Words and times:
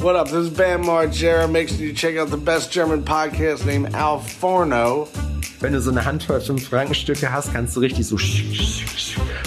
What 0.00 0.14
up? 0.14 0.26
This 0.28 0.44
is 0.44 0.50
Bam 0.50 0.84
Margera. 0.84 1.50
Make 1.50 1.68
sure 1.68 1.78
you 1.78 1.92
check 1.92 2.16
out 2.16 2.30
the 2.30 2.36
best 2.36 2.70
German 2.70 3.02
podcast 3.02 3.66
named 3.66 3.96
Al 3.96 4.20
Forno. 4.20 5.08
Wenn 5.58 5.72
du 5.72 5.80
so 5.80 5.90
eine 5.90 6.04
Handvoll 6.04 6.38
5-Franken-Stücke 6.38 7.32
hast, 7.32 7.52
kannst 7.52 7.74
du 7.74 7.80
richtig 7.80 8.06
so. 8.06 8.16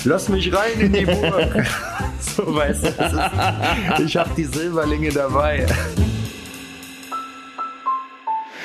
Lass 0.04 0.28
mich 0.28 0.54
rein 0.54 0.78
in 0.78 0.92
die 0.92 1.06
Burg. 1.06 1.66
so 2.20 2.54
weißt 2.54 2.84
du, 2.84 2.92
das 2.92 3.14
ist, 3.14 4.06
ich 4.06 4.18
hab 4.18 4.36
die 4.36 4.44
Silberlinge 4.44 5.12
dabei. 5.12 5.66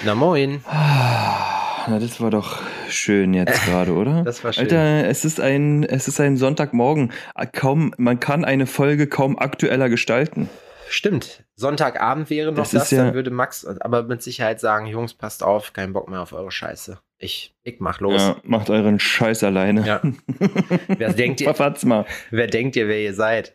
Na 0.04 0.16
moin. 0.16 0.64
Na, 0.66 2.00
das 2.00 2.20
war 2.20 2.32
doch 2.32 2.62
schön 2.88 3.32
jetzt 3.32 3.64
gerade, 3.64 3.92
oder? 3.92 4.22
Das 4.24 4.42
war 4.42 4.52
schön. 4.52 4.64
Alter, 4.64 5.08
es 5.08 5.24
ist 5.24 5.38
ein, 5.38 5.84
es 5.84 6.08
ist 6.08 6.18
ein 6.18 6.36
Sonntagmorgen. 6.36 7.12
Kaum, 7.52 7.94
man 7.96 8.18
kann 8.18 8.44
eine 8.44 8.66
Folge 8.66 9.06
kaum 9.06 9.38
aktueller 9.38 9.88
gestalten. 9.88 10.48
Stimmt. 10.88 11.44
Sonntagabend 11.56 12.30
wäre 12.30 12.50
noch 12.52 12.58
Das 12.58 12.70
das, 12.70 12.90
ja- 12.90 13.04
dann 13.04 13.14
würde 13.14 13.30
Max 13.30 13.64
aber 13.66 14.02
mit 14.04 14.22
Sicherheit 14.22 14.60
sagen, 14.60 14.86
Jungs, 14.86 15.14
passt 15.14 15.42
auf, 15.42 15.72
kein 15.72 15.92
Bock 15.92 16.08
mehr 16.08 16.20
auf 16.22 16.32
eure 16.32 16.50
Scheiße. 16.50 16.98
Ich, 17.18 17.54
ich 17.62 17.76
mach 17.80 18.00
los. 18.00 18.20
Ja, 18.20 18.36
macht 18.44 18.68
euren 18.70 19.00
Scheiß 19.00 19.42
alleine. 19.44 19.86
Ja. 19.86 20.00
Wer 20.88 21.12
denkt 21.14 21.40
ihr, 21.40 21.54
mal. 21.84 22.04
wer 22.30 22.46
denkt 22.46 22.76
ihr, 22.76 22.88
wer 22.88 23.00
ihr 23.00 23.14
seid? 23.14 23.54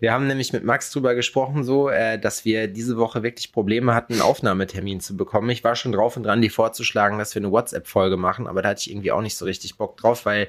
Wir 0.00 0.12
haben 0.12 0.26
nämlich 0.26 0.52
mit 0.52 0.64
Max 0.64 0.90
drüber 0.90 1.14
gesprochen, 1.14 1.64
so, 1.64 1.88
äh, 1.88 2.18
dass 2.18 2.44
wir 2.44 2.66
diese 2.66 2.96
Woche 2.96 3.22
wirklich 3.22 3.52
Probleme 3.52 3.94
hatten, 3.94 4.14
einen 4.14 4.22
Aufnahmetermin 4.22 5.00
zu 5.00 5.16
bekommen. 5.16 5.48
Ich 5.50 5.62
war 5.64 5.76
schon 5.76 5.92
drauf 5.92 6.16
und 6.16 6.24
dran, 6.24 6.42
die 6.42 6.48
vorzuschlagen, 6.50 7.18
dass 7.18 7.34
wir 7.34 7.40
eine 7.40 7.52
WhatsApp-Folge 7.52 8.16
machen, 8.16 8.46
aber 8.46 8.60
da 8.60 8.70
hatte 8.70 8.80
ich 8.80 8.90
irgendwie 8.90 9.12
auch 9.12 9.22
nicht 9.22 9.36
so 9.36 9.44
richtig 9.44 9.76
Bock 9.78 9.96
drauf, 9.96 10.26
weil 10.26 10.48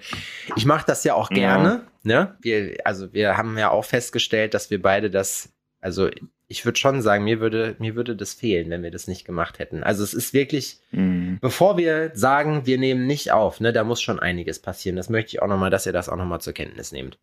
ich 0.55 0.65
mache 0.65 0.85
das 0.87 1.03
ja 1.03 1.13
auch 1.13 1.29
Ja. 1.31 1.35
gerne. 1.35 1.83
Ne? 2.03 2.35
Wir, 2.41 2.77
also 2.85 3.13
wir 3.13 3.37
haben 3.37 3.57
ja 3.57 3.69
auch 3.69 3.85
festgestellt, 3.85 4.53
dass 4.53 4.71
wir 4.71 4.81
beide 4.81 5.09
das, 5.11 5.49
also 5.85 6.09
ich 6.47 6.65
würde 6.65 6.77
schon 6.79 7.01
sagen, 7.01 7.23
mir 7.23 7.39
würde, 7.39 7.75
mir 7.79 7.95
würde 7.95 8.15
das 8.15 8.33
fehlen, 8.33 8.69
wenn 8.71 8.81
wir 8.83 8.91
das 8.91 9.07
nicht 9.07 9.23
gemacht 9.25 9.59
hätten. 9.59 9.83
Also 9.83 10.03
es 10.03 10.13
ist 10.15 10.33
wirklich, 10.33 10.79
Mhm. 10.91 11.37
bevor 11.41 11.77
wir 11.77 12.11
sagen, 12.15 12.65
wir 12.65 12.77
nehmen 12.79 13.05
nicht 13.07 13.31
auf, 13.31 13.59
ne, 13.59 13.71
da 13.71 13.83
muss 13.83 14.01
schon 14.01 14.19
einiges 14.19 14.59
passieren. 14.59 14.95
Das 14.95 15.09
möchte 15.09 15.29
ich 15.29 15.41
auch 15.41 15.47
nochmal, 15.47 15.69
dass 15.69 15.85
ihr 15.85 15.93
das 15.93 16.09
auch 16.09 16.17
nochmal 16.17 16.41
zur 16.41 16.53
Kenntnis 16.53 16.91
nehmt. 16.91 17.17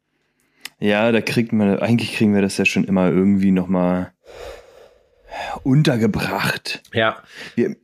Ja, 0.78 1.10
da 1.12 1.20
kriegt 1.20 1.52
man, 1.52 1.78
eigentlich 1.80 2.14
kriegen 2.14 2.34
wir 2.34 2.42
das 2.42 2.56
ja 2.56 2.64
schon 2.64 2.84
immer 2.84 3.08
irgendwie 3.10 3.50
nochmal 3.52 4.12
untergebracht. 5.62 6.82
Ja, 6.92 7.22
Wir, 7.54 7.76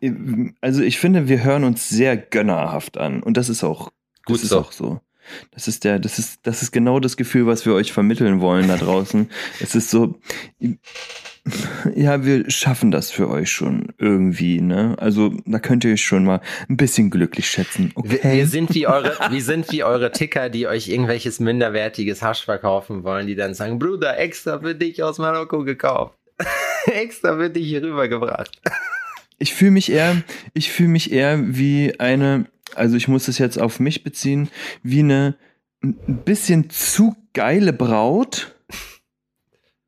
also 0.60 0.82
ich 0.82 0.98
finde, 0.98 1.28
wir 1.28 1.42
hören 1.44 1.64
uns 1.64 1.88
sehr 1.88 2.16
gönnerhaft 2.16 2.98
an. 2.98 3.22
Und 3.22 3.36
das 3.36 3.48
ist 3.48 3.64
auch 3.64 3.90
Gut 4.26 4.36
das 4.36 4.42
ist 4.44 4.50
so. 4.50 4.58
auch 4.60 4.72
so. 4.72 5.00
Das 5.52 5.68
ist 5.68 5.84
der, 5.84 5.98
das 5.98 6.18
ist, 6.18 6.40
das 6.42 6.62
ist 6.62 6.72
genau 6.72 7.00
das 7.00 7.16
Gefühl, 7.16 7.46
was 7.46 7.66
wir 7.66 7.74
euch 7.74 7.92
vermitteln 7.92 8.40
wollen 8.40 8.68
da 8.68 8.76
draußen. 8.76 9.30
es 9.60 9.74
ist 9.74 9.90
so, 9.90 10.18
ja, 11.94 12.24
wir 12.24 12.50
schaffen 12.50 12.90
das 12.90 13.10
für 13.10 13.28
euch 13.28 13.50
schon 13.50 13.92
irgendwie, 13.98 14.60
ne? 14.60 14.96
Also 14.98 15.32
da 15.46 15.58
könnt 15.58 15.84
ihr 15.84 15.92
euch 15.92 16.04
schon 16.04 16.24
mal 16.24 16.40
ein 16.68 16.76
bisschen 16.76 17.10
glücklich 17.10 17.48
schätzen. 17.48 17.92
wir, 17.96 18.18
Okay. 18.18 18.36
wir 18.36 18.46
sind 18.46 18.74
wie 18.74 18.86
eure, 18.86 19.16
wir 19.30 19.42
sind 19.42 19.70
wie 19.72 19.84
eure 19.84 20.10
Ticker, 20.12 20.48
die 20.50 20.66
euch 20.66 20.88
irgendwelches 20.88 21.40
minderwertiges 21.40 22.22
Hasch 22.22 22.44
verkaufen 22.44 23.04
wollen, 23.04 23.26
die 23.26 23.34
dann 23.36 23.54
sagen, 23.54 23.78
Bruder, 23.78 24.18
extra 24.18 24.58
für 24.58 24.74
dich 24.74 25.02
aus 25.02 25.18
Marokko 25.18 25.64
gekauft. 25.64 26.14
extra 26.86 27.36
für 27.36 27.50
dich 27.50 27.66
hier 27.68 27.82
rübergebracht. 27.82 28.60
Ich 29.38 29.54
fühle 29.54 29.70
mich 29.70 29.90
eher, 29.90 30.22
ich 30.52 30.70
fühle 30.72 30.88
mich 30.88 31.12
eher 31.12 31.38
wie 31.56 31.98
eine, 32.00 32.46
also 32.74 32.96
ich 32.96 33.08
muss 33.08 33.28
es 33.28 33.38
jetzt 33.38 33.58
auf 33.60 33.80
mich 33.80 34.02
beziehen, 34.04 34.48
wie 34.82 35.00
eine 35.00 35.36
ein 35.82 36.22
bisschen 36.24 36.70
zu 36.70 37.14
geile 37.34 37.72
Braut. 37.72 38.54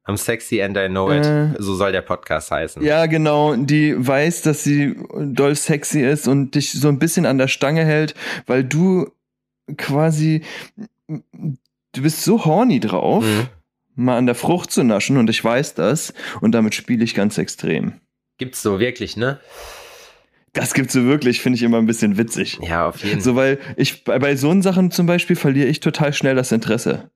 I'm 0.06 0.16
sexy 0.16 0.60
and 0.62 0.76
I 0.76 0.88
know 0.88 1.10
it. 1.12 1.24
Äh. 1.26 1.50
so 1.58 1.74
soll 1.74 1.92
der 1.92 2.02
Podcast 2.02 2.50
heißen. 2.50 2.82
Ja, 2.82 3.06
genau, 3.06 3.54
die 3.56 3.94
weiß, 3.96 4.42
dass 4.42 4.64
sie 4.64 4.96
doll 5.16 5.54
sexy 5.54 6.00
ist 6.00 6.26
und 6.26 6.54
dich 6.54 6.72
so 6.72 6.88
ein 6.88 6.98
bisschen 6.98 7.26
an 7.26 7.38
der 7.38 7.48
Stange 7.48 7.84
hält, 7.84 8.14
weil 8.46 8.64
du 8.64 9.10
quasi, 9.76 10.42
du 11.08 12.02
bist 12.02 12.22
so 12.24 12.44
horny 12.44 12.80
drauf, 12.80 13.24
Mhm. 13.24 13.48
mal 13.94 14.16
an 14.18 14.26
der 14.26 14.34
Frucht 14.34 14.70
zu 14.72 14.82
naschen 14.82 15.16
und 15.16 15.30
ich 15.30 15.44
weiß 15.44 15.74
das 15.74 16.12
und 16.40 16.52
damit 16.52 16.74
spiele 16.74 17.04
ich 17.04 17.14
ganz 17.14 17.38
extrem. 17.38 17.94
Gibt's 18.38 18.62
so 18.62 18.80
wirklich, 18.80 19.16
ne? 19.16 19.38
Das 20.52 20.74
gibt's 20.74 20.92
so 20.92 21.04
wirklich, 21.04 21.40
finde 21.40 21.56
ich 21.56 21.62
immer 21.62 21.78
ein 21.78 21.86
bisschen 21.86 22.18
witzig. 22.18 22.58
Ja, 22.62 22.88
auf 22.88 23.02
jeden 23.04 23.16
Fall. 23.16 23.22
So, 23.22 23.36
weil 23.36 23.58
ich 23.76 24.04
bei, 24.04 24.18
bei 24.18 24.34
so 24.36 24.60
Sachen 24.62 24.90
zum 24.90 25.06
Beispiel 25.06 25.36
verliere 25.36 25.68
ich 25.68 25.80
total 25.80 26.12
schnell 26.12 26.34
das 26.34 26.50
Interesse. 26.52 27.10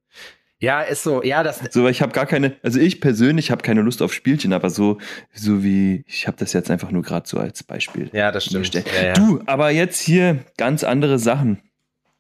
Ja, 0.60 0.80
ist 0.82 1.02
so. 1.02 1.22
Ja, 1.22 1.42
das, 1.42 1.60
So, 1.70 1.82
weil 1.84 1.90
ich 1.90 2.00
habe 2.00 2.12
gar 2.12 2.26
keine, 2.26 2.56
also 2.62 2.78
ich 2.78 3.00
persönlich 3.00 3.50
habe 3.50 3.62
keine 3.62 3.82
Lust 3.82 4.00
auf 4.02 4.14
Spielchen, 4.14 4.52
aber 4.52 4.70
so, 4.70 4.98
so 5.32 5.62
wie, 5.64 6.04
ich 6.06 6.26
habe 6.26 6.36
das 6.38 6.52
jetzt 6.52 6.70
einfach 6.70 6.90
nur 6.90 7.02
gerade 7.02 7.28
so 7.28 7.38
als 7.38 7.62
Beispiel. 7.64 8.08
ja, 8.12 8.30
das 8.30 8.46
stimmt. 8.46 8.72
Ja, 8.72 8.82
ja. 9.04 9.12
Du, 9.14 9.42
aber 9.46 9.70
jetzt 9.70 10.00
hier 10.00 10.38
ganz 10.56 10.84
andere 10.84 11.18
Sachen. 11.18 11.60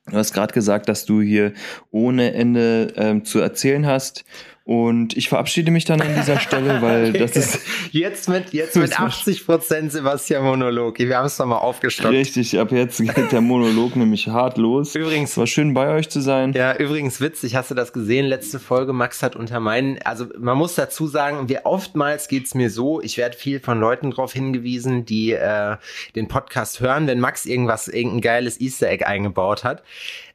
Du 0.06 0.16
hast 0.16 0.34
gerade 0.34 0.52
gesagt, 0.52 0.88
dass 0.88 1.06
du 1.06 1.22
hier 1.22 1.54
ohne 1.90 2.34
Ende 2.34 2.92
ähm, 2.96 3.24
zu 3.24 3.38
erzählen 3.38 3.86
hast. 3.86 4.24
Und 4.64 5.14
ich 5.14 5.28
verabschiede 5.28 5.70
mich 5.70 5.84
dann 5.84 6.00
an 6.00 6.14
dieser 6.14 6.40
Stelle, 6.40 6.80
weil 6.80 7.12
das 7.18 7.36
ist 7.36 7.60
Jetzt 7.92 8.30
mit, 8.30 8.54
jetzt 8.54 8.76
mit 8.76 8.86
ist 8.86 8.98
was. 8.98 9.18
80 9.18 9.44
Prozent 9.44 9.92
Sebastian 9.92 10.42
Monolog. 10.42 10.98
Wir 10.98 11.18
haben 11.18 11.26
es 11.26 11.38
nochmal 11.38 11.58
aufgestockt. 11.58 12.14
richtig. 12.14 12.58
Ab 12.58 12.72
jetzt 12.72 12.98
geht 12.98 13.30
der 13.30 13.42
Monolog 13.42 13.94
nämlich 13.96 14.28
hart 14.28 14.56
los. 14.56 14.94
Übrigens, 14.94 15.32
Es 15.32 15.36
war 15.36 15.46
schön 15.46 15.74
bei 15.74 15.94
euch 15.94 16.08
zu 16.08 16.20
sein. 16.20 16.54
Ja, 16.54 16.74
übrigens 16.76 17.20
witzig, 17.20 17.56
hast 17.56 17.70
du 17.70 17.74
das 17.74 17.92
gesehen? 17.92 18.24
Letzte 18.24 18.58
Folge, 18.58 18.94
Max 18.94 19.22
hat 19.22 19.36
unter 19.36 19.60
meinen, 19.60 19.98
also 20.02 20.26
man 20.38 20.56
muss 20.56 20.74
dazu 20.76 21.06
sagen, 21.06 21.50
wir 21.50 21.66
oftmals 21.66 22.28
geht's 22.28 22.54
mir 22.54 22.70
so, 22.70 23.02
ich 23.02 23.18
werde 23.18 23.36
viel 23.36 23.60
von 23.60 23.78
Leuten 23.78 24.10
darauf 24.10 24.32
hingewiesen, 24.32 25.04
die 25.04 25.32
äh, 25.32 25.76
den 26.16 26.26
Podcast 26.26 26.80
hören, 26.80 27.06
wenn 27.06 27.20
Max 27.20 27.44
irgendwas, 27.44 27.86
irgendein 27.86 28.22
geiles 28.22 28.58
Easter 28.60 28.88
Egg 28.88 29.04
eingebaut 29.04 29.62
hat. 29.62 29.82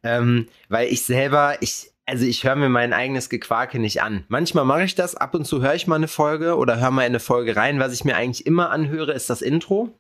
Ähm, 0.03 0.47
weil 0.69 0.87
ich 0.87 1.03
selber, 1.03 1.55
ich, 1.61 1.88
also 2.09 2.25
ich 2.25 2.43
höre 2.43 2.55
mir 2.55 2.69
mein 2.69 2.91
eigenes 2.91 3.29
Gequake 3.29 3.77
nicht 3.77 4.01
an. 4.01 4.25
Manchmal 4.29 4.65
mache 4.65 4.83
ich 4.83 4.95
das, 4.95 5.15
ab 5.15 5.35
und 5.35 5.45
zu 5.45 5.61
höre 5.61 5.75
ich 5.75 5.85
mal 5.85 5.95
eine 5.95 6.07
Folge 6.07 6.57
oder 6.57 6.79
höre 6.79 6.89
mal 6.89 7.03
in 7.03 7.11
eine 7.11 7.19
Folge 7.19 7.55
rein. 7.55 7.79
Was 7.79 7.93
ich 7.93 8.03
mir 8.03 8.15
eigentlich 8.15 8.47
immer 8.47 8.71
anhöre, 8.71 9.13
ist 9.13 9.29
das 9.29 9.43
Intro. 9.43 9.99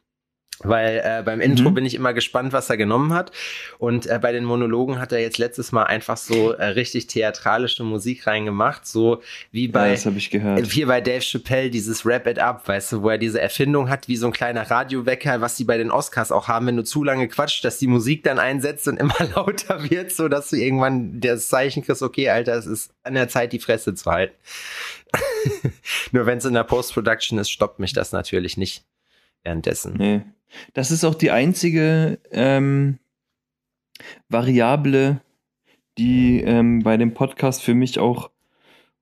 Weil 0.63 1.01
äh, 1.03 1.23
beim 1.23 1.39
Intro 1.39 1.69
Mhm. 1.69 1.73
bin 1.75 1.85
ich 1.85 1.95
immer 1.95 2.13
gespannt, 2.13 2.51
was 2.51 2.69
er 2.69 2.75
genommen 2.75 3.13
hat. 3.13 3.31
Und 3.77 4.07
äh, 4.07 4.19
bei 4.21 4.33
den 4.33 4.43
Monologen 4.43 4.99
hat 4.99 5.11
er 5.13 5.19
jetzt 5.19 5.37
letztes 5.37 5.71
Mal 5.71 5.83
einfach 5.83 6.17
so 6.17 6.51
äh, 6.51 6.65
richtig 6.65 7.07
theatralische 7.07 7.83
Musik 7.83 8.27
reingemacht, 8.27 8.85
so 8.85 9.21
wie 9.51 9.67
Ja, 9.67 9.71
bei 9.71 9.91
das 9.91 10.05
habe 10.05 10.17
ich 10.17 10.29
gehört. 10.29 10.65
hier 10.67 10.87
bei 10.87 10.99
Dave 10.99 11.21
Chappelle 11.21 11.69
dieses 11.69 12.05
Wrap 12.05 12.27
It 12.27 12.39
Up, 12.39 12.67
weißt 12.67 12.91
du, 12.91 13.03
wo 13.03 13.09
er 13.09 13.17
diese 13.17 13.39
Erfindung 13.39 13.89
hat, 13.89 14.07
wie 14.09 14.17
so 14.17 14.27
ein 14.27 14.33
kleiner 14.33 14.69
Radiowecker, 14.69 15.39
was 15.39 15.55
die 15.55 15.63
bei 15.63 15.77
den 15.77 15.91
Oscars 15.91 16.31
auch 16.31 16.49
haben, 16.49 16.67
wenn 16.67 16.75
du 16.77 16.83
zu 16.83 17.03
lange 17.05 17.27
quatscht, 17.29 17.63
dass 17.63 17.77
die 17.77 17.87
Musik 17.87 18.23
dann 18.23 18.37
einsetzt 18.37 18.87
und 18.89 18.97
immer 18.97 19.15
lauter 19.35 19.89
wird, 19.89 20.11
so 20.11 20.27
dass 20.27 20.49
du 20.49 20.57
irgendwann 20.57 21.21
das 21.21 21.47
Zeichen 21.47 21.83
kriegst, 21.85 22.01
okay, 22.01 22.29
Alter, 22.29 22.55
es 22.55 22.65
ist 22.65 22.91
an 23.03 23.13
der 23.13 23.29
Zeit, 23.29 23.53
die 23.53 23.59
Fresse 23.59 23.93
zu 23.95 24.11
halten. 24.11 24.35
Nur 26.11 26.25
wenn 26.25 26.37
es 26.39 26.45
in 26.45 26.53
der 26.53 26.63
Post-Production 26.63 27.39
ist, 27.39 27.49
stoppt 27.49 27.79
mich 27.79 27.93
das 27.93 28.11
natürlich 28.11 28.57
nicht 28.57 28.83
währenddessen. 29.43 29.93
Nee. 29.97 30.21
Das 30.73 30.91
ist 30.91 31.03
auch 31.03 31.15
die 31.15 31.31
einzige 31.31 32.19
ähm, 32.31 32.97
Variable, 34.29 35.21
die 35.97 36.41
ähm, 36.41 36.81
bei 36.83 36.97
dem 36.97 37.13
Podcast 37.13 37.61
für 37.61 37.73
mich 37.73 37.99
auch 37.99 38.29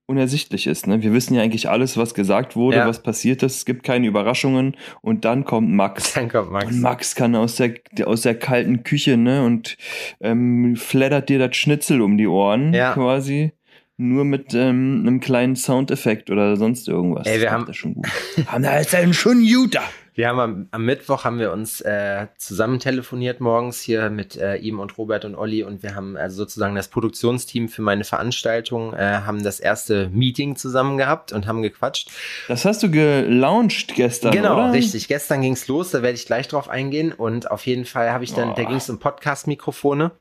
unersichtlich 0.10 0.68
ist. 0.68 0.88
Ne? 0.88 1.04
Wir 1.04 1.14
wissen 1.14 1.34
ja 1.36 1.42
eigentlich 1.42 1.70
alles, 1.70 1.98
was 1.98 2.14
gesagt 2.14 2.56
wurde, 2.56 2.78
Ja. 2.78 2.88
was 2.88 3.04
passiert 3.04 3.44
ist. 3.44 3.58
Es 3.58 3.66
gibt 3.66 3.84
keine 3.84 4.08
Überraschungen 4.08 4.78
und 5.02 5.26
dann 5.26 5.44
kommt 5.44 5.70
Max. 5.70 6.14
Dann 6.14 6.30
kommt 6.30 6.52
Max. 6.52 6.68
Und 6.68 6.80
Max 6.82 7.14
kann 7.16 7.36
aus 7.36 7.58
der, 7.58 7.74
aus 8.06 8.22
der 8.22 8.36
kalten 8.40 8.84
Küche, 8.84 9.18
ne, 9.18 9.44
und 9.44 9.78
ähm, 10.22 10.76
flattert 10.78 11.28
dir 11.28 11.40
das 11.40 11.58
Schnitzel 11.58 12.02
um 12.02 12.18
die 12.18 12.28
Ohren 12.28 12.74
Ja. 12.74 12.94
quasi. 12.94 13.52
Nur 14.00 14.26
mit 14.26 14.54
ähm, 14.54 15.04
einem 15.06 15.20
kleinen 15.20 15.56
Soundeffekt 15.56 16.30
oder 16.30 16.56
sonst 16.56 16.88
irgendwas. 16.88 17.26
Ey, 17.28 17.40
wir 17.40 17.46
Das 17.46 17.54
haben- 17.54 17.68
er 17.68 17.74
schon 17.74 17.94
gut. 17.96 18.08
haben 18.48 18.64
da 18.64 18.80
jetzt 18.80 18.94
einen 18.96 19.14
schon 19.14 19.42
Juta. 19.42 19.82
Wir 20.18 20.30
haben 20.30 20.40
am, 20.40 20.68
am 20.72 20.84
Mittwoch 20.84 21.26
haben 21.26 21.38
wir 21.38 21.52
uns 21.52 21.80
äh, 21.82 22.26
zusammen 22.40 22.80
telefoniert 22.80 23.40
morgens 23.40 23.80
hier 23.80 24.10
mit 24.10 24.36
äh, 24.36 24.56
ihm 24.56 24.80
und 24.80 24.98
Robert 24.98 25.26
und 25.26 25.36
Olli 25.36 25.62
und 25.62 25.84
wir 25.84 25.94
haben 25.94 26.18
also 26.18 26.38
sozusagen 26.38 26.74
das 26.74 26.88
Produktionsteam 26.88 27.70
für 27.70 27.84
meine 27.84 28.04
Veranstaltung 28.04 28.96
äh, 28.96 28.98
haben 28.98 29.44
das 29.44 29.60
erste 29.60 30.10
Meeting 30.10 30.56
zusammen 30.56 30.98
gehabt 30.98 31.34
und 31.34 31.46
haben 31.46 31.62
gequatscht. 31.62 32.10
Das 32.48 32.66
hast 32.66 32.82
du 32.82 32.90
gelauncht 32.90 33.94
gestern, 33.94 34.32
genau, 34.32 34.56
oder? 34.56 34.74
richtig. 34.74 35.08
Gestern 35.08 35.42
ging's 35.42 35.68
los, 35.68 35.92
da 35.92 36.02
werde 36.02 36.16
ich 36.16 36.26
gleich 36.26 36.48
drauf 36.48 36.68
eingehen 36.68 37.12
und 37.12 37.52
auf 37.52 37.68
jeden 37.68 37.86
Fall 37.86 38.10
habe 38.12 38.24
ich 38.24 38.34
dann, 38.34 38.50
Oh. 38.50 38.54
da 38.56 38.64
ging's 38.64 38.90
um 38.90 38.98
Podcast-Mikrofone. 38.98 40.14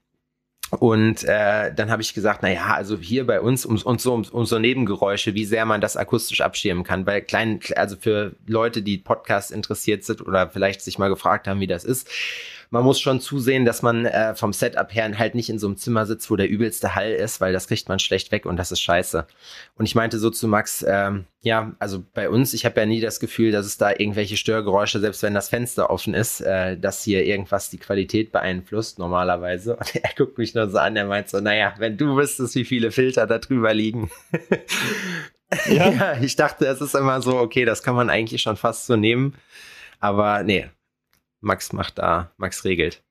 Und 0.71 1.23
äh, 1.25 1.73
dann 1.73 1.91
habe 1.91 2.03
ich 2.03 2.13
gesagt, 2.13 2.41
na 2.43 2.51
ja, 2.51 2.75
also 2.75 2.99
hier 2.99 3.25
bei 3.25 3.41
uns 3.41 3.65
um, 3.65 3.81
und 3.83 4.01
so 4.01 4.13
um, 4.13 4.25
um 4.25 4.45
so 4.47 4.59
Nebengeräusche, 4.59 5.35
wie 5.35 5.45
sehr 5.45 5.65
man 5.65 5.81
das 5.81 5.97
akustisch 5.97 6.41
abschirmen 6.41 6.83
kann, 6.83 7.07
weil 7.07 7.23
klein, 7.23 7.61
also 7.77 7.97
für 7.97 8.35
Leute, 8.47 8.83
die 8.83 8.99
Podcast 8.99 9.53
interessiert 9.53 10.03
sind 10.05 10.27
oder 10.27 10.51
vielleicht 10.51 10.83
sich 10.83 10.99
mal 10.99 11.09
gefragt 11.09 11.47
haben, 11.47 11.61
wie 11.61 11.69
das 11.69 11.85
ist, 11.85 12.09
man 12.77 12.85
muss 12.85 13.01
schon 13.01 13.21
zusehen, 13.21 13.65
dass 13.65 13.81
man 13.81 14.05
äh, 14.05 14.35
vom 14.35 14.53
Setup 14.53 14.95
her 14.95 15.11
halt 15.19 15.35
nicht 15.35 15.49
in 15.49 15.59
so 15.59 15.67
einem 15.67 15.79
Zimmer 15.79 16.05
sitzt, 16.05 16.31
wo 16.31 16.37
der 16.37 16.51
übelste 16.51 16.95
Hall 16.95 17.11
ist, 17.11 17.41
weil 17.41 17.55
das 17.55 17.69
kriegt 17.69 17.89
man 17.89 17.99
schlecht 17.99 18.31
weg 18.33 18.45
und 18.45 18.59
das 18.59 18.71
ist 18.71 18.81
scheiße. 18.83 19.27
Und 19.77 19.87
ich 19.87 19.95
meinte 19.95 20.19
so 20.19 20.29
zu 20.29 20.47
Max, 20.47 20.85
ähm, 20.87 21.25
ja, 21.41 21.73
also 21.79 22.05
bei 22.13 22.29
uns, 22.29 22.53
ich 22.53 22.67
habe 22.67 22.79
ja 22.79 22.85
nie 22.85 23.01
das 23.01 23.19
Gefühl, 23.19 23.51
dass 23.51 23.65
es 23.65 23.79
da 23.79 23.93
irgendwelche 23.93 24.37
Störgeräusche, 24.37 25.01
selbst 25.01 25.23
wenn 25.23 25.33
das 25.33 25.49
Fenster 25.49 25.89
offen 25.89 26.13
ist, 26.13 26.43
äh, 26.43 26.77
dass 26.77 27.03
hier 27.03 27.25
irgendwas 27.25 27.71
die 27.71 27.79
Qualität 27.79 28.31
beeinflusst 28.31 28.99
normalerweise. 28.99 29.77
Und 29.77 29.97
er 29.97 30.11
guckt 30.15 30.37
mich 30.37 30.55
nur 30.55 30.69
so 30.69 30.77
an, 30.77 30.97
er 30.97 31.07
meint 31.07 31.31
so, 31.31 31.41
naja, 31.41 31.73
wenn 31.79 31.97
du 31.97 32.15
wüsstest, 32.15 32.55
wie 32.57 32.67
viele 32.67 32.91
Filter 32.91 33.27
da 33.27 33.39
drüber 33.39 33.73
liegen. 33.73 34.11
Ja. 35.67 35.91
ja, 35.93 36.17
ich 36.21 36.37
dachte, 36.37 36.67
es 36.67 36.83
ist 36.83 36.95
immer 36.95 37.23
so, 37.23 37.39
okay, 37.39 37.65
das 37.65 37.83
kann 37.83 37.95
man 37.95 38.11
eigentlich 38.11 38.43
schon 38.43 38.59
fast 38.59 38.85
so 38.87 38.97
nehmen. 38.97 39.35
Aber 39.99 40.43
nee, 40.43 40.67
Max 41.47 41.73
macht 41.73 41.99
da, 41.99 42.33
Max 42.37 42.65
regelt. 42.65 43.03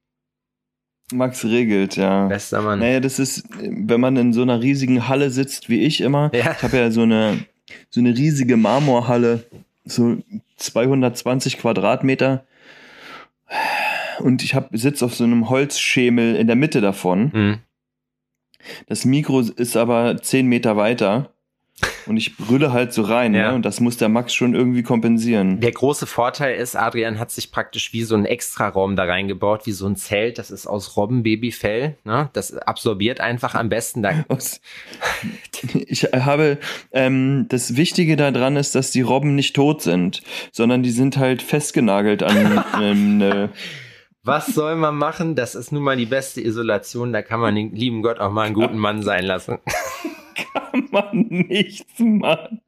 Max 1.14 1.46
regelt, 1.46 1.96
ja. 1.96 2.28
Bester 2.28 2.62
Mann. 2.62 2.80
Naja, 2.80 3.00
das 3.00 3.18
ist, 3.18 3.48
wenn 3.60 4.02
man 4.02 4.18
in 4.18 4.34
so 4.34 4.42
einer 4.42 4.62
riesigen 4.62 5.08
Halle 5.08 5.30
sitzt, 5.30 5.70
wie 5.70 5.80
ich 5.82 6.02
immer. 6.02 6.32
Ja. 6.34 6.52
Ich 6.52 6.64
habe 6.64 6.78
ja 6.78 6.92
so 6.92 7.04
eine, 7.04 7.46
so 7.90 8.02
eine 8.02 8.10
riesige 8.10 8.58
Marmorhalle, 8.58 9.46
so 9.86 10.18
220 10.58 11.60
Quadratmeter. 11.60 12.46
Und 14.20 14.44
ich 14.44 14.56
sitze 14.72 15.06
auf 15.06 15.16
so 15.16 15.24
einem 15.24 15.50
Holzschemel 15.50 16.36
in 16.36 16.48
der 16.48 16.56
Mitte 16.56 16.82
davon. 16.82 17.32
Mhm. 17.34 17.58
Das 18.88 19.06
Mikro 19.06 19.42
ist 19.42 19.78
aber 19.78 20.18
10 20.22 20.48
Meter 20.48 20.76
weiter. 20.76 21.32
Und 22.08 22.18
ich 22.18 22.38
brülle 22.38 22.72
halt 22.72 22.94
so 22.94 23.02
rein, 23.02 23.34
ja. 23.34 23.50
ne? 23.50 23.56
Und 23.56 23.66
das 23.66 23.80
muss 23.80 23.98
der 23.98 24.10
Max 24.10 24.34
schon 24.34 24.54
irgendwie 24.54 24.84
kompensieren. 24.84 25.60
Der 25.60 25.72
große 25.72 26.06
Vorteil 26.06 26.56
ist, 26.56 26.76
Adrian 26.76 27.20
hat 27.20 27.32
sich 27.32 27.52
praktisch 27.52 27.94
wie 27.94 28.04
so 28.04 28.16
ein 28.16 28.26
Extraraum 28.26 28.96
da 28.96 29.04
reingebaut, 29.04 29.66
wie 29.66 29.72
so 29.72 29.88
ein 29.88 29.96
Zelt. 29.96 30.38
Das 30.38 30.52
ist 30.52 30.68
aus 30.68 30.98
Robbenbabyfell, 30.98 31.98
ne? 32.04 32.30
Das 32.34 32.56
absorbiert 32.56 33.20
einfach 33.20 33.56
am 33.56 33.70
besten. 33.70 34.04
Da 34.04 34.12
ich 35.74 36.04
habe, 36.04 36.58
ähm, 36.92 37.46
das 37.50 37.76
Wichtige 37.76 38.16
daran 38.16 38.56
ist, 38.56 38.76
dass 38.76 38.92
die 38.92 39.02
Robben 39.02 39.36
nicht 39.36 39.56
tot 39.56 39.82
sind, 39.82 40.22
sondern 40.52 40.84
die 40.84 40.92
sind 40.92 41.18
halt 41.18 41.42
festgenagelt 41.42 42.24
an 42.24 42.64
ähm, 42.82 43.18
ne 43.18 43.50
was 44.26 44.48
soll 44.48 44.76
man 44.76 44.96
machen? 44.98 45.36
Das 45.36 45.54
ist 45.54 45.72
nun 45.72 45.84
mal 45.84 45.96
die 45.96 46.08
beste 46.08 46.42
Isolation. 46.42 47.14
Da 47.14 47.22
kann 47.22 47.40
man 47.40 47.54
den 47.54 47.76
lieben 47.76 48.02
Gott 48.02 48.20
auch 48.20 48.32
mal 48.32 48.42
einen 48.42 48.56
guten 48.56 48.80
Mann 48.80 49.04
sein 49.04 49.24
lassen. 49.24 49.60
Kann 50.36 50.88
man 50.92 51.28
nichts 51.28 52.00
machen. 52.00 52.62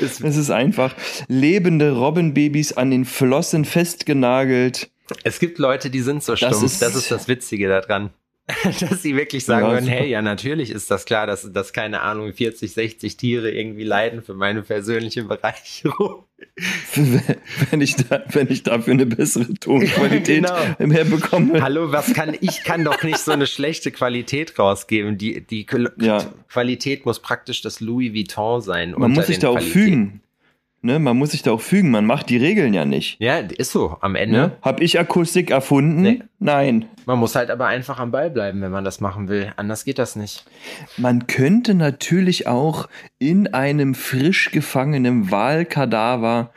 Es 0.00 0.20
ist 0.20 0.50
einfach 0.50 0.96
lebende 1.28 1.92
Robbenbabys 1.92 2.72
an 2.72 2.90
den 2.90 3.04
Flossen 3.04 3.64
festgenagelt. 3.64 4.90
Es 5.22 5.38
gibt 5.38 5.58
Leute, 5.58 5.90
die 5.90 6.00
sind 6.00 6.22
so 6.24 6.34
stumpf. 6.34 6.52
Das 6.52 6.62
ist 6.62 6.82
das, 6.82 6.96
ist 6.96 7.10
das 7.10 7.28
Witzige 7.28 7.68
daran. 7.68 8.10
dass 8.80 9.00
sie 9.00 9.16
wirklich 9.16 9.46
sagen 9.46 9.66
ja, 9.66 9.72
würden, 9.72 9.88
hey, 9.88 10.06
ja, 10.06 10.20
natürlich 10.20 10.70
ist 10.70 10.90
das 10.90 11.06
klar, 11.06 11.26
dass, 11.26 11.50
dass 11.50 11.72
keine 11.72 12.02
Ahnung, 12.02 12.30
40, 12.34 12.72
60 12.72 13.16
Tiere 13.16 13.50
irgendwie 13.50 13.84
leiden 13.84 14.22
für 14.22 14.34
meine 14.34 14.60
persönliche 14.60 15.24
Bereicherung. 15.24 16.24
wenn 17.70 17.80
ich 17.80 17.96
da, 17.96 18.22
wenn 18.32 18.50
ich 18.50 18.62
dafür 18.62 18.92
eine 18.92 19.06
bessere 19.06 19.54
Tonqualität 19.54 20.44
genau. 20.78 20.92
herbekomme. 20.92 21.62
Hallo, 21.62 21.90
was 21.90 22.12
kann, 22.12 22.36
ich 22.38 22.64
kann 22.64 22.84
doch 22.84 23.02
nicht 23.02 23.18
so 23.18 23.32
eine 23.32 23.46
schlechte 23.46 23.90
Qualität 23.90 24.58
rausgeben. 24.58 25.16
Die, 25.16 25.40
die 25.46 25.66
ja. 26.00 26.30
Qualität 26.48 27.06
muss 27.06 27.20
praktisch 27.20 27.62
das 27.62 27.80
Louis 27.80 28.12
Vuitton 28.12 28.60
sein. 28.60 28.94
Man 28.98 29.12
muss 29.12 29.28
sich 29.28 29.38
da 29.38 29.48
auch 29.48 29.60
fügen. 29.60 30.20
Ne, 30.84 30.98
man 30.98 31.16
muss 31.16 31.30
sich 31.30 31.40
da 31.40 31.50
auch 31.52 31.62
fügen, 31.62 31.90
man 31.90 32.04
macht 32.04 32.28
die 32.28 32.36
Regeln 32.36 32.74
ja 32.74 32.84
nicht. 32.84 33.16
Ja, 33.18 33.38
ist 33.38 33.72
so, 33.72 33.96
am 34.02 34.16
Ende. 34.16 34.36
Ne? 34.36 34.52
Hab 34.60 34.82
ich 34.82 35.00
Akustik 35.00 35.50
erfunden? 35.50 36.02
Nee. 36.02 36.22
Nein. 36.38 36.84
Man 37.06 37.18
muss 37.18 37.34
halt 37.36 37.50
aber 37.50 37.68
einfach 37.68 37.98
am 37.98 38.10
Ball 38.10 38.28
bleiben, 38.28 38.60
wenn 38.60 38.70
man 38.70 38.84
das 38.84 39.00
machen 39.00 39.28
will. 39.28 39.50
Anders 39.56 39.86
geht 39.86 39.98
das 39.98 40.14
nicht. 40.14 40.44
Man 40.98 41.26
könnte 41.26 41.72
natürlich 41.72 42.46
auch 42.46 42.86
in 43.18 43.54
einem 43.54 43.94
frisch 43.94 44.50
gefangenen 44.50 45.30
Wahlkadaver 45.30 46.52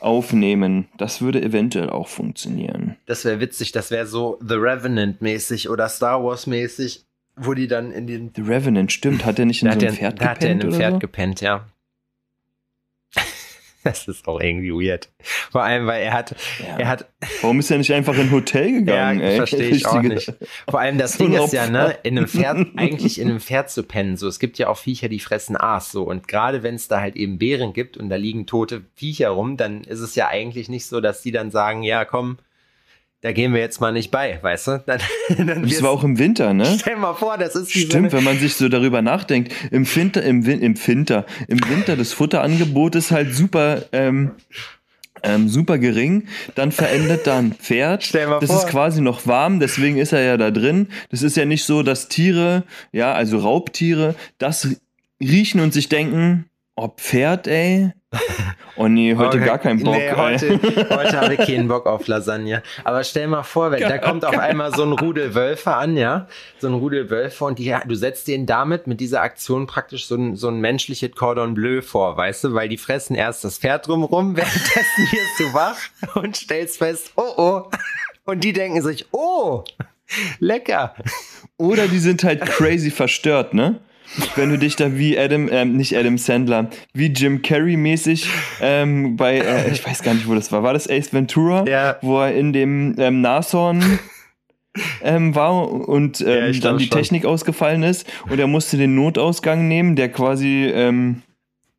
aufnehmen. 0.00 0.88
Das 0.96 1.20
würde 1.20 1.40
eventuell 1.40 1.88
auch 1.88 2.08
funktionieren. 2.08 2.96
Das 3.06 3.24
wäre 3.24 3.38
witzig, 3.38 3.70
das 3.70 3.92
wäre 3.92 4.06
so 4.06 4.40
The 4.40 4.56
Revenant 4.56 5.22
mäßig 5.22 5.70
oder 5.70 5.88
Star 5.88 6.24
Wars 6.24 6.48
mäßig, 6.48 7.04
wo 7.36 7.54
die 7.54 7.68
dann 7.68 7.92
in 7.92 8.08
den 8.08 8.32
The 8.34 8.42
Revenant 8.42 8.90
stimmt, 8.90 9.24
hat 9.24 9.38
er 9.38 9.44
nicht 9.44 9.62
in 9.62 9.70
so 9.70 9.78
einem 9.78 9.94
Pferd 9.94 10.18
gepennt? 10.18 10.30
Hat 10.30 10.42
er 10.42 10.50
in 10.50 10.62
einem 10.62 10.72
Pferd 10.72 10.92
so? 10.94 10.98
gepennt, 10.98 11.40
ja. 11.42 11.64
Das 13.88 14.06
ist 14.06 14.28
auch 14.28 14.38
irgendwie 14.38 14.70
weird. 14.70 15.08
Vor 15.50 15.62
allem, 15.62 15.86
weil 15.86 16.02
er 16.02 16.12
hat, 16.12 16.36
ja. 16.60 16.78
er 16.78 16.88
hat. 16.88 17.06
Warum 17.40 17.58
ist 17.58 17.70
er 17.70 17.78
nicht 17.78 17.90
einfach 17.90 18.12
in 18.14 18.20
ein 18.20 18.30
Hotel 18.30 18.72
gegangen? 18.72 19.20
Ja, 19.20 19.30
verstehe 19.30 19.70
ich 19.70 19.86
auch 19.86 20.02
nicht. 20.02 20.30
Vor 20.68 20.78
allem 20.78 20.98
das 20.98 21.12
Ding 21.18 21.32
ist 21.32 21.54
ja, 21.54 21.70
ne, 21.70 21.96
in 22.02 22.18
einem 22.18 22.28
Pferd, 22.28 22.66
eigentlich 22.76 23.18
in 23.18 23.30
einem 23.30 23.40
Pferd 23.40 23.70
zu 23.70 23.82
pennen. 23.84 24.18
So, 24.18 24.28
es 24.28 24.38
gibt 24.38 24.58
ja 24.58 24.68
auch 24.68 24.76
Viecher, 24.76 25.08
die 25.08 25.20
fressen 25.20 25.56
Aas, 25.56 25.90
so. 25.90 26.02
Und 26.02 26.28
gerade 26.28 26.62
wenn 26.62 26.74
es 26.74 26.88
da 26.88 27.00
halt 27.00 27.16
eben 27.16 27.38
Bären 27.38 27.72
gibt 27.72 27.96
und 27.96 28.10
da 28.10 28.16
liegen 28.16 28.46
tote 28.46 28.82
Viecher 28.94 29.30
rum, 29.30 29.56
dann 29.56 29.84
ist 29.84 30.00
es 30.00 30.14
ja 30.14 30.28
eigentlich 30.28 30.68
nicht 30.68 30.84
so, 30.84 31.00
dass 31.00 31.22
die 31.22 31.32
dann 31.32 31.50
sagen, 31.50 31.82
ja, 31.82 32.04
komm, 32.04 32.36
da 33.20 33.32
gehen 33.32 33.52
wir 33.52 33.60
jetzt 33.60 33.80
mal 33.80 33.92
nicht 33.92 34.10
bei, 34.10 34.38
weißt 34.40 34.66
du? 34.68 34.84
Dann, 34.86 35.00
dann 35.46 35.62
das 35.62 35.82
war 35.82 35.90
auch 35.90 36.04
im 36.04 36.18
Winter, 36.18 36.54
ne? 36.54 36.76
Stell 36.78 36.96
mal 36.96 37.14
vor, 37.14 37.36
das 37.36 37.56
ist 37.56 37.72
Stimmt, 37.72 38.12
wenn 38.12 38.24
man 38.24 38.38
sich 38.38 38.54
so 38.54 38.68
darüber 38.68 39.02
nachdenkt. 39.02 39.52
Im 39.70 39.92
Winter, 39.96 40.22
im, 40.22 40.44
im 40.44 40.86
Winter, 40.86 41.26
im 41.48 41.60
Winter 41.68 41.96
das 41.96 42.12
Futterangebot 42.12 42.94
ist 42.94 43.10
halt 43.10 43.34
super, 43.34 43.82
ähm, 43.92 44.32
ähm, 45.24 45.48
super 45.48 45.78
gering. 45.78 46.28
Dann 46.54 46.70
verendet 46.70 47.26
da 47.26 47.38
ein 47.38 47.54
Pferd. 47.54 48.04
Stell 48.04 48.28
mal 48.28 48.38
das 48.38 48.50
vor. 48.50 48.60
ist 48.60 48.68
quasi 48.68 49.00
noch 49.00 49.26
warm, 49.26 49.58
deswegen 49.58 49.96
ist 49.96 50.12
er 50.12 50.22
ja 50.22 50.36
da 50.36 50.52
drin. 50.52 50.88
Das 51.10 51.22
ist 51.22 51.36
ja 51.36 51.44
nicht 51.44 51.64
so, 51.64 51.82
dass 51.82 52.08
Tiere, 52.08 52.62
ja, 52.92 53.14
also 53.14 53.38
Raubtiere, 53.38 54.14
das 54.38 54.76
riechen 55.20 55.60
und 55.60 55.72
sich 55.72 55.88
denken, 55.88 56.47
oh 56.78 56.88
Pferd, 56.96 57.46
ey, 57.46 57.92
Oh 58.76 58.86
nee, 58.86 59.14
heute 59.16 59.38
okay. 59.38 59.46
gar 59.46 59.58
keinen 59.58 59.82
Bock. 59.82 59.96
Nee, 59.96 60.12
heute, 60.12 60.60
heute 60.90 61.20
habe 61.20 61.34
ich 61.34 61.40
keinen 61.40 61.66
Bock 61.66 61.86
auf 61.86 62.06
Lasagne. 62.06 62.62
Aber 62.84 63.02
stell 63.02 63.26
mal 63.26 63.42
vor, 63.42 63.72
wenn, 63.72 63.80
da 63.80 63.98
kommt 63.98 64.24
auf 64.24 64.38
einmal 64.38 64.72
so 64.72 64.84
ein 64.84 64.92
Rudel 64.92 65.34
Wölfe 65.34 65.74
an, 65.74 65.96
ja, 65.96 66.28
so 66.58 66.68
ein 66.68 66.74
Rudel 66.74 67.10
Wölfe 67.10 67.44
und 67.44 67.58
die, 67.58 67.74
du 67.86 67.94
setzt 67.96 68.28
denen 68.28 68.46
damit 68.46 68.86
mit 68.86 69.00
dieser 69.00 69.20
Aktion 69.20 69.66
praktisch 69.66 70.06
so 70.06 70.14
ein, 70.14 70.36
so 70.36 70.46
ein 70.48 70.60
menschliches 70.60 71.10
Cordon 71.10 71.54
Bleu 71.54 71.82
vor, 71.82 72.16
weißt 72.16 72.44
du, 72.44 72.54
weil 72.54 72.68
die 72.68 72.78
fressen 72.78 73.16
erst 73.16 73.42
das 73.42 73.58
Pferd 73.58 73.88
drumrum, 73.88 74.36
währenddessen 74.36 75.08
wirst 75.10 75.40
du 75.40 75.52
wach 75.52 75.78
und 76.14 76.36
stellst 76.36 76.78
fest, 76.78 77.12
oh 77.16 77.34
oh. 77.36 77.62
Und 78.24 78.44
die 78.44 78.52
denken 78.52 78.80
sich, 78.82 79.06
oh, 79.10 79.64
lecker. 80.38 80.94
Oder 81.56 81.88
die 81.88 81.98
sind 81.98 82.22
halt 82.22 82.42
crazy 82.42 82.92
verstört, 82.92 83.54
ne? 83.54 83.80
Wenn 84.36 84.50
du 84.50 84.58
dich 84.58 84.76
da 84.76 84.96
wie 84.96 85.18
Adam, 85.18 85.48
ähm, 85.50 85.76
nicht 85.76 85.96
Adam 85.96 86.18
Sandler, 86.18 86.70
wie 86.94 87.06
Jim 87.06 87.42
Carrey 87.42 87.76
mäßig 87.76 88.28
ähm, 88.60 89.16
bei, 89.16 89.38
äh, 89.38 89.70
ich 89.70 89.84
weiß 89.86 90.02
gar 90.02 90.14
nicht, 90.14 90.28
wo 90.28 90.34
das 90.34 90.50
war, 90.52 90.62
war 90.62 90.72
das 90.72 90.88
Ace 90.88 91.12
Ventura, 91.12 91.64
ja. 91.66 91.96
wo 92.02 92.20
er 92.20 92.34
in 92.34 92.52
dem 92.52 92.94
ähm, 92.98 93.20
Nashorn 93.20 93.98
ähm, 95.02 95.34
war 95.34 95.70
und 95.70 96.20
ähm, 96.20 96.52
ja, 96.52 96.60
dann 96.60 96.78
die 96.78 96.86
schon. 96.86 96.98
Technik 96.98 97.24
ausgefallen 97.24 97.82
ist 97.82 98.06
und 98.28 98.38
er 98.38 98.46
musste 98.46 98.76
den 98.76 98.94
Notausgang 98.94 99.68
nehmen, 99.68 99.96
der 99.96 100.10
quasi 100.10 100.66
ähm, 100.66 101.22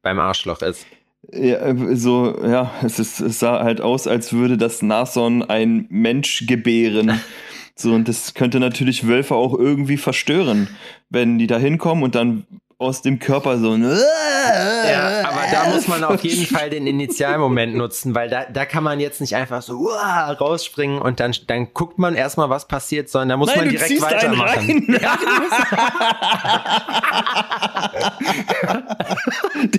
beim 0.02 0.20
Arschloch 0.20 0.62
ist. 0.62 0.86
Ja, 1.32 1.58
äh, 1.58 1.96
so, 1.96 2.40
ja, 2.44 2.72
es, 2.84 3.00
ist, 3.00 3.20
es 3.20 3.40
sah 3.40 3.64
halt 3.64 3.82
aus, 3.82 4.08
als 4.08 4.34
würde 4.34 4.58
das 4.58 4.82
Nashorn 4.82 5.44
ein 5.44 5.86
Mensch 5.90 6.46
gebären. 6.48 7.20
So, 7.80 7.94
und 7.94 8.10
das 8.10 8.34
könnte 8.34 8.60
natürlich 8.60 9.08
Wölfe 9.08 9.36
auch 9.36 9.58
irgendwie 9.58 9.96
verstören, 9.96 10.68
wenn 11.10 11.38
die 11.38 11.48
da 11.48 11.58
hinkommen 11.58 12.04
und 12.04 12.14
dann 12.14 12.46
aus 12.80 13.02
dem 13.02 13.20
Körper 13.20 13.60
so 13.60 13.74
ein 13.74 13.84
Ja, 13.84 15.30
aber 15.30 15.42
da 15.52 15.66
muss 15.70 15.90
man 15.90 16.02
auf 16.06 16.24
jeden 16.24 16.46
Fall 16.46 16.70
den 16.70 16.88
Initialmoment 16.88 17.76
nutzen, 17.76 18.16
weil 18.16 18.30
da, 18.30 18.46
da 18.46 18.64
kann 18.64 18.86
man 18.86 19.02
jetzt 19.02 19.20
nicht 19.20 19.36
einfach 19.36 19.62
so 19.62 19.90
rausspringen 19.90 21.02
und 21.02 21.20
dann, 21.20 21.36
dann 21.48 21.74
guckt 21.74 22.00
man 22.00 22.16
erstmal, 22.16 22.50
was 22.50 22.70
passiert, 22.70 23.10
sondern 23.10 23.30
da 23.30 23.38
muss 23.38 23.50
Nein, 23.50 23.58
man 23.58 23.70
direkt 23.70 24.02
weitermachen. 24.02 24.98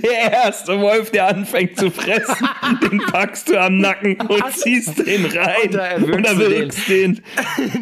der 0.04 0.32
erste 0.32 0.78
Wolf, 0.78 1.10
der 1.10 1.28
anfängt 1.28 1.78
zu 1.78 1.90
fressen, 1.90 2.48
den 2.82 2.98
packst 3.10 3.48
du 3.48 3.58
am 3.58 3.78
Nacken 3.78 4.20
und 4.20 4.44
ziehst 4.54 4.98
den 5.06 5.24
rein. 5.24 5.56
Und 5.64 5.74
da 5.74 5.86
erwürgst 5.86 6.38
du 6.38 6.48
den. 6.92 7.22
den. 7.22 7.22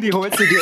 Die 0.01 0.13
holst 0.13 0.39
du 0.39 0.43
dir, 0.45 0.61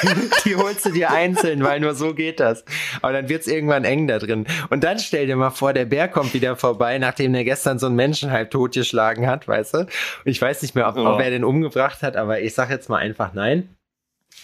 die 0.46 0.56
holst 0.56 0.86
du 0.86 0.92
dir 0.92 1.10
einzeln, 1.10 1.62
weil 1.62 1.80
nur 1.80 1.94
so 1.94 2.14
geht 2.14 2.40
das. 2.40 2.64
Aber 3.02 3.12
dann 3.12 3.28
wird's 3.28 3.46
irgendwann 3.46 3.84
eng 3.84 3.97
eng 3.98 4.06
da 4.06 4.18
drin. 4.18 4.46
Und 4.70 4.84
dann 4.84 4.98
stell 4.98 5.26
dir 5.26 5.36
mal 5.36 5.50
vor, 5.50 5.72
der 5.72 5.84
Bär 5.84 6.08
kommt 6.08 6.34
wieder 6.34 6.56
vorbei, 6.56 6.98
nachdem 6.98 7.34
er 7.34 7.44
gestern 7.44 7.78
so 7.78 7.86
einen 7.86 7.96
Menschen 7.96 8.30
halb 8.30 8.50
totgeschlagen 8.50 9.26
hat, 9.26 9.48
weißt 9.48 9.74
du? 9.74 9.78
Und 9.78 9.88
ich 10.24 10.40
weiß 10.40 10.62
nicht 10.62 10.74
mehr, 10.74 10.88
ob, 10.88 10.96
oh. 10.96 11.06
ob 11.06 11.20
er 11.20 11.30
den 11.30 11.44
umgebracht 11.44 12.02
hat, 12.02 12.16
aber 12.16 12.40
ich 12.40 12.54
sag 12.54 12.70
jetzt 12.70 12.88
mal 12.88 12.98
einfach 12.98 13.34
nein. 13.34 13.68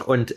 Und, 0.06 0.34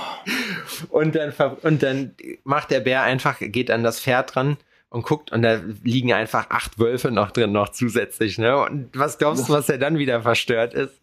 und, 0.88 1.14
dann, 1.14 1.32
und 1.62 1.82
dann 1.82 2.14
macht 2.44 2.70
der 2.70 2.80
Bär 2.80 3.02
einfach, 3.02 3.36
geht 3.38 3.70
an 3.70 3.82
das 3.82 4.00
Pferd 4.00 4.34
dran 4.34 4.56
und 4.88 5.04
guckt 5.04 5.32
und 5.32 5.42
da 5.42 5.60
liegen 5.82 6.12
einfach 6.12 6.50
acht 6.50 6.78
Wölfe 6.78 7.10
noch 7.10 7.30
drin, 7.30 7.52
noch 7.52 7.70
zusätzlich, 7.70 8.38
ne? 8.38 8.56
Und 8.58 8.90
was 8.94 9.18
glaubst 9.18 9.48
du, 9.48 9.52
was 9.52 9.68
er 9.68 9.78
dann 9.78 9.98
wieder 9.98 10.22
verstört 10.22 10.74
ist? 10.74 10.98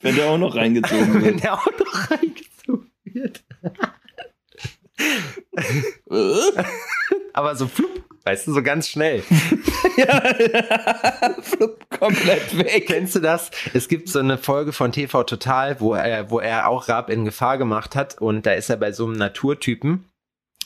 Wenn 0.00 0.16
der 0.16 0.30
auch 0.30 0.38
noch 0.38 0.54
reingezogen 0.54 1.14
wird. 1.22 1.24
Wenn 1.24 1.36
der 1.38 1.54
auch 1.54 1.66
noch 1.66 2.10
reingezogen 2.10 2.90
wird. 3.04 3.44
Aber 7.32 7.56
so 7.56 7.66
flupp, 7.66 8.04
weißt 8.24 8.46
du, 8.46 8.52
so 8.52 8.62
ganz 8.62 8.88
schnell. 8.88 9.22
ja, 9.96 11.34
flupp, 11.42 11.88
komplett 11.98 12.58
weg. 12.58 12.86
Kennst 12.86 13.16
du 13.16 13.20
das? 13.20 13.50
Es 13.72 13.88
gibt 13.88 14.08
so 14.08 14.18
eine 14.18 14.38
Folge 14.38 14.72
von 14.72 14.92
TV 14.92 15.24
Total, 15.24 15.80
wo 15.80 15.94
er, 15.94 16.30
wo 16.30 16.40
er 16.40 16.68
auch 16.68 16.88
Raab 16.88 17.10
in 17.10 17.24
Gefahr 17.24 17.58
gemacht 17.58 17.96
hat 17.96 18.20
und 18.20 18.46
da 18.46 18.52
ist 18.52 18.70
er 18.70 18.76
bei 18.76 18.92
so 18.92 19.06
einem 19.06 19.14
Naturtypen, 19.14 20.04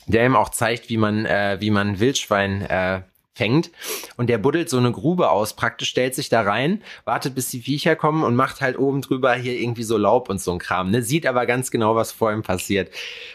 der 0.07 0.25
ihm 0.25 0.35
auch 0.35 0.49
zeigt, 0.49 0.89
wie 0.89 0.97
man, 0.97 1.25
äh, 1.25 1.57
wie 1.59 1.71
man 1.71 1.99
Wildschwein 1.99 2.61
äh, 2.61 3.01
fängt 3.37 3.71
und 4.17 4.29
der 4.29 4.37
buddelt 4.37 4.69
so 4.69 4.77
eine 4.77 4.91
Grube 4.91 5.29
aus, 5.29 5.55
praktisch 5.55 5.89
stellt 5.89 6.15
sich 6.15 6.29
da 6.29 6.41
rein, 6.41 6.81
wartet 7.05 7.35
bis 7.35 7.49
die 7.49 7.61
Viecher 7.61 7.95
kommen 7.95 8.23
und 8.23 8.35
macht 8.35 8.61
halt 8.61 8.77
oben 8.77 9.01
drüber 9.01 9.33
hier 9.35 9.53
irgendwie 9.59 9.83
so 9.83 9.97
Laub 9.97 10.29
und 10.29 10.41
so 10.41 10.51
ein 10.51 10.59
Kram, 10.59 10.91
ne? 10.91 11.03
Sieht 11.03 11.25
aber 11.25 11.45
ganz 11.45 11.71
genau, 11.71 11.95
was 11.95 12.11
vor 12.11 12.33
ihm 12.33 12.41
passiert. 12.41 12.91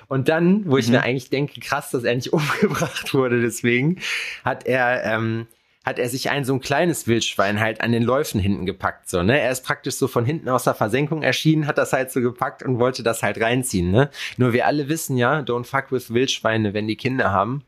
Und 0.09 0.29
dann, 0.29 0.71
wo 0.71 0.77
ich 0.77 0.89
mhm. 0.89 0.95
mir 0.95 1.03
eigentlich 1.03 1.31
denke, 1.31 1.61
krass, 1.61 1.91
dass 1.91 2.05
er 2.05 2.15
nicht 2.15 2.33
umgebracht 2.33 3.15
wurde, 3.15 3.41
deswegen 3.41 4.01
hat 4.45 4.67
er, 4.67 5.05
ähm, 5.05 5.47
hat 5.85 5.99
er 5.99 6.09
sich 6.09 6.31
ein 6.31 6.45
so 6.45 6.55
ein 6.55 6.61
kleines 6.61 7.07
Wildschwein 7.07 7.59
halt 7.61 7.81
an 7.81 7.93
den 7.93 8.03
Läufen 8.03 8.41
hinten 8.41 8.67
gepackt, 8.67 9.09
so, 9.09 9.23
ne? 9.23 9.41
Er 9.41 9.51
ist 9.51 9.65
praktisch 9.65 9.95
so 9.95 10.09
von 10.09 10.25
hinten 10.25 10.49
aus 10.49 10.65
der 10.65 10.75
Versenkung 10.75 11.23
erschienen, 11.23 11.67
hat 11.67 11.79
das 11.79 11.93
halt 11.93 12.11
so 12.11 12.21
gepackt 12.21 12.63
und 12.63 12.79
wollte 12.79 13.03
das 13.03 13.23
halt 13.23 13.41
reinziehen, 13.41 13.91
ne? 13.91 14.11
Nur 14.37 14.53
wir 14.53 14.67
alle 14.67 14.89
wissen 14.89 15.17
ja, 15.17 15.41
don't 15.41 15.65
fuck 15.65 15.91
with 15.91 16.13
Wildschweine, 16.13 16.75
wenn 16.75 16.87
die 16.87 16.97
Kinder 16.97 17.33
haben. 17.33 17.65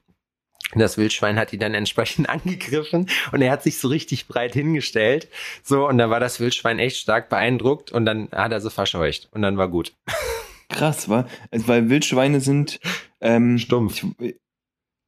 Das 0.80 0.98
Wildschwein 0.98 1.38
hat 1.38 1.52
ihn 1.52 1.60
dann 1.60 1.74
entsprechend 1.74 2.28
angegriffen 2.28 3.08
und 3.32 3.42
er 3.42 3.52
hat 3.52 3.62
sich 3.62 3.78
so 3.78 3.88
richtig 3.88 4.26
breit 4.28 4.54
hingestellt. 4.54 5.28
So, 5.62 5.88
und 5.88 5.98
dann 5.98 6.10
war 6.10 6.20
das 6.20 6.40
Wildschwein 6.40 6.78
echt 6.78 6.98
stark 6.98 7.28
beeindruckt 7.28 7.92
und 7.92 8.04
dann 8.04 8.28
hat 8.32 8.52
er 8.52 8.60
so 8.60 8.70
verscheucht 8.70 9.28
und 9.32 9.42
dann 9.42 9.56
war 9.56 9.68
gut. 9.68 9.92
Krass, 10.68 11.08
war, 11.08 11.28
also, 11.50 11.68
weil 11.68 11.88
Wildschweine 11.88 12.40
sind 12.40 12.80
ähm, 13.20 13.58
stumpf. 13.58 14.04
Ich, 14.18 14.36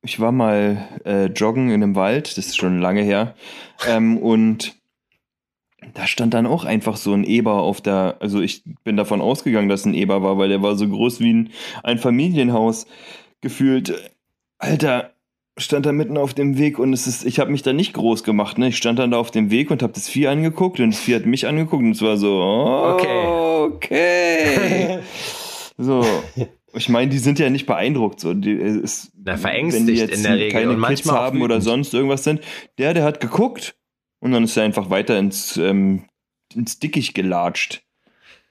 ich 0.03 0.21
war 0.21 0.31
mal 0.31 0.87
äh, 1.05 1.27
joggen 1.27 1.71
in 1.71 1.83
einem 1.83 1.97
Wald, 1.97 2.37
das 2.37 2.47
ist 2.47 2.57
schon 2.57 2.81
lange 2.81 3.03
her, 3.03 3.35
ähm, 3.89 4.19
und 4.23 4.77
da 5.95 6.07
stand 6.07 6.35
dann 6.35 6.47
auch 6.47 6.65
einfach 6.65 6.97
so 6.97 7.13
ein 7.13 7.25
Eber 7.25 7.63
auf 7.63 7.81
der, 7.81 8.17
also 8.21 8.41
ich 8.41 8.63
bin 8.85 8.97
davon 8.97 9.21
ausgegangen, 9.21 9.69
dass 9.69 9.85
ein 9.85 9.95
Eber 9.95 10.23
war, 10.23 10.39
weil 10.39 10.49
der 10.49 10.63
war 10.63 10.77
so 10.77 10.89
groß 10.89 11.21
wie 11.21 11.33
ein, 11.33 11.51
ein 11.83 11.99
Familienhaus 11.99 12.87
gefühlt. 13.41 14.13
Alter, 14.59 15.13
stand 15.59 15.87
da 15.87 15.93
mitten 15.93 16.19
auf 16.19 16.35
dem 16.35 16.59
Weg 16.59 16.79
und 16.79 16.93
es 16.93 17.07
ist, 17.07 17.25
ich 17.25 17.39
habe 17.39 17.51
mich 17.51 17.63
da 17.63 17.73
nicht 17.73 17.95
groß 17.95 18.25
gemacht, 18.25 18.59
ne? 18.59 18.69
Ich 18.69 18.77
stand 18.77 18.99
dann 18.99 19.13
da 19.13 19.19
auf 19.19 19.31
dem 19.31 19.51
Weg 19.51 19.71
und 19.71 19.83
habe 19.83 19.93
das 19.93 20.09
Vieh 20.09 20.27
angeguckt 20.29 20.81
und 20.81 20.91
das 20.93 21.01
Vieh 21.01 21.15
hat 21.15 21.27
mich 21.27 21.47
angeguckt 21.47 21.83
und 21.83 21.93
es 21.93 22.03
war 22.03 22.17
so, 22.17 22.41
oh, 22.41 22.95
okay. 22.95 23.27
okay. 23.27 24.99
so. 25.79 26.05
Ich 26.75 26.91
meine, 26.91 27.11
die 27.11 27.19
sind 27.19 27.39
ja 27.39 27.49
nicht 27.49 27.65
beeindruckt, 27.65 28.21
so. 28.21 28.35
Die, 28.35 28.53
ist, 28.53 29.13
Na, 29.25 29.39
verängstigt 29.39 29.87
wenn 29.87 29.95
die 29.95 30.01
jetzt 30.01 30.17
in 30.17 30.23
der 30.25 30.37
Regel 30.37 30.53
keine 30.53 30.71
und 30.73 30.83
Kids 30.83 31.11
haben 31.11 31.41
oder 31.41 31.63
sonst 31.63 31.95
irgendwas 31.95 32.25
sind. 32.25 32.43
Der, 32.77 32.93
der 32.93 33.05
hat 33.05 33.21
geguckt 33.21 33.77
und 34.21 34.33
dann 34.33 34.45
ist 34.45 34.57
er 34.59 34.65
einfach 34.65 34.91
weiter 34.91 35.19
ins, 35.19 35.57
ähm, 35.57 36.05
ins 36.55 36.79
Dickicht 36.79 37.15
gelatscht. 37.15 37.83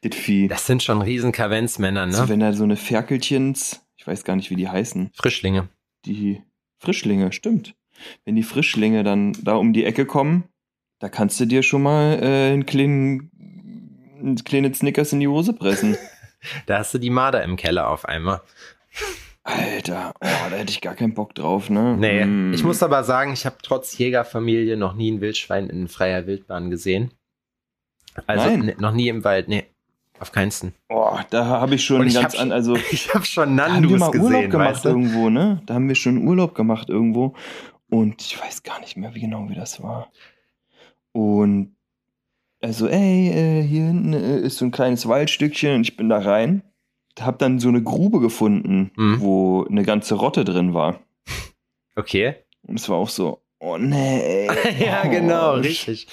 Das 0.02 0.16
Vieh. 0.16 0.48
Das 0.48 0.66
sind 0.66 0.82
schon 0.82 1.02
riesen 1.02 1.32
Kavenzmänner, 1.32 2.08
ne? 2.08 2.18
Also 2.18 2.30
wenn 2.30 2.40
da 2.40 2.54
so 2.54 2.64
eine 2.64 2.78
Ferkelchens, 2.78 3.86
ich 3.96 4.08
weiß 4.08 4.24
gar 4.24 4.36
nicht, 4.36 4.50
wie 4.50 4.56
die 4.56 4.70
heißen. 4.70 5.12
Frischlinge. 5.14 5.70
Die, 6.06 6.42
Frischlinge, 6.80 7.32
stimmt. 7.32 7.76
Wenn 8.26 8.36
die 8.36 8.44
Frischlinge 8.44 9.04
dann 9.04 9.34
da 9.44 9.56
um 9.56 9.74
die 9.74 9.86
Ecke 9.86 10.06
kommen, 10.06 10.46
da 11.00 11.10
kannst 11.10 11.40
du 11.40 11.46
dir 11.46 11.64
schon 11.64 11.84
mal 11.84 12.20
äh, 12.22 12.54
einen 12.54 12.66
kleinen, 12.66 13.32
einen 14.20 14.36
kleinen 14.44 14.74
Snickers 14.74 15.14
in 15.14 15.20
die 15.20 15.28
Hose 15.28 15.54
pressen. 15.54 15.98
da 16.66 16.80
hast 16.80 16.94
du 16.94 16.98
die 16.98 17.10
Marder 17.10 17.44
im 17.44 17.56
Keller 17.56 17.90
auf 17.90 18.06
einmal. 18.06 18.42
Alter, 19.44 20.12
oh, 20.22 20.50
da 20.50 20.56
hätte 20.56 20.72
ich 20.72 20.82
gar 20.82 20.96
keinen 20.96 21.14
Bock 21.14 21.36
drauf, 21.36 21.70
ne? 21.70 21.96
Nee, 21.98 22.24
hm. 22.24 22.54
ich 22.54 22.64
muss 22.64 22.82
aber 22.82 23.04
sagen, 23.04 23.32
ich 23.32 23.46
habe 23.46 23.58
trotz 23.62 23.96
Jägerfamilie 23.98 24.76
noch 24.76 24.96
nie 24.96 25.12
ein 25.12 25.22
Wildschwein 25.22 25.70
in 25.70 25.88
freier 25.88 26.26
Wildbahn 26.26 26.72
gesehen. 26.72 27.12
Also 28.26 28.48
Nein. 28.50 28.76
noch 28.80 28.94
nie 28.94 29.08
im 29.10 29.24
Wald, 29.24 29.48
nee. 29.48 29.66
Auf 30.20 30.32
keinsten. 30.32 30.74
Oh, 30.90 31.18
da 31.30 31.46
habe 31.46 31.76
ich 31.76 31.84
schon 31.84 32.08
ich 32.08 32.14
ganz 32.14 32.36
an, 32.36 32.52
also 32.52 32.76
ich 32.92 33.14
habe 33.14 33.26
schon 33.26 33.56
Nandus 33.56 33.68
da 33.68 33.76
haben 33.76 33.90
wir 33.90 33.98
mal 33.98 34.12
gesehen, 34.12 34.26
Urlaub 34.26 34.52
gemacht 34.52 34.70
weißt 34.70 34.86
du? 34.86 34.90
irgendwo, 34.90 35.30
ne? 35.30 35.62
Da 35.66 35.74
haben 35.74 35.88
wir 35.88 35.96
schon 35.96 36.26
Urlaub 36.26 36.56
gemacht 36.56 36.90
irgendwo 36.90 37.34
und 37.90 38.22
ich 38.22 38.42
weiß 38.42 38.64
gar 38.64 38.80
nicht 38.80 38.98
mehr, 38.98 39.14
wie 39.14 39.22
genau 39.22 39.50
wie 39.50 39.56
das 39.56 39.84
war. 39.84 40.12
Und 41.12 41.76
also, 42.62 42.88
ey, 42.88 43.30
äh, 43.30 43.62
hier 43.62 43.86
hinten 43.86 44.14
äh, 44.14 44.40
ist 44.40 44.58
so 44.58 44.66
ein 44.66 44.72
kleines 44.72 45.08
Waldstückchen 45.08 45.76
und 45.76 45.82
ich 45.82 45.98
bin 45.98 46.10
da 46.10 46.18
rein. 46.18 46.64
Hab 47.20 47.38
dann 47.40 47.60
so 47.60 47.70
eine 47.70 47.84
Grube 47.84 48.20
gefunden, 48.20 48.92
mhm. 48.96 49.22
wo 49.22 49.66
eine 49.70 49.84
ganze 49.84 50.16
Rotte 50.16 50.44
drin 50.44 50.74
war. 50.74 51.00
Okay. 51.96 52.36
Und 52.64 52.80
es 52.80 52.90
war 52.90 52.98
auch 52.98 53.10
so, 53.10 53.44
oh 53.60 53.78
nee. 53.78 54.48
ja, 54.80 55.04
genau, 55.08 55.54
oh, 55.54 55.56
richtig. 55.58 56.08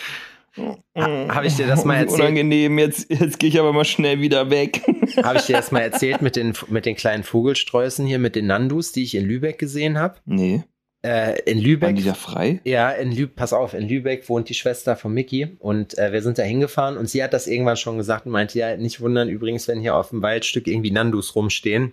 Habe 0.97 1.47
ich 1.47 1.57
dir 1.57 1.67
das 1.67 1.85
mal 1.85 1.95
erzählt? 1.99 2.21
Unangenehm, 2.21 2.79
jetzt, 2.79 3.11
jetzt 3.11 3.39
gehe 3.39 3.49
ich 3.49 3.59
aber 3.59 3.73
mal 3.73 3.85
schnell 3.85 4.21
wieder 4.21 4.51
weg. 4.51 4.83
habe 5.23 5.39
ich 5.39 5.47
dir 5.47 5.57
das 5.57 5.73
mal 5.73 5.81
erzählt 5.83 6.23
mit 6.23 6.37
den, 6.37 6.55
mit 6.69 6.87
den 6.87 6.97
kleinen 6.97 7.23
Vogelsträußen 7.23 8.07
hier, 8.07 8.19
mit 8.19 8.37
den 8.37 8.47
Nandus, 8.47 8.93
die 8.93 9.03
ich 9.03 9.15
in 9.15 9.25
Lübeck 9.25 9.59
gesehen 9.59 9.99
habe? 9.99 10.17
Nee. 10.25 10.65
Äh, 11.05 11.41
in 11.51 11.59
Lübeck. 11.59 11.89
Waren 11.89 11.97
die 11.97 12.05
da 12.05 12.15
frei? 12.15 12.61
Ja, 12.65 12.91
in 12.91 13.11
Lübeck, 13.11 13.35
pass 13.35 13.53
auf, 13.53 13.75
in 13.75 13.89
Lübeck 13.89 14.29
wohnt 14.29 14.49
die 14.49 14.55
Schwester 14.55 14.95
von 14.95 15.13
Mickey 15.13 15.57
und 15.59 15.99
äh, 15.99 16.13
wir 16.13 16.23
sind 16.23 16.39
da 16.39 16.43
hingefahren 16.43 16.97
und 16.97 17.09
sie 17.09 17.25
hat 17.25 17.33
das 17.33 17.49
irgendwann 17.49 17.77
schon 17.77 17.99
gesagt 17.99 18.27
und 18.27 18.33
meinte, 18.33 18.59
ja, 18.59 18.77
nicht 18.77 19.01
wundern 19.01 19.29
übrigens, 19.29 19.67
wenn 19.67 19.81
hier 19.81 19.97
auf 19.97 20.11
dem 20.11 20.23
Waldstück 20.23 20.69
irgendwie 20.69 20.93
Nandus 20.93 21.35
rumstehen. 21.35 21.93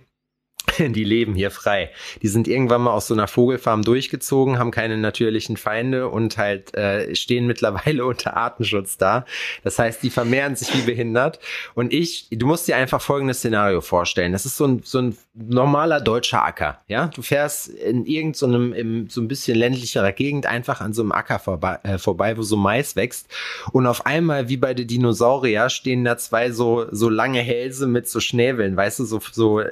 die 0.78 1.04
leben 1.04 1.34
hier 1.34 1.50
frei. 1.50 1.90
Die 2.22 2.28
sind 2.28 2.48
irgendwann 2.48 2.82
mal 2.82 2.92
aus 2.92 3.06
so 3.06 3.14
einer 3.14 3.28
Vogelfarm 3.28 3.82
durchgezogen, 3.82 4.58
haben 4.58 4.70
keine 4.70 4.96
natürlichen 4.98 5.56
Feinde 5.56 6.08
und 6.08 6.36
halt 6.36 6.74
äh, 6.74 7.14
stehen 7.14 7.46
mittlerweile 7.46 8.04
unter 8.06 8.36
Artenschutz 8.36 8.96
da. 8.96 9.24
Das 9.62 9.78
heißt, 9.78 10.02
die 10.02 10.10
vermehren 10.10 10.56
sich 10.56 10.74
wie 10.74 10.82
behindert. 10.82 11.40
Und 11.74 11.92
ich, 11.92 12.28
du 12.30 12.46
musst 12.46 12.68
dir 12.68 12.76
einfach 12.76 13.00
folgendes 13.00 13.38
Szenario 13.38 13.80
vorstellen. 13.80 14.32
Das 14.32 14.46
ist 14.46 14.56
so 14.56 14.66
ein, 14.66 14.82
so 14.84 14.98
ein 14.98 15.16
normaler 15.34 16.00
deutscher 16.00 16.44
Acker. 16.44 16.80
Ja, 16.88 17.06
du 17.06 17.22
fährst 17.22 17.68
in 17.68 18.04
irgendeinem, 18.06 19.08
so, 19.08 19.14
so 19.14 19.20
ein 19.20 19.28
bisschen 19.28 19.56
ländlicherer 19.56 20.12
Gegend 20.12 20.46
einfach 20.46 20.80
an 20.80 20.92
so 20.92 21.02
einem 21.02 21.12
Acker 21.12 21.38
vorbei, 21.38 21.78
äh, 21.82 21.98
vorbei, 21.98 22.36
wo 22.36 22.42
so 22.42 22.56
Mais 22.56 22.96
wächst. 22.96 23.28
Und 23.72 23.86
auf 23.86 24.06
einmal, 24.06 24.48
wie 24.48 24.56
bei 24.56 24.74
den 24.74 24.86
Dinosaurier, 24.86 25.70
stehen 25.70 26.04
da 26.04 26.16
zwei 26.16 26.50
so, 26.50 26.86
so 26.90 27.08
lange 27.08 27.40
Hälse 27.40 27.86
mit 27.86 28.08
so 28.08 28.20
Schnäbeln, 28.20 28.76
weißt 28.76 29.00
du, 29.00 29.04
so, 29.04 29.20
so 29.32 29.62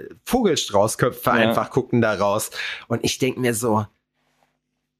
Vogelstraußköpfe 0.88 1.30
ja. 1.30 1.37
einfach 1.37 1.71
gucken 1.71 2.00
da 2.00 2.14
raus. 2.14 2.50
Und 2.88 3.04
ich 3.04 3.18
denke 3.18 3.40
mir 3.40 3.54
so, 3.54 3.87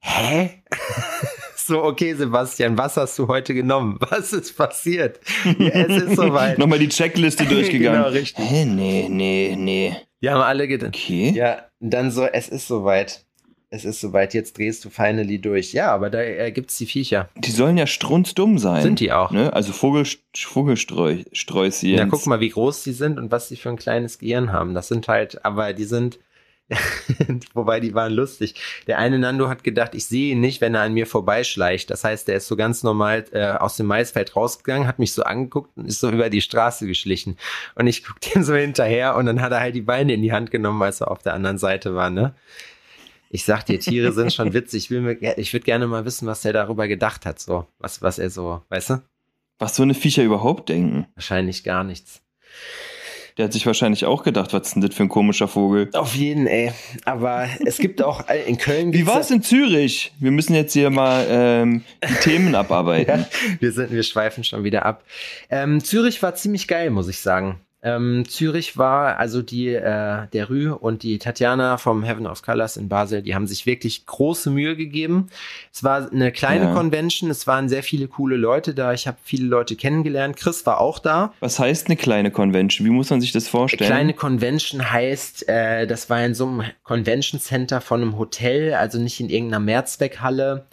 hä? 0.00 0.62
so, 1.57 1.83
okay, 1.83 2.14
Sebastian, 2.14 2.76
was 2.78 2.97
hast 2.97 3.18
du 3.18 3.28
heute 3.28 3.54
genommen? 3.54 3.99
Was 4.11 4.33
ist 4.33 4.57
passiert? 4.57 5.21
Ja, 5.59 5.68
es 5.68 6.02
ist 6.02 6.16
soweit. 6.16 6.59
Nochmal 6.59 6.78
die 6.78 6.88
Checkliste 6.88 7.45
durchgegangen. 7.45 8.02
genau, 8.02 8.12
richtig. 8.12 8.45
Hä, 8.49 8.64
nee, 8.64 9.09
nee, 9.09 9.54
nee. 9.57 9.97
Die 10.21 10.30
haben 10.30 10.40
alle 10.40 10.66
gedacht. 10.66 10.95
Okay. 10.95 11.30
Ja, 11.35 11.66
dann 11.80 12.11
so, 12.11 12.25
es 12.25 12.49
ist 12.49 12.66
soweit. 12.66 13.25
Es 13.70 13.84
ist 13.84 14.00
soweit, 14.00 14.32
jetzt 14.32 14.56
drehst 14.56 14.84
du 14.84 14.90
finally 14.90 15.38
durch. 15.38 15.75
Ja, 15.75 15.92
aber 15.92 16.08
da 16.08 16.22
äh, 16.22 16.50
gibt 16.52 16.70
es 16.70 16.78
die 16.78 16.87
Viecher. 16.87 17.28
Die 17.37 17.50
sollen 17.50 17.76
ja 17.76 17.87
strunzdumm 17.87 18.58
sein. 18.58 18.82
Sind 18.82 19.00
die 19.00 19.12
auch. 19.12 19.30
Ne? 19.30 19.52
Also 19.52 19.72
Vogel, 19.72 20.06
Vogelsträußchen. 20.34 21.90
Ja, 21.90 22.06
guck 22.06 22.26
mal, 22.26 22.40
wie 22.40 22.48
groß 22.48 22.82
die 22.84 22.92
sind 22.92 23.18
und 23.18 23.30
was 23.30 23.48
die 23.48 23.56
für 23.56 23.68
ein 23.68 23.76
kleines 23.76 24.18
Gehirn 24.18 24.52
haben. 24.52 24.75
Das 24.75 24.88
sind 24.88 25.06
halt, 25.06 25.44
aber 25.44 25.75
die 25.75 25.84
sind, 25.84 26.18
Wobei, 27.54 27.80
die 27.80 27.94
waren 27.94 28.12
lustig. 28.12 28.54
Der 28.87 28.98
eine 28.98 29.18
Nando 29.18 29.48
hat 29.48 29.64
gedacht, 29.64 29.94
ich 29.94 30.06
sehe 30.06 30.32
ihn 30.32 30.40
nicht, 30.40 30.60
wenn 30.60 30.75
er 30.75 30.82
an 30.82 30.92
mir 30.92 31.06
vorbeischleicht. 31.06 31.88
Das 31.90 32.04
heißt, 32.04 32.28
der 32.28 32.37
ist 32.37 32.46
so 32.46 32.56
ganz 32.56 32.82
normal 32.82 33.25
äh, 33.32 33.52
aus 33.52 33.76
dem 33.76 33.87
Maisfeld 33.87 34.37
rausgegangen, 34.37 34.87
hat 34.87 34.98
mich 34.98 35.14
so 35.14 35.22
angeguckt 35.22 35.76
und 35.76 35.87
ist 35.87 36.00
so 36.00 36.10
über 36.10 36.28
die 36.28 36.42
Straße 36.42 36.87
geschlichen. 36.87 37.38
Und 37.75 37.87
ich 37.87 38.04
guck 38.04 38.20
dem 38.34 38.42
so 38.42 38.54
hinterher 38.54 39.16
und 39.16 39.26
dann 39.26 39.40
hat 39.40 39.52
er 39.52 39.60
halt 39.60 39.75
die 39.75 39.82
Beine 39.82 40.12
in 40.12 40.22
die 40.22 40.32
Hand 40.32 40.50
genommen, 40.50 40.82
als 40.82 41.00
er 41.00 41.10
auf 41.10 41.22
der 41.22 41.34
anderen 41.34 41.58
Seite 41.58 41.94
war, 41.94 42.10
ne? 42.10 42.34
Ich 43.30 43.44
sag 43.44 43.66
dir, 43.66 43.78
Tiere 43.78 44.12
sind 44.12 44.32
schon 44.32 44.52
witzig. 44.54 44.85
Ich, 44.85 44.90
will 44.90 45.00
mir, 45.00 45.38
ich 45.38 45.52
würde 45.52 45.64
gerne 45.64 45.87
mal 45.87 46.04
wissen, 46.04 46.26
was 46.26 46.44
er 46.44 46.52
darüber 46.52 46.88
gedacht 46.88 47.26
hat, 47.26 47.38
so. 47.38 47.66
Was, 47.78 48.02
was 48.02 48.18
er 48.18 48.30
so, 48.30 48.62
weißt 48.68 48.90
du? 48.90 49.02
Was 49.58 49.76
so 49.76 49.82
eine 49.82 49.94
Viecher 49.94 50.23
überhaupt 50.23 50.68
denken? 50.68 51.06
Wahrscheinlich 51.14 51.64
gar 51.64 51.85
nichts. 51.85 52.23
Der 53.37 53.44
hat 53.44 53.52
sich 53.52 53.66
wahrscheinlich 53.66 54.04
auch 54.04 54.25
gedacht, 54.25 54.52
was 54.52 54.66
ist 54.66 54.75
denn 54.75 54.82
das 54.82 54.94
für 54.97 55.04
ein 55.04 55.08
komischer 55.08 55.47
Vogel? 55.47 55.88
Auf 55.92 56.16
jeden, 56.16 56.49
ey. 56.49 56.73
Aber 57.04 57.49
es 57.64 57.78
gibt 57.78 58.02
auch 58.02 58.25
in 58.28 58.58
Köln. 58.58 58.92
Wie 58.92 59.06
war 59.06 59.20
es 59.20 59.30
in 59.30 59.42
Zürich? 59.42 60.12
Wir 60.18 60.32
müssen 60.32 60.56
jetzt 60.56 60.73
hier 60.73 60.90
mal 60.90 61.25
ähm, 61.28 61.85
die 62.02 62.14
Themen 62.14 62.54
abarbeiten. 62.56 63.20
ja, 63.20 63.28
wir, 63.61 63.70
sind, 63.70 63.92
wir 63.92 64.02
schweifen 64.02 64.42
schon 64.42 64.64
wieder 64.64 64.85
ab. 64.85 65.04
Ähm, 65.50 65.85
Zürich 65.85 66.20
war 66.20 66.35
ziemlich 66.35 66.66
geil, 66.66 66.90
muss 66.90 67.06
ich 67.06 67.20
sagen. 67.20 67.61
Ähm, 67.80 68.25
Zürich 68.28 68.76
war, 68.76 69.18
also 69.18 69.40
die, 69.40 69.68
äh, 69.68 70.26
der 70.32 70.50
Rü 70.50 70.73
und 70.73 71.04
die 71.04 71.18
Tatjana 71.18 71.76
vom 71.76 72.02
Heaven 72.02 72.26
of 72.26 72.42
Colors 72.42 72.76
in 72.76 72.88
Basel, 72.88 73.23
die 73.23 73.37
haben 73.37 73.47
sich 73.47 73.66
wirklich 73.66 74.04
große 74.04 74.50
Mühe 74.50 74.75
gegeben. 74.75 75.28
Es 75.73 75.85
war 75.85 76.11
eine 76.11 76.32
kleine 76.32 76.66
ja. 76.66 76.75
Convention, 76.75 77.30
es 77.30 77.47
waren 77.47 77.68
sehr 77.68 77.85
viele 77.85 78.08
coole 78.08 78.37
Leute 78.37 78.75
da, 78.75 78.92
ich 78.92 79.06
habe 79.06 79.18
viele 79.23 79.47
Leute 79.47 79.76
kennengelernt. 79.76 80.37
Chris 80.37 80.66
war 80.66 80.80
auch 80.80 80.99
da. 80.99 81.32
Was 81.38 81.61
heißt 81.61 81.87
eine 81.87 81.97
kleine 81.97 82.32
Convention? 82.32 82.85
Wie 82.85 82.90
muss 82.90 83.11
man 83.11 83.20
sich 83.20 83.30
das 83.30 83.47
vorstellen? 83.47 83.92
Eine 83.92 84.12
kleine 84.12 84.14
Convention 84.14 84.90
heißt, 84.90 85.49
äh, 85.49 85.87
das 85.87 86.11
war 86.11 86.25
in 86.25 86.35
so 86.35 86.47
einem 86.47 86.64
Convention 86.82 87.40
Center 87.40 87.80
von 87.80 88.02
einem 88.02 88.18
Hotel, 88.18 88.75
also 88.75 88.99
nicht 88.99 89.20
in 89.20 89.30
irgendeiner 89.30 89.61
Mehrzweckhalle. 89.61 90.66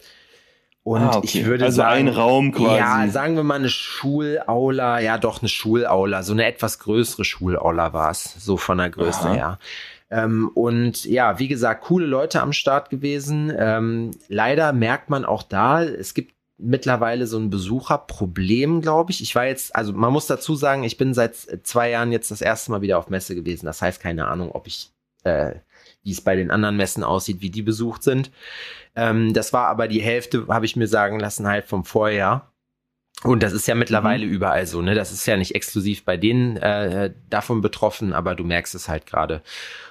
Und 0.86 1.02
ah, 1.02 1.16
okay. 1.16 1.20
ich 1.24 1.44
würde 1.44 1.64
also 1.64 1.78
sagen, 1.78 2.06
ein 2.06 2.08
Raum 2.08 2.52
quasi. 2.52 2.76
Ja, 2.76 3.08
sagen 3.08 3.34
wir 3.34 3.42
mal 3.42 3.56
eine 3.56 3.68
Schulaula, 3.68 5.00
ja 5.00 5.18
doch 5.18 5.42
eine 5.42 5.48
Schulaula, 5.48 6.22
so 6.22 6.32
eine 6.32 6.46
etwas 6.46 6.78
größere 6.78 7.24
Schulaula 7.24 7.92
war 7.92 8.12
es, 8.12 8.36
so 8.38 8.56
von 8.56 8.78
der 8.78 8.90
Größe 8.90 9.22
Aha. 9.22 9.34
her. 9.34 9.58
Ähm, 10.10 10.48
und 10.54 11.04
ja, 11.04 11.40
wie 11.40 11.48
gesagt, 11.48 11.82
coole 11.82 12.06
Leute 12.06 12.40
am 12.40 12.52
Start 12.52 12.88
gewesen. 12.88 13.52
Ähm, 13.58 14.12
leider 14.28 14.72
merkt 14.72 15.10
man 15.10 15.24
auch 15.24 15.42
da, 15.42 15.82
es 15.82 16.14
gibt 16.14 16.34
mittlerweile 16.56 17.26
so 17.26 17.36
ein 17.36 17.50
Besucherproblem, 17.50 18.80
glaube 18.80 19.10
ich. 19.10 19.20
Ich 19.20 19.34
war 19.34 19.44
jetzt, 19.44 19.74
also 19.74 19.92
man 19.92 20.12
muss 20.12 20.28
dazu 20.28 20.54
sagen, 20.54 20.84
ich 20.84 20.96
bin 20.96 21.14
seit 21.14 21.34
zwei 21.64 21.90
Jahren 21.90 22.12
jetzt 22.12 22.30
das 22.30 22.42
erste 22.42 22.70
Mal 22.70 22.82
wieder 22.82 22.98
auf 22.98 23.10
Messe 23.10 23.34
gewesen. 23.34 23.66
Das 23.66 23.82
heißt, 23.82 24.00
keine 24.00 24.28
Ahnung, 24.28 24.52
ob 24.52 24.68
ich, 24.68 24.92
äh, 25.24 25.56
wie 26.04 26.12
es 26.12 26.20
bei 26.20 26.36
den 26.36 26.52
anderen 26.52 26.76
Messen 26.76 27.02
aussieht, 27.02 27.40
wie 27.40 27.50
die 27.50 27.62
besucht 27.62 28.04
sind. 28.04 28.30
Ähm, 28.96 29.32
das 29.34 29.52
war 29.52 29.68
aber 29.68 29.86
die 29.88 30.00
Hälfte, 30.00 30.46
habe 30.48 30.66
ich 30.66 30.74
mir 30.74 30.88
sagen 30.88 31.20
lassen, 31.20 31.46
halt 31.46 31.66
vom 31.66 31.84
Vorjahr. 31.84 32.52
Und 33.22 33.42
das 33.42 33.52
ist 33.52 33.66
ja 33.66 33.74
mittlerweile 33.74 34.26
mhm. 34.26 34.32
überall 34.32 34.66
so, 34.66 34.82
ne? 34.82 34.94
Das 34.94 35.12
ist 35.12 35.26
ja 35.26 35.36
nicht 35.36 35.54
exklusiv 35.54 36.04
bei 36.04 36.16
denen 36.16 36.56
äh, 36.56 37.14
davon 37.30 37.60
betroffen, 37.60 38.12
aber 38.12 38.34
du 38.34 38.44
merkst 38.44 38.74
es 38.74 38.88
halt 38.88 39.06
gerade. 39.06 39.42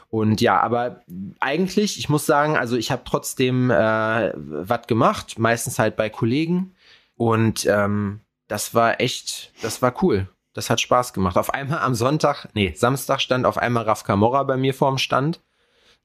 Und 0.09 0.41
ja, 0.41 0.59
aber 0.59 1.01
eigentlich, 1.39 1.97
ich 1.97 2.07
muss 2.07 2.25
sagen, 2.25 2.55
also 2.55 2.77
ich 2.77 2.91
habe 2.91 3.01
trotzdem 3.05 3.71
äh, 3.71 4.31
was 4.35 4.87
gemacht, 4.87 5.39
meistens 5.39 5.79
halt 5.79 5.95
bei 5.95 6.09
Kollegen. 6.09 6.75
Und 7.15 7.65
ähm, 7.65 8.21
das 8.47 8.73
war 8.73 9.01
echt, 9.01 9.51
das 9.61 9.81
war 9.81 10.03
cool. 10.03 10.29
Das 10.53 10.69
hat 10.69 10.79
Spaß 10.79 11.11
gemacht. 11.13 11.37
Auf 11.37 11.53
einmal 11.53 11.79
am 11.79 11.95
Sonntag, 11.95 12.47
nee, 12.53 12.73
Samstag 12.75 13.19
stand 13.19 13.45
auf 13.45 13.57
einmal 13.57 13.83
Raf 13.83 14.03
Kamora 14.03 14.43
bei 14.43 14.55
mir 14.55 14.73
vorm 14.73 14.97
Stand. 14.97 15.41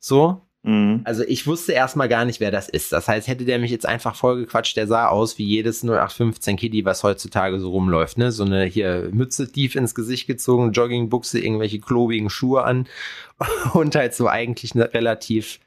So, 0.01 0.43
Mhm. 0.63 1.01
Also 1.05 1.23
ich 1.23 1.47
wusste 1.47 1.73
erstmal 1.73 2.09
gar 2.09 2.25
nicht, 2.25 2.41
wer 2.41 2.51
das 2.51 2.69
ist. 2.69 2.93
Das 2.93 3.09
heißt, 3.09 3.29
hätte 3.29 3.45
der 3.45 3.59
mich 3.59 3.71
jetzt 3.71 3.87
einfach 3.87 4.15
vollgequatscht, 4.15 4.77
der 4.77 4.87
sah 4.87 5.09
aus 5.09 5.39
wie 5.39 5.45
jedes 5.45 5.83
0815 5.83 6.57
Kitty, 6.57 6.85
was 6.85 7.03
heutzutage 7.03 7.59
so 7.59 7.71
rumläuft, 7.71 8.19
ne? 8.19 8.31
So 8.31 8.45
eine 8.45 8.65
hier 8.65 9.09
Mütze 9.13 9.51
tief 9.51 9.75
ins 9.75 9.95
Gesicht 9.95 10.27
gezogen, 10.27 10.73
Joggingbuchse, 10.73 11.41
irgendwelche 11.41 11.81
klobigen 11.81 12.29
Schuhe 12.29 12.65
an 12.65 12.87
und 13.73 13.95
halt 13.95 14.15
so 14.15 14.29
eigentlich 14.29 14.75
eine 14.75 14.93
relativ, 14.93 15.61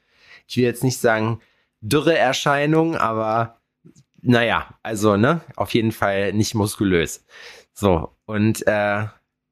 ich 0.46 0.56
will 0.56 0.64
jetzt 0.64 0.84
nicht 0.84 0.98
sagen 0.98 1.40
dürre 1.80 2.16
Erscheinung, 2.16 2.96
aber 2.96 3.58
naja, 4.22 4.68
also 4.82 5.16
ne, 5.16 5.40
auf 5.56 5.74
jeden 5.74 5.92
Fall 5.92 6.32
nicht 6.32 6.54
muskulös. 6.54 7.24
So, 7.74 8.10
und 8.26 8.66
äh, 8.66 9.06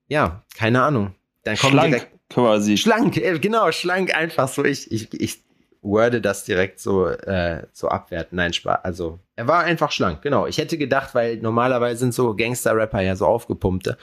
ja, 0.08 0.42
keine 0.56 0.82
Ahnung. 0.82 1.14
Dann 1.44 1.56
kommt 1.56 1.72
Schlank. 1.72 1.90
direkt 1.90 2.11
quasi. 2.32 2.76
Schlank, 2.76 3.16
äh, 3.16 3.38
genau, 3.38 3.70
schlank 3.72 4.14
einfach 4.14 4.48
so. 4.48 4.64
Ich, 4.64 4.90
ich, 4.90 5.12
ich 5.20 5.42
worde 5.82 6.20
das 6.20 6.44
direkt 6.44 6.80
so, 6.80 7.06
äh, 7.06 7.66
so 7.72 7.88
abwerten. 7.88 8.36
Nein, 8.36 8.52
Spaß. 8.52 8.84
Also, 8.84 9.18
er 9.36 9.48
war 9.48 9.64
einfach 9.64 9.90
schlank, 9.90 10.22
genau. 10.22 10.46
Ich 10.46 10.58
hätte 10.58 10.78
gedacht, 10.78 11.14
weil 11.14 11.38
normalerweise 11.38 12.00
sind 12.00 12.14
so 12.14 12.34
Gangster-Rapper 12.34 13.00
ja 13.00 13.16
so 13.16 13.26
aufgepumpte. 13.26 13.98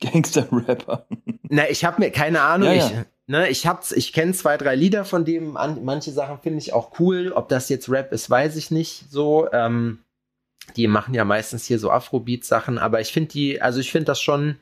Gangster-Rapper. 0.00 1.06
Na, 1.44 1.68
ich 1.70 1.84
habe 1.84 2.00
mir 2.00 2.10
keine 2.10 2.42
Ahnung. 2.42 2.68
Ja, 2.68 2.74
ja. 2.74 2.86
Ich, 2.86 3.06
ne, 3.26 3.48
ich 3.48 3.66
hab's, 3.66 3.92
ich 3.92 4.12
kenne 4.12 4.32
zwei, 4.32 4.56
drei 4.56 4.74
Lieder 4.74 5.04
von 5.04 5.24
dem. 5.24 5.56
An, 5.56 5.84
manche 5.84 6.10
Sachen 6.10 6.38
finde 6.40 6.58
ich 6.58 6.72
auch 6.72 6.98
cool. 6.98 7.32
Ob 7.34 7.48
das 7.48 7.68
jetzt 7.68 7.88
Rap 7.88 8.12
ist, 8.12 8.28
weiß 8.28 8.56
ich 8.56 8.70
nicht. 8.70 9.10
So, 9.10 9.48
ähm, 9.52 10.00
die 10.76 10.86
machen 10.86 11.14
ja 11.14 11.24
meistens 11.24 11.64
hier 11.64 11.78
so 11.78 11.90
Afrobeat-Sachen, 11.90 12.78
aber 12.78 13.00
ich 13.00 13.12
finde 13.12 13.30
die, 13.30 13.62
also 13.62 13.80
ich 13.80 13.90
finde 13.90 14.06
das 14.06 14.20
schon 14.20 14.58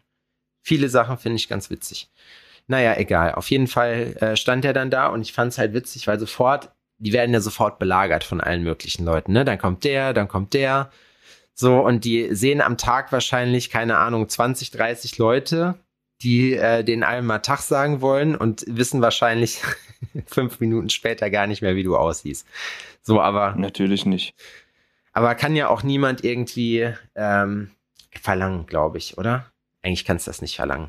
Viele 0.67 0.89
Sachen 0.89 1.17
finde 1.17 1.37
ich 1.37 1.49
ganz 1.49 1.71
witzig. 1.71 2.11
Naja, 2.67 2.97
egal. 2.97 3.37
Auf 3.37 3.49
jeden 3.51 3.69
Fall 3.69 4.17
äh, 4.21 4.37
stand 4.37 4.65
er 4.65 4.73
dann 4.73 4.91
da 4.91 5.07
und 5.07 5.23
ich 5.23 5.33
fand 5.33 5.53
es 5.53 5.59
halt 5.59 5.75
witzig, 5.75 6.09
weil 6.09 6.19
sofort, 6.19 6.73
die 6.99 7.13
werden 7.13 7.33
ja 7.33 7.41
sofort 7.41 7.79
belagert 7.79 8.25
von 8.25 8.41
allen 8.41 8.65
möglichen 8.65 9.05
Leuten. 9.05 9.33
Ne? 9.33 9.45
Dann 9.45 9.59
kommt 9.59 9.85
der, 9.85 10.13
dann 10.13 10.27
kommt 10.27 10.55
der. 10.55 10.91
So, 11.55 11.79
und 11.79 12.05
die 12.05 12.35
sehen 12.35 12.61
am 12.61 12.77
Tag 12.79 13.13
wahrscheinlich, 13.13 13.71
keine 13.71 13.99
Ahnung, 13.99 14.29
20, 14.29 14.73
30 14.73 15.19
Leute, 15.19 15.77
die 16.21 16.55
äh, 16.55 16.83
den 16.83 17.05
allen 17.05 17.27
mal 17.27 17.39
Tag 17.39 17.61
sagen 17.61 18.01
wollen 18.01 18.35
und 18.35 18.65
wissen 18.67 19.01
wahrscheinlich 19.01 19.63
fünf 20.27 20.59
Minuten 20.59 20.91
später 20.91 21.31
gar 21.31 21.47
nicht 21.47 21.63
mehr, 21.63 21.77
wie 21.77 21.85
du 21.85 21.97
aussiehst. 21.97 22.45
So, 23.03 23.21
aber. 23.21 23.55
Natürlich 23.55 24.05
nicht. 24.05 24.35
Aber 25.13 25.37
kann 25.37 25.55
ja 25.55 25.69
auch 25.69 25.85
niemand 25.85 26.25
irgendwie 26.25 26.93
ähm, 27.15 27.71
verlangen, 28.21 28.67
glaube 28.67 28.99
ich, 28.99 29.17
oder? 29.17 29.47
Eigentlich 29.87 30.05
kannst 30.05 30.27
du 30.27 30.31
das 30.31 30.43
nicht 30.43 30.57
verlangen. 30.57 30.89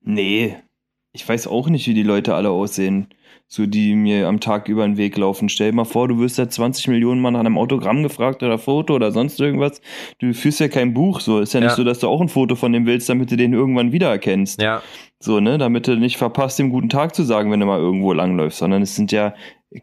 Nee, 0.00 0.54
ich 1.12 1.28
weiß 1.28 1.48
auch 1.48 1.68
nicht, 1.68 1.88
wie 1.88 1.94
die 1.94 2.04
Leute 2.04 2.36
alle 2.36 2.50
aussehen, 2.50 3.08
so 3.48 3.66
die 3.66 3.96
mir 3.96 4.28
am 4.28 4.38
Tag 4.38 4.68
über 4.68 4.86
den 4.86 4.96
Weg 4.96 5.16
laufen. 5.16 5.48
Stell 5.48 5.72
dir 5.72 5.76
mal 5.76 5.84
vor, 5.84 6.06
du 6.06 6.20
wirst 6.20 6.38
ja 6.38 6.48
20 6.48 6.86
Millionen 6.86 7.20
Mal 7.20 7.32
nach 7.32 7.40
einem 7.40 7.58
Autogramm 7.58 8.04
gefragt 8.04 8.44
oder 8.44 8.56
Foto 8.56 8.94
oder 8.94 9.10
sonst 9.10 9.40
irgendwas. 9.40 9.80
Du 10.20 10.32
führst 10.32 10.60
ja 10.60 10.68
kein 10.68 10.94
Buch, 10.94 11.18
so. 11.18 11.40
Ist 11.40 11.54
ja 11.54 11.60
nicht 11.60 11.70
ja. 11.70 11.76
so, 11.76 11.82
dass 11.82 11.98
du 11.98 12.08
auch 12.08 12.20
ein 12.20 12.28
Foto 12.28 12.54
von 12.54 12.72
dem 12.72 12.86
willst, 12.86 13.08
damit 13.08 13.32
du 13.32 13.36
den 13.36 13.52
irgendwann 13.52 13.90
wiedererkennst. 13.90 14.62
Ja. 14.62 14.80
So, 15.18 15.40
ne, 15.40 15.58
damit 15.58 15.88
du 15.88 15.96
nicht 15.96 16.16
verpasst, 16.16 16.60
dem 16.60 16.70
guten 16.70 16.90
Tag 16.90 17.16
zu 17.16 17.24
sagen, 17.24 17.50
wenn 17.50 17.58
du 17.58 17.66
mal 17.66 17.80
irgendwo 17.80 18.12
langläufst, 18.12 18.60
sondern 18.60 18.82
es 18.82 18.94
sind 18.94 19.10
ja 19.10 19.34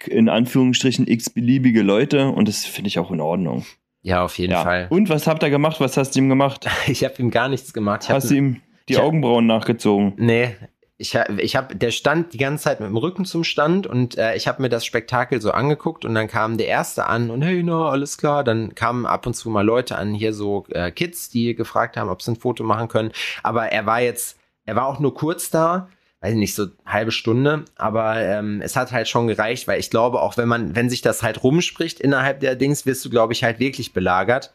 in 0.08 0.30
Anführungsstrichen 0.30 1.06
x-beliebige 1.06 1.82
Leute 1.82 2.30
und 2.30 2.48
das 2.48 2.66
finde 2.66 2.88
ich 2.88 2.98
auch 2.98 3.12
in 3.12 3.20
Ordnung. 3.20 3.66
Ja, 4.02 4.24
auf 4.24 4.38
jeden 4.38 4.54
ja. 4.54 4.64
Fall. 4.64 4.88
Und 4.90 5.10
was 5.10 5.28
habt 5.28 5.44
ihr 5.44 5.50
gemacht? 5.50 5.80
Was 5.80 5.98
hast 5.98 6.16
du 6.16 6.20
ihm 6.20 6.30
gemacht? 6.30 6.68
Ich 6.88 7.04
habe 7.04 7.16
ihm 7.20 7.32
gar 7.32 7.50
nichts 7.50 7.74
gemacht. 7.74 8.04
Ich 8.04 8.10
hast 8.10 8.30
du 8.30 8.36
ihm 8.36 8.62
die 8.90 8.98
Augenbrauen 8.98 9.46
nachgezogen? 9.46 10.14
Nee, 10.18 10.56
ich 11.02 11.16
habe, 11.16 11.42
ich 11.42 11.56
hab, 11.56 11.78
der 11.80 11.90
stand 11.90 12.32
die 12.34 12.38
ganze 12.38 12.66
Zeit 12.66 12.80
mit 12.80 12.88
dem 12.88 12.98
Rücken 12.98 13.26
zum 13.26 13.44
Stand 13.44 13.88
und 13.88 14.20
äh, 14.20 14.36
ich 14.36 14.48
habe 14.48 14.62
mir 14.62 14.70
das 14.70 14.86
Spektakel 14.86 15.42
so 15.42 15.52
angeguckt 15.52 16.06
und 16.06 16.14
dann 16.14 16.28
kam 16.28 16.58
der 16.58 16.68
erste 16.68 17.08
an 17.08 17.32
und 17.32 17.42
hey, 17.42 17.64
na, 17.64 17.90
alles 17.90 18.20
klar. 18.20 18.44
Dann 18.44 18.76
kamen 18.76 19.08
ab 19.08 19.26
und 19.26 19.34
zu 19.34 19.50
mal 19.50 19.66
Leute 19.66 19.98
an, 19.98 20.14
hier 20.14 20.32
so 20.32 20.66
äh, 20.70 20.92
Kids, 20.92 21.30
die 21.30 21.56
gefragt 21.56 21.98
haben, 21.98 22.10
ob 22.10 22.22
sie 22.22 22.32
ein 22.32 22.36
Foto 22.36 22.64
machen 22.64 22.88
können. 22.88 23.12
Aber 23.42 23.72
er 23.72 23.88
war 23.88 24.00
jetzt, 24.02 24.38
er 24.66 24.76
war 24.76 24.86
auch 24.86 25.00
nur 25.00 25.16
kurz 25.16 25.50
da 25.50 25.90
weiß 26.22 26.36
nicht, 26.36 26.54
so 26.54 26.68
halbe 26.86 27.12
Stunde, 27.12 27.66
aber 27.76 28.22
ähm, 28.22 28.62
es 28.62 28.76
hat 28.76 28.92
halt 28.92 29.08
schon 29.08 29.28
gereicht, 29.28 29.68
weil 29.68 29.80
ich 29.80 29.90
glaube, 29.90 30.22
auch 30.22 30.38
wenn 30.38 30.48
man, 30.48 30.76
wenn 30.76 30.90
sich 30.90 31.02
das 31.02 31.24
halt 31.24 31.44
rumspricht 31.44 32.00
innerhalb 32.00 32.40
der 32.40 32.56
Dings, 32.56 32.86
wirst 32.86 33.04
du, 33.04 33.10
glaube 33.10 33.34
ich, 33.34 33.44
halt 33.44 33.60
wirklich 33.60 33.92
belagert. 33.92 34.54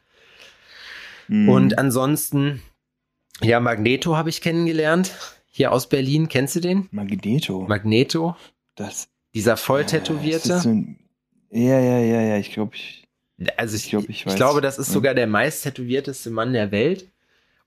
Mhm. 1.28 1.48
Und 1.48 1.78
ansonsten, 1.78 2.62
ja, 3.42 3.58
Magneto 3.58 4.16
habe 4.16 4.30
ich 4.30 4.40
kennengelernt, 4.40 5.12
hier 5.56 5.72
aus 5.72 5.88
Berlin. 5.88 6.28
Kennst 6.28 6.54
du 6.54 6.60
den? 6.60 6.88
Magneto. 6.92 7.62
Magneto. 7.66 8.36
Das. 8.76 9.08
Dieser 9.34 9.56
volltätowierte. 9.56 10.48
Ja, 10.48 10.60
so 10.60 10.70
ja, 11.50 11.80
ja, 11.80 11.98
ja, 11.98 12.20
ja, 12.20 12.36
ich 12.36 12.52
glaube, 12.52 12.76
ich. 12.76 13.08
Also 13.56 13.76
ich, 13.76 13.84
ich, 13.84 13.90
glaub, 13.90 14.08
ich, 14.08 14.26
ich 14.26 14.36
glaube, 14.36 14.60
das 14.60 14.78
ist 14.78 14.92
sogar 14.92 15.14
der 15.14 15.26
meist 15.26 15.62
tätowierteste 15.64 16.30
Mann 16.30 16.52
der 16.52 16.70
Welt. 16.70 17.10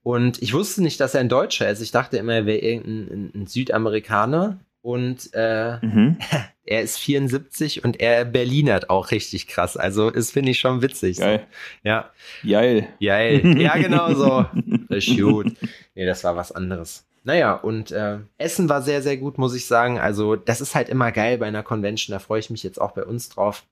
Und 0.03 0.41
ich 0.41 0.53
wusste 0.53 0.81
nicht, 0.81 0.99
dass 0.99 1.13
er 1.13 1.21
ein 1.21 1.29
Deutscher 1.29 1.69
ist. 1.69 1.81
Ich 1.81 1.91
dachte 1.91 2.17
immer, 2.17 2.33
er 2.33 2.45
wäre 2.45 2.59
irgendein 2.59 3.31
ein 3.35 3.47
Südamerikaner. 3.47 4.59
Und 4.81 5.29
äh, 5.33 5.77
mhm. 5.85 6.17
er 6.65 6.81
ist 6.81 6.97
74 6.99 7.83
und 7.83 7.99
er 7.99 8.25
Berlinert 8.25 8.89
auch 8.89 9.11
richtig 9.11 9.47
krass. 9.47 9.75
Also 9.75 10.09
das 10.09 10.31
finde 10.31 10.51
ich 10.51 10.59
schon 10.59 10.81
witzig. 10.81 11.17
Geil. 11.17 11.39
So. 11.83 11.89
Ja. 11.89 12.11
Geil. 12.47 12.87
Geil. 13.01 13.61
Ja, 13.61 13.77
genau 13.77 14.13
so. 14.13 14.45
Gut. 15.21 15.53
Nee, 15.95 16.05
das 16.05 16.23
war 16.23 16.35
was 16.35 16.51
anderes. 16.51 17.05
Naja, 17.23 17.53
und 17.53 17.91
äh, 17.91 18.19
Essen 18.37 18.69
war 18.69 18.81
sehr, 18.81 19.01
sehr 19.01 19.17
gut, 19.17 19.37
muss 19.37 19.53
ich 19.53 19.65
sagen. 19.65 19.99
Also, 19.99 20.37
das 20.37 20.61
ist 20.61 20.73
halt 20.73 20.89
immer 20.89 21.11
geil 21.11 21.37
bei 21.37 21.47
einer 21.47 21.63
Convention. 21.63 22.13
Da 22.13 22.19
freue 22.19 22.39
ich 22.39 22.49
mich 22.49 22.63
jetzt 22.63 22.79
auch 22.79 22.91
bei 22.91 23.03
uns 23.03 23.29
drauf. 23.29 23.65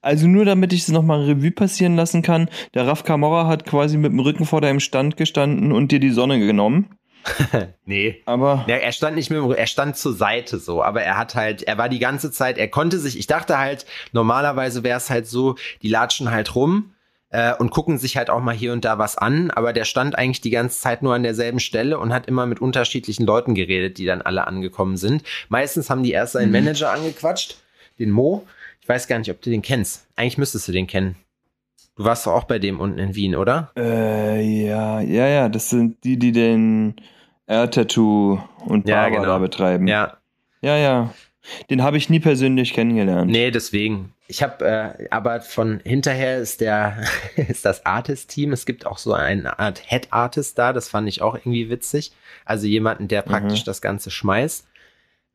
Also 0.00 0.26
nur 0.26 0.44
damit 0.44 0.72
ich 0.72 0.82
es 0.82 0.88
nochmal 0.88 1.22
Revue 1.24 1.50
passieren 1.50 1.96
lassen 1.96 2.22
kann, 2.22 2.48
der 2.74 2.86
Raf 2.86 3.04
Kamora 3.04 3.46
hat 3.46 3.66
quasi 3.66 3.96
mit 3.96 4.12
dem 4.12 4.20
Rücken 4.20 4.46
vor 4.46 4.60
deinem 4.60 4.80
Stand 4.80 5.16
gestanden 5.16 5.72
und 5.72 5.92
dir 5.92 6.00
die 6.00 6.10
Sonne 6.10 6.38
genommen. 6.38 6.96
nee. 7.84 8.22
Aber. 8.24 8.64
Ja, 8.66 8.76
er 8.76 8.92
stand 8.92 9.16
nicht 9.16 9.30
mit 9.30 9.38
dem, 9.38 9.50
er 9.50 9.66
stand 9.66 9.96
zur 9.96 10.14
Seite 10.14 10.58
so, 10.58 10.82
aber 10.82 11.02
er 11.02 11.16
hat 11.16 11.34
halt, 11.34 11.62
er 11.62 11.78
war 11.78 11.88
die 11.88 11.98
ganze 11.98 12.30
Zeit, 12.30 12.58
er 12.58 12.68
konnte 12.68 12.98
sich, 12.98 13.18
ich 13.18 13.26
dachte 13.26 13.58
halt, 13.58 13.86
normalerweise 14.12 14.82
wäre 14.82 14.96
es 14.96 15.10
halt 15.10 15.26
so, 15.26 15.56
die 15.82 15.88
latschen 15.88 16.30
halt 16.30 16.54
rum 16.54 16.94
äh, 17.30 17.54
und 17.54 17.70
gucken 17.70 17.98
sich 17.98 18.16
halt 18.16 18.30
auch 18.30 18.40
mal 18.40 18.54
hier 18.54 18.72
und 18.72 18.84
da 18.84 18.98
was 18.98 19.16
an, 19.18 19.50
aber 19.50 19.72
der 19.72 19.84
stand 19.84 20.16
eigentlich 20.16 20.40
die 20.40 20.50
ganze 20.50 20.80
Zeit 20.80 21.02
nur 21.02 21.14
an 21.14 21.22
derselben 21.22 21.60
Stelle 21.60 21.98
und 21.98 22.12
hat 22.12 22.26
immer 22.26 22.46
mit 22.46 22.60
unterschiedlichen 22.60 23.26
Leuten 23.26 23.54
geredet, 23.54 23.98
die 23.98 24.06
dann 24.06 24.22
alle 24.22 24.46
angekommen 24.46 24.96
sind. 24.96 25.22
Meistens 25.48 25.90
haben 25.90 26.02
die 26.02 26.12
erst 26.12 26.32
seinen 26.32 26.48
mhm. 26.48 26.64
Manager 26.64 26.92
angequatscht, 26.92 27.58
den 27.98 28.10
Mo, 28.10 28.46
weiß 28.90 29.06
gar 29.06 29.18
nicht, 29.18 29.30
ob 29.30 29.40
du 29.40 29.50
den 29.50 29.62
kennst. 29.62 30.06
Eigentlich 30.16 30.36
müsstest 30.36 30.66
du 30.68 30.72
den 30.72 30.86
kennen. 30.88 31.14
Du 31.96 32.04
warst 32.04 32.26
doch 32.26 32.32
auch 32.32 32.44
bei 32.44 32.58
dem 32.58 32.80
unten 32.80 32.98
in 32.98 33.14
Wien, 33.14 33.36
oder? 33.36 33.70
Äh, 33.76 34.40
ja, 34.42 35.00
ja, 35.00 35.26
ja. 35.28 35.48
Das 35.48 35.70
sind 35.70 36.02
die, 36.02 36.18
die 36.18 36.32
den 36.32 36.96
Air-Tattoo 37.46 38.40
und 38.66 38.88
Ja, 38.88 39.02
Barber 39.02 39.16
genau. 39.16 39.26
da 39.28 39.38
betreiben. 39.38 39.86
Ja, 39.86 40.16
ja. 40.60 40.76
ja. 40.76 41.14
Den 41.70 41.82
habe 41.82 41.96
ich 41.96 42.10
nie 42.10 42.20
persönlich 42.20 42.74
kennengelernt. 42.74 43.30
nee, 43.30 43.50
deswegen. 43.50 44.12
Ich 44.28 44.42
habe, 44.42 44.64
äh, 44.64 45.08
aber 45.10 45.40
von 45.40 45.80
hinterher 45.84 46.38
ist 46.38 46.60
der, 46.60 47.04
ist 47.36 47.64
das 47.64 47.86
Artist-Team. 47.86 48.52
Es 48.52 48.66
gibt 48.66 48.86
auch 48.86 48.98
so 48.98 49.12
eine 49.12 49.58
Art 49.58 49.82
Head-Artist 49.86 50.58
da, 50.58 50.72
das 50.72 50.88
fand 50.88 51.08
ich 51.08 51.22
auch 51.22 51.34
irgendwie 51.34 51.70
witzig. 51.70 52.12
Also 52.44 52.66
jemanden, 52.66 53.08
der 53.08 53.22
praktisch 53.22 53.64
das 53.64 53.80
Ganze 53.80 54.10
schmeißt. 54.10 54.66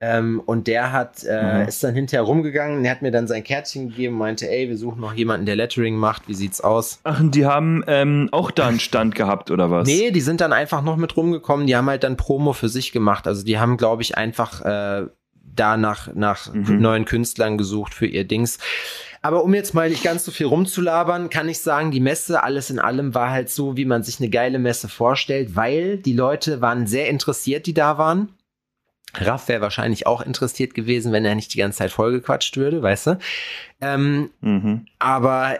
Ähm, 0.08 0.39
und 0.46 0.68
der 0.68 0.91
hat, 0.91 1.24
äh, 1.24 1.62
Mhm. 1.63 1.68
ist 1.68 1.84
dann 1.84 1.96
hinterher 1.96 2.22
rumgegangen, 2.24 2.84
der 2.84 2.91
hat 2.91 3.02
mir 3.02 3.10
dann 3.12 3.28
sein 3.28 3.44
Kärtchen 3.44 3.89
gegeben, 3.89 4.18
meinte, 4.18 4.48
ey, 4.50 4.70
wir 4.70 4.78
suchen 4.78 5.02
noch 5.02 5.13
jemanden, 5.13 5.46
der 5.48 5.56
Lettering 5.56 5.96
macht, 5.96 6.28
wie 6.28 6.36
sieht's 6.36 6.62
aus? 6.62 7.00
Ach, 7.04 7.20
und 7.20 7.34
die 7.34 7.46
haben 7.46 7.84
ähm, 7.88 8.30
auch 8.32 8.52
da 8.52 8.68
einen 8.68 8.80
Stand 8.80 9.15
gehabt, 9.15 9.50
oder 9.50 9.72
was? 9.72 9.88
Nee, 9.88 10.12
die 10.12 10.22
sind 10.22 10.41
dann 10.41 10.54
einfach 10.54 10.84
noch 10.84 10.98
mit 10.98 11.18
rumgekommen, 11.18 11.65
die 11.65 11.76
haben 11.76 11.88
halt 11.89 12.04
dann 12.04 12.18
Promo 12.18 12.54
für 12.54 12.70
sich 12.70 12.91
gemacht. 12.91 13.26
Also 13.28 13.44
die 13.44 13.58
haben, 13.58 13.78
glaube 13.78 14.04
ich, 14.04 14.15
einfach 14.18 14.62
äh, 14.63 15.08
da 15.56 15.78
nach, 15.78 16.13
nach 16.13 16.54
Mhm. 16.54 16.82
neuen 16.82 17.06
Künstlern 17.06 17.58
gesucht 17.58 17.94
für 17.94 18.06
ihr 18.06 18.26
Dings. 18.26 18.60
Aber 19.22 19.44
um 19.44 19.54
jetzt 19.56 19.74
mal 19.74 19.89
nicht 19.89 20.04
ganz 20.04 20.24
so 20.26 20.32
viel 20.32 20.46
rumzulabern, 20.46 21.30
kann 21.32 21.50
ich 21.50 21.60
sagen, 21.60 21.89
die 21.89 22.00
Messe, 22.00 22.44
alles 22.44 22.70
in 22.70 22.78
allem, 22.78 23.15
war 23.15 23.32
halt 23.32 23.50
so, 23.50 23.76
wie 23.76 23.86
man 23.86 24.04
sich 24.04 24.20
eine 24.20 24.30
geile 24.30 24.60
Messe 24.60 24.88
vorstellt, 24.88 25.56
weil 25.56 25.98
die 25.98 26.13
Leute 26.13 26.62
waren 26.62 26.86
sehr 26.86 27.10
interessiert, 27.10 27.65
die 27.65 27.74
da 27.74 27.98
waren. 27.98 28.30
Raff 29.21 29.47
wäre 29.47 29.62
wahrscheinlich 29.62 30.08
auch 30.08 30.21
interessiert 30.21 30.73
gewesen, 30.73 31.12
wenn 31.12 31.25
er 31.25 31.36
nicht 31.36 31.54
die 31.54 31.58
ganze 31.60 31.80
Zeit 31.80 31.91
vollgequatscht 31.91 32.58
würde, 32.58 32.82
weißt 32.82 33.08
du? 33.08 33.17
Ähm, 33.82 34.30
Mhm. 34.41 34.86
aber 34.99 35.60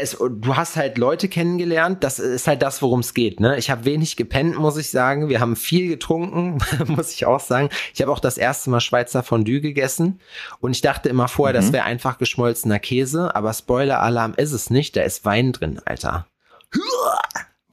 es, 0.00 0.16
du 0.16 0.54
hast 0.54 0.76
halt 0.76 0.96
Leute 0.96 1.28
kennengelernt, 1.28 2.04
das 2.04 2.20
ist 2.20 2.46
halt 2.46 2.62
das, 2.62 2.82
worum 2.82 3.00
es 3.00 3.14
geht. 3.14 3.40
Ne? 3.40 3.58
Ich 3.58 3.68
habe 3.68 3.84
wenig 3.84 4.14
gepennt, 4.16 4.56
muss 4.56 4.76
ich 4.76 4.90
sagen. 4.90 5.28
Wir 5.28 5.40
haben 5.40 5.56
viel 5.56 5.88
getrunken, 5.88 6.58
muss 6.86 7.12
ich 7.12 7.26
auch 7.26 7.40
sagen. 7.40 7.68
Ich 7.92 8.00
habe 8.00 8.12
auch 8.12 8.20
das 8.20 8.38
erste 8.38 8.70
Mal 8.70 8.78
Schweizer 8.80 9.24
Fondue 9.24 9.60
gegessen 9.60 10.20
und 10.60 10.70
ich 10.70 10.82
dachte 10.82 11.08
immer 11.08 11.26
vorher, 11.26 11.52
das 11.52 11.70
Mhm. 11.70 11.72
wäre 11.72 11.84
einfach 11.84 12.18
geschmolzener 12.18 12.78
Käse, 12.78 13.34
aber 13.34 13.52
Spoiler-Alarm 13.52 14.34
ist 14.36 14.52
es 14.52 14.70
nicht, 14.70 14.94
da 14.94 15.02
ist 15.02 15.24
Wein 15.24 15.50
drin, 15.50 15.80
Alter. 15.84 16.26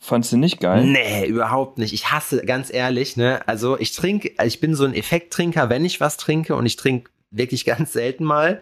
Fandst 0.05 0.31
du 0.31 0.37
nicht 0.37 0.59
geil? 0.59 0.85
Nee, 0.85 1.25
überhaupt 1.25 1.79
nicht. 1.79 1.93
Ich 1.93 2.11
hasse, 2.11 2.45
ganz 2.45 2.71
ehrlich, 2.71 3.17
ne? 3.17 3.41
Also 3.47 3.79
ich 3.79 3.95
trinke, 3.95 4.31
ich 4.43 4.59
bin 4.59 4.75
so 4.75 4.85
ein 4.85 4.93
Effekttrinker, 4.93 5.69
wenn 5.69 5.83
ich 5.83 5.99
was 5.99 6.17
trinke 6.17 6.55
und 6.55 6.65
ich 6.65 6.75
trinke 6.75 7.09
wirklich 7.31 7.65
ganz 7.65 7.93
selten 7.93 8.23
mal. 8.23 8.61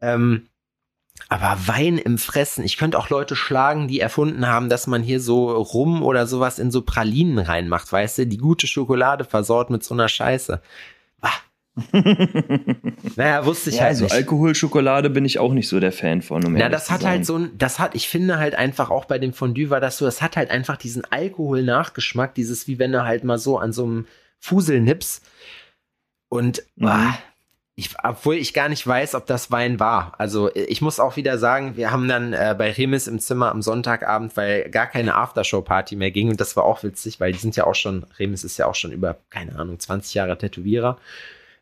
Ähm, 0.00 0.46
aber 1.28 1.58
Wein 1.66 1.98
im 1.98 2.16
Fressen, 2.16 2.64
ich 2.64 2.78
könnte 2.78 2.98
auch 2.98 3.10
Leute 3.10 3.36
schlagen, 3.36 3.88
die 3.88 4.00
erfunden 4.00 4.46
haben, 4.46 4.70
dass 4.70 4.86
man 4.86 5.02
hier 5.02 5.20
so 5.20 5.50
Rum 5.52 6.02
oder 6.02 6.26
sowas 6.26 6.58
in 6.58 6.70
so 6.70 6.80
Pralinen 6.80 7.38
reinmacht, 7.38 7.92
weißt 7.92 8.18
du, 8.18 8.26
die 8.26 8.38
gute 8.38 8.66
Schokolade 8.66 9.24
versaut 9.24 9.68
mit 9.68 9.84
so 9.84 9.92
einer 9.94 10.08
Scheiße. 10.08 10.62
Naja, 13.16 13.44
wusste 13.44 13.70
ich 13.70 13.76
Ja, 13.76 13.82
halt 13.82 13.90
also 13.90 14.04
nicht. 14.04 14.14
Alkoholschokolade 14.14 15.10
bin 15.10 15.24
ich 15.24 15.38
auch 15.38 15.52
nicht 15.52 15.68
so 15.68 15.80
der 15.80 15.92
Fan 15.92 16.22
von. 16.22 16.44
Um 16.44 16.52
Na, 16.54 16.68
das 16.68 16.90
hat 16.90 17.04
halt 17.04 17.26
so 17.26 17.36
ein, 17.36 17.50
das 17.58 17.78
hat, 17.78 17.94
ich 17.94 18.08
finde 18.08 18.38
halt 18.38 18.54
einfach 18.54 18.90
auch 18.90 19.04
bei 19.04 19.18
dem 19.18 19.32
Fondue 19.32 19.70
war 19.70 19.80
das 19.80 19.98
so, 19.98 20.04
das 20.04 20.22
hat 20.22 20.36
halt 20.36 20.50
einfach 20.50 20.76
diesen 20.76 21.02
Alkohol-Nachgeschmack, 21.10 22.34
dieses 22.34 22.66
wie 22.66 22.78
wenn 22.78 22.92
du 22.92 23.04
halt 23.04 23.24
mal 23.24 23.38
so 23.38 23.58
an 23.58 23.72
so 23.72 23.84
einem 23.84 24.06
Fusel 24.38 24.80
nippst. 24.80 25.24
Und 26.28 26.62
Mhm. 26.76 26.86
ah, 26.86 27.18
ich, 27.76 27.90
obwohl 28.04 28.34
ich 28.34 28.52
gar 28.52 28.68
nicht 28.68 28.86
weiß, 28.86 29.14
ob 29.14 29.24
das 29.26 29.50
Wein 29.50 29.80
war. 29.80 30.12
Also 30.18 30.54
ich 30.54 30.82
muss 30.82 31.00
auch 31.00 31.16
wieder 31.16 31.38
sagen, 31.38 31.76
wir 31.78 31.90
haben 31.90 32.08
dann 32.08 32.34
äh, 32.34 32.54
bei 32.56 32.70
Remis 32.72 33.06
im 33.06 33.18
Zimmer 33.20 33.50
am 33.50 33.62
Sonntagabend, 33.62 34.36
weil 34.36 34.68
gar 34.70 34.86
keine 34.86 35.14
Aftershow-Party 35.14 35.96
mehr 35.96 36.10
ging 36.10 36.28
und 36.28 36.40
das 36.42 36.56
war 36.56 36.64
auch 36.64 36.82
witzig, 36.82 37.20
weil 37.20 37.32
die 37.32 37.38
sind 37.38 37.56
ja 37.56 37.64
auch 37.66 37.74
schon, 37.74 38.04
Remis 38.18 38.44
ist 38.44 38.58
ja 38.58 38.66
auch 38.66 38.74
schon 38.74 38.92
über, 38.92 39.16
keine 39.30 39.58
Ahnung, 39.58 39.78
20 39.78 40.12
Jahre 40.12 40.36
Tätowierer 40.36 40.98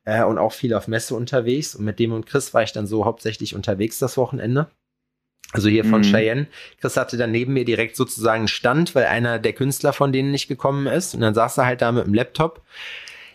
äh, 0.05 0.23
und 0.25 0.39
auch 0.39 0.53
viel 0.53 0.75
auf 0.75 0.89
Messe 0.89 1.15
unterwegs. 1.15 1.75
Und 1.75 1.85
mit 1.85 1.99
dem 1.99 2.13
und 2.13 2.27
Chris 2.27 2.55
war 2.55 2.63
ich 2.63 2.73
dann 2.73 2.87
so 2.87 3.05
hauptsächlich 3.05 3.55
unterwegs 3.55 3.99
das 3.99 4.17
Wochenende. 4.17 4.69
Also 5.53 5.69
hier 5.71 5.85
von 5.85 6.01
Mhm. 6.03 6.05
Cheyenne. 6.05 6.47
Chris 6.81 6.97
hatte 6.99 7.17
dann 7.17 7.31
neben 7.33 7.55
mir 7.55 7.65
direkt 7.65 7.97
sozusagen 7.97 8.41
einen 8.41 8.49
Stand, 8.49 8.95
weil 8.95 9.07
einer 9.07 9.39
der 9.39 9.55
Künstler 9.55 9.93
von 9.95 10.13
denen 10.13 10.31
nicht 10.31 10.47
gekommen 10.49 10.87
ist. 10.87 11.15
Und 11.15 11.23
dann 11.23 11.35
saß 11.35 11.59
er 11.59 11.67
halt 11.67 11.81
da 11.81 11.91
mit 11.93 12.05
dem 12.07 12.13
Laptop. 12.15 12.61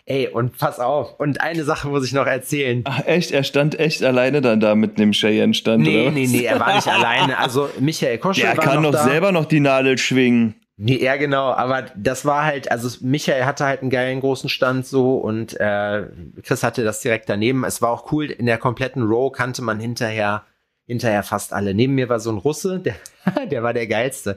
Ey, 0.06 0.28
und 0.28 0.58
pass 0.58 0.80
auf. 0.80 1.18
Und 1.18 1.40
eine 1.40 1.64
Sache 1.64 1.88
muss 1.88 2.04
ich 2.06 2.12
noch 2.12 2.26
erzählen. 2.26 2.82
Ach, 2.84 3.00
echt? 3.06 3.30
Er 3.30 3.42
stand 3.42 3.80
echt 3.80 4.02
alleine 4.04 4.42
dann 4.42 4.60
da 4.60 4.74
mit 4.74 4.98
dem 4.98 5.12
Cheyenne-Stand, 5.12 5.82
Nee, 5.82 6.02
oder? 6.02 6.10
nee, 6.10 6.26
nee, 6.26 6.44
er 6.44 6.60
war 6.60 6.74
nicht 6.76 6.86
alleine. 6.92 7.38
Also 7.38 7.70
Michael 7.80 8.18
Koschel 8.18 8.44
Der 8.44 8.56
war 8.58 8.64
kann 8.64 8.82
noch 8.82 8.92
doch 8.92 8.98
da. 8.98 9.04
selber 9.04 9.32
noch 9.32 9.46
die 9.46 9.60
Nadel 9.60 9.96
schwingen. 9.96 10.56
Nee, 10.76 11.00
ja, 11.02 11.14
genau, 11.16 11.52
aber 11.52 11.82
das 11.94 12.24
war 12.24 12.44
halt, 12.44 12.70
also 12.70 12.98
Michael 13.00 13.44
hatte 13.44 13.64
halt 13.64 13.82
einen 13.82 13.90
geilen 13.90 14.18
großen 14.18 14.48
Stand 14.48 14.84
so 14.86 15.18
und 15.18 15.58
äh, 15.60 16.06
Chris 16.42 16.64
hatte 16.64 16.82
das 16.82 17.00
direkt 17.00 17.28
daneben. 17.28 17.64
Es 17.64 17.80
war 17.80 17.90
auch 17.90 18.10
cool, 18.10 18.28
in 18.28 18.46
der 18.46 18.58
kompletten 18.58 19.04
Row 19.04 19.30
kannte 19.30 19.62
man 19.62 19.78
hinterher, 19.78 20.44
hinterher 20.86 21.22
fast 21.22 21.52
alle. 21.52 21.74
Neben 21.74 21.94
mir 21.94 22.08
war 22.08 22.18
so 22.18 22.30
ein 22.30 22.38
Russe, 22.38 22.80
der, 22.80 22.96
der 23.50 23.62
war 23.62 23.72
der 23.72 23.86
geilste. 23.86 24.36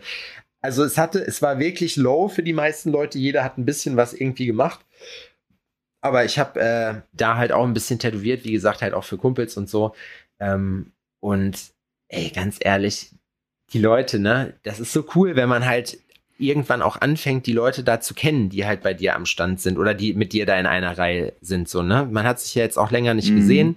Also 0.61 0.83
es 0.83 0.97
hatte, 0.97 1.19
es 1.25 1.41
war 1.41 1.57
wirklich 1.57 1.95
low 1.95 2.27
für 2.27 2.43
die 2.43 2.53
meisten 2.53 2.91
Leute, 2.91 3.17
jeder 3.17 3.43
hat 3.43 3.57
ein 3.57 3.65
bisschen 3.65 3.97
was 3.97 4.13
irgendwie 4.13 4.45
gemacht. 4.45 4.85
Aber 6.01 6.23
ich 6.23 6.37
habe 6.37 6.59
äh, 6.59 7.01
da 7.13 7.37
halt 7.37 7.51
auch 7.51 7.65
ein 7.65 7.73
bisschen 7.73 7.97
tätowiert, 7.97 8.43
wie 8.43 8.51
gesagt, 8.51 8.83
halt 8.83 8.93
auch 8.93 9.03
für 9.03 9.17
Kumpels 9.17 9.57
und 9.57 9.69
so. 9.69 9.95
Ähm, 10.39 10.91
und 11.19 11.73
ey, 12.09 12.29
ganz 12.29 12.57
ehrlich, 12.59 13.11
die 13.73 13.79
Leute, 13.79 14.19
ne, 14.19 14.53
das 14.63 14.79
ist 14.79 14.93
so 14.93 15.05
cool, 15.15 15.35
wenn 15.35 15.49
man 15.49 15.65
halt 15.65 15.97
irgendwann 16.39 16.81
auch 16.81 16.99
anfängt, 17.01 17.45
die 17.45 17.53
Leute 17.53 17.83
da 17.83 17.99
zu 17.99 18.13
kennen, 18.13 18.49
die 18.49 18.65
halt 18.65 18.81
bei 18.81 18.93
dir 18.93 19.15
am 19.15 19.25
Stand 19.25 19.59
sind 19.61 19.77
oder 19.77 19.93
die 19.93 20.13
mit 20.13 20.33
dir 20.33 20.45
da 20.45 20.59
in 20.59 20.65
einer 20.65 20.97
Reihe 20.97 21.33
sind, 21.41 21.67
so, 21.69 21.81
ne? 21.81 22.07
Man 22.11 22.25
hat 22.25 22.39
sich 22.39 22.55
ja 22.55 22.63
jetzt 22.63 22.77
auch 22.77 22.91
länger 22.91 23.13
nicht 23.13 23.31
Mhm. 23.31 23.35
gesehen. 23.35 23.75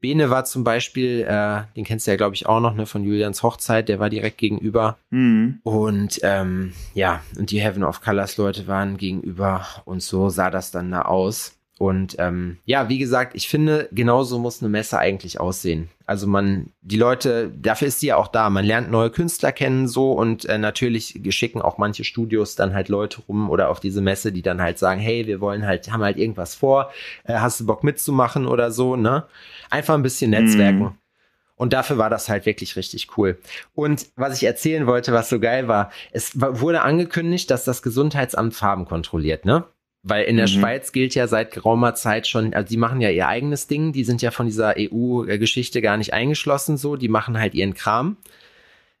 Bene 0.00 0.28
war 0.28 0.44
zum 0.44 0.64
Beispiel, 0.64 1.22
äh, 1.26 1.62
den 1.76 1.84
kennst 1.84 2.06
du 2.06 2.10
ja, 2.10 2.18
glaube 2.18 2.34
ich, 2.34 2.44
auch 2.46 2.60
noch, 2.60 2.74
ne, 2.74 2.84
von 2.84 3.04
Julians 3.04 3.42
Hochzeit, 3.42 3.88
der 3.88 3.98
war 3.98 4.10
direkt 4.10 4.36
gegenüber. 4.36 4.98
Hm. 5.10 5.60
Und 5.62 6.20
ähm, 6.22 6.74
ja, 6.92 7.22
und 7.38 7.50
die 7.50 7.60
Heaven 7.60 7.84
of 7.84 8.02
Colors 8.02 8.36
Leute 8.36 8.66
waren 8.66 8.98
gegenüber 8.98 9.64
und 9.86 10.02
so 10.02 10.28
sah 10.28 10.50
das 10.50 10.70
dann 10.70 10.90
da 10.90 11.02
aus. 11.02 11.56
Und 11.78 12.16
ähm, 12.20 12.58
ja, 12.64 12.88
wie 12.88 12.98
gesagt, 12.98 13.34
ich 13.34 13.48
finde, 13.48 13.88
genauso 13.90 14.38
muss 14.38 14.62
eine 14.62 14.68
Messe 14.68 14.96
eigentlich 14.98 15.40
aussehen. 15.40 15.88
Also 16.06 16.28
man, 16.28 16.70
die 16.82 16.96
Leute, 16.96 17.50
dafür 17.50 17.88
ist 17.88 17.98
sie 17.98 18.08
ja 18.08 18.16
auch 18.16 18.28
da. 18.28 18.48
Man 18.48 18.64
lernt 18.64 18.92
neue 18.92 19.10
Künstler 19.10 19.50
kennen 19.50 19.88
so 19.88 20.12
und 20.12 20.44
äh, 20.44 20.56
natürlich 20.56 21.20
schicken 21.30 21.60
auch 21.60 21.78
manche 21.78 22.04
Studios 22.04 22.54
dann 22.54 22.74
halt 22.74 22.88
Leute 22.88 23.22
rum 23.28 23.50
oder 23.50 23.70
auf 23.70 23.80
diese 23.80 24.02
Messe, 24.02 24.30
die 24.30 24.42
dann 24.42 24.62
halt 24.62 24.78
sagen, 24.78 25.00
hey, 25.00 25.26
wir 25.26 25.40
wollen 25.40 25.66
halt, 25.66 25.90
haben 25.90 26.04
halt 26.04 26.16
irgendwas 26.16 26.54
vor, 26.54 26.92
äh, 27.24 27.34
hast 27.34 27.58
du 27.58 27.66
Bock 27.66 27.82
mitzumachen 27.82 28.46
oder 28.46 28.70
so, 28.70 28.94
ne? 28.94 29.24
Einfach 29.68 29.94
ein 29.94 30.02
bisschen 30.02 30.30
Netzwerken. 30.30 30.78
Mhm. 30.78 30.98
Und 31.56 31.72
dafür 31.72 31.98
war 31.98 32.10
das 32.10 32.28
halt 32.28 32.46
wirklich 32.46 32.76
richtig 32.76 33.16
cool. 33.16 33.38
Und 33.74 34.08
was 34.16 34.36
ich 34.36 34.44
erzählen 34.44 34.86
wollte, 34.86 35.12
was 35.12 35.28
so 35.28 35.40
geil 35.40 35.68
war, 35.68 35.90
es 36.12 36.38
wurde 36.40 36.82
angekündigt, 36.82 37.50
dass 37.50 37.64
das 37.64 37.82
Gesundheitsamt 37.82 38.54
Farben 38.54 38.84
kontrolliert, 38.84 39.44
ne? 39.44 39.64
Weil 40.06 40.24
in 40.26 40.36
der 40.36 40.46
Mhm. 40.46 40.50
Schweiz 40.50 40.92
gilt 40.92 41.14
ja 41.14 41.26
seit 41.26 41.50
geraumer 41.52 41.94
Zeit 41.94 42.26
schon, 42.28 42.52
also 42.52 42.68
die 42.68 42.76
machen 42.76 43.00
ja 43.00 43.08
ihr 43.08 43.26
eigenes 43.26 43.66
Ding, 43.68 43.92
die 43.92 44.04
sind 44.04 44.20
ja 44.20 44.30
von 44.30 44.44
dieser 44.46 44.74
EU-Geschichte 44.76 45.80
gar 45.80 45.96
nicht 45.96 46.12
eingeschlossen 46.12 46.76
so, 46.76 46.96
die 46.96 47.08
machen 47.08 47.38
halt 47.40 47.54
ihren 47.54 47.72
Kram. 47.72 48.18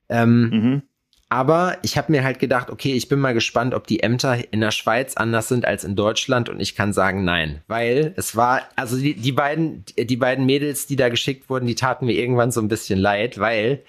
Ähm, 0.08 0.50
Mhm. 0.50 0.82
aber 1.28 1.76
ich 1.82 1.98
habe 1.98 2.10
mir 2.10 2.24
halt 2.24 2.38
gedacht, 2.38 2.70
okay, 2.70 2.94
ich 2.94 3.08
bin 3.08 3.18
mal 3.18 3.34
gespannt, 3.34 3.74
ob 3.74 3.86
die 3.86 4.02
Ämter 4.02 4.50
in 4.52 4.60
der 4.62 4.70
Schweiz 4.70 5.14
anders 5.16 5.48
sind 5.48 5.66
als 5.66 5.84
in 5.84 5.94
Deutschland 5.94 6.48
und 6.48 6.58
ich 6.60 6.74
kann 6.74 6.92
sagen 6.94 7.22
nein, 7.22 7.60
weil 7.66 8.14
es 8.16 8.34
war, 8.34 8.62
also 8.76 8.96
die, 8.96 9.14
die 9.14 9.32
beiden, 9.32 9.84
die 9.98 10.16
beiden 10.16 10.46
Mädels, 10.46 10.86
die 10.86 10.96
da 10.96 11.10
geschickt 11.10 11.50
wurden, 11.50 11.66
die 11.66 11.74
taten 11.74 12.06
mir 12.06 12.12
irgendwann 12.14 12.50
so 12.50 12.60
ein 12.62 12.68
bisschen 12.68 12.98
leid, 12.98 13.38
weil 13.38 13.82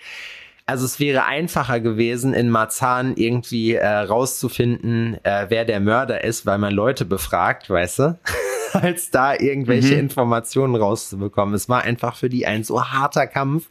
also 0.66 0.86
es 0.86 1.00
wäre 1.00 1.26
einfacher 1.26 1.80
gewesen, 1.80 2.34
in 2.34 2.50
Marzahn 2.50 3.16
irgendwie 3.16 3.74
äh, 3.76 3.86
rauszufinden, 3.88 5.18
äh, 5.24 5.46
wer 5.50 5.66
der 5.66 5.80
Mörder 5.80 6.24
ist, 6.24 6.46
weil 6.46 6.58
man 6.58 6.74
Leute 6.74 7.06
befragt, 7.06 7.70
weißt 7.70 8.00
du, 8.00 8.20
als 8.74 9.12
da 9.12 9.36
irgendwelche 9.36 9.94
Mhm. 9.94 10.00
Informationen 10.02 10.76
rauszubekommen. 10.76 11.54
Es 11.56 11.70
war 11.70 11.84
einfach 11.84 12.16
für 12.16 12.30
die 12.30 12.46
ein 12.46 12.64
so 12.64 12.84
harter 12.84 13.28
Kampf, 13.28 13.70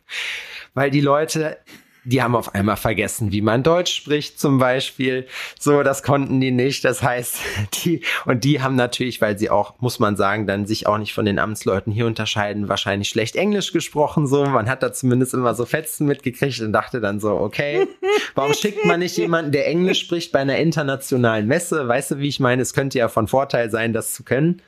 weil 0.74 0.90
die 0.90 1.00
Leute 1.00 1.58
die 2.04 2.22
haben 2.22 2.36
auf 2.36 2.54
einmal 2.54 2.76
vergessen, 2.76 3.32
wie 3.32 3.40
man 3.40 3.62
Deutsch 3.62 3.94
spricht 3.94 4.38
zum 4.38 4.58
Beispiel. 4.58 5.26
So, 5.58 5.82
das 5.82 6.02
konnten 6.02 6.40
die 6.40 6.50
nicht. 6.50 6.84
Das 6.84 7.02
heißt, 7.02 7.38
die, 7.84 8.02
und 8.26 8.44
die 8.44 8.60
haben 8.60 8.76
natürlich, 8.76 9.20
weil 9.20 9.38
sie 9.38 9.50
auch, 9.50 9.74
muss 9.80 9.98
man 9.98 10.16
sagen, 10.16 10.46
dann 10.46 10.66
sich 10.66 10.86
auch 10.86 10.98
nicht 10.98 11.14
von 11.14 11.24
den 11.24 11.38
Amtsleuten 11.38 11.92
hier 11.92 12.06
unterscheiden, 12.06 12.68
wahrscheinlich 12.68 13.08
schlecht 13.08 13.36
Englisch 13.36 13.72
gesprochen. 13.72 14.26
So, 14.26 14.44
man 14.44 14.68
hat 14.68 14.82
da 14.82 14.92
zumindest 14.92 15.34
immer 15.34 15.54
so 15.54 15.64
Fetzen 15.64 16.06
mitgekriegt 16.06 16.60
und 16.60 16.72
dachte 16.72 17.00
dann 17.00 17.20
so, 17.20 17.32
okay, 17.32 17.86
warum 18.34 18.52
schickt 18.52 18.84
man 18.84 19.00
nicht 19.00 19.16
jemanden, 19.16 19.52
der 19.52 19.66
Englisch 19.66 20.00
spricht 20.00 20.32
bei 20.32 20.40
einer 20.40 20.58
internationalen 20.58 21.46
Messe? 21.46 21.88
Weißt 21.88 22.12
du, 22.12 22.18
wie 22.18 22.28
ich 22.28 22.40
meine? 22.40 22.62
Es 22.62 22.74
könnte 22.74 22.98
ja 22.98 23.08
von 23.08 23.28
Vorteil 23.28 23.70
sein, 23.70 23.92
das 23.92 24.12
zu 24.12 24.24
können. 24.24 24.60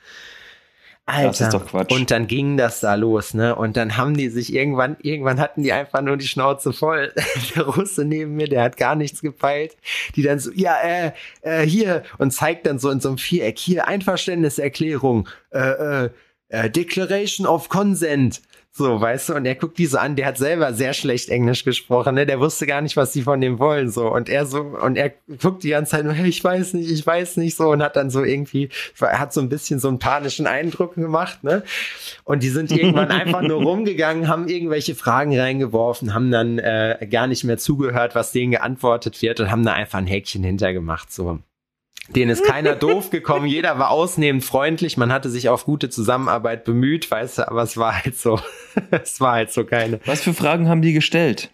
Alter. 1.09 1.29
Das 1.29 1.41
ist 1.41 1.55
doch 1.55 1.67
Quatsch. 1.67 1.93
Und 1.93 2.11
dann 2.11 2.27
ging 2.27 2.57
das 2.57 2.81
da 2.81 2.97
los, 2.97 3.33
ne? 3.33 3.55
Und 3.55 3.77
dann 3.77 3.97
haben 3.97 4.17
die 4.17 4.29
sich 4.29 4.53
irgendwann, 4.53 4.97
irgendwann 5.01 5.39
hatten 5.39 5.63
die 5.63 5.73
einfach 5.73 6.03
nur 6.03 6.17
die 6.17 6.27
Schnauze 6.27 6.73
voll. 6.73 7.13
Der 7.55 7.63
Russe 7.63 8.05
neben 8.05 8.35
mir, 8.35 8.49
der 8.49 8.65
hat 8.65 8.77
gar 8.77 8.97
nichts 8.97 9.23
gepeilt. 9.23 9.77
Die 10.17 10.23
dann 10.23 10.41
so, 10.41 10.51
ja, 10.53 10.77
äh, 10.83 11.13
äh, 11.43 11.65
hier 11.65 12.03
und 12.19 12.33
zeigt 12.33 12.67
dann 12.67 12.81
so 12.81 12.91
in 12.91 12.99
so 12.99 13.09
einem 13.09 13.19
Viereck 13.19 13.57
hier 13.57 13.87
Einverständniserklärung, 13.87 15.29
äh, 15.51 16.07
äh, 16.07 16.11
äh 16.49 16.71
Declaration 16.71 17.47
of 17.47 17.69
Consent. 17.69 18.43
So, 18.79 19.01
weißt 19.01 19.31
du, 19.31 19.35
und 19.37 19.47
er 19.47 19.55
guckt 19.55 19.79
die 19.79 19.87
so 19.87 19.97
an, 19.97 20.17
der 20.17 20.27
hat 20.27 20.37
selber 20.37 20.75
sehr 20.75 20.93
schlecht 20.93 21.31
Englisch 21.31 21.65
gesprochen, 21.65 22.15
ne? 22.15 22.27
Der 22.27 22.41
wusste 22.41 22.67
gar 22.67 22.83
nicht, 22.83 22.95
was 22.95 23.11
sie 23.15 23.23
von 23.23 23.41
dem 23.41 23.59
wollen, 23.59 23.89
so. 23.89 24.13
Und 24.13 24.29
er 24.29 24.45
so, 24.45 24.61
und 24.61 24.99
er 24.99 25.15
guckt 25.41 25.63
die 25.63 25.71
ganze 25.71 25.93
Zeit 25.93 26.05
nur, 26.05 26.13
hey, 26.13 26.29
ich 26.29 26.45
weiß 26.45 26.75
nicht, 26.75 26.91
ich 26.91 27.07
weiß 27.07 27.39
nicht, 27.39 27.57
so, 27.57 27.71
und 27.71 27.83
hat 27.83 27.97
dann 27.97 28.11
so 28.11 28.23
irgendwie, 28.23 28.69
er 29.01 29.19
hat 29.19 29.33
so 29.33 29.41
ein 29.41 29.49
bisschen 29.49 29.81
so 29.81 29.89
einen 29.89 29.99
panischen 29.99 30.47
Eindruck 30.47 30.97
gemacht, 30.97 31.43
ne? 31.43 31.63
Und 32.25 32.43
die 32.43 32.51
sind 32.51 32.71
irgendwann 32.71 33.11
einfach 33.11 33.41
nur 33.41 33.63
rumgegangen, 33.63 34.29
haben 34.29 34.47
irgendwelche 34.47 34.95
Fragen 34.95 35.35
reingeworfen, 35.35 36.13
haben 36.13 36.31
dann 36.31 36.59
äh, 36.59 37.09
gar 37.11 37.29
nicht 37.29 37.45
mehr 37.45 37.57
zugehört, 37.57 38.15
was 38.15 38.33
denen 38.33 38.51
geantwortet 38.51 39.23
wird 39.23 39.41
und 39.41 39.51
haben 39.51 39.65
da 39.65 39.73
einfach 39.73 40.01
ein 40.01 40.07
Häkchen 40.07 40.45
hintergemacht, 40.45 41.11
so. 41.11 41.39
Den 42.09 42.29
ist 42.29 42.45
keiner 42.45 42.77
doof 42.77 43.11
gekommen, 43.11 43.47
jeder 43.47 43.79
war 43.79 43.91
ausnehmend 43.91 44.45
freundlich, 44.45 44.97
man 44.97 45.13
hatte 45.13 45.29
sich 45.29 45.49
auf 45.49 45.65
gute 45.65 45.91
Zusammenarbeit 45.91 46.65
bemüht, 46.65 47.11
weißt 47.11 47.39
du, 47.39 47.49
aber 47.49 47.63
es 47.63 47.77
war 47.77 48.05
halt 48.05 48.17
so, 48.17 48.39
es 48.91 49.21
war 49.21 49.33
halt 49.33 49.53
so 49.53 49.65
keine. 49.65 50.01
Was 50.07 50.23
für 50.23 50.35
Fragen 50.35 50.69
haben 50.69 50.83
die 50.83 50.93
gestellt? 50.93 51.51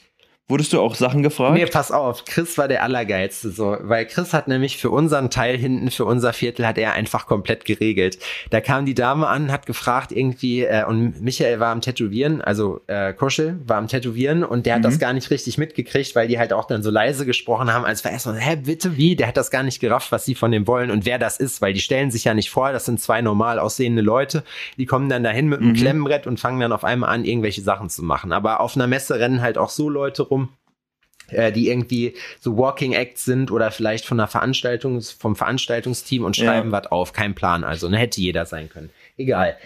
Wurdest 0.48 0.72
du 0.72 0.81
auch 0.81 0.96
Sachen 0.96 1.22
gefragt? 1.22 1.55
Nee, 1.55 1.66
pass 1.66 1.92
auf, 1.92 2.24
Chris 2.24 2.59
war 2.59 2.66
der 2.66 2.83
Allergeilste 2.83 3.50
so, 3.50 3.76
weil 3.81 4.07
Chris 4.07 4.35
hat 4.35 4.48
nämlich 4.48 4.76
für 4.76 4.90
unseren 4.90 5.31
Teil 5.31 5.57
hinten, 5.57 5.90
für 5.90 6.05
unser 6.05 6.33
Viertel, 6.33 6.66
hat 6.66 6.78
er 6.78 6.92
einfach 6.94 7.26
komplett 7.26 7.64
geregelt. 7.64 8.18
Da 8.50 8.61
kam 8.61 8.85
die 8.85 8.94
Dame 8.94 9.28
an, 9.28 9.52
hat 9.52 9.66
gefragt 9.66 10.11
irgendwie, 10.11 10.64
äh, 10.64 10.85
und 10.85 11.22
Michael 11.22 11.61
war 11.61 11.70
am 11.70 11.81
Tätowieren, 11.81 12.42
also 12.42 12.81
äh, 12.88 13.14
Kuschel 13.14 13.61
war 13.66 13.78
am 13.78 13.87
Tätowieren 13.87 14.42
und 14.42 14.66
der 14.66 14.74
hat 14.74 14.81
mhm. 14.81 14.85
das 14.85 14.98
gar 14.98 15.12
nicht 15.12 15.31
richtig 15.31 15.59
mitgekriegt, 15.59 16.14
weil 16.16 16.26
die 16.26 16.38
halt 16.38 16.52
auch 16.52 16.66
dann 16.66 16.83
so 16.83 16.90
leise 16.90 17.24
gesprochen 17.24 17.72
haben, 17.72 17.85
als 17.85 18.05
war 18.05 18.11
erstmal, 18.11 18.38
hä, 18.38 18.57
bitte, 18.57 18.96
wie? 18.96 19.14
Der 19.14 19.28
hat 19.28 19.37
das 19.37 19.50
gar 19.50 19.62
nicht 19.62 19.81
gerafft, 19.81 20.11
was 20.11 20.24
sie 20.24 20.35
von 20.35 20.50
dem 20.50 20.66
wollen 20.66 20.90
und 20.90 21.07
wer 21.07 21.18
das 21.18 21.38
ist, 21.38 21.62
weil 21.62 21.72
die 21.72 21.81
stellen 21.81 22.11
sich 22.11 22.24
ja 22.24 22.35
nicht 22.35 22.50
vor, 22.50 22.72
das 22.72 22.85
sind 22.85 23.00
zwei 23.00 23.22
normal 23.22 23.61
aussehende 23.61 24.02
Leute, 24.02 24.42
die 24.76 24.87
kommen 24.87 25.09
dann 25.09 25.22
dahin 25.22 25.48
mit 25.48 25.61
einem 25.61 25.70
mhm. 25.70 25.76
Klemmbrett 25.76 26.26
und 26.26 26.40
fangen 26.40 26.61
dann 26.61 26.72
auf 26.72 26.83
einmal 26.83 27.11
an, 27.11 27.24
irgendwelche 27.24 27.62
Sachen 27.62 27.88
zu 27.88 28.02
machen. 28.02 28.33
Aber 28.33 28.61
auf 28.61 28.74
einer 28.74 28.88
Messe 28.88 29.18
rennen 29.18 29.40
halt 29.40 29.57
auch 29.57 29.70
so 29.70 29.88
Leute 29.88 30.22
rum, 30.22 30.41
äh, 31.33 31.53
die 31.53 31.68
irgendwie 31.68 32.14
so 32.40 32.57
Walking 32.57 32.92
Acts 32.92 33.25
sind 33.25 33.51
oder 33.51 33.71
vielleicht 33.71 34.05
von 34.05 34.18
der 34.18 34.29
Veranstaltung, 34.29 35.01
vom 35.01 35.37
Veranstaltungsteam 35.37 36.25
und 36.25 36.37
schreiben 36.37 36.71
ja. 36.71 36.79
was 36.81 36.87
auf. 36.92 37.12
Kein 37.12 37.35
Plan. 37.35 37.64
Also, 37.64 37.88
ne, 37.88 37.99
hätte 37.99 38.21
jeder 38.21 38.47
sein 38.47 38.68
können. 38.68 38.90
Egal. 39.16 39.57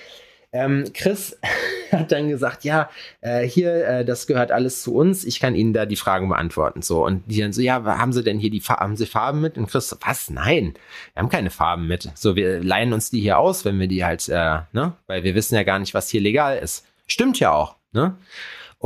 Ähm, 0.57 0.85
Chris 0.95 1.39
hat 1.93 2.13
dann 2.13 2.29
gesagt, 2.29 2.65
ja, 2.65 2.89
äh, 3.21 3.43
hier, 3.47 3.87
äh, 3.87 4.05
das 4.05 4.27
gehört 4.27 4.53
alles 4.53 4.83
zu 4.83 4.95
uns, 4.95 5.25
ich 5.25 5.41
kann 5.41 5.55
Ihnen 5.55 5.73
da 5.73 5.87
die 5.87 5.97
Fragen 5.97 6.29
beantworten. 6.29 6.83
So, 6.83 7.05
und 7.05 7.25
die 7.27 7.41
dann 7.41 7.53
so, 7.53 7.61
ja, 7.61 7.85
haben 7.85 8.13
Sie 8.13 8.23
denn 8.23 8.39
hier 8.39 8.51
die 8.51 8.61
Farben, 8.61 8.83
haben 8.83 8.97
Sie 8.97 9.07
Farben 9.07 9.41
mit? 9.41 9.59
Und 9.59 9.69
Chris, 9.69 9.97
was? 10.01 10.31
Nein, 10.31 10.75
wir 11.15 11.23
haben 11.23 11.29
keine 11.29 11.51
Farben 11.51 11.87
mit. 11.87 12.11
So, 12.15 12.37
wir 12.37 12.63
leihen 12.63 12.93
uns 12.93 13.11
die 13.11 13.21
hier 13.21 13.39
aus, 13.39 13.65
wenn 13.65 13.79
wir 13.79 13.89
die 13.89 14.05
halt, 14.05 14.29
äh, 14.29 14.61
ne, 14.73 14.93
weil 15.07 15.25
wir 15.25 15.35
wissen 15.35 15.55
ja 15.55 15.63
gar 15.63 15.79
nicht, 15.79 15.95
was 15.95 16.09
hier 16.09 16.21
legal 16.21 16.59
ist. 16.59 16.87
Stimmt 17.07 17.39
ja 17.39 17.53
auch, 17.53 17.77
ne? 17.93 18.17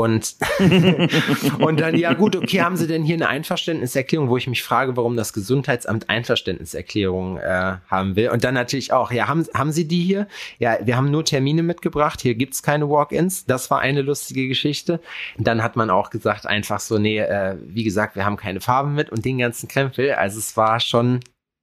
Und, 0.00 0.34
und 1.58 1.78
dann, 1.78 1.94
ja 1.94 2.14
gut, 2.14 2.34
okay, 2.34 2.62
haben 2.62 2.78
Sie 2.78 2.86
denn 2.86 3.02
hier 3.02 3.16
eine 3.16 3.28
Einverständniserklärung, 3.28 4.30
wo 4.30 4.38
ich 4.38 4.46
mich 4.46 4.62
frage, 4.62 4.96
warum 4.96 5.14
das 5.14 5.34
Gesundheitsamt 5.34 6.08
Einverständniserklärung 6.08 7.36
äh, 7.36 7.76
haben 7.86 8.16
will. 8.16 8.30
Und 8.30 8.42
dann 8.42 8.54
natürlich 8.54 8.94
auch, 8.94 9.12
ja, 9.12 9.28
haben, 9.28 9.46
haben 9.52 9.72
Sie 9.72 9.86
die 9.86 10.02
hier? 10.02 10.26
Ja, 10.58 10.78
wir 10.82 10.96
haben 10.96 11.10
nur 11.10 11.26
Termine 11.26 11.62
mitgebracht, 11.62 12.22
hier 12.22 12.34
gibt's 12.34 12.62
keine 12.62 12.88
Walk-ins. 12.88 13.44
Das 13.44 13.70
war 13.70 13.80
eine 13.80 14.00
lustige 14.00 14.48
Geschichte. 14.48 15.00
Und 15.36 15.46
dann 15.46 15.62
hat 15.62 15.76
man 15.76 15.90
auch 15.90 16.08
gesagt, 16.08 16.46
einfach 16.46 16.80
so, 16.80 16.98
nee, 16.98 17.18
äh, 17.18 17.56
wie 17.60 17.84
gesagt, 17.84 18.16
wir 18.16 18.24
haben 18.24 18.38
keine 18.38 18.62
Farben 18.62 18.94
mit 18.94 19.10
und 19.10 19.26
den 19.26 19.36
ganzen 19.36 19.68
Krempel. 19.68 20.12
Also 20.12 20.38
es 20.38 20.56
war 20.56 20.80
schon... 20.80 21.20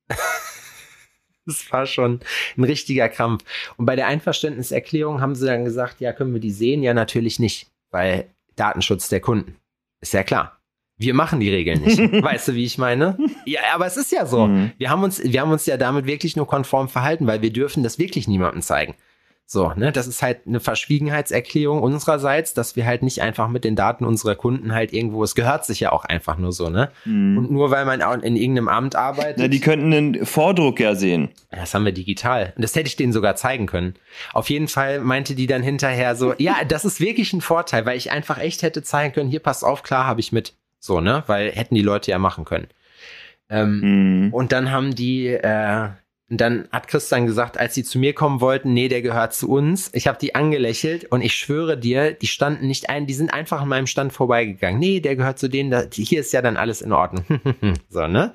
Das 1.50 1.72
war 1.72 1.86
schon 1.86 2.20
ein 2.58 2.66
richtiger 2.66 3.08
Krampf. 3.08 3.46
Und 3.78 3.86
bei 3.86 3.96
der 3.96 4.08
Einverständniserklärung 4.08 5.22
haben 5.22 5.34
sie 5.34 5.46
dann 5.46 5.64
gesagt, 5.64 6.02
ja, 6.02 6.12
können 6.12 6.34
wir 6.34 6.42
die 6.42 6.52
sehen? 6.52 6.84
Ja, 6.84 6.94
natürlich 6.94 7.40
nicht 7.40 7.70
weil 7.98 8.30
Datenschutz 8.56 9.10
der 9.10 9.22
Kunden. 9.22 9.56
Ist 10.02 10.14
ja 10.14 10.22
klar. 10.22 10.60
Wir 11.00 11.16
machen 11.16 11.40
die 11.40 11.50
Regeln 11.50 11.82
nicht. 11.82 12.00
weißt 12.24 12.50
du, 12.50 12.54
wie 12.54 12.64
ich 12.64 12.78
meine? 12.78 13.18
Ja, 13.46 13.62
aber 13.74 13.88
es 13.88 13.98
ist 13.98 14.12
ja 14.12 14.28
so. 14.28 14.46
Mhm. 14.46 14.72
Wir 14.78 14.92
haben 14.92 15.04
uns, 15.04 15.24
wir 15.24 15.42
haben 15.42 15.52
uns 15.52 15.66
ja 15.66 15.78
damit 15.78 16.06
wirklich 16.06 16.36
nur 16.36 16.48
konform 16.48 16.90
verhalten, 16.90 17.26
weil 17.26 17.42
wir 17.42 17.52
dürfen 17.52 17.82
das 17.82 17.98
wirklich 17.98 18.28
niemandem 18.28 18.62
zeigen. 18.62 18.94
So, 19.50 19.72
ne, 19.78 19.94
das 19.94 20.08
ist 20.08 20.22
halt 20.22 20.42
eine 20.46 20.60
Verschwiegenheitserklärung 20.60 21.82
unsererseits, 21.82 22.54
dass 22.54 22.76
wir 22.76 22.86
halt 22.86 23.02
nicht 23.02 23.22
einfach 23.22 23.48
mit 23.48 23.64
den 23.64 23.78
Daten 23.78 24.04
unserer 24.04 24.36
Kunden 24.36 24.74
halt 24.74 24.92
irgendwo, 24.92 25.24
es 25.24 25.36
gehört 25.36 25.66
sich 25.66 25.80
ja 25.80 25.94
auch 25.94 26.04
einfach 26.04 26.38
nur 26.38 26.52
so, 26.52 26.70
ne? 26.70 26.92
Mhm. 27.06 27.38
Und 27.38 27.52
nur 27.52 27.72
weil 27.72 27.86
man 27.86 28.02
in 28.24 28.36
irgendeinem 28.36 28.68
Amt 28.68 28.98
arbeitet. 28.98 29.38
Na, 29.38 29.48
die 29.48 29.62
könnten 29.62 29.92
den 29.92 30.26
Vordruck 30.26 30.82
ja 30.82 30.96
sehen. 30.96 31.30
Das 31.50 31.74
haben 31.74 31.86
wir 31.86 31.94
digital. 31.94 32.52
Und 32.58 32.62
das 32.62 32.76
hätte 32.76 32.88
ich 32.88 32.98
denen 32.98 33.14
sogar 33.14 33.38
zeigen 33.38 33.68
können. 33.68 33.94
Auf 34.34 34.50
jeden 34.50 34.68
Fall 34.68 35.00
meinte 35.00 35.34
die 35.34 35.48
dann 35.48 35.64
hinterher 35.64 36.18
so, 36.18 36.34
ja, 36.38 36.66
das 36.68 36.84
ist 36.84 37.00
wirklich 37.00 37.32
ein 37.32 37.40
Vorteil, 37.40 37.86
weil 37.86 37.96
ich 37.96 38.12
einfach 38.12 38.40
echt 38.40 38.64
hätte 38.64 38.84
zeigen 38.84 39.14
können, 39.14 39.30
hier 39.30 39.40
passt 39.40 39.64
auf, 39.64 39.82
klar 39.82 40.06
habe 40.06 40.20
ich 40.20 40.34
mit. 40.34 40.56
So, 40.82 41.00
ne? 41.00 41.24
Weil 41.28 41.54
hätten 41.54 41.76
die 41.76 41.82
Leute 41.82 42.12
ja 42.12 42.20
machen 42.20 42.44
können. 42.44 42.68
Ähm, 43.50 44.26
mhm. 44.26 44.34
Und 44.34 44.52
dann 44.52 44.72
haben 44.72 44.94
die, 44.94 45.28
äh, 45.28 45.88
und 46.30 46.42
dann 46.42 46.68
hat 46.74 46.90
Christian 46.90 47.26
gesagt, 47.26 47.58
als 47.58 47.74
sie 47.74 47.86
zu 47.86 48.00
mir 48.00 48.14
kommen 48.14 48.42
wollten, 48.42 48.74
nee, 48.74 48.90
der 48.90 49.02
gehört 49.02 49.34
zu 49.34 49.50
uns. 49.50 49.90
Ich 49.94 50.08
habe 50.08 50.18
die 50.20 50.36
angelächelt 50.36 51.06
und 51.06 51.22
ich 51.22 51.34
schwöre 51.34 51.78
dir, 51.78 52.12
die 52.12 52.28
standen 52.28 52.68
nicht 52.68 52.90
ein, 52.90 53.08
die 53.08 53.14
sind 53.14 53.34
einfach 53.34 53.62
an 53.62 53.70
meinem 53.70 53.88
Stand 53.88 54.12
vorbeigegangen. 54.12 54.78
Nee, 54.78 55.00
der 55.00 55.16
gehört 55.16 55.40
zu 55.40 55.48
denen, 55.48 55.72
da, 55.72 55.84
hier 55.90 56.20
ist 56.20 56.34
ja 56.34 56.42
dann 56.42 56.58
alles 56.58 56.82
in 56.82 56.92
Ordnung. 56.92 57.24
so, 57.90 58.08
ne? 58.08 58.34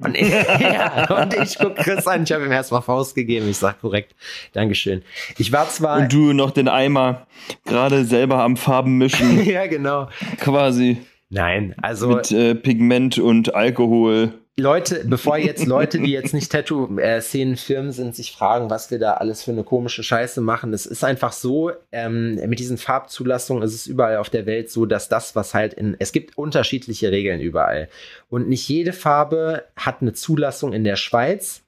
Und 0.00 0.18
ich, 0.18 0.28
ja, 0.60 1.22
und 1.22 1.32
ich 1.32 1.58
guck 1.58 1.76
Chris 1.76 2.06
an, 2.06 2.24
ich 2.24 2.32
habe 2.32 2.44
ihm 2.44 2.52
erstmal 2.52 2.82
Faust 2.82 3.14
gegeben. 3.14 3.48
Ich 3.48 3.56
sag 3.56 3.80
korrekt, 3.80 4.14
Dankeschön. 4.52 5.02
Ich 5.38 5.50
war 5.50 5.66
zwar. 5.70 5.98
Und 5.98 6.12
du 6.12 6.34
noch 6.34 6.50
den 6.50 6.68
Eimer 6.68 7.26
gerade 7.64 8.04
selber 8.04 8.42
am 8.42 8.58
Farben 8.58 8.98
mischen. 8.98 9.42
ja, 9.44 9.66
genau. 9.66 10.10
Quasi. 10.40 10.98
Nein, 11.30 11.74
also. 11.80 12.08
Mit 12.08 12.32
äh, 12.32 12.54
Pigment 12.54 13.18
und 13.18 13.54
Alkohol. 13.54 14.39
Leute, 14.60 15.04
bevor 15.04 15.36
jetzt 15.38 15.66
Leute, 15.66 15.98
die 15.98 16.12
jetzt 16.12 16.34
nicht 16.34 16.52
Tattoo-Szenen-Firmen 16.52 17.92
sind, 17.92 18.14
sich 18.14 18.32
fragen, 18.32 18.70
was 18.70 18.90
wir 18.90 18.98
da 18.98 19.14
alles 19.14 19.42
für 19.42 19.50
eine 19.50 19.64
komische 19.64 20.02
Scheiße 20.02 20.40
machen. 20.40 20.72
Es 20.72 20.86
ist 20.86 21.04
einfach 21.04 21.32
so, 21.32 21.72
ähm, 21.92 22.36
mit 22.48 22.58
diesen 22.58 22.78
Farbzulassungen 22.78 23.62
ist 23.62 23.74
es 23.74 23.86
überall 23.86 24.18
auf 24.18 24.30
der 24.30 24.46
Welt 24.46 24.70
so, 24.70 24.86
dass 24.86 25.08
das, 25.08 25.34
was 25.34 25.54
halt 25.54 25.74
in, 25.74 25.96
es 25.98 26.12
gibt 26.12 26.38
unterschiedliche 26.38 27.10
Regeln 27.10 27.40
überall. 27.40 27.88
Und 28.28 28.48
nicht 28.48 28.68
jede 28.68 28.92
Farbe 28.92 29.64
hat 29.76 30.02
eine 30.02 30.12
Zulassung 30.12 30.72
in 30.72 30.84
der 30.84 30.96
Schweiz. 30.96 31.62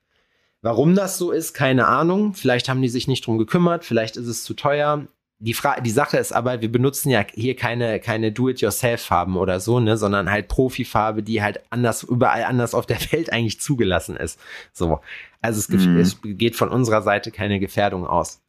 Warum 0.61 0.95
das 0.95 1.19
so 1.19 1.33
ist, 1.33 1.55
keine 1.55 1.89
Ahnung. 1.89 2.35
Vielleicht 2.35 2.69
haben 2.69 2.83
die 2.83 2.89
sich 2.89 3.09
nicht 3.09 3.27
drum 3.27 3.39
gekümmert, 3.39 3.85
vielleicht 3.85 4.17
ist 4.17 4.29
es 4.29 4.45
zu 4.45 4.55
teuer 4.55 5.07
die, 5.43 5.55
Fra 5.55 5.81
die 5.81 5.91
Sache 5.91 6.19
ist 6.19 6.33
aber, 6.33 6.61
wir 6.61 6.71
benutzen 6.71 7.11
ja 7.11 7.25
hier 7.35 7.57
keine, 7.57 7.99
keine 7.99 8.31
Do-it-yourself-Farben 8.31 9.37
oder 9.37 9.59
so, 9.59 9.81
ne, 9.81 9.97
sondern 9.97 10.31
halt 10.31 10.47
Profifarbe, 10.47 11.25
die 11.25 11.43
halt 11.43 11.61
anders, 11.71 12.05
überall 12.05 12.45
anders 12.45 12.75
auf 12.75 12.87
der 12.87 13.01
Welt 13.13 13.33
eigentlich 13.33 13.61
zugelassen 13.61 14.17
ist. 14.17 14.39
So. 14.73 15.01
Also 15.41 15.59
es, 15.59 15.69
mm. 15.69 15.99
es 15.99 16.19
geht 16.23 16.55
von 16.55 16.69
unserer 16.69 17.03
Seite 17.03 17.33
keine 17.33 17.59
Gefährdung 17.59 18.07
aus. 18.07 18.41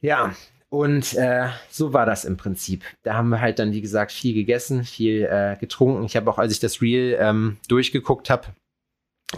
Ja, 0.00 0.34
und 0.70 1.14
äh, 1.14 1.50
so 1.70 1.92
war 1.92 2.04
das 2.04 2.24
im 2.24 2.36
Prinzip. 2.36 2.82
Da 3.04 3.14
haben 3.14 3.28
wir 3.28 3.40
halt 3.40 3.60
dann, 3.60 3.72
wie 3.72 3.80
gesagt, 3.80 4.10
viel 4.10 4.34
gegessen, 4.34 4.82
viel 4.82 5.22
äh, 5.22 5.56
getrunken. 5.60 6.02
Ich 6.02 6.16
habe 6.16 6.28
auch, 6.28 6.38
als 6.38 6.52
ich 6.52 6.58
das 6.58 6.82
Reel 6.82 7.16
ähm, 7.20 7.58
durchgeguckt 7.68 8.28
habe, 8.28 8.48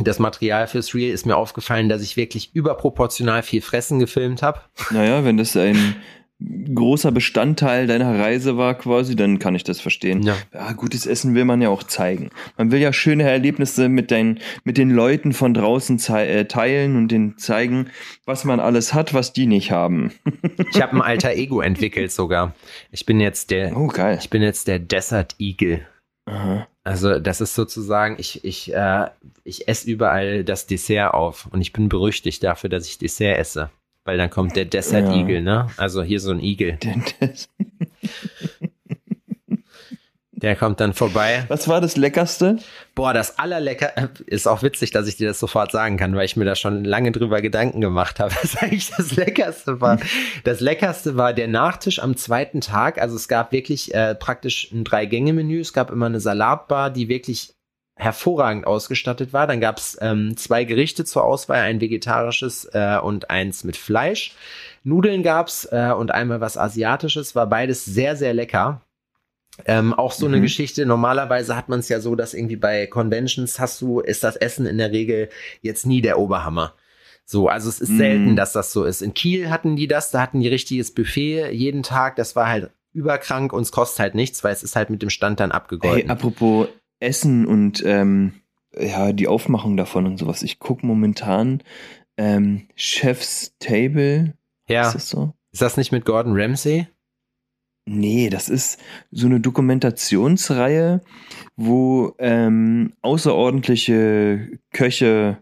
das 0.05 0.19
Material 0.19 0.67
fürs 0.67 0.95
Reel 0.95 1.13
ist 1.13 1.27
mir 1.27 1.37
aufgefallen, 1.37 1.89
dass 1.89 2.03
ich 2.03 2.17
wirklich 2.17 2.55
überproportional 2.55 3.43
viel 3.43 3.63
Fressen 3.63 3.99
gefilmt 3.99 4.43
habe. 4.43 4.61
Naja, 4.91 5.25
wenn 5.25 5.37
das 5.37 5.57
ein 5.57 5.97
großer 6.39 7.13
Bestandteil 7.13 7.87
deiner 7.87 8.19
Reise 8.19 8.59
war 8.59 8.75
quasi, 8.75 9.17
dann 9.17 9.39
kann 9.39 9.55
ich 9.55 9.65
das 9.65 9.81
verstehen. 9.81 10.23
Ja. 10.23 10.37
ja. 10.53 10.73
gutes 10.73 11.07
Essen 11.07 11.35
will 11.35 11.47
man 11.47 11.63
ja 11.63 11.71
auch 11.71 11.83
zeigen. 11.83 12.29
Man 12.59 12.71
will 12.71 12.81
ja 12.81 12.93
schöne 12.93 13.23
Erlebnisse 13.23 13.89
mit, 13.89 14.11
dein, 14.11 14.41
mit 14.63 14.77
den 14.77 14.91
Leuten 14.91 15.33
von 15.33 15.55
draußen 15.55 15.99
äh, 16.15 16.45
teilen 16.45 16.97
und 16.97 17.09
denen 17.09 17.39
zeigen, 17.39 17.89
was 18.27 18.45
man 18.45 18.61
alles 18.61 18.93
hat, 18.93 19.15
was 19.15 19.33
die 19.33 19.47
nicht 19.47 19.71
haben. 19.71 20.13
ich 20.71 20.83
habe 20.83 20.97
ein 20.97 21.03
alter 21.03 21.33
Ego 21.33 21.61
entwickelt 21.63 22.13
sogar. 22.13 22.55
Ich 22.91 23.07
bin 23.07 23.19
jetzt 23.19 23.51
der, 23.51 23.75
oh, 23.77 23.87
geil. 23.87 24.19
ich 24.21 24.29
bin 24.29 24.43
jetzt 24.43 24.69
der 24.69 24.79
Desert 24.79 25.37
Eagle. 25.39 25.87
Aha. 26.27 26.67
Also 26.87 27.19
das 27.19 27.41
ist 27.41 27.57
sozusagen, 27.57 28.15
ich, 28.17 28.45
ich, 28.45 28.73
äh, 28.73 29.09
ich 29.43 29.67
esse 29.67 29.91
überall 29.91 30.45
das 30.45 30.69
Dessert 30.69 31.15
auf 31.15 31.49
und 31.51 31.61
ich 31.61 31.73
bin 31.73 31.89
berüchtigt 31.89 32.45
dafür, 32.45 32.71
dass 32.71 32.87
ich 32.87 32.97
Dessert 32.97 33.39
esse. 33.39 33.71
Weil 34.05 34.19
dann 34.19 34.31
kommt 34.31 34.55
der 34.55 34.67
Desert 34.67 35.09
ja. 35.09 35.41
Ne? 35.41 35.67
Also 35.79 36.05
hier 36.05 36.21
so 36.21 36.31
ein 36.31 36.39
Igel. 36.39 36.79
Der 40.39 40.55
kommt 40.55 40.81
dann 40.81 40.93
vorbei. 40.93 41.47
Was 41.49 41.67
war 41.67 41.81
das 41.81 41.97
Leckerste? 41.97 42.59
Boah, 42.95 43.15
das 43.15 43.39
allerlecker 43.39 44.11
ist 44.27 44.47
auch 44.47 44.63
witzig, 44.63 44.91
dass 44.91 45.09
ich 45.09 45.17
dir 45.17 45.29
das 45.29 45.41
sofort 45.41 45.73
sagen 45.73 45.97
kann, 45.97 46.15
weil 46.15 46.27
ich 46.27 46.37
mir 46.37 46.45
da 46.45 46.55
schon 46.55 46.85
lange 46.85 47.11
drüber 47.11 47.41
Gedanken 47.41 47.81
gemacht 47.81 48.21
habe, 48.21 48.35
was 48.43 48.55
eigentlich 48.59 48.91
das 48.95 49.17
Leckerste 49.17 49.81
war. 49.81 49.99
Das 50.45 50.61
Leckerste 50.61 51.17
war 51.17 51.33
der 51.33 51.49
Nachtisch 51.49 52.01
am 52.01 52.19
zweiten 52.19 52.61
Tag. 52.61 53.01
Also 53.01 53.17
es 53.17 53.29
gab 53.29 53.51
wirklich 53.51 53.95
äh, 53.95 54.15
praktisch 54.15 54.71
ein 54.73 54.85
Drei-Gänge-Menü. 54.85 55.61
Es 55.61 55.73
gab 55.73 55.91
immer 55.91 56.07
eine 56.07 56.21
Salatbar, 56.21 56.91
die 56.91 57.09
wirklich 57.09 57.55
hervorragend 57.99 58.67
ausgestattet 58.67 59.33
war. 59.33 59.47
Dann 59.47 59.63
gab 59.63 59.79
es 59.79 59.97
ähm, 60.03 60.37
zwei 60.37 60.65
Gerichte 60.65 61.07
zur 61.07 61.25
Auswahl, 61.25 61.61
ein 61.61 61.81
vegetarisches 61.81 62.67
äh, 62.75 62.99
und 63.03 63.31
eins 63.31 63.65
mit 63.65 63.79
Fleisch. 63.79 64.35
Nudeln 64.85 65.23
gab's 65.23 65.67
äh, 65.73 65.93
und 65.97 66.11
einmal 66.11 66.43
was 66.43 66.59
Asiatisches. 66.59 67.35
War 67.35 67.47
beides 67.47 67.87
sehr, 67.87 68.17
sehr 68.17 68.35
lecker. 68.35 68.83
Ähm, 69.65 69.95
auch 69.95 70.13
so 70.13 70.27
mhm. 70.27 70.35
eine 70.35 70.43
Geschichte. 70.43 70.85
Normalerweise 70.87 71.57
hat 71.57 71.69
man 71.69 71.81
es 71.81 71.89
ja 71.89 72.01
so, 72.01 72.15
dass 72.15 72.35
irgendwie 72.35 72.57
bei 72.57 72.87
Conventions 72.87 73.59
hast 73.59 73.81
du, 73.81 74.01
ist 74.01 74.23
das 74.23 74.37
Essen 74.37 74.67
in 74.67 74.79
der 74.79 74.93
Regel 74.93 75.29
jetzt 75.63 75.87
nie 75.87 76.03
der 76.03 76.19
Oberhammer. 76.19 76.75
So, 77.25 77.49
also 77.49 77.69
es 77.69 77.81
ist 77.81 77.91
mhm. 77.91 77.99
selten, 77.99 78.37
dass 78.37 78.53
das 78.53 78.73
so 78.73 78.85
ist. 78.85 79.03
In 79.03 79.15
Kiel 79.15 79.51
hatten 79.51 79.77
die 79.77 79.89
das, 79.89 80.11
da 80.11 80.21
hatten 80.21 80.41
die 80.41 80.49
richtiges 80.49 80.93
Buffet 80.95 81.51
jeden 81.53 81.83
Tag. 81.83 82.17
Das 82.17 82.37
war 82.37 82.49
halt 82.49 82.71
überkrank 82.93 83.53
und 83.53 83.63
es 83.63 83.73
kostet 83.73 84.01
halt 84.01 84.15
nichts, 84.15 84.45
weil 84.45 84.53
es 84.53 84.63
ist 84.63 84.77
halt 84.77 84.91
mit 84.91 85.03
dem 85.03 85.11
Stand 85.11 85.41
dann 85.41 85.53
abgegolten. 85.53 86.03
Hey, 86.03 86.11
apropos 86.11 86.69
Essen 87.01 87.47
und 87.47 87.83
ähm, 87.85 88.35
ja, 88.79 89.13
die 89.13 89.29
Aufmachung 89.29 89.77
davon 89.77 90.07
und 90.07 90.19
sowas. 90.19 90.43
Ich 90.43 90.59
gucke 90.59 90.87
momentan 90.87 91.63
ähm, 92.17 92.69
Chef's 92.75 93.55
Table. 93.59 94.35
Ja. 94.69 94.87
Ist 94.87 94.95
das 94.95 95.09
so? 95.09 95.35
Ist 95.53 95.63
das 95.63 95.77
nicht 95.77 95.93
mit 95.93 96.05
Gordon 96.05 96.35
Ramsay? 96.37 96.87
Nee, 97.89 98.31
das 98.31 98.49
ist 98.49 98.81
so 99.13 99.27
eine 99.27 99.39
Dokumentationsreihe, 99.39 101.03
wo 101.57 102.15
ähm, 102.19 102.93
außerordentliche 103.01 104.59
Köche 104.73 105.39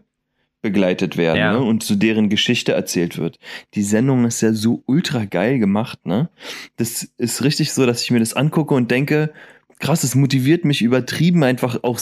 begleitet 0.61 1.17
werden 1.17 1.37
ja. 1.37 1.53
ne? 1.53 1.61
und 1.61 1.83
zu 1.83 1.95
deren 1.95 2.29
Geschichte 2.29 2.71
erzählt 2.71 3.17
wird. 3.17 3.39
Die 3.73 3.83
Sendung 3.83 4.25
ist 4.25 4.41
ja 4.41 4.53
so 4.53 4.83
ultra 4.85 5.25
geil 5.25 5.59
gemacht, 5.59 6.05
ne? 6.05 6.29
Das 6.75 7.07
ist 7.17 7.43
richtig 7.43 7.71
so, 7.71 7.85
dass 7.85 8.01
ich 8.01 8.11
mir 8.11 8.19
das 8.19 8.33
angucke 8.33 8.73
und 8.73 8.89
denke, 8.89 9.31
krass, 9.79 10.03
es 10.03 10.15
motiviert 10.15 10.65
mich 10.65 10.81
übertrieben 10.81 11.43
einfach 11.43 11.83
auch 11.83 11.99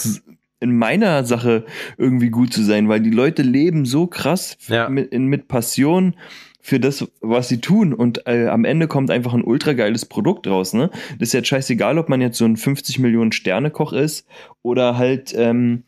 in 0.60 0.76
meiner 0.76 1.24
Sache 1.24 1.66
irgendwie 1.98 2.30
gut 2.30 2.52
zu 2.52 2.62
sein, 2.62 2.88
weil 2.88 3.00
die 3.00 3.10
Leute 3.10 3.42
leben 3.42 3.84
so 3.84 4.06
krass 4.06 4.56
ja. 4.68 4.88
mit, 4.88 5.12
mit 5.12 5.48
Passion 5.48 6.14
für 6.64 6.80
das, 6.80 7.06
was 7.20 7.50
sie 7.50 7.60
tun. 7.60 7.92
Und 7.92 8.26
äh, 8.26 8.46
am 8.46 8.64
Ende 8.64 8.88
kommt 8.88 9.10
einfach 9.10 9.34
ein 9.34 9.44
ultra 9.44 9.74
geiles 9.74 10.06
Produkt 10.06 10.46
raus. 10.46 10.72
Ne? 10.72 10.88
Das 11.18 11.28
ist 11.28 11.32
jetzt 11.34 11.48
scheißegal, 11.48 11.98
ob 11.98 12.08
man 12.08 12.22
jetzt 12.22 12.38
so 12.38 12.46
ein 12.46 12.56
50 12.56 12.98
Millionen 13.00 13.32
Sterne 13.32 13.70
Koch 13.70 13.92
ist 13.92 14.26
oder 14.62 14.96
halt 14.96 15.34
ähm, 15.36 15.82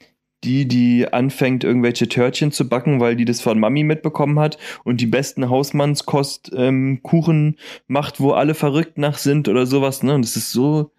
die, 0.45 0.69
die 0.69 1.11
anfängt, 1.11 1.65
irgendwelche 1.65 2.09
Törtchen 2.09 2.53
zu 2.53 2.69
backen, 2.69 3.01
weil 3.01 3.17
die 3.17 3.25
das 3.25 3.41
von 3.41 3.59
Mami 3.59 3.85
mitbekommen 3.85 4.39
hat 4.39 4.59
und 4.85 5.01
die 5.01 5.07
besten 5.07 5.49
Hausmannskost 5.49 6.53
ähm, 6.55 7.01
Kuchen 7.03 7.57
macht, 7.87 8.21
wo 8.21 8.33
alle 8.33 8.53
verrückt 8.53 8.99
nach 8.99 9.17
sind 9.17 9.49
oder 9.49 9.65
sowas. 9.65 10.03
Ne? 10.03 10.15
Und 10.15 10.27
das 10.27 10.37
ist 10.37 10.53
so. 10.53 10.93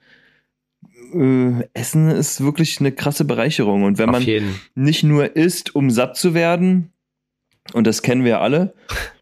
Äh, 1.13 1.67
Essen 1.75 2.09
ist 2.09 2.43
wirklich 2.43 2.79
eine 2.79 2.93
krasse 2.93 3.25
Bereicherung. 3.25 3.83
Und 3.83 3.99
wenn 3.99 4.09
man 4.09 4.25
nicht 4.73 5.03
nur 5.03 5.35
isst, 5.35 5.75
um 5.75 5.91
satt 5.91 6.17
zu 6.17 6.33
werden, 6.33 6.91
und 7.73 7.85
das 7.85 8.01
kennen 8.01 8.25
wir 8.25 8.41
alle, 8.41 8.73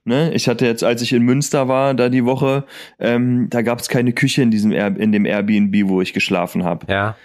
Ne? 0.06 0.32
Ich 0.34 0.48
hatte 0.48 0.66
jetzt, 0.66 0.84
als 0.84 1.02
ich 1.02 1.14
in 1.14 1.24
Münster 1.24 1.68
war, 1.68 1.96
da 1.96 2.10
die 2.10 2.26
Woche, 2.26 2.66
ähm, 3.00 3.48
da 3.50 3.64
gab 3.64 3.80
es 3.80 3.90
keine 3.90 4.14
Küche 4.14 4.44
in 4.44 4.52
diesem 4.52 4.72
Air 4.72 4.96
in 4.98 5.12
dem 5.12 5.26
Airbnb, 5.26 5.90
wo 5.90 6.00
ich 6.00 6.14
geschlafen 6.14 6.64
habe. 6.64 6.86
Ja. 6.92 7.16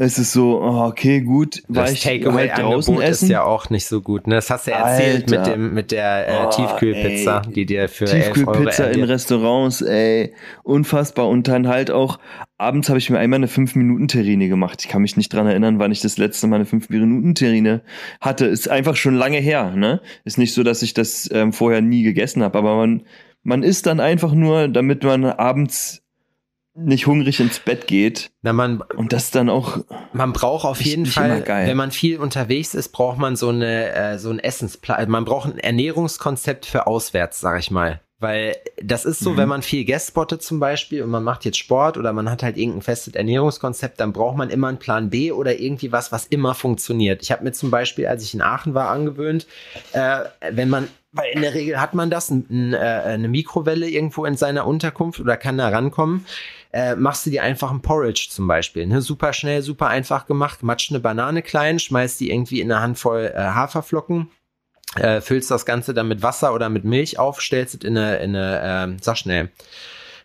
Es 0.00 0.16
ist 0.16 0.32
so, 0.32 0.60
oh, 0.62 0.86
okay, 0.86 1.22
gut, 1.22 1.60
war 1.66 1.82
das 1.82 1.94
ich 1.94 2.02
Takeaway 2.02 2.48
halt 2.48 2.62
draußen 2.62 3.00
essen. 3.00 3.24
ist 3.24 3.30
ja 3.30 3.42
auch 3.42 3.68
nicht 3.68 3.84
so 3.84 4.00
gut. 4.00 4.28
Ne? 4.28 4.36
Das 4.36 4.48
hast 4.48 4.68
du 4.68 4.70
ja 4.70 4.88
erzählt 4.88 5.28
mit 5.28 5.44
dem 5.44 5.74
mit 5.74 5.90
der 5.90 6.28
äh, 6.28 6.46
oh, 6.46 6.50
Tiefkühlpizza, 6.50 7.42
ey. 7.44 7.52
die 7.52 7.66
dir 7.66 7.88
für 7.88 8.04
Tiefkühlpizza 8.04 8.84
in 8.92 9.02
Restaurants, 9.02 9.82
ey, 9.82 10.34
unfassbar. 10.62 11.28
Und 11.28 11.48
dann 11.48 11.66
halt 11.66 11.90
auch 11.90 12.20
abends 12.58 12.88
habe 12.88 13.00
ich 13.00 13.10
mir 13.10 13.18
einmal 13.18 13.38
eine 13.38 13.48
5 13.48 13.74
Minuten 13.74 14.06
Terrine 14.06 14.48
gemacht. 14.48 14.82
Ich 14.84 14.88
kann 14.88 15.02
mich 15.02 15.16
nicht 15.16 15.32
dran 15.32 15.48
erinnern, 15.48 15.80
wann 15.80 15.90
ich 15.90 16.00
das 16.00 16.16
letzte 16.16 16.46
Mal 16.46 16.56
eine 16.56 16.66
5 16.66 16.88
Minuten 16.90 17.34
Terrine 17.34 17.82
hatte. 18.20 18.46
Ist 18.46 18.70
einfach 18.70 18.94
schon 18.94 19.16
lange 19.16 19.38
her. 19.38 19.72
Ne, 19.74 20.00
ist 20.24 20.38
nicht 20.38 20.54
so, 20.54 20.62
dass 20.62 20.82
ich 20.82 20.94
das 20.94 21.28
ähm, 21.32 21.52
vorher 21.52 21.80
nie 21.80 22.04
gegessen 22.04 22.44
habe, 22.44 22.56
aber 22.56 22.76
man 22.76 23.02
man 23.42 23.64
isst 23.64 23.86
dann 23.86 23.98
einfach 23.98 24.32
nur, 24.32 24.68
damit 24.68 25.02
man 25.02 25.24
abends 25.24 26.02
nicht 26.78 27.06
hungrig 27.06 27.40
ins 27.40 27.58
Bett 27.58 27.86
geht. 27.86 28.30
Na, 28.42 28.52
man, 28.52 28.80
und 28.80 29.12
das 29.12 29.30
dann 29.30 29.48
auch. 29.48 29.78
Man 30.12 30.32
braucht 30.32 30.64
auf 30.64 30.80
jeden 30.80 31.06
Fall, 31.06 31.44
wenn 31.46 31.76
man 31.76 31.90
viel 31.90 32.18
unterwegs 32.18 32.74
ist, 32.74 32.90
braucht 32.92 33.18
man 33.18 33.36
so 33.36 33.48
eine, 33.48 33.92
äh, 33.92 34.18
so 34.18 34.30
ein 34.30 34.38
Essensplan. 34.38 35.10
Man 35.10 35.24
braucht 35.24 35.52
ein 35.52 35.58
Ernährungskonzept 35.58 36.66
für 36.66 36.86
auswärts, 36.86 37.40
sag 37.40 37.58
ich 37.60 37.70
mal. 37.70 38.00
Weil 38.20 38.56
das 38.82 39.04
ist 39.04 39.20
so, 39.20 39.30
mhm. 39.30 39.36
wenn 39.36 39.48
man 39.48 39.62
viel 39.62 39.84
Guest 39.84 40.08
spottet 40.08 40.42
zum 40.42 40.58
Beispiel 40.58 41.02
und 41.02 41.10
man 41.10 41.22
macht 41.22 41.44
jetzt 41.44 41.58
Sport 41.58 41.96
oder 41.96 42.12
man 42.12 42.28
hat 42.28 42.42
halt 42.42 42.56
irgendein 42.56 42.82
festes 42.82 43.14
Ernährungskonzept, 43.14 44.00
dann 44.00 44.12
braucht 44.12 44.36
man 44.36 44.50
immer 44.50 44.66
einen 44.66 44.78
Plan 44.78 45.08
B 45.08 45.30
oder 45.30 45.60
irgendwie 45.60 45.92
was, 45.92 46.10
was 46.10 46.26
immer 46.26 46.54
funktioniert. 46.54 47.22
Ich 47.22 47.30
habe 47.30 47.44
mir 47.44 47.52
zum 47.52 47.70
Beispiel, 47.70 48.08
als 48.08 48.24
ich 48.24 48.34
in 48.34 48.42
Aachen 48.42 48.74
war, 48.74 48.88
angewöhnt, 48.88 49.46
äh, 49.92 50.24
wenn 50.50 50.68
man 50.68 50.88
weil 51.12 51.32
in 51.32 51.40
der 51.40 51.54
Regel 51.54 51.80
hat 51.80 51.94
man 51.94 52.10
das, 52.10 52.28
ein, 52.28 52.74
äh, 52.74 52.76
eine 52.76 53.28
Mikrowelle 53.28 53.88
irgendwo 53.88 54.26
in 54.26 54.36
seiner 54.36 54.66
Unterkunft 54.66 55.20
oder 55.20 55.38
kann 55.38 55.56
da 55.56 55.68
rankommen 55.68 56.26
äh, 56.72 56.96
machst 56.96 57.26
du 57.26 57.30
dir 57.30 57.42
einfach 57.42 57.70
ein 57.70 57.82
Porridge 57.82 58.28
zum 58.30 58.46
Beispiel. 58.46 58.86
Ne? 58.86 59.00
Super 59.00 59.32
schnell, 59.32 59.62
super 59.62 59.88
einfach 59.88 60.26
gemacht. 60.26 60.62
Matsch 60.62 60.90
eine 60.90 61.00
Banane 61.00 61.42
klein, 61.42 61.78
schmeißt 61.78 62.20
die 62.20 62.30
irgendwie 62.30 62.60
in 62.60 62.70
eine 62.70 62.82
Handvoll 62.82 63.32
äh, 63.34 63.38
Haferflocken, 63.38 64.30
äh, 64.96 65.20
füllst 65.20 65.50
das 65.50 65.66
Ganze 65.66 65.94
dann 65.94 66.08
mit 66.08 66.22
Wasser 66.22 66.54
oder 66.54 66.68
mit 66.68 66.84
Milch 66.84 67.18
auf, 67.18 67.40
stellst 67.40 67.74
es 67.74 67.84
in 67.84 67.96
eine, 67.96 68.16
in 68.18 68.36
eine 68.36 68.96
äh, 68.96 69.02
sag 69.02 69.16
schnell, 69.16 69.50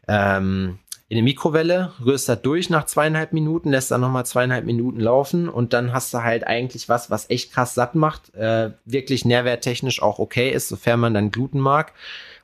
ähm, 0.07 0.79
in 1.09 1.17
eine 1.17 1.23
Mikrowelle, 1.23 1.93
rührst 2.03 2.27
das 2.27 2.41
durch 2.41 2.69
nach 2.69 2.85
zweieinhalb 2.85 3.33
Minuten, 3.33 3.69
lässt 3.69 3.91
dann 3.91 4.01
nochmal 4.01 4.25
zweieinhalb 4.25 4.65
Minuten 4.65 4.99
laufen 4.99 5.47
und 5.47 5.73
dann 5.73 5.93
hast 5.93 6.13
du 6.13 6.23
halt 6.23 6.47
eigentlich 6.47 6.89
was, 6.89 7.11
was 7.11 7.29
echt 7.29 7.53
krass 7.53 7.75
satt 7.75 7.93
macht, 7.93 8.33
äh, 8.33 8.71
wirklich 8.85 9.23
nährwerttechnisch 9.23 10.01
auch 10.01 10.17
okay 10.17 10.49
ist, 10.49 10.69
sofern 10.69 10.99
man 10.99 11.13
dann 11.13 11.29
Gluten 11.29 11.59
mag 11.59 11.93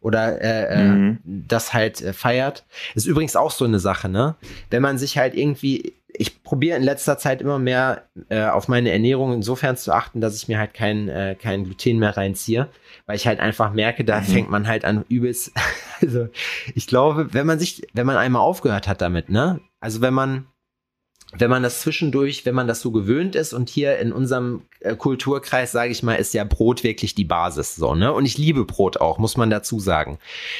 oder 0.01 0.41
äh, 0.41 0.73
äh, 0.73 0.83
mhm. 0.83 1.19
das 1.25 1.73
halt 1.73 2.01
äh, 2.01 2.13
feiert. 2.13 2.65
Ist 2.95 3.05
übrigens 3.05 3.35
auch 3.35 3.51
so 3.51 3.65
eine 3.65 3.79
Sache, 3.79 4.09
ne? 4.09 4.35
Wenn 4.69 4.81
man 4.81 4.97
sich 4.97 5.17
halt 5.17 5.35
irgendwie, 5.35 5.93
ich 6.13 6.43
probiere 6.43 6.77
in 6.77 6.83
letzter 6.83 7.17
Zeit 7.17 7.41
immer 7.41 7.59
mehr 7.59 8.03
äh, 8.29 8.45
auf 8.45 8.67
meine 8.67 8.91
Ernährung 8.91 9.33
insofern 9.33 9.77
zu 9.77 9.91
achten, 9.93 10.21
dass 10.21 10.35
ich 10.35 10.47
mir 10.47 10.57
halt 10.57 10.73
kein, 10.73 11.09
äh, 11.09 11.35
kein 11.39 11.65
Gluten 11.65 11.99
mehr 11.99 12.15
reinziehe, 12.15 12.69
weil 13.05 13.15
ich 13.15 13.27
halt 13.27 13.39
einfach 13.39 13.73
merke, 13.73 14.03
da 14.05 14.19
mhm. 14.21 14.25
fängt 14.25 14.49
man 14.49 14.67
halt 14.67 14.85
an 14.85 15.03
übelst. 15.09 15.51
also 16.01 16.29
ich 16.75 16.87
glaube, 16.87 17.33
wenn 17.33 17.45
man 17.45 17.59
sich, 17.59 17.87
wenn 17.93 18.07
man 18.07 18.17
einmal 18.17 18.41
aufgehört 18.41 18.87
hat 18.87 19.01
damit, 19.01 19.29
ne? 19.29 19.59
Also 19.81 20.01
wenn 20.01 20.13
man 20.13 20.47
wenn 21.37 21.49
man 21.51 21.61
das 21.61 21.81
zwischendurch, 21.81 22.45
wenn 22.45 22.55
man 22.55 22.67
das 22.67 22.81
so 22.81 22.89
gewöhnt 22.89 23.35
ist 23.35 23.53
und 23.53 23.69
hier 23.69 23.99
in 23.99 24.11
unserem 24.11 24.63
äh, 24.79 24.95
Kulturkreis, 24.95 25.71
sage 25.71 25.91
ich 25.91 26.01
mal, 26.01 26.15
ist 26.15 26.33
ja 26.33 26.43
Brot 26.43 26.83
wirklich 26.83 27.13
die 27.13 27.23
Basis 27.23 27.75
so, 27.75 27.93
ne? 27.93 28.11
Und 28.11 28.25
ich 28.25 28.37
liebe 28.39 28.65
Brot 28.65 28.97
auch, 28.99 29.19
muss 29.19 29.37
man 29.37 29.51
dazu 29.51 29.79
sagen. 29.79 30.17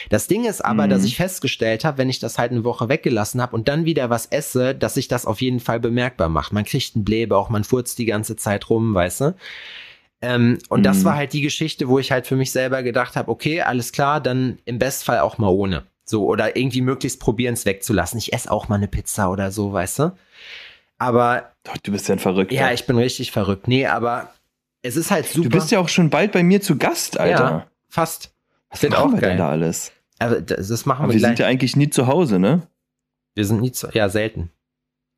Das 0.10 0.28
Ding 0.28 0.46
ist 0.46 0.64
aber, 0.64 0.86
mhm. 0.86 0.92
dass 0.92 1.06
ich 1.06 1.16
festgestellt 1.16 1.86
habe, 1.86 1.98
wenn 1.98 2.10
ich 2.10 2.20
das 2.20 2.38
halt 2.38 2.52
eine 2.52 2.64
Woche 2.64 2.88
weggelassen 2.88 3.42
habe 3.42 3.56
und 3.56 3.68
dann 3.68 3.86
wieder 3.86 4.12
was 4.12 4.28
esse, 4.28 4.76
dass 4.76 4.94
sich 4.94 5.08
das 5.08 5.26
auf 5.26 5.42
jeden 5.42 5.60
Fall 5.60 5.80
bemerkbar 5.80 6.30
macht. 6.30 6.54
Man 6.54 6.66
kriegt 6.66 6.96
einen 6.96 7.04
Blähbauch, 7.04 7.50
man 7.50 7.64
furzt 7.64 7.98
die 7.98 8.06
ganze 8.06 8.36
Zeit 8.36 8.70
rum, 8.70 8.94
weißt 8.94 9.22
du? 9.22 9.36
Ähm, 10.22 10.60
und 10.70 10.82
mhm. 10.82 10.84
das 10.84 11.04
war 11.04 11.16
halt 11.16 11.34
die 11.34 11.42
Geschichte, 11.42 11.88
wo 11.88 11.98
ich 11.98 12.12
halt 12.12 12.28
für 12.28 12.36
mich 12.36 12.52
selber 12.52 12.84
gedacht 12.84 13.16
habe, 13.16 13.32
okay, 13.32 13.62
alles 13.62 13.92
klar, 13.92 14.22
dann 14.22 14.60
im 14.66 14.78
Bestfall 14.78 15.20
auch 15.20 15.40
mal 15.40 15.48
ohne. 15.48 15.84
So, 16.10 16.26
oder 16.26 16.58
irgendwie 16.58 16.82
möglichst 16.82 17.20
probieren 17.20 17.54
es 17.54 17.68
wegzulassen. 17.68 18.18
Ich 18.18 18.34
esse 18.34 18.50
auch 18.50 18.68
mal 18.68 18.78
eine 18.78 18.88
Pizza 18.88 19.30
oder 19.30 19.52
so, 19.52 19.74
weißt 19.74 20.00
du? 20.00 20.18
Aber. 20.98 21.52
Doch, 21.64 21.78
du 21.78 21.92
bist 21.92 22.08
ja 22.08 22.16
ein 22.16 22.20
Verrückter. 22.20 22.56
Ja, 22.56 22.72
ich 22.72 22.88
bin 22.88 22.98
richtig 22.98 23.32
verrückt. 23.32 23.68
Nee, 23.68 23.86
aber 23.86 24.34
es 24.82 24.96
ist 24.96 25.12
halt 25.12 25.28
super. 25.28 25.50
Du 25.50 25.56
bist 25.56 25.70
ja 25.70 25.78
auch 25.78 25.88
schon 25.88 26.10
bald 26.10 26.32
bei 26.32 26.42
mir 26.42 26.62
zu 26.62 26.80
Gast, 26.80 27.20
Alter. 27.20 27.44
Ja, 27.44 27.68
fast. 27.90 28.34
Was 28.72 28.82
wird 28.82 28.96
auch 28.96 29.12
wir 29.12 29.20
geil. 29.20 29.30
denn 29.30 29.38
da 29.38 29.50
alles? 29.50 29.92
Aber 30.18 30.42
das 30.42 30.88
machen 30.88 31.04
aber 31.04 31.14
wir 31.14 31.22
Wir 31.22 31.28
sind 31.28 31.38
ja 31.38 31.46
eigentlich 31.46 31.76
nie 31.76 31.92
zu 31.92 32.08
Hause, 32.08 32.40
ne? 32.40 32.68
Wir 33.36 33.46
sind 33.46 33.62
nie 33.62 33.72
zu, 33.72 33.90
ja, 33.94 34.10
selten. 34.10 34.50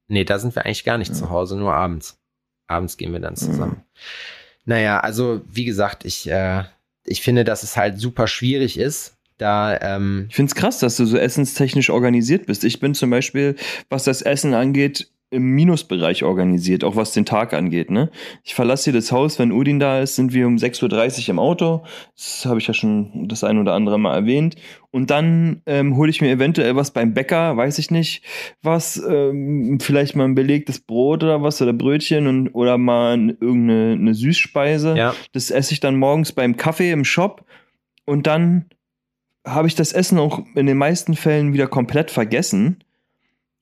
Nee, 0.10 0.26
da 0.26 0.40
sind 0.40 0.54
wir 0.56 0.66
eigentlich 0.66 0.84
gar 0.84 0.98
nicht 0.98 1.12
ja. 1.12 1.16
zu 1.16 1.30
Hause, 1.30 1.56
nur 1.56 1.74
abends. 1.74 2.20
Abends 2.68 2.98
gehen 2.98 3.14
wir 3.14 3.22
dann 3.22 3.38
zusammen. 3.38 3.78
Mhm. 3.78 3.84
Naja, 4.66 5.00
also 5.00 5.42
wie 5.48 5.64
gesagt, 5.64 6.04
ich, 6.04 6.30
äh, 6.30 6.66
ich 7.06 7.22
finde, 7.22 7.46
dass 7.46 7.64
es 7.64 7.78
halt 7.78 7.98
super 7.98 8.28
schwierig 8.28 8.78
ist, 8.78 9.16
da, 9.42 9.78
ähm 9.82 10.28
ich 10.30 10.36
finde 10.36 10.52
es 10.52 10.56
krass, 10.56 10.80
dass 10.80 10.98
du 10.98 11.06
so 11.06 11.18
essenstechnisch 11.18 11.90
organisiert 11.90 12.46
bist. 12.46 12.64
Ich 12.64 12.80
bin 12.80 12.94
zum 12.94 13.10
Beispiel, 13.10 13.56
was 13.90 14.04
das 14.04 14.22
Essen 14.22 14.54
angeht, 14.54 15.12
im 15.32 15.44
Minusbereich 15.56 16.24
organisiert, 16.24 16.84
auch 16.84 16.98
was 16.98 17.14
den 17.14 17.26
Tag 17.26 17.54
angeht. 17.54 17.90
Ne? 17.90 18.12
Ich 18.44 18.54
verlasse 18.54 18.92
hier 18.92 18.94
das 18.94 19.14
Haus, 19.14 19.40
wenn 19.40 19.54
Udin 19.54 19.80
da 19.80 20.02
ist, 20.02 20.18
sind 20.18 20.34
wir 20.34 20.46
um 20.46 20.58
6.30 20.58 21.22
Uhr 21.24 21.30
im 21.30 21.40
Auto. 21.40 21.86
Das 22.18 22.46
habe 22.46 22.60
ich 22.60 22.68
ja 22.68 22.74
schon 22.74 23.30
das 23.30 23.46
ein 23.46 23.58
oder 23.58 23.74
andere 23.74 23.98
Mal 23.98 24.14
erwähnt. 24.14 24.58
Und 24.92 25.10
dann 25.10 25.62
ähm, 25.66 25.96
hole 25.96 26.10
ich 26.10 26.20
mir 26.20 26.32
eventuell 26.32 26.76
was 26.76 26.92
beim 26.92 27.14
Bäcker, 27.14 27.56
weiß 27.56 27.80
ich 27.80 27.92
nicht, 27.92 28.26
was, 28.62 29.02
ähm, 29.10 29.80
vielleicht 29.80 30.18
mal 30.18 30.26
ein 30.26 30.36
belegtes 30.36 30.82
Brot 30.82 31.24
oder 31.24 31.42
was 31.42 31.62
oder 31.62 31.72
Brötchen 31.72 32.28
und 32.28 32.50
oder 32.50 32.78
mal 32.78 33.38
irgendeine 33.39 33.94
eine 33.94 34.14
Süßspeise. 34.14 34.96
Ja. 34.98 35.16
Das 35.32 35.50
esse 35.50 35.74
ich 35.74 35.80
dann 35.80 35.96
morgens 35.96 36.34
beim 36.34 36.58
Kaffee 36.58 36.92
im 36.92 37.06
Shop 37.06 37.46
und 38.06 38.28
dann 38.28 38.66
habe 39.46 39.68
ich 39.68 39.76
das 39.76 39.94
Essen 39.94 40.20
auch 40.20 40.42
in 40.56 40.66
den 40.66 40.78
meisten 40.78 41.16
Fällen 41.16 41.54
wieder 41.54 41.68
komplett 41.68 42.12
vergessen 42.12 42.84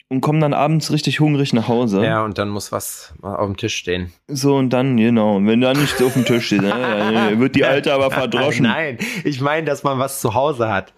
und 0.09 0.21
komme 0.21 0.39
dann 0.39 0.53
abends 0.53 0.91
richtig 0.91 1.19
hungrig 1.19 1.53
nach 1.53 1.67
Hause. 1.67 2.03
Ja, 2.03 2.23
und 2.23 2.37
dann 2.37 2.49
muss 2.49 2.71
was 2.71 3.13
auf 3.21 3.45
dem 3.45 3.57
Tisch 3.57 3.75
stehen. 3.75 4.11
So, 4.27 4.55
und 4.55 4.71
dann, 4.71 4.97
genau, 4.97 5.39
wenn 5.43 5.61
da 5.61 5.73
nichts 5.73 6.01
auf 6.01 6.13
dem 6.13 6.25
Tisch 6.25 6.47
steht, 6.47 6.63
ne, 6.63 7.33
wird 7.37 7.55
die 7.55 7.63
Alte 7.63 7.93
aber 7.93 8.09
verdroschen. 8.11 8.63
Nein, 8.63 8.97
ich 9.23 9.39
meine, 9.39 9.65
dass 9.65 9.83
man 9.83 9.99
was 9.99 10.19
zu 10.19 10.33
Hause 10.33 10.69
hat. 10.69 10.93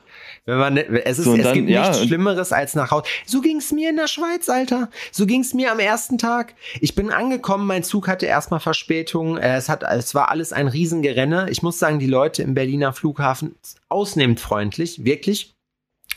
Wenn 0.51 0.57
man, 0.57 0.75
es, 0.75 1.17
ist, 1.17 1.23
so, 1.23 1.33
es 1.33 1.43
dann, 1.43 1.53
gibt 1.53 1.69
ja, 1.69 1.87
nichts 1.87 2.03
Schlimmeres 2.03 2.51
als 2.51 2.75
nach 2.75 2.91
Hause. 2.91 3.05
So 3.25 3.39
ging's 3.39 3.71
mir 3.71 3.89
in 3.89 3.95
der 3.95 4.07
Schweiz, 4.07 4.49
Alter. 4.49 4.89
So 5.09 5.25
ging's 5.25 5.53
mir 5.53 5.71
am 5.71 5.79
ersten 5.79 6.17
Tag. 6.17 6.55
Ich 6.81 6.93
bin 6.93 7.09
angekommen, 7.09 7.65
mein 7.65 7.83
Zug 7.83 8.09
hatte 8.09 8.25
erstmal 8.25 8.59
Verspätung. 8.59 9.37
Äh, 9.37 9.55
es, 9.55 9.69
hat, 9.69 9.83
es 9.83 10.13
war 10.13 10.27
alles 10.27 10.51
ein 10.51 10.67
Riesengerenne. 10.67 11.47
Ich 11.49 11.63
muss 11.63 11.79
sagen, 11.79 11.99
die 11.99 12.07
Leute 12.07 12.43
im 12.43 12.53
Berliner 12.53 12.91
Flughafen 12.91 13.55
ausnehmend 13.87 14.41
freundlich, 14.41 15.05
wirklich. 15.05 15.55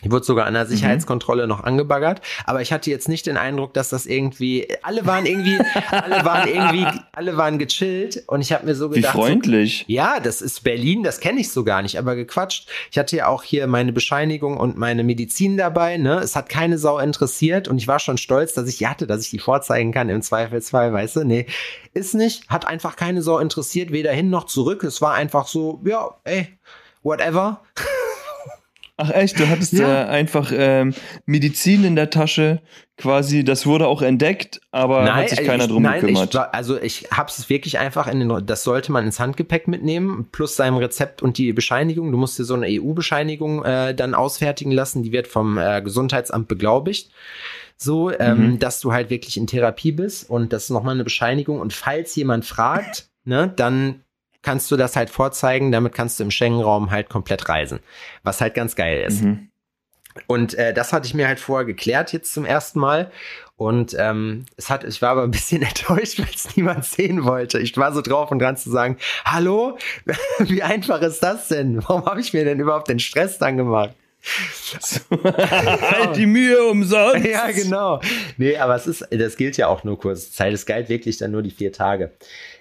Ich 0.05 0.11
wurde 0.11 0.25
sogar 0.25 0.47
an 0.47 0.55
der 0.55 0.65
mhm. 0.65 0.69
Sicherheitskontrolle 0.69 1.45
mhm. 1.45 1.49
noch 1.49 1.65
angebaggert, 1.65 2.21
aber 2.45 2.61
ich 2.61 2.73
hatte 2.73 2.91
jetzt 2.91 3.09
nicht 3.09 3.27
den 3.27 3.37
Eindruck, 3.37 3.75
dass 3.75 3.89
das 3.89 4.07
irgendwie, 4.07 4.69
alle 4.83 5.07
waren 5.07 5.27
irgendwie, 5.27 5.59
alle 5.91 6.25
waren 6.25 6.49
irgendwie, 6.49 6.87
alle 7.13 7.37
waren 7.37 7.59
gechillt 7.59 8.23
und 8.27 8.43
ich 8.43 8.53
habe 8.53 8.67
mir 8.67 8.75
so 8.75 8.91
gedacht. 8.91 9.15
Wie 9.15 9.19
freundlich. 9.19 9.85
So, 9.89 9.93
ja, 9.93 10.21
das 10.21 10.43
ist 10.43 10.63
Berlin, 10.63 11.03
das 11.03 11.21
kenne 11.21 11.41
ich 11.41 11.51
so 11.51 11.65
gar 11.65 11.83
nicht, 11.83 11.99
aber 11.99 12.17
gequatscht. 12.17 12.69
Ich 12.91 12.99
hatte 12.99 13.17
ja 13.17 13.29
auch 13.29 13.43
hier 13.43 13.67
meine 13.67 13.93
Bescheinigung 13.93 14.59
und 14.59 14.77
meine 14.77 15.05
Medizin 15.05 15.57
dabei, 15.57 15.97
ne? 15.97 16.19
Es 16.19 16.37
hat 16.37 16.49
keine 16.49 16.79
Sau 16.79 16.99
interessiert 16.99 17.67
und 17.67 17.79
ich 17.79 17.89
war 17.89 17.99
schon 17.99 18.19
stolz, 18.19 18.53
dass 18.53 18.69
ich 18.69 18.79
die 18.79 18.87
hatte, 18.87 19.07
dass 19.07 19.23
ich 19.23 19.31
die 19.31 19.39
vorzeigen 19.39 19.93
kann 19.93 20.11
im 20.11 20.21
Zweifelsfall, 20.21 20.93
weißt 20.93 21.17
du? 21.17 21.25
Nee, 21.25 21.47
ist 21.95 22.15
nicht, 22.15 22.49
hat 22.51 22.67
einfach 22.67 22.97
keine 22.97 23.23
Sau 23.23 23.39
interessiert, 23.39 23.91
weder 23.91 24.13
hin 24.13 24.29
noch 24.29 24.45
zurück. 24.45 24.85
Es 24.85 25.01
war 25.01 25.15
einfach 25.15 25.47
so, 25.47 25.81
ja, 25.85 26.11
ey, 26.25 26.49
whatever. 27.03 27.63
Ach 28.97 29.11
echt, 29.11 29.41
du 29.41 29.49
hattest 29.49 29.73
ja. 29.73 30.05
äh, 30.05 30.07
einfach 30.07 30.53
ähm, 30.55 30.95
Medizin 31.27 31.83
in 31.83 31.97
der 31.97 32.11
Tasche, 32.11 32.63
quasi, 32.97 33.43
das 33.43 33.67
wurde 33.67 33.89
auch 33.89 34.03
entdeckt, 34.03 34.61
aber 34.71 35.03
nein, 35.03 35.15
hat 35.15 35.31
sich 35.31 35.45
keiner 35.45 35.65
ich, 35.65 35.71
drum 35.71 35.83
nein, 35.83 36.01
gekümmert. 36.01 36.33
Ich, 36.33 36.41
also 36.41 36.81
ich 36.81 37.09
habe 37.11 37.29
es 37.29 37.49
wirklich 37.51 37.81
einfach 37.81 38.07
in 38.07 38.21
den, 38.21 38.47
das 38.47 38.63
sollte 38.63 38.93
man 38.93 39.05
ins 39.05 39.19
Handgepäck 39.19 39.67
mitnehmen, 39.67 40.29
plus 40.31 40.55
seinem 40.55 40.77
Rezept 40.77 41.23
und 41.23 41.39
die 41.39 41.53
Bescheinigung. 41.53 42.13
Du 42.13 42.19
musst 42.19 42.39
dir 42.39 42.45
so 42.45 42.55
eine 42.55 42.67
EU-Bescheinigung 42.69 43.65
äh, 43.65 43.97
dann 43.97 44.15
ausfertigen 44.15 44.71
lassen, 44.71 45.03
die 45.03 45.11
wird 45.11 45.27
vom 45.27 45.59
äh, 45.59 45.83
Gesundheitsamt 45.83 46.47
beglaubigt 46.47 47.11
so, 47.77 48.17
ähm, 48.17 48.53
mhm. 48.53 48.59
dass 48.61 48.81
du 48.81 48.93
halt 48.93 49.11
wirklich 49.11 49.37
in 49.37 49.49
Therapie 49.49 49.91
bist 49.91 50.31
und 50.31 50.53
das 50.53 50.65
ist 50.65 50.71
nochmal 50.71 50.95
eine 50.95 51.05
Bescheinigung. 51.05 51.61
Und 51.61 51.73
falls 51.73 52.15
jemand 52.15 52.45
fragt, 52.45 53.09
ne, 53.25 53.53
dann 53.55 54.04
kannst 54.45 54.71
du 54.71 54.77
das 54.77 54.95
halt 54.95 55.11
vorzeigen, 55.11 55.73
damit 55.73 55.95
kannst 55.95 56.21
du 56.21 56.25
im 56.25 56.31
Schengen-Raum 56.31 56.91
halt 56.91 57.09
komplett 57.09 57.49
reisen, 57.49 57.81
was 58.23 58.41
halt 58.41 58.55
ganz 58.55 58.77
geil 58.77 59.03
ist. 59.03 59.23
Mhm. 59.23 59.49
Und 60.27 60.55
äh, 60.55 60.73
das 60.73 60.93
hatte 60.93 61.07
ich 61.07 61.15
mir 61.15 61.27
halt 61.27 61.41
vorher 61.41 61.65
geklärt 61.65 62.13
jetzt 62.13 62.33
zum 62.33 62.45
ersten 62.45 62.79
Mal. 62.79 63.11
Und 63.57 63.97
ähm, 63.99 64.47
es 64.57 64.71
hat, 64.71 64.85
ich 64.85 65.01
war 65.03 65.11
aber 65.11 65.23
ein 65.23 65.31
bisschen 65.31 65.63
enttäuscht, 65.63 66.19
weil 66.19 66.29
es 66.33 66.57
niemand 66.57 66.85
sehen 66.85 67.25
wollte. 67.25 67.59
Ich 67.59 67.77
war 67.77 67.93
so 67.93 68.01
drauf 68.01 68.31
und 68.31 68.39
dran 68.39 68.57
zu 68.57 68.71
sagen, 68.71 68.99
hallo, 69.25 69.79
wie 70.39 70.63
einfach 70.63 71.01
ist 71.03 71.23
das 71.23 71.49
denn? 71.49 71.83
Warum 71.89 72.07
habe 72.07 72.21
ich 72.21 72.33
mir 72.33 72.45
denn 72.45 72.61
überhaupt 72.61 72.89
den 72.89 73.01
Stress 73.01 73.39
dann 73.39 73.57
gemacht? 73.57 73.95
Halt 75.11 76.17
die 76.17 76.27
Mühe 76.27 76.63
umsonst. 76.65 77.27
Ja, 77.27 77.51
genau. 77.51 78.01
Nee, 78.37 78.57
aber 78.57 78.75
es 78.75 78.87
ist, 78.87 79.07
das 79.11 79.37
gilt 79.37 79.57
ja 79.57 79.69
auch 79.69 79.85
nur 79.85 79.99
kurz 79.99 80.33
Zeit. 80.33 80.53
Es 80.53 80.67
galt 80.67 80.89
wirklich 80.89 81.19
dann 81.19 81.31
nur 81.31 81.43
die 81.43 81.51
vier 81.51 81.73
Tage. 81.73 82.13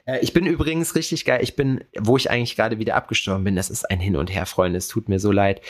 Äh, 0.05 0.19
ich 0.19 0.33
bin 0.33 0.45
übrigens 0.45 0.95
richtig 0.95 1.25
geil. 1.25 1.39
Ich 1.41 1.55
bin, 1.55 1.83
wo 1.97 2.17
ich 2.17 2.29
eigentlich 2.29 2.55
gerade 2.55 2.79
wieder 2.79 2.95
abgestorben 2.95 3.43
bin, 3.43 3.55
das 3.55 3.69
ist 3.69 3.89
ein 3.89 3.99
Hin 3.99 4.15
und 4.15 4.33
Her, 4.33 4.45
Freunde. 4.45 4.77
Es 4.77 4.87
tut 4.87 5.09
mir 5.09 5.19
so 5.19 5.31
leid. 5.31 5.61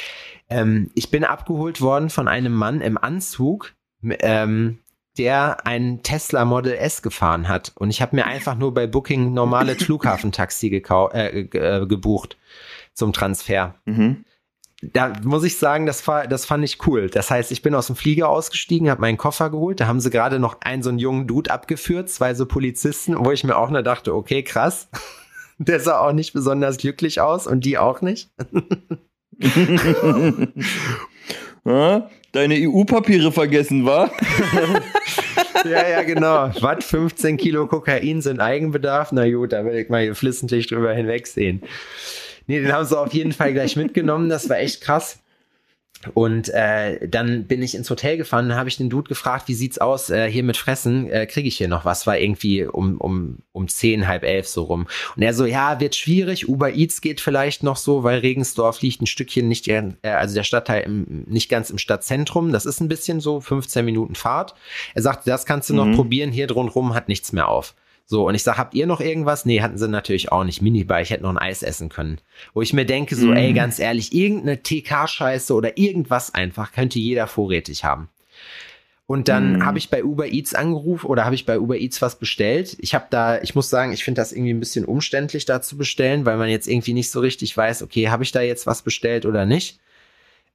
Ähm, 0.49 0.89
ich 0.95 1.11
bin 1.11 1.23
abgeholt 1.23 1.81
worden 1.81 2.09
von 2.09 2.27
einem 2.27 2.53
Mann 2.53 2.81
im 2.81 2.97
Anzug, 2.97 3.73
ähm, 4.01 4.79
der 5.17 5.67
ein 5.67 6.01
Tesla 6.01 6.43
Model 6.43 6.73
S 6.73 7.03
gefahren 7.03 7.47
hat. 7.47 7.71
Und 7.75 7.91
ich 7.91 8.01
habe 8.01 8.15
mir 8.15 8.25
einfach 8.25 8.55
nur 8.55 8.73
bei 8.73 8.87
Booking 8.87 9.33
normale 9.33 9.75
Flughafentaxi 9.79 10.67
äh, 10.69 11.39
äh, 11.41 11.85
gebucht 11.85 12.37
zum 12.93 13.13
Transfer. 13.13 13.75
Mhm 13.85 14.25
da 14.91 15.13
muss 15.23 15.43
ich 15.43 15.57
sagen, 15.57 15.85
das, 15.85 16.05
war, 16.07 16.27
das 16.27 16.45
fand 16.45 16.63
ich 16.63 16.85
cool. 16.87 17.09
Das 17.09 17.31
heißt, 17.31 17.51
ich 17.51 17.61
bin 17.61 17.75
aus 17.75 17.87
dem 17.87 17.95
Flieger 17.95 18.29
ausgestiegen, 18.29 18.89
habe 18.89 19.01
meinen 19.01 19.17
Koffer 19.17 19.49
geholt. 19.49 19.79
Da 19.79 19.87
haben 19.87 19.99
sie 19.99 20.09
gerade 20.09 20.39
noch 20.39 20.61
einen 20.61 20.83
so 20.83 20.89
einen 20.89 20.99
jungen 20.99 21.27
Dude 21.27 21.51
abgeführt, 21.51 22.09
zwei 22.09 22.33
so 22.33 22.45
Polizisten, 22.45 23.15
wo 23.17 23.31
ich 23.31 23.43
mir 23.43 23.55
auch 23.55 23.69
nur 23.69 23.83
dachte, 23.83 24.13
okay, 24.13 24.43
krass. 24.43 24.89
Der 25.59 25.79
sah 25.79 25.99
auch 25.99 26.13
nicht 26.13 26.33
besonders 26.33 26.77
glücklich 26.77 27.21
aus 27.21 27.47
und 27.47 27.63
die 27.63 27.77
auch 27.77 28.01
nicht. 28.01 28.31
Deine 31.63 32.55
EU-Papiere 32.55 33.31
vergessen, 33.31 33.85
war? 33.85 34.11
ja, 35.63 35.87
ja, 35.87 36.01
genau. 36.01 36.51
Was? 36.59 36.83
15 36.85 37.37
Kilo 37.37 37.67
Kokain 37.67 38.21
sind 38.21 38.41
Eigenbedarf? 38.41 39.11
Na 39.11 39.29
gut, 39.29 39.53
da 39.53 39.63
will 39.63 39.75
ich 39.75 39.89
mal 39.89 40.01
hier 40.01 40.15
flissentlich 40.15 40.67
drüber 40.67 40.91
hinwegsehen. 40.93 41.61
Nee, 42.47 42.61
den 42.61 42.71
haben 42.71 42.85
sie 42.85 42.97
auf 42.97 43.13
jeden 43.13 43.31
Fall 43.31 43.53
gleich 43.53 43.75
mitgenommen. 43.75 44.29
Das 44.29 44.49
war 44.49 44.57
echt 44.57 44.81
krass. 44.81 45.19
Und 46.13 46.49
äh, 46.49 47.07
dann 47.07 47.45
bin 47.45 47.61
ich 47.61 47.75
ins 47.75 47.89
Hotel 47.89 48.17
gefahren, 48.17 48.49
dann 48.49 48.57
habe 48.57 48.69
ich 48.69 48.77
den 48.77 48.89
Dude 48.89 49.07
gefragt, 49.07 49.47
wie 49.47 49.53
sieht's 49.53 49.77
aus 49.77 50.09
äh, 50.09 50.29
hier 50.29 50.43
mit 50.43 50.57
Fressen? 50.57 51.09
Äh, 51.09 51.25
Kriege 51.27 51.47
ich 51.47 51.57
hier 51.57 51.67
noch 51.67 51.85
was? 51.85 52.05
War 52.05 52.17
irgendwie 52.17 52.65
um, 52.65 52.97
um, 52.97 53.37
um 53.51 53.67
zehn, 53.67 54.07
halb 54.07 54.23
elf 54.23 54.47
so 54.47 54.63
rum. 54.63 54.87
Und 55.15 55.21
er 55.21 55.33
so, 55.33 55.45
ja, 55.45 55.79
wird 55.79 55.95
schwierig, 55.95 56.49
Uber 56.49 56.73
Eats 56.73 57.01
geht 57.01 57.21
vielleicht 57.21 57.63
noch 57.63 57.77
so, 57.77 58.03
weil 58.03 58.19
Regensdorf 58.19 58.81
liegt 58.81 59.01
ein 59.01 59.07
Stückchen 59.07 59.47
nicht, 59.47 59.67
äh, 59.67 59.93
also 60.03 60.35
der 60.35 60.43
Stadtteil 60.43 60.83
im, 60.83 61.23
nicht 61.27 61.49
ganz 61.49 61.69
im 61.69 61.77
Stadtzentrum. 61.77 62.51
Das 62.51 62.65
ist 62.65 62.81
ein 62.81 62.89
bisschen 62.89 63.19
so 63.19 63.39
15 63.39 63.85
Minuten 63.85 64.15
Fahrt. 64.15 64.55
Er 64.93 65.01
sagte, 65.01 65.29
das 65.29 65.45
kannst 65.45 65.69
du 65.69 65.73
noch 65.73 65.85
mhm. 65.85 65.95
probieren, 65.95 66.31
hier 66.31 66.47
drumherum 66.47 66.93
hat 66.93 67.07
nichts 67.07 67.31
mehr 67.31 67.47
auf. 67.47 67.75
So, 68.05 68.27
und 68.27 68.35
ich 68.35 68.43
sag, 68.43 68.57
habt 68.57 68.73
ihr 68.73 68.85
noch 68.85 68.99
irgendwas? 68.99 69.45
Nee, 69.45 69.61
hatten 69.61 69.77
sie 69.77 69.87
natürlich 69.87 70.31
auch 70.31 70.43
nicht. 70.43 70.61
Minibar, 70.61 71.01
ich 71.01 71.09
hätte 71.09 71.23
noch 71.23 71.29
ein 71.29 71.37
Eis 71.37 71.63
essen 71.63 71.89
können. 71.89 72.19
Wo 72.53 72.61
ich 72.61 72.73
mir 72.73 72.85
denke, 72.85 73.15
so, 73.15 73.27
mm. 73.27 73.35
ey, 73.35 73.51
mhm. 73.51 73.55
ganz 73.55 73.79
ehrlich, 73.79 74.13
irgendeine 74.13 74.61
TK-Scheiße 74.61 75.53
oder 75.53 75.77
irgendwas 75.77 76.33
einfach 76.33 76.73
könnte 76.73 76.99
jeder 76.99 77.27
vorrätig 77.27 77.85
haben. 77.85 78.09
Und 79.05 79.29
dann 79.29 79.59
mm. 79.59 79.65
habe 79.65 79.77
ich 79.77 79.89
bei 79.89 80.03
Uber 80.03 80.27
Eats 80.27 80.53
angerufen 80.53 81.07
oder 81.07 81.23
habe 81.25 81.35
ich 81.35 81.45
bei 81.45 81.59
Uber 81.59 81.77
Eats 81.77 82.01
was 82.01 82.19
bestellt. 82.19 82.75
Ich 82.79 82.93
habe 82.93 83.05
da, 83.09 83.41
ich 83.41 83.55
muss 83.55 83.69
sagen, 83.69 83.93
ich 83.93 84.03
finde 84.03 84.21
das 84.21 84.33
irgendwie 84.33 84.53
ein 84.53 84.59
bisschen 84.59 84.85
umständlich 84.85 85.45
da 85.45 85.61
zu 85.61 85.77
bestellen, 85.77 86.25
weil 86.25 86.37
man 86.37 86.49
jetzt 86.49 86.67
irgendwie 86.67 86.93
nicht 86.93 87.09
so 87.09 87.21
richtig 87.21 87.55
weiß, 87.55 87.83
okay, 87.83 88.09
habe 88.09 88.23
ich 88.23 88.31
da 88.31 88.41
jetzt 88.41 88.67
was 88.67 88.81
bestellt 88.81 89.25
oder 89.25 89.45
nicht. 89.45 89.79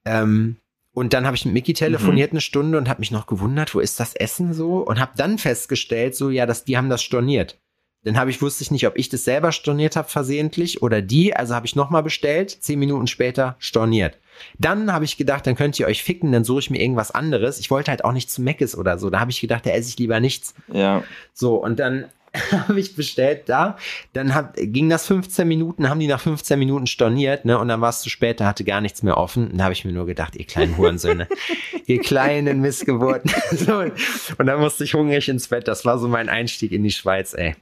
Ähm, 0.05 0.57
und 0.93 1.13
dann 1.13 1.25
habe 1.25 1.35
ich 1.35 1.45
mit 1.45 1.53
Mickey 1.53 1.73
telefoniert 1.73 2.31
mhm. 2.31 2.37
eine 2.37 2.41
Stunde 2.41 2.77
und 2.77 2.89
habe 2.89 2.99
mich 2.99 3.11
noch 3.11 3.27
gewundert, 3.27 3.73
wo 3.75 3.79
ist 3.79 3.99
das 3.99 4.15
Essen 4.15 4.53
so? 4.53 4.77
Und 4.77 4.99
habe 4.99 5.11
dann 5.15 5.37
festgestellt, 5.37 6.15
so 6.15 6.29
ja, 6.29 6.45
dass 6.45 6.65
die 6.65 6.77
haben 6.77 6.89
das 6.89 7.03
storniert. 7.03 7.59
Dann 8.03 8.17
habe 8.17 8.29
ich 8.29 8.41
wusste 8.41 8.63
ich 8.63 8.71
nicht, 8.71 8.87
ob 8.87 8.97
ich 8.97 9.09
das 9.09 9.25
selber 9.25 9.51
storniert 9.51 9.97
habe 9.97 10.07
versehentlich 10.07 10.81
oder 10.81 11.01
die. 11.01 11.35
Also 11.35 11.53
habe 11.53 11.65
ich 11.65 11.75
nochmal 11.75 12.01
bestellt, 12.01 12.49
zehn 12.49 12.79
Minuten 12.79 13.07
später 13.07 13.55
storniert. 13.59 14.17
Dann 14.57 14.93
habe 14.93 15.03
ich 15.03 15.17
gedacht, 15.17 15.45
dann 15.45 15.55
könnt 15.55 15.77
ihr 15.79 15.87
euch 15.87 16.01
ficken, 16.01 16.31
dann 16.31 16.45
suche 16.45 16.59
ich 16.59 16.69
mir 16.69 16.81
irgendwas 16.81 17.11
anderes. 17.11 17.59
Ich 17.59 17.69
wollte 17.69 17.91
halt 17.91 18.05
auch 18.05 18.13
nicht 18.13 18.31
zu 18.31 18.41
Meckes 18.41 18.77
oder 18.77 18.97
so. 18.97 19.09
Da 19.09 19.19
habe 19.19 19.31
ich 19.31 19.41
gedacht, 19.41 19.65
da 19.65 19.71
esse 19.71 19.89
ich 19.89 19.99
lieber 19.99 20.21
nichts. 20.21 20.53
Ja. 20.71 21.03
So, 21.33 21.55
und 21.55 21.77
dann 21.77 22.05
habe 22.51 22.79
ich 22.79 22.95
bestellt 22.95 23.49
da. 23.49 23.77
Dann 24.13 24.35
hab, 24.35 24.55
ging 24.55 24.89
das 24.89 25.07
15 25.07 25.47
Minuten, 25.47 25.89
haben 25.89 25.99
die 25.99 26.07
nach 26.07 26.21
15 26.21 26.59
Minuten 26.59 26.87
storniert, 26.87 27.45
ne? 27.45 27.57
Und 27.57 27.67
dann 27.67 27.81
war 27.81 27.89
es 27.89 28.01
zu 28.01 28.09
spät, 28.09 28.39
da 28.39 28.45
hatte 28.45 28.63
gar 28.63 28.81
nichts 28.81 29.03
mehr 29.03 29.17
offen. 29.17 29.51
Und 29.51 29.57
da 29.57 29.65
habe 29.65 29.73
ich 29.73 29.85
mir 29.85 29.91
nur 29.91 30.05
gedacht, 30.05 30.35
ihr 30.35 30.45
kleinen 30.45 30.77
Hurensöhne, 30.77 31.27
ihr 31.85 31.99
kleinen 31.99 32.61
Missgeburten. 32.61 33.31
so, 33.51 33.79
und 33.79 34.45
dann 34.45 34.59
musste 34.59 34.83
ich 34.83 34.93
hungrig 34.93 35.27
ins 35.29 35.47
Bett. 35.47 35.67
Das 35.67 35.85
war 35.85 35.97
so 35.97 36.07
mein 36.07 36.29
Einstieg 36.29 36.71
in 36.71 36.83
die 36.83 36.91
Schweiz, 36.91 37.33
ey. 37.33 37.55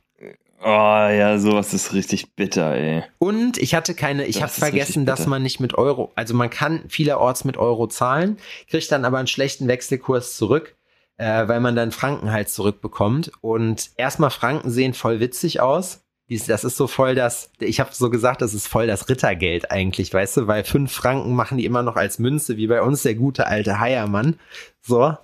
Oh 0.60 0.66
ja, 0.66 1.38
sowas 1.38 1.74
ist 1.74 1.94
richtig 1.94 2.34
bitter, 2.36 2.74
ey. 2.74 3.04
Und 3.20 3.60
ich 3.60 3.76
hatte 3.76 3.94
keine, 3.94 4.26
ich 4.26 4.42
habe 4.42 4.52
vergessen, 4.52 5.06
dass 5.06 5.28
man 5.28 5.44
nicht 5.44 5.60
mit 5.60 5.76
Euro, 5.76 6.12
also 6.16 6.34
man 6.34 6.50
kann 6.50 6.84
vielerorts 6.90 7.46
mit 7.46 7.58
Euro 7.58 7.86
zahlen, 7.88 8.38
kriegt 8.68 8.92
dann 8.92 9.06
aber 9.06 9.20
einen 9.20 9.28
schlechten 9.28 9.68
Wechselkurs 9.68 10.36
zurück 10.36 10.76
äh, 11.18 11.48
weil 11.48 11.60
man 11.60 11.76
dann 11.76 11.92
Franken 11.92 12.32
halt 12.32 12.50
zurückbekommt. 12.50 13.32
Und 13.42 13.92
erstmal 13.98 14.30
Franken 14.30 14.70
sehen 14.70 14.94
voll 14.94 15.20
witzig 15.20 15.60
aus. 15.60 16.04
Das 16.30 16.66
ist 16.66 16.76
so 16.76 16.88
voll 16.88 17.16
das, 17.16 17.52
ich 17.60 17.80
habe 17.80 17.92
so 17.94 18.10
gesagt, 18.10 18.42
das 18.42 18.54
ist 18.54 18.68
voll 18.68 18.86
das 18.86 19.08
Rittergeld 19.08 19.72
eigentlich, 19.72 20.14
weißt 20.14 20.36
du, 20.38 20.48
weil 20.48 20.66
fünf 20.66 20.92
Franken 20.92 21.34
machen 21.34 21.58
die 21.58 21.64
immer 21.64 21.84
noch 21.84 21.96
als 21.96 22.20
Münze, 22.20 22.58
wie 22.58 22.68
bei 22.68 22.82
uns 22.82 23.04
der 23.04 23.16
gute 23.16 23.48
alte 23.48 23.80
Heiermann. 23.80 24.38
So. 24.82 25.16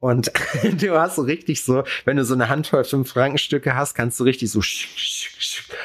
Und 0.00 0.32
du 0.80 0.98
hast 0.98 1.16
so 1.16 1.22
richtig 1.22 1.62
so, 1.62 1.84
wenn 2.04 2.16
du 2.16 2.24
so 2.24 2.34
eine 2.34 2.48
Handvoll 2.48 2.82
fünf 2.82 3.12
Frankenstücke 3.12 3.76
hast, 3.76 3.94
kannst 3.94 4.18
du 4.18 4.24
richtig 4.24 4.50
so, 4.50 4.60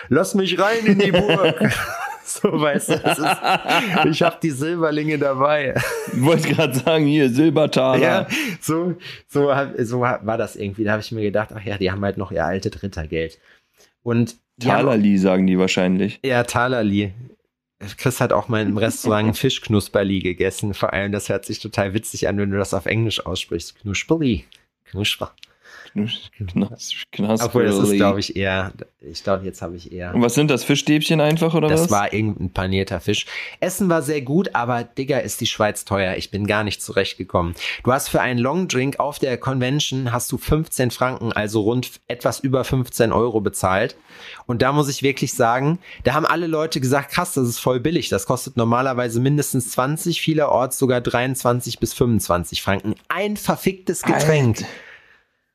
lass 0.10 0.34
mich 0.34 0.58
rein 0.60 0.86
in 0.86 0.98
die 0.98 1.12
Burg. 1.12 1.72
so 2.42 2.60
weißt 2.60 2.90
du, 2.90 2.94
ist, 2.94 3.20
ich 4.10 4.24
habe 4.24 4.38
die 4.42 4.50
Silberlinge 4.50 5.20
dabei. 5.20 5.76
Ich 6.12 6.24
wollte 6.24 6.50
gerade 6.50 6.74
sagen, 6.74 7.06
hier 7.06 7.30
Silbertaler. 7.30 8.02
Ja, 8.02 8.28
so, 8.60 8.96
so, 9.28 9.54
so 9.78 10.02
war 10.02 10.38
das 10.38 10.56
irgendwie. 10.56 10.84
Da 10.84 10.94
habe 10.94 11.02
ich 11.02 11.12
mir 11.12 11.22
gedacht, 11.22 11.50
ach 11.54 11.64
ja, 11.64 11.78
die 11.78 11.92
haben 11.92 12.04
halt 12.04 12.18
noch 12.18 12.32
ihr 12.32 12.44
altes 12.44 12.82
Rittergeld. 12.82 13.40
Und 14.02 14.38
Talerli 14.60 15.18
sagen 15.18 15.46
die 15.46 15.60
wahrscheinlich. 15.60 16.20
Ja, 16.26 16.44
Talerli. 16.44 17.14
Chris 17.98 18.22
hat 18.22 18.34
auch 18.34 18.48
mal 18.48 18.62
im 18.62 18.78
Restaurant 18.78 19.38
Fischknusperli 19.38 20.20
gegessen. 20.20 20.74
Vor 20.74 20.94
allem, 20.94 21.12
das 21.12 21.30
hört 21.30 21.46
sich 21.46 21.60
total 21.60 21.94
witzig 21.94 22.28
an, 22.28 22.38
wenn 22.38 22.50
du 22.50 22.58
das 22.58 22.74
auf 22.74 22.86
Englisch 22.86 23.26
aussprichst. 23.26 23.80
Knusperli. 23.80 24.46
Knusper. 24.86 25.34
Knusper. 25.96 27.46
Obwohl, 27.46 27.66
das 27.66 27.78
ist, 27.80 27.94
glaube 27.94 28.20
ich, 28.20 28.36
eher, 28.36 28.74
ich 29.00 29.24
glaube, 29.24 29.46
jetzt 29.46 29.62
habe 29.62 29.78
ich 29.78 29.94
eher. 29.94 30.14
Und 30.14 30.22
was 30.22 30.34
sind 30.34 30.52
das? 30.52 30.66
Fischstäbchen 30.66 31.22
einfach 31.22 31.54
oder 31.54 31.70
das 31.70 31.82
was? 31.82 31.88
Das 31.88 31.98
war 31.98 32.14
irgendein 32.14 32.52
panierter 32.52 33.00
Fisch. 33.00 33.26
Essen 33.62 33.88
war 33.88 34.02
sehr 34.02 34.22
gut, 34.22 34.54
aber 34.54 34.84
Digga, 34.84 35.20
ist 35.20 35.40
die 35.40 35.46
Schweiz 35.46 35.86
teuer. 35.86 36.16
Ich 36.18 36.32
bin 36.32 36.48
gar 36.48 36.66
nicht 36.66 36.82
zurechtgekommen. 36.82 37.56
Du 37.84 37.94
hast 37.94 38.10
für 38.10 38.20
einen 38.20 38.40
Longdrink 38.40 39.00
auf 39.00 39.20
der 39.20 39.38
Convention 39.38 40.12
hast 40.12 40.32
du 40.32 40.38
15 40.38 40.92
Franken, 40.92 41.32
also 41.32 41.62
rund 41.62 41.92
etwas 42.08 42.42
über 42.42 42.66
15 42.66 43.14
Euro 43.14 43.40
bezahlt. 43.40 43.96
Und 44.48 44.62
da 44.62 44.74
muss 44.74 44.90
ich 44.90 45.02
wirklich 45.02 45.34
sagen, 45.34 45.80
da 46.04 46.14
haben 46.14 46.26
alle 46.26 46.48
Leute 46.48 46.82
gesagt, 46.82 47.12
krass, 47.12 47.34
das 47.34 47.48
ist 47.48 47.60
voll 47.60 47.80
billig. 47.80 48.10
Das 48.10 48.26
kostet 48.26 48.58
normalerweise 48.58 49.22
mindestens 49.22 49.72
20, 49.72 50.22
vielerorts 50.22 50.78
sogar 50.78 51.00
23 51.00 51.80
bis 51.80 51.94
25 51.94 52.62
Franken. 52.62 52.96
Ein 53.08 53.38
verficktes 53.38 54.02
Getränk. 54.02 54.58
Alter. 54.58 54.70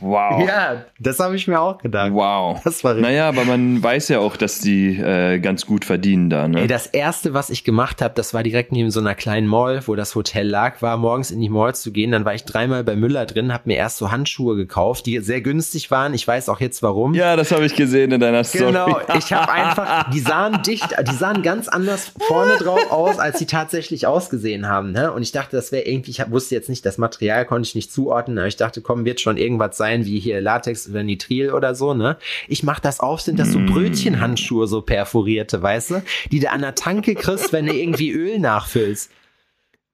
Wow. 0.00 0.46
Ja, 0.46 0.84
das 0.98 1.18
habe 1.18 1.36
ich 1.36 1.46
mir 1.46 1.60
auch 1.60 1.78
gedacht. 1.78 2.12
Wow. 2.12 2.60
Das 2.64 2.82
war 2.84 2.94
naja, 2.94 3.28
aber 3.28 3.44
man 3.44 3.82
weiß 3.82 4.08
ja 4.08 4.20
auch, 4.20 4.36
dass 4.36 4.60
die 4.60 4.96
äh, 4.96 5.38
ganz 5.38 5.66
gut 5.66 5.84
verdienen 5.84 6.30
da. 6.30 6.48
Ne? 6.48 6.62
Ey, 6.62 6.66
das 6.66 6.86
erste, 6.86 7.34
was 7.34 7.50
ich 7.50 7.64
gemacht 7.64 8.02
habe, 8.02 8.14
das 8.14 8.34
war 8.34 8.42
direkt 8.42 8.72
neben 8.72 8.90
so 8.90 9.00
einer 9.00 9.14
kleinen 9.14 9.46
Mall, 9.46 9.82
wo 9.86 9.94
das 9.94 10.14
Hotel 10.14 10.48
lag, 10.48 10.82
war 10.82 10.96
morgens 10.96 11.30
in 11.30 11.40
die 11.40 11.48
Mall 11.48 11.74
zu 11.74 11.92
gehen. 11.92 12.12
Dann 12.12 12.24
war 12.24 12.34
ich 12.34 12.44
dreimal 12.44 12.84
bei 12.84 12.96
Müller 12.96 13.26
drin, 13.26 13.52
habe 13.52 13.64
mir 13.66 13.76
erst 13.76 13.98
so 13.98 14.10
Handschuhe 14.10 14.56
gekauft, 14.56 15.06
die 15.06 15.18
sehr 15.20 15.40
günstig 15.40 15.90
waren. 15.90 16.14
Ich 16.14 16.26
weiß 16.26 16.48
auch 16.48 16.60
jetzt 16.60 16.82
warum. 16.82 17.14
Ja, 17.14 17.36
das 17.36 17.52
habe 17.52 17.66
ich 17.66 17.74
gesehen 17.74 18.12
in 18.12 18.20
deiner 18.20 18.44
Story. 18.44 18.66
Genau, 18.66 19.00
ich 19.18 19.32
habe 19.32 19.52
einfach, 19.52 20.10
die 20.10 20.20
sahen 20.20 20.62
dicht, 20.62 20.94
die 21.08 21.14
sahen 21.14 21.42
ganz 21.42 21.68
anders 21.68 22.12
vorne 22.26 22.56
drauf 22.56 22.90
aus, 22.90 23.18
als 23.18 23.38
sie 23.38 23.46
tatsächlich 23.46 24.06
ausgesehen 24.06 24.68
haben. 24.68 24.92
Ne? 24.92 25.12
Und 25.12 25.22
ich 25.22 25.32
dachte, 25.32 25.56
das 25.56 25.72
wäre 25.72 25.84
irgendwie, 25.84 26.10
ich 26.10 26.30
wusste 26.30 26.54
jetzt 26.54 26.68
nicht, 26.68 26.84
das 26.86 26.98
Material 26.98 27.44
konnte 27.44 27.66
ich 27.66 27.74
nicht 27.74 27.92
zuordnen, 27.92 28.38
aber 28.38 28.48
ich 28.48 28.56
dachte, 28.56 28.80
komm, 28.80 29.04
wird 29.04 29.20
schon 29.20 29.36
irgendwas 29.36 29.76
sein 29.76 29.89
sein, 29.90 30.06
wie 30.06 30.20
hier 30.20 30.40
Latex 30.40 30.88
oder 30.88 31.02
Nitril 31.02 31.52
oder 31.52 31.74
so, 31.74 31.94
ne? 31.94 32.16
Ich 32.48 32.62
mach 32.62 32.80
das 32.80 33.00
auf, 33.00 33.20
sind 33.20 33.38
das 33.38 33.50
so 33.52 33.58
mm. 33.58 33.66
Brötchenhandschuhe, 33.66 34.66
so 34.66 34.82
perforierte, 34.82 35.60
weißt 35.62 35.90
du? 35.90 36.02
Die 36.30 36.40
du 36.40 36.50
an 36.50 36.60
der 36.60 36.74
Tanke 36.74 37.14
kriegst, 37.14 37.52
wenn 37.52 37.66
du 37.66 37.74
irgendwie 37.74 38.10
Öl 38.10 38.38
nachfüllst. 38.38 39.10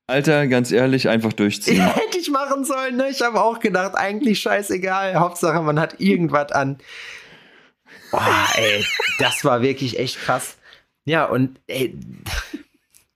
Alter, 0.09 0.47
ganz 0.47 0.71
ehrlich, 0.71 1.09
einfach 1.09 1.33
durchziehen. 1.33 1.77
Ja, 1.79 1.95
hätte 1.95 2.19
ich 2.19 2.31
machen 2.31 2.65
sollen, 2.65 2.97
ne? 2.97 3.09
Ich 3.11 3.23
habe 3.23 3.43
auch 3.43 3.59
gedacht, 3.59 3.97
eigentlich 3.97 4.39
scheißegal. 4.41 5.17
Hauptsache, 5.17 5.63
man 5.63 5.81
hat 5.81 6.01
irgendwas 6.01 6.53
an. 6.53 6.79
Boah, 8.11 8.47
ey, 8.55 8.85
das 9.19 9.45
war 9.45 9.63
wirklich 9.63 9.99
echt 9.99 10.21
krass. 10.21 10.57
Ja, 11.05 11.25
und 11.25 11.61
ey, 11.67 11.95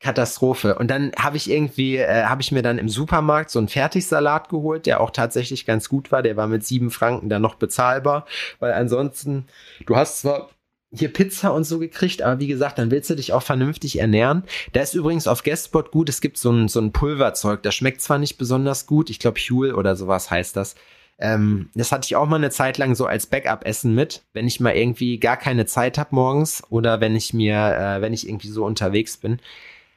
Katastrophe. 0.00 0.76
Und 0.76 0.90
dann 0.90 1.12
habe 1.18 1.36
ich 1.36 1.50
irgendwie, 1.50 1.98
äh, 1.98 2.24
habe 2.24 2.40
ich 2.40 2.52
mir 2.52 2.62
dann 2.62 2.78
im 2.78 2.88
Supermarkt 2.88 3.50
so 3.50 3.58
einen 3.58 3.68
Fertigsalat 3.68 4.48
geholt, 4.48 4.86
der 4.86 5.00
auch 5.00 5.10
tatsächlich 5.10 5.66
ganz 5.66 5.88
gut 5.88 6.10
war. 6.10 6.22
Der 6.22 6.36
war 6.36 6.46
mit 6.46 6.64
sieben 6.64 6.90
Franken 6.90 7.28
dann 7.28 7.42
noch 7.42 7.56
bezahlbar, 7.56 8.26
weil 8.58 8.72
ansonsten, 8.72 9.46
du 9.86 9.96
hast 9.96 10.22
zwar 10.22 10.50
hier 10.92 11.12
Pizza 11.12 11.52
und 11.52 11.64
so 11.64 11.78
gekriegt, 11.78 12.22
aber 12.22 12.40
wie 12.40 12.48
gesagt, 12.48 12.78
dann 12.78 12.90
willst 12.90 13.10
du 13.10 13.14
dich 13.14 13.32
auch 13.32 13.42
vernünftig 13.42 14.00
ernähren. 14.00 14.42
Da 14.72 14.80
ist 14.80 14.94
übrigens 14.94 15.28
auf 15.28 15.44
Guestspot 15.44 15.92
gut, 15.92 16.08
es 16.08 16.20
gibt 16.20 16.36
so 16.38 16.50
ein, 16.50 16.66
so 16.66 16.80
ein 16.80 16.92
Pulverzeug, 16.92 17.62
das 17.62 17.76
schmeckt 17.76 18.00
zwar 18.00 18.18
nicht 18.18 18.38
besonders 18.38 18.86
gut, 18.86 19.08
ich 19.10 19.20
glaube 19.20 19.38
Huel 19.38 19.74
oder 19.74 19.94
sowas 19.94 20.30
heißt 20.30 20.56
das. 20.56 20.74
Ähm, 21.18 21.68
das 21.74 21.92
hatte 21.92 22.06
ich 22.06 22.16
auch 22.16 22.26
mal 22.26 22.36
eine 22.36 22.50
Zeit 22.50 22.78
lang 22.78 22.94
so 22.96 23.06
als 23.06 23.26
Backup-Essen 23.26 23.94
mit, 23.94 24.22
wenn 24.32 24.48
ich 24.48 24.58
mal 24.58 24.74
irgendwie 24.74 25.20
gar 25.20 25.36
keine 25.36 25.66
Zeit 25.66 25.98
habe 25.98 26.14
morgens 26.14 26.62
oder 26.70 27.00
wenn 27.00 27.14
ich 27.14 27.34
mir, 27.34 27.54
äh, 27.56 28.00
wenn 28.00 28.14
ich 28.14 28.26
irgendwie 28.26 28.48
so 28.48 28.64
unterwegs 28.64 29.18
bin 29.18 29.38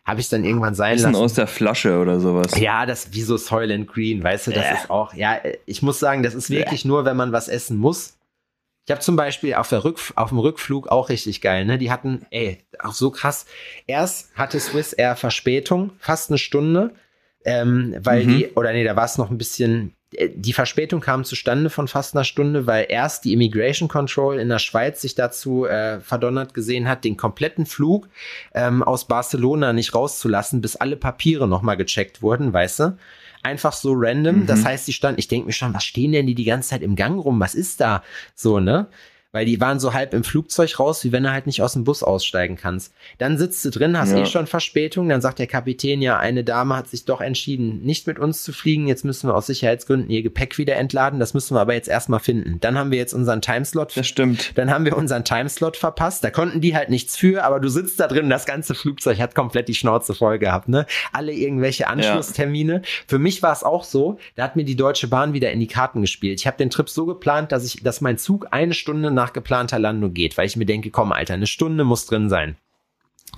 habe 0.05 0.19
ich 0.19 0.29
dann 0.29 0.43
irgendwann 0.43 0.75
sein 0.75 0.99
lassen. 0.99 1.15
aus 1.15 1.33
der 1.33 1.47
Flasche 1.47 1.99
oder 1.99 2.19
sowas. 2.19 2.57
Ja, 2.59 2.85
das 2.85 3.13
wie 3.13 3.21
so 3.21 3.37
Soylent 3.37 3.87
Green, 3.87 4.23
weißt 4.23 4.47
du, 4.47 4.51
das 4.51 4.65
äh. 4.65 4.73
ist 4.73 4.89
auch, 4.89 5.13
ja, 5.13 5.39
ich 5.65 5.81
muss 5.81 5.99
sagen, 5.99 6.23
das 6.23 6.35
ist 6.35 6.49
wirklich 6.49 6.85
äh. 6.85 6.87
nur, 6.87 7.05
wenn 7.05 7.15
man 7.15 7.31
was 7.31 7.47
essen 7.47 7.77
muss. 7.77 8.17
Ich 8.85 8.91
habe 8.91 8.99
zum 8.99 9.15
Beispiel 9.15 9.53
auf, 9.53 9.69
der 9.69 9.85
Rück, 9.85 9.97
auf 10.15 10.29
dem 10.29 10.39
Rückflug 10.39 10.89
auch 10.89 11.07
richtig 11.07 11.39
geil, 11.39 11.63
ne? 11.63 11.77
Die 11.77 11.89
hatten, 11.89 12.25
ey, 12.31 12.57
auch 12.79 12.93
so 12.93 13.11
krass. 13.11 13.45
Erst 13.87 14.35
hatte 14.35 14.59
Swiss 14.59 14.91
Air 14.91 15.15
Verspätung, 15.15 15.91
fast 15.99 16.29
eine 16.29 16.37
Stunde, 16.37 16.93
ähm, 17.45 17.95
weil 17.99 18.25
mhm. 18.25 18.27
die, 18.27 18.47
oder 18.55 18.73
nee, 18.73 18.83
da 18.83 18.97
war 18.97 19.05
es 19.05 19.17
noch 19.17 19.31
ein 19.31 19.37
bisschen, 19.37 19.95
die 20.35 20.53
Verspätung 20.53 21.01
kam 21.01 21.23
zustande 21.23 21.69
von 21.69 21.87
fast 21.87 22.15
einer 22.15 22.23
Stunde, 22.23 22.67
weil 22.67 22.85
erst 22.89 23.25
die 23.25 23.33
Immigration 23.33 23.87
Control 23.89 24.39
in 24.39 24.49
der 24.49 24.59
Schweiz 24.59 25.01
sich 25.01 25.15
dazu 25.15 25.65
äh, 25.65 25.99
verdonnert 25.99 26.53
gesehen 26.53 26.87
hat, 26.87 27.03
den 27.03 27.17
kompletten 27.17 27.65
Flug 27.65 28.09
ähm, 28.53 28.83
aus 28.83 29.05
Barcelona 29.05 29.73
nicht 29.73 29.93
rauszulassen, 29.95 30.61
bis 30.61 30.75
alle 30.75 30.95
Papiere 30.95 31.47
nochmal 31.47 31.77
gecheckt 31.77 32.21
wurden, 32.21 32.53
weißt 32.53 32.79
du? 32.79 32.97
Einfach 33.43 33.73
so 33.73 33.93
random. 33.93 34.41
Mhm. 34.41 34.45
Das 34.45 34.63
heißt, 34.63 34.87
die 34.87 34.93
standen, 34.93 35.19
ich 35.19 35.27
denke 35.27 35.47
mir 35.47 35.53
schon, 35.53 35.73
was 35.73 35.83
stehen 35.83 36.13
denn 36.13 36.27
die 36.27 36.35
die 36.35 36.45
ganze 36.45 36.69
Zeit 36.69 36.81
im 36.81 36.95
Gang 36.95 37.19
rum? 37.19 37.39
Was 37.39 37.55
ist 37.55 37.81
da? 37.81 38.03
So, 38.35 38.59
ne? 38.59 38.87
Weil 39.33 39.45
die 39.45 39.59
waren 39.59 39.79
so 39.79 39.93
halb 39.93 40.13
im 40.13 40.23
Flugzeug 40.23 40.79
raus, 40.79 41.03
wie 41.03 41.11
wenn 41.11 41.23
du 41.23 41.31
halt 41.31 41.47
nicht 41.47 41.61
aus 41.61 41.73
dem 41.73 41.83
Bus 41.83 42.03
aussteigen 42.03 42.55
kannst. 42.55 42.93
Dann 43.17 43.37
sitzt 43.37 43.65
du 43.65 43.71
drin, 43.71 43.97
hast 43.97 44.11
ja. 44.11 44.19
eh 44.19 44.25
schon 44.27 44.45
Verspätung, 44.47 45.09
dann 45.09 45.21
sagt 45.21 45.39
der 45.39 45.47
Kapitän 45.47 46.01
ja, 46.01 46.17
eine 46.17 46.43
Dame 46.43 46.77
hat 46.77 46.87
sich 46.87 47.05
doch 47.05 47.19
entschieden, 47.19 47.81
nicht 47.81 48.05
mit 48.05 48.19
uns 48.19 48.43
zu 48.43 48.53
fliegen, 48.53 48.87
jetzt 48.87 49.03
müssen 49.03 49.27
wir 49.27 49.35
aus 49.35 49.47
Sicherheitsgründen 49.47 50.09
ihr 50.09 50.21
Gepäck 50.21 50.59
wieder 50.59 50.75
entladen, 50.75 51.19
das 51.19 51.33
müssen 51.33 51.55
wir 51.55 51.61
aber 51.61 51.73
jetzt 51.73 51.89
erstmal 51.89 52.19
finden. 52.19 52.59
Dann 52.61 52.77
haben 52.77 52.91
wir 52.91 52.99
jetzt 52.99 53.13
unseren 53.13 53.41
Timeslot. 53.41 53.97
Das 53.97 54.07
stimmt. 54.07 54.55
Dann 54.55 54.69
haben 54.69 54.85
wir 54.85 54.95
unseren 54.95 55.25
Timeslot 55.25 55.77
verpasst, 55.77 56.23
da 56.23 56.29
konnten 56.29 56.61
die 56.61 56.75
halt 56.75 56.89
nichts 56.89 57.17
für, 57.17 57.43
aber 57.43 57.59
du 57.59 57.69
sitzt 57.69 57.99
da 57.99 58.07
drin, 58.07 58.29
das 58.29 58.45
ganze 58.45 58.75
Flugzeug 58.75 59.19
hat 59.19 59.33
komplett 59.33 59.67
die 59.67 59.73
Schnauze 59.73 60.13
voll 60.13 60.37
gehabt, 60.37 60.69
ne? 60.69 60.85
Alle 61.11 61.33
irgendwelche 61.33 61.87
Anschlusstermine. 61.87 62.73
Ja. 62.73 62.81
Für 63.07 63.17
mich 63.17 63.41
war 63.41 63.51
es 63.51 63.63
auch 63.63 63.83
so, 63.83 64.19
da 64.35 64.43
hat 64.43 64.55
mir 64.55 64.63
die 64.63 64.75
Deutsche 64.75 65.07
Bahn 65.07 65.33
wieder 65.33 65.51
in 65.51 65.59
die 65.59 65.67
Karten 65.67 66.01
gespielt. 66.01 66.39
Ich 66.39 66.45
habe 66.45 66.57
den 66.57 66.69
Trip 66.69 66.87
so 66.87 67.07
geplant, 67.07 67.51
dass 67.51 67.65
ich, 67.65 67.81
dass 67.81 67.99
mein 67.99 68.19
Zug 68.19 68.47
eine 68.51 68.75
Stunde 68.75 69.09
nach 69.09 69.22
nach 69.23 69.33
geplanter 69.33 69.79
Landung 69.79 70.13
geht, 70.13 70.37
weil 70.37 70.47
ich 70.47 70.57
mir 70.57 70.65
denke, 70.65 70.91
komm, 70.91 71.11
Alter, 71.13 71.33
eine 71.33 71.47
Stunde 71.47 71.85
muss 71.85 72.05
drin 72.05 72.29
sein. 72.29 72.57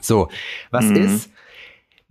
So, 0.01 0.29
was 0.71 0.85
mhm. 0.85 0.95
ist, 0.95 1.29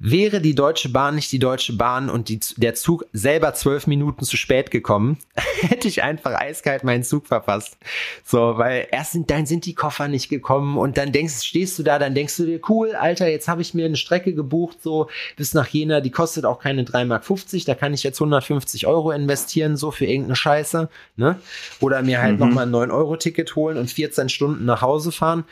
Wäre 0.07 0.43
die 0.43 0.55
Deutsche 0.55 0.91
Bahn 0.91 1.15
nicht 1.15 1.33
die 1.33 1.39
Deutsche 1.39 1.73
Bahn 1.73 2.11
und 2.11 2.29
die, 2.29 2.39
der 2.59 2.75
Zug 2.75 3.07
selber 3.15 3.55
zwölf 3.55 3.87
Minuten 3.87 4.27
zu 4.27 4.37
spät 4.37 4.71
gekommen, 4.71 5.17
hätte 5.63 5.89
ich 5.89 6.03
einfach 6.03 6.39
eiskalt 6.39 6.85
meinen 6.85 7.05
Zug 7.05 7.27
verpasst. 7.27 7.79
So, 8.23 8.59
weil 8.59 8.87
erst 8.91 9.13
sind, 9.13 9.31
dann 9.31 9.47
sind 9.47 9.65
die 9.65 9.73
Koffer 9.75 10.09
nicht 10.09 10.29
gekommen 10.29 10.77
und 10.77 10.99
dann 10.99 11.11
denkst, 11.11 11.43
stehst 11.43 11.79
du 11.79 11.83
da, 11.83 11.99
dann 11.99 12.15
denkst 12.15 12.37
du 12.37 12.45
dir, 12.45 12.61
cool, 12.69 12.95
Alter, 12.95 13.29
jetzt 13.29 13.49
habe 13.49 13.63
ich 13.63 13.73
mir 13.73 13.87
eine 13.87 13.97
Strecke 13.97 14.35
gebucht, 14.35 14.83
so 14.83 15.09
bis 15.39 15.55
nach 15.55 15.69
Jena, 15.69 16.03
die 16.03 16.11
kostet 16.11 16.45
auch 16.45 16.59
keine 16.59 16.83
3,50 16.83 17.07
Mark, 17.07 17.25
da 17.65 17.75
kann 17.75 17.95
ich 17.95 18.03
jetzt 18.03 18.21
150 18.21 18.87
Euro 18.87 19.11
investieren, 19.11 19.79
so 19.79 19.91
für 19.91 20.05
irgendeine 20.05 20.37
Scheiße, 20.37 20.91
ne? 21.17 21.41
Oder 21.81 22.03
mir 22.03 22.21
halt 22.21 22.35
mhm. 22.35 22.41
nochmal 22.41 22.67
ein 22.67 22.75
9-Euro-Ticket 22.75 23.57
holen 23.57 23.79
und 23.79 23.91
14 23.91 24.29
Stunden 24.29 24.67
nach 24.67 24.83
Hause 24.83 25.13
fahren. 25.13 25.45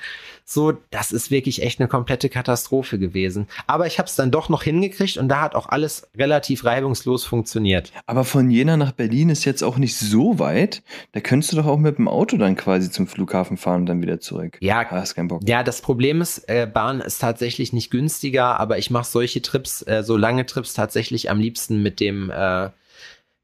So, 0.45 0.72
das 0.90 1.12
ist 1.12 1.30
wirklich 1.30 1.62
echt 1.62 1.80
eine 1.80 1.88
komplette 1.88 2.28
Katastrophe 2.28 2.99
gewesen. 2.99 3.47
Aber 3.66 3.86
ich 3.86 3.99
habe 3.99 4.09
es 4.09 4.16
dann 4.16 4.30
doch 4.30 4.49
noch 4.49 4.62
hingekriegt 4.62 5.16
und 5.16 5.28
da 5.28 5.40
hat 5.40 5.55
auch 5.55 5.68
alles 5.68 6.09
relativ 6.16 6.64
reibungslos 6.64 7.24
funktioniert. 7.24 7.93
Aber 8.07 8.24
von 8.24 8.51
Jena 8.51 8.76
nach 8.76 8.93
Berlin 8.93 9.30
ist 9.30 9.45
jetzt 9.45 9.62
auch 9.62 9.78
nicht 9.78 9.97
so 9.97 10.38
weit. 10.38 10.82
Da 11.12 11.20
könntest 11.20 11.53
du 11.53 11.57
doch 11.57 11.66
auch 11.66 11.78
mit 11.78 11.99
dem 11.99 12.09
Auto 12.09 12.36
dann 12.36 12.57
quasi 12.57 12.90
zum 12.90 13.07
Flughafen 13.07 13.57
fahren 13.57 13.82
und 13.82 13.86
dann 13.86 14.03
wieder 14.03 14.20
zurück. 14.20 14.59
Ja, 14.61 14.80
ah, 14.80 14.90
hast 14.90 15.14
keinen 15.14 15.28
Bock. 15.28 15.43
Ja, 15.47 15.62
das 15.62 15.80
Problem 15.80 16.20
ist, 16.20 16.49
äh, 16.49 16.66
Bahn 16.72 17.01
ist 17.01 17.18
tatsächlich 17.20 17.72
nicht 17.72 17.90
günstiger, 17.90 18.59
aber 18.61 18.78
ich 18.78 18.90
mache 18.90 19.07
solche 19.07 19.43
Trips, 19.43 19.82
äh, 19.86 20.03
so 20.03 20.16
lange 20.16 20.47
Trips 20.47 20.74
tatsächlich 20.74 21.30
am 21.30 21.38
liebsten 21.38 21.82
mit 21.82 22.01
dem 22.01 22.30
äh, 22.30 22.70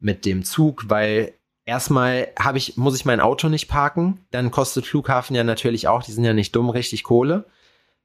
mit 0.00 0.24
dem 0.24 0.44
Zug, 0.44 0.84
weil 0.88 1.32
erstmal 1.68 2.28
habe 2.38 2.56
ich, 2.56 2.76
muss 2.78 2.96
ich 2.96 3.04
mein 3.04 3.20
Auto 3.20 3.48
nicht 3.48 3.68
parken, 3.68 4.24
dann 4.30 4.50
kostet 4.50 4.86
Flughafen 4.86 5.36
ja 5.36 5.44
natürlich 5.44 5.86
auch, 5.86 6.02
die 6.02 6.12
sind 6.12 6.24
ja 6.24 6.32
nicht 6.32 6.56
dumm, 6.56 6.70
richtig 6.70 7.04
Kohle, 7.04 7.44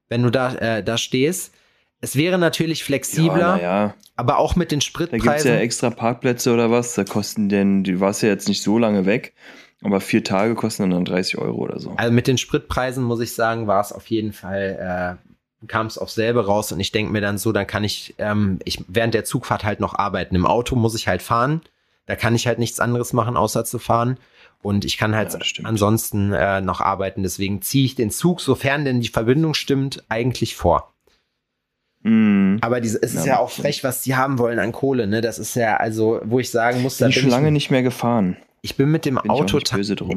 wenn 0.09 0.22
du 0.22 0.30
da, 0.30 0.53
äh, 0.55 0.84
da 0.84 0.97
stehst. 0.97 1.53
Es 2.01 2.18
wäre 2.18 2.38
natürlich 2.38 2.84
flexibler, 2.84 3.57
ja, 3.57 3.86
ja. 3.86 3.93
aber 4.18 4.38
auch 4.38 4.57
mit 4.57 4.72
den 4.72 4.82
Spritpreisen. 4.82 5.26
Da 5.26 5.32
gibt 5.32 5.39
es 5.39 5.45
ja 5.45 5.55
extra 5.55 5.89
Parkplätze 5.89 6.53
oder 6.53 6.70
was, 6.72 6.93
da 6.95 7.05
kosten 7.05 7.47
denn, 7.47 7.86
du 7.86 8.01
warst 8.01 8.22
ja 8.22 8.28
jetzt 8.28 8.49
nicht 8.49 8.61
so 8.61 8.78
lange 8.78 9.05
weg, 9.05 9.34
aber 9.82 10.01
vier 10.01 10.26
Tage 10.26 10.55
kosten 10.55 10.89
dann 10.89 11.05
30 11.05 11.38
Euro 11.38 11.57
oder 11.59 11.80
so. 11.80 11.93
Also 11.95 12.11
mit 12.11 12.28
den 12.28 12.38
Spritpreisen 12.38 13.01
muss 13.01 13.22
ich 13.22 13.34
sagen, 13.34 13.68
war 13.68 13.80
es 13.80 13.93
auf 13.93 14.07
jeden 14.07 14.34
Fall, 14.34 15.18
äh, 15.22 15.68
kam 15.68 15.88
es 15.88 15.97
auf 15.97 16.11
selbe 16.11 16.45
raus 16.45 16.74
und 16.74 16.82
ich 16.82 16.91
denke 16.91 17.14
mir 17.14 17.22
dann 17.22 17.38
so, 17.38 17.53
dann 17.53 17.66
kann 17.66 17.86
ich, 17.86 18.14
ähm, 18.18 18.59
ich 18.66 18.84
während 18.89 19.14
der 19.14 19.24
Zugfahrt 19.24 19.64
halt 19.64 19.80
noch 19.80 19.93
arbeiten. 19.93 20.36
Im 20.36 20.45
Auto 20.45 20.76
muss 20.76 20.95
ich 20.95 21.07
halt 21.07 21.22
fahren 21.22 21.61
Da 22.05 22.15
kann 22.15 22.35
ich 22.35 22.47
halt 22.47 22.59
nichts 22.59 22.79
anderes 22.79 23.13
machen, 23.13 23.37
außer 23.37 23.65
zu 23.65 23.79
fahren. 23.79 24.17
Und 24.61 24.85
ich 24.85 24.97
kann 24.97 25.15
halt 25.15 25.33
ja, 25.33 25.39
ansonsten 25.63 26.33
äh, 26.33 26.61
noch 26.61 26.81
arbeiten. 26.81 27.23
Deswegen 27.23 27.61
ziehe 27.61 27.85
ich 27.85 27.95
den 27.95 28.11
Zug, 28.11 28.41
sofern 28.41 28.85
denn 28.85 29.01
die 29.01 29.09
Verbindung 29.09 29.53
stimmt, 29.53 30.03
eigentlich 30.09 30.55
vor. 30.55 30.93
Mm. 32.03 32.57
Aber 32.61 32.81
diese, 32.81 33.01
es 33.01 33.13
ist 33.13 33.25
ja, 33.25 33.33
ja 33.33 33.39
auch 33.39 33.49
frech, 33.49 33.83
was 33.83 34.01
die 34.03 34.15
haben 34.15 34.37
wollen 34.39 34.59
an 34.59 34.71
Kohle. 34.71 35.07
Ne? 35.07 35.21
Das 35.21 35.39
ist 35.39 35.55
ja, 35.55 35.77
also, 35.77 36.21
wo 36.23 36.39
ich 36.39 36.49
sagen 36.49 36.81
muss, 36.81 36.97
da 36.97 37.05
bin 37.05 37.11
ich 37.11 37.19
schon 37.19 37.29
lange 37.29 37.51
nicht 37.51 37.71
mehr 37.71 37.83
gefahren. 37.83 38.37
Ich 38.61 38.77
bin 38.77 38.91
mit 38.91 39.03
dem 39.05 39.19
bin 39.21 39.29
Auto 39.29 39.59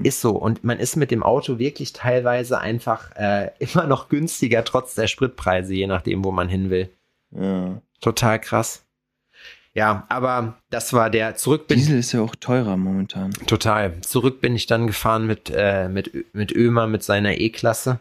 ist 0.05 0.21
so 0.21 0.37
und 0.37 0.63
man 0.63 0.79
ist 0.79 0.95
mit 0.95 1.11
dem 1.11 1.25
Auto 1.25 1.59
wirklich 1.59 1.93
teilweise 1.93 2.61
einfach 2.61 3.11
äh, 3.17 3.51
immer 3.59 3.89
noch 3.89 4.09
günstiger 4.09 4.63
trotz 4.65 4.95
der 4.95 5.09
Spritpreise, 5.09 5.75
je 5.75 5.89
nachdem, 5.89 6.25
wo 6.25 6.31
man 6.31 6.49
hin 6.49 6.71
will. 6.71 6.89
Ja. 7.33 7.81
Total 8.01 8.41
krass. 8.41 8.86
Ja, 9.77 10.07
aber 10.09 10.57
das 10.71 10.95
war 10.95 11.11
der 11.11 11.37
zurück 11.37 11.67
bin 11.67 11.77
Diesel 11.77 11.99
ist 11.99 12.13
ja 12.13 12.23
auch 12.23 12.35
teurer 12.35 12.79
momentan. 12.79 13.33
Total. 13.47 14.01
Zurück 14.01 14.41
bin 14.41 14.57
ich 14.57 14.65
dann 14.65 14.87
gefahren 14.87 15.27
mit 15.27 15.53
äh, 15.55 15.91
mit 15.91 16.35
mit 16.35 16.51
Ömer 16.51 16.87
mit 16.87 17.03
seiner 17.03 17.37
E-Klasse. 17.39 17.99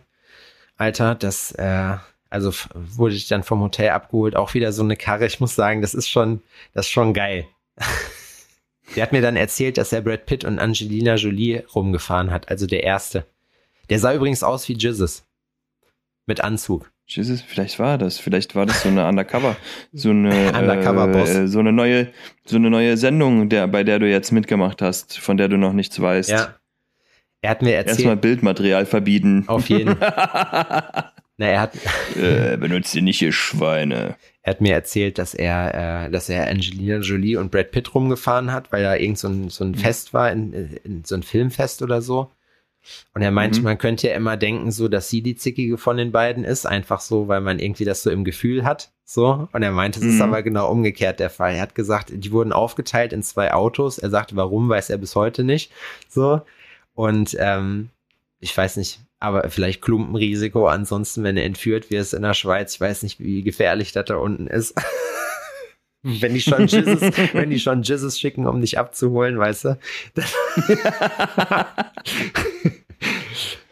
Alter, 0.78 1.16
das 1.16 1.52
äh, 1.52 1.98
also 2.30 2.54
wurde 2.74 3.16
ich 3.16 3.28
dann 3.28 3.44
vom 3.44 3.60
Hotel 3.60 3.90
abgeholt, 3.90 4.38
auch 4.38 4.54
wieder 4.54 4.72
so 4.72 4.84
eine 4.84 4.96
Karre. 4.96 5.26
Ich 5.26 5.42
muss 5.42 5.54
sagen, 5.54 5.82
das 5.82 5.94
ist 5.94 6.08
schon 6.08 6.42
das 6.74 6.86
ist 6.86 6.94
schon 6.94 7.14
geil. 7.14 7.46
der 8.96 9.04
hat 9.04 9.12
mir 9.12 9.22
dann 9.22 9.36
erzählt, 9.36 9.78
dass 9.78 9.92
er 9.92 10.00
Brad 10.00 10.28
Pitt 10.28 10.46
und 10.46 10.60
Angelina 10.60 11.16
Jolie 11.16 11.66
rumgefahren 11.76 12.32
hat, 12.32 12.48
also 12.48 12.68
der 12.68 12.84
erste. 12.84 13.26
Der 13.90 14.00
sah 14.00 14.14
übrigens 14.14 14.44
aus 14.44 14.70
wie 14.70 14.78
Jesus. 14.78 15.26
Mit 16.26 16.40
Anzug. 16.40 16.90
Jesus, 17.08 17.42
vielleicht 17.42 17.78
war 17.78 17.98
das, 18.00 18.18
vielleicht 18.18 18.56
war 18.56 18.66
das 18.66 18.82
so 18.82 18.90
eine 18.90 19.08
Undercover, 19.08 19.56
so 19.94 20.10
eine 20.10 20.52
Undercover. 20.60 21.16
Äh, 21.16 21.48
so 21.48 21.60
eine 21.60 21.72
neue, 21.72 22.08
so 22.46 22.56
eine 22.56 22.70
neue 22.70 22.98
Sendung, 22.98 23.48
der, 23.48 23.68
bei 23.68 23.84
der 23.84 24.00
du 24.00 24.10
jetzt 24.10 24.32
mitgemacht 24.32 24.82
hast, 24.82 25.20
von 25.20 25.38
der 25.38 25.48
du 25.48 25.58
noch 25.58 25.74
nichts 25.74 26.00
weißt. 26.00 26.30
Ja. 26.30 26.56
Er 27.42 27.52
hat 27.52 27.62
mir 27.62 27.76
erzählt. 27.76 28.00
Erstmal 28.00 28.18
Bildmaterial 28.18 28.88
verbieten. 28.88 29.44
Auf 29.46 29.70
jeden. 29.70 29.96
Na, 31.38 31.48
er 31.48 31.62
hat. 31.62 31.74
äh, 32.16 32.58
benutzt 32.58 32.96
ihr 32.96 33.04
nicht, 33.04 33.22
ihr 33.22 33.34
Schweine. 33.34 34.16
Er 34.42 34.52
hat 34.52 34.62
mir 34.62 34.74
erzählt, 34.74 35.20
dass 35.20 35.36
er, 35.36 36.06
äh, 36.06 36.10
dass 36.10 36.30
er 36.30 36.48
Angelina 36.48 36.98
Jolie 37.00 37.38
und 37.38 37.52
Brad 37.52 37.72
Pitt 37.72 37.94
rumgefahren 37.94 38.52
hat, 38.52 38.72
weil 38.72 38.84
da 38.84 38.96
irgend 38.96 39.20
so 39.20 39.28
ein, 39.28 39.50
so 39.50 39.64
ein 39.64 39.72
mhm. 39.72 39.76
Fest 39.76 40.14
war, 40.14 40.32
in, 40.32 40.54
in 40.84 41.04
so 41.04 41.14
ein 41.14 41.24
Filmfest 41.24 41.84
oder 41.84 42.02
so. 42.02 42.32
Und 43.14 43.22
er 43.22 43.32
meinte, 43.32 43.60
mhm. 43.60 43.66
man 43.66 43.78
könnte 43.78 44.08
ja 44.08 44.16
immer 44.16 44.38
denken, 44.38 44.72
so, 44.72 44.88
dass 44.88 45.10
sie 45.10 45.22
die 45.22 45.36
Zickige 45.36 45.78
von 45.78 45.98
den 45.98 46.12
beiden 46.12 46.44
ist, 46.44 46.66
einfach 46.66 47.02
so, 47.02 47.28
weil 47.28 47.42
man 47.42 47.60
irgendwie 47.60 47.86
das 47.86 48.04
so 48.04 48.12
im 48.12 48.24
Gefühl 48.24 48.64
hat. 48.66 48.92
So. 49.04 49.48
Und 49.52 49.64
er 49.64 49.72
meinte, 49.72 50.00
es 50.00 50.06
mhm. 50.06 50.12
ist 50.12 50.22
aber 50.22 50.44
genau 50.44 50.70
umgekehrt 50.70 51.20
der 51.20 51.30
Fall. 51.30 51.56
Er 51.56 51.62
hat 51.62 51.76
gesagt, 51.76 52.12
die 52.14 52.32
wurden 52.32 52.54
aufgeteilt 52.54 53.14
in 53.14 53.24
zwei 53.24 53.54
Autos. 53.54 53.98
Er 53.98 54.10
sagte, 54.10 54.36
warum, 54.36 54.70
weiß 54.70 54.90
er 54.90 54.98
bis 54.98 55.16
heute 55.16 55.44
nicht. 55.44 55.72
So. 56.10 56.42
Und 56.94 57.36
ähm, 57.40 57.90
ich 58.40 58.56
weiß 58.56 58.78
nicht, 58.78 59.00
aber 59.20 59.50
vielleicht 59.50 59.82
Klumpenrisiko. 59.82 60.68
Ansonsten, 60.68 61.24
wenn 61.24 61.38
er 61.38 61.46
entführt 61.46 61.90
wird 61.90 62.12
in 62.14 62.22
der 62.22 62.34
Schweiz, 62.34 62.76
ich 62.76 62.82
weiß 62.82 63.04
nicht, 63.04 63.20
wie 63.20 63.44
gefährlich 63.44 63.92
das 63.92 64.06
da 64.06 64.18
unten 64.18 64.48
ist. 64.48 64.76
wenn 66.06 66.34
die 66.36 66.42
schon 66.42 66.68
Jesus, 66.68 67.02
wenn 67.34 67.50
die 67.50 67.60
schon 67.60 67.82
Jesus 67.82 68.20
schicken, 68.20 68.48
um 68.48 68.62
dich 68.62 68.78
abzuholen, 68.78 69.40
weißt 69.40 69.66
du. 69.66 69.78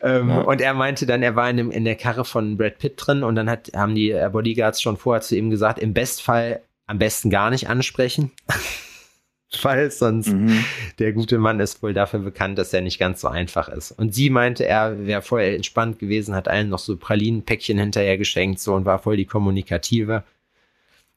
ähm, 0.01 0.29
ja. 0.29 0.41
Und 0.41 0.61
er 0.61 0.73
meinte 0.73 1.05
dann, 1.05 1.21
er 1.21 1.35
war 1.35 1.49
in, 1.49 1.57
dem, 1.57 1.71
in 1.71 1.85
der 1.85 1.95
Karre 1.95 2.25
von 2.25 2.57
Brad 2.57 2.79
Pitt 2.79 2.95
drin 2.97 3.23
und 3.23 3.35
dann 3.35 3.49
hat, 3.49 3.71
haben 3.75 3.93
die 3.93 4.11
äh, 4.11 4.29
Bodyguards 4.31 4.81
schon 4.81 4.97
vorher 4.97 5.21
zu 5.21 5.37
ihm 5.37 5.51
gesagt, 5.51 5.77
im 5.77 5.93
Bestfall 5.93 6.61
am 6.87 6.97
besten 6.97 7.29
gar 7.29 7.51
nicht 7.51 7.69
ansprechen. 7.69 8.31
Weil 9.61 9.91
sonst 9.91 10.29
mhm. 10.29 10.65
der 10.97 11.13
gute 11.13 11.37
Mann 11.37 11.59
ist 11.59 11.83
wohl 11.83 11.93
dafür 11.93 12.21
bekannt, 12.21 12.57
dass 12.57 12.73
er 12.73 12.81
nicht 12.81 12.97
ganz 12.97 13.21
so 13.21 13.27
einfach 13.27 13.69
ist. 13.69 13.91
Und 13.91 14.11
sie 14.15 14.31
meinte, 14.31 14.65
er 14.65 15.05
wäre 15.05 15.21
voll 15.21 15.41
entspannt 15.41 15.99
gewesen, 15.99 16.33
hat 16.33 16.47
allen 16.47 16.69
noch 16.69 16.79
so 16.79 16.97
Pralinenpäckchen 16.97 17.77
hinterher 17.77 18.17
geschenkt 18.17 18.59
so 18.59 18.73
und 18.73 18.85
war 18.85 18.97
voll 18.97 19.15
die 19.15 19.27
Kommunikative. 19.27 20.23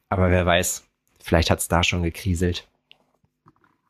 Aber 0.09 0.29
wer 0.29 0.45
weiß, 0.45 0.86
Vielleicht 1.27 1.51
hat 1.51 1.59
es 1.59 1.67
da 1.67 1.83
schon 1.83 2.03
gekriselt. 2.03 2.69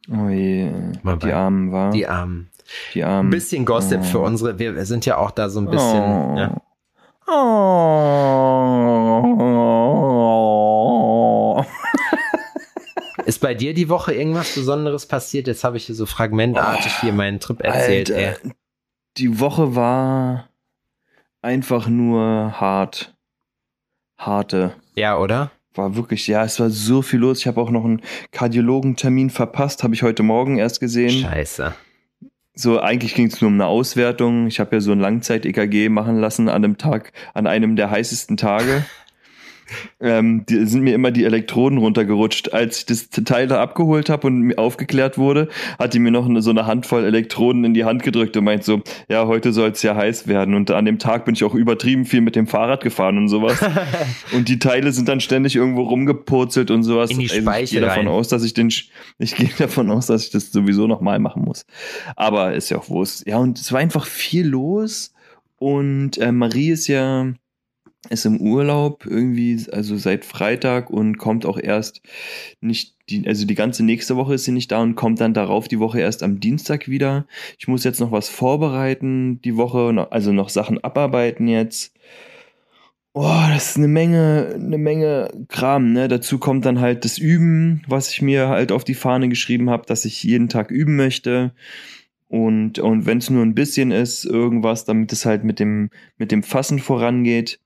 Oh 0.10 0.28
je, 0.28 0.72
Mal 1.04 1.20
die 1.20 1.32
Armen 1.32 1.72
war. 1.72 1.92
Die 1.92 2.08
Armen. 2.08 2.50
Die 2.96 3.04
Armen. 3.04 3.28
Ein 3.28 3.30
bisschen 3.30 3.64
Gossip 3.64 4.00
oh. 4.02 4.06
für 4.06 4.18
unsere, 4.22 4.58
wir 4.58 4.84
sind 4.86 5.06
ja 5.06 5.18
auch 5.18 5.30
da 5.30 5.48
so 5.48 5.60
ein 5.60 5.70
bisschen. 5.70 6.02
Oh. 6.02 6.36
Ja. 6.36 6.60
Oh. 7.28 7.44
Ist 13.28 13.40
bei 13.40 13.54
dir 13.54 13.76
die 13.76 13.88
Woche 13.88 14.16
irgendwas 14.16 14.56
Besonderes 14.56 15.06
passiert? 15.06 15.46
Jetzt 15.46 15.64
habe 15.64 15.78
ich 15.78 15.86
hier 15.86 15.94
so 15.94 16.08
fragmentartig 16.08 17.02
hier 17.02 17.14
meinen 17.14 17.40
Trip 17.40 17.62
erzählt. 17.62 18.12
Alter, 18.12 18.40
die 19.18 19.40
Woche 19.40 19.76
war 19.76 20.50
einfach 21.44 21.88
nur 21.88 22.60
hart. 22.60 23.16
Harte. 24.18 24.74
Ja, 24.96 25.20
oder? 25.20 25.52
War 25.78 25.96
wirklich, 25.96 26.28
ja, 26.28 26.44
es 26.44 26.60
war 26.60 26.70
so 26.70 27.02
viel 27.02 27.20
los. 27.20 27.40
Ich 27.40 27.48
habe 27.48 27.62
auch 27.62 27.70
noch 27.70 27.86
einen 27.86 28.02
Kardiologentermin 28.32 29.30
verpasst, 29.30 29.84
habe 29.84 29.94
ich 29.94 30.04
heute 30.04 30.24
Morgen 30.24 30.58
erst 30.58 30.80
gesehen. 30.80 31.22
Scheiße. 31.22 31.74
So, 32.54 32.80
eigentlich 32.80 33.14
ging 33.14 33.28
es 33.28 33.40
nur 33.40 33.50
um 33.50 33.54
eine 33.54 33.68
Auswertung. 33.68 34.48
Ich 34.48 34.60
habe 34.60 34.78
ja 34.78 34.80
so 34.80 34.92
ein 34.92 35.00
Langzeit-EKG 35.00 35.90
machen 35.90 36.20
lassen 36.20 36.50
an 36.50 36.64
einem 36.64 36.78
Tag, 36.78 37.14
an 37.36 37.46
einem 37.46 37.76
der 37.76 37.92
heißesten 37.92 38.38
Tage. 38.38 38.86
ähm, 40.00 40.46
die, 40.48 40.66
sind 40.66 40.82
mir 40.82 40.94
immer 40.94 41.12
die 41.12 41.26
Elektroden 41.26 41.78
runtergerutscht. 41.78 42.54
Als 42.54 42.80
ich 42.80 42.86
das 42.86 43.10
Teil 43.10 43.48
da 43.48 43.62
abgeholt 43.62 44.10
habe 44.10 44.28
und 44.28 44.58
aufgeklärt 44.58 45.18
wurde, 45.18 45.50
hat 45.80 45.94
die 45.94 46.00
mir 46.00 46.12
noch 46.12 46.28
eine, 46.28 46.42
so 46.42 46.50
eine 46.50 46.66
Handvoll 46.66 47.04
Elektroden 47.04 47.64
in 47.64 47.74
die 47.74 47.86
Hand 47.86 48.04
gedrückt 48.04 48.38
und 48.38 48.44
meint 48.44 48.64
so, 48.64 48.82
ja, 49.10 49.28
heute 49.28 49.54
soll 49.54 49.70
es 49.70 49.82
ja 49.84 49.96
heiß 49.96 50.28
werden. 50.28 50.54
Und 50.54 50.72
an 50.72 50.86
dem 50.86 51.00
Tag 51.00 51.26
bin 51.26 51.36
ich 51.36 51.44
auch 51.44 51.56
übertrieben 51.56 52.06
viel 52.06 52.22
mit 52.22 52.36
dem 52.36 52.48
Fahrrad 52.48 52.84
gefahren 52.84 53.18
und 53.18 53.28
sowas. 53.28 53.60
und 54.34 54.50
die 54.50 54.60
Teile 54.60 54.92
sind 54.92 55.08
dann 55.08 55.20
ständig 55.20 55.56
irgendwo 55.56 55.84
rumgepurzelt 55.84 56.72
und 56.72 56.84
sowas. 56.84 57.12
In 57.12 57.20
die 57.20 57.30
also 57.30 57.52
ich 57.52 57.72
gehe 57.72 57.82
davon 57.82 58.08
aus, 58.08 58.28
dass 58.28 58.44
ich 58.44 58.54
den, 58.54 58.70
ich 59.20 59.36
gehe 59.36 59.50
davon 59.58 59.90
aus, 59.92 60.08
dass 60.08 60.26
ich 60.26 60.32
das 60.32 60.52
sowieso 60.52 60.88
nochmal 60.88 61.20
machen 61.20 61.44
muss. 61.44 61.66
Aber 62.16 62.54
ist 62.54 62.70
ja 62.70 62.78
auch 62.78 62.90
Wurst. 62.90 63.28
Ja, 63.28 63.38
und 63.38 63.60
es 63.60 63.72
war 63.72 63.80
einfach 63.80 64.06
viel 64.06 64.48
los. 64.48 65.14
Und 65.60 66.18
äh, 66.20 66.32
Marie 66.32 66.70
ist 66.70 66.88
ja 66.88 67.34
ist 68.10 68.26
im 68.26 68.40
Urlaub 68.40 69.06
irgendwie, 69.06 69.60
also 69.72 69.98
seit 69.98 70.26
Freitag 70.26 70.90
und 70.90 71.18
kommt 71.18 71.46
auch 71.46 71.58
erst 71.58 72.02
nicht, 72.62 72.96
die, 73.10 73.28
also 73.28 73.46
die 73.46 73.56
ganze 73.56 73.84
nächste 73.84 74.16
Woche 74.16 74.36
ist 74.36 74.46
sie 74.46 74.52
nicht 74.52 74.72
da 74.72 74.82
und 74.82 74.96
kommt 74.96 75.22
dann 75.22 75.34
darauf 75.34 75.68
die 75.68 75.80
Woche 75.80 76.00
erst 76.00 76.24
am 76.24 76.40
Dienstag 76.40 76.88
wieder. 76.88 77.28
Ich 77.58 77.68
muss 77.68 77.84
jetzt 77.84 78.00
noch 78.00 78.12
was 78.12 78.30
vorbereiten 78.30 79.42
die 79.42 79.58
Woche, 79.58 80.08
also 80.12 80.32
noch 80.32 80.50
Sachen 80.50 80.84
abarbeiten 80.84 81.48
jetzt. 81.48 81.94
Oh, 83.14 83.46
das 83.50 83.72
ist 83.72 83.78
eine 83.78 83.88
Menge, 83.88 84.52
eine 84.54 84.78
Menge 84.78 85.30
Kram, 85.48 85.92
ne? 85.92 86.08
Dazu 86.08 86.38
kommt 86.38 86.66
dann 86.66 86.80
halt 86.80 87.04
das 87.04 87.18
Üben, 87.18 87.82
was 87.88 88.12
ich 88.12 88.22
mir 88.22 88.48
halt 88.48 88.72
auf 88.72 88.84
die 88.84 88.94
Fahne 88.94 89.28
geschrieben 89.28 89.72
habe, 89.72 89.88
dass 89.88 90.06
ich 90.06 90.24
jeden 90.24 90.50
Tag 90.50 90.70
üben 90.70 90.96
möchte. 90.96 91.52
Und, 92.28 92.78
und 92.80 93.06
wenn 93.06 93.18
es 93.18 93.30
nur 93.30 93.44
ein 93.44 93.56
bisschen 93.56 93.92
ist, 93.92 94.26
irgendwas, 94.26 94.86
damit 94.86 95.14
es 95.14 95.26
halt 95.26 95.44
mit 95.44 95.60
dem, 95.60 95.90
mit 96.18 96.32
dem 96.32 96.44
Fassen 96.44 96.80
vorangeht. 96.80 97.60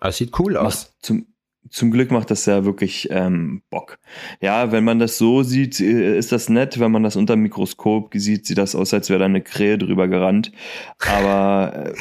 Das 0.00 0.16
sieht 0.16 0.38
cool 0.38 0.56
aus. 0.56 0.94
Zum, 1.00 1.26
zum 1.70 1.90
Glück 1.90 2.10
macht 2.10 2.30
das 2.30 2.46
ja 2.46 2.64
wirklich 2.64 3.08
ähm, 3.10 3.62
Bock. 3.70 3.98
Ja, 4.40 4.72
wenn 4.72 4.84
man 4.84 4.98
das 4.98 5.18
so 5.18 5.42
sieht, 5.42 5.80
äh, 5.80 6.16
ist 6.16 6.32
das 6.32 6.48
nett. 6.48 6.78
Wenn 6.78 6.92
man 6.92 7.02
das 7.02 7.16
unter 7.16 7.34
dem 7.34 7.42
Mikroskop 7.42 8.12
sieht, 8.14 8.46
sieht 8.46 8.58
das 8.58 8.74
aus, 8.74 8.94
als 8.94 9.10
wäre 9.10 9.18
da 9.18 9.24
eine 9.24 9.42
Krähe 9.42 9.78
drüber 9.78 10.08
gerannt. 10.08 10.52
Aber 10.98 11.92
äh, 11.92 11.94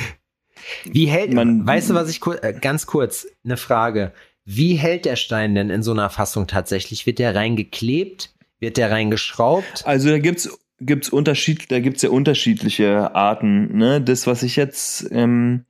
wie 0.85 1.07
hält 1.07 1.33
man? 1.33 1.65
Weißt 1.65 1.89
du, 1.89 1.93
was 1.93 2.09
ich 2.09 2.21
äh, 2.41 2.53
ganz 2.59 2.85
kurz 2.85 3.27
eine 3.43 3.57
Frage? 3.57 4.13
Wie 4.45 4.75
hält 4.75 5.05
der 5.05 5.17
Stein 5.17 5.55
denn 5.55 5.69
in 5.69 5.83
so 5.83 5.91
einer 5.91 6.09
Fassung 6.09 6.47
tatsächlich? 6.47 7.05
Wird 7.05 7.19
der 7.19 7.35
reingeklebt? 7.35 8.33
Wird 8.59 8.77
der 8.77 8.91
reingeschraubt? 8.91 9.85
Also 9.85 10.09
da 10.09 10.19
gibt's 10.19 10.49
gibt's 10.79 11.09
Unterschied, 11.09 11.71
da 11.71 11.79
gibt's 11.79 12.01
ja 12.01 12.09
unterschiedliche 12.09 13.15
Arten. 13.15 13.77
Ne, 13.77 14.01
das, 14.01 14.27
was 14.27 14.43
ich 14.43 14.55
jetzt 14.55 15.07
ähm, 15.11 15.65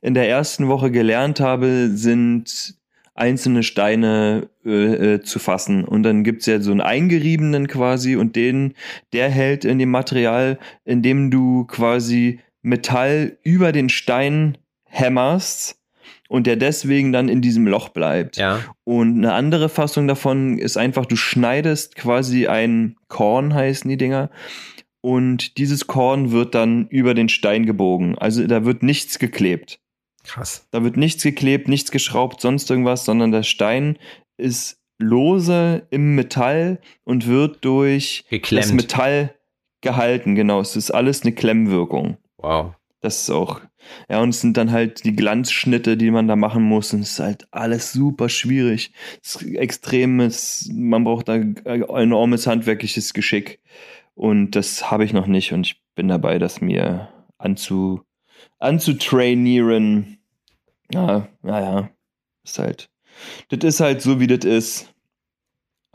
in 0.00 0.14
der 0.14 0.28
ersten 0.28 0.68
Woche 0.68 0.90
gelernt 0.90 1.40
habe, 1.40 1.90
sind 1.92 2.76
einzelne 3.14 3.62
Steine 3.62 4.48
äh, 4.64 5.14
äh, 5.14 5.20
zu 5.20 5.38
fassen. 5.38 5.84
Und 5.84 6.02
dann 6.02 6.24
gibt's 6.24 6.46
ja 6.46 6.60
so 6.60 6.70
einen 6.70 6.80
eingeriebenen 6.80 7.68
quasi 7.68 8.16
und 8.16 8.36
den, 8.36 8.74
der 9.12 9.28
hält 9.28 9.64
in 9.64 9.78
dem 9.78 9.90
Material, 9.90 10.58
in 10.84 11.02
dem 11.02 11.30
du 11.30 11.64
quasi 11.64 12.40
Metall 12.62 13.36
über 13.42 13.72
den 13.72 13.88
Stein 13.88 14.56
hämmerst 14.84 15.76
und 16.28 16.46
der 16.46 16.56
deswegen 16.56 17.12
dann 17.12 17.28
in 17.28 17.42
diesem 17.42 17.66
Loch 17.66 17.90
bleibt. 17.90 18.38
Ja. 18.38 18.60
Und 18.84 19.18
eine 19.18 19.34
andere 19.34 19.68
Fassung 19.68 20.08
davon 20.08 20.58
ist 20.58 20.78
einfach, 20.78 21.04
du 21.04 21.16
schneidest 21.16 21.96
quasi 21.96 22.46
ein 22.46 22.96
Korn, 23.08 23.52
heißen 23.52 23.88
die 23.90 23.98
Dinger, 23.98 24.30
und 25.02 25.58
dieses 25.58 25.86
Korn 25.86 26.30
wird 26.30 26.54
dann 26.54 26.88
über 26.88 27.12
den 27.12 27.28
Stein 27.28 27.66
gebogen. 27.66 28.16
Also 28.16 28.46
da 28.46 28.64
wird 28.64 28.82
nichts 28.82 29.18
geklebt. 29.18 29.80
Krass. 30.24 30.66
Da 30.70 30.84
wird 30.84 30.96
nichts 30.96 31.22
geklebt, 31.22 31.68
nichts 31.68 31.90
geschraubt, 31.90 32.40
sonst 32.40 32.70
irgendwas, 32.70 33.04
sondern 33.04 33.32
der 33.32 33.42
Stein 33.42 33.98
ist 34.36 34.78
lose 34.98 35.86
im 35.90 36.14
Metall 36.14 36.80
und 37.04 37.26
wird 37.26 37.64
durch 37.64 38.24
Geklemmt. 38.30 38.64
das 38.64 38.72
Metall 38.72 39.34
gehalten. 39.80 40.36
Genau, 40.36 40.60
es 40.60 40.76
ist 40.76 40.92
alles 40.92 41.22
eine 41.22 41.32
Klemmwirkung. 41.32 42.16
Wow. 42.38 42.74
Das 43.00 43.22
ist 43.22 43.30
auch. 43.30 43.60
Ja, 44.08 44.20
und 44.20 44.28
es 44.28 44.40
sind 44.40 44.56
dann 44.56 44.70
halt 44.70 45.04
die 45.04 45.16
Glanzschnitte, 45.16 45.96
die 45.96 46.12
man 46.12 46.28
da 46.28 46.36
machen 46.36 46.62
muss. 46.62 46.94
Und 46.94 47.00
es 47.00 47.14
ist 47.14 47.18
halt 47.20 47.48
alles 47.50 47.92
super 47.92 48.28
schwierig. 48.28 48.92
Es 49.24 49.34
ist 49.34 49.54
extremes, 49.56 50.70
man 50.72 51.02
braucht 51.02 51.28
da 51.28 51.34
enormes 51.34 52.46
handwerkliches 52.46 53.12
Geschick. 53.12 53.60
Und 54.14 54.52
das 54.52 54.90
habe 54.90 55.04
ich 55.04 55.12
noch 55.12 55.26
nicht. 55.26 55.52
Und 55.52 55.66
ich 55.66 55.82
bin 55.94 56.08
dabei, 56.08 56.38
das 56.38 56.60
mir 56.60 57.08
anzu, 57.38 58.02
anzutrainieren. 58.58 60.18
Ja, 60.92 61.28
naja. 61.42 61.90
Ist 62.44 62.58
halt. 62.58 62.90
Das 63.50 63.62
ist 63.62 63.80
halt 63.80 64.02
so, 64.02 64.20
wie 64.20 64.26
das 64.26 64.44
ist. 64.44 64.92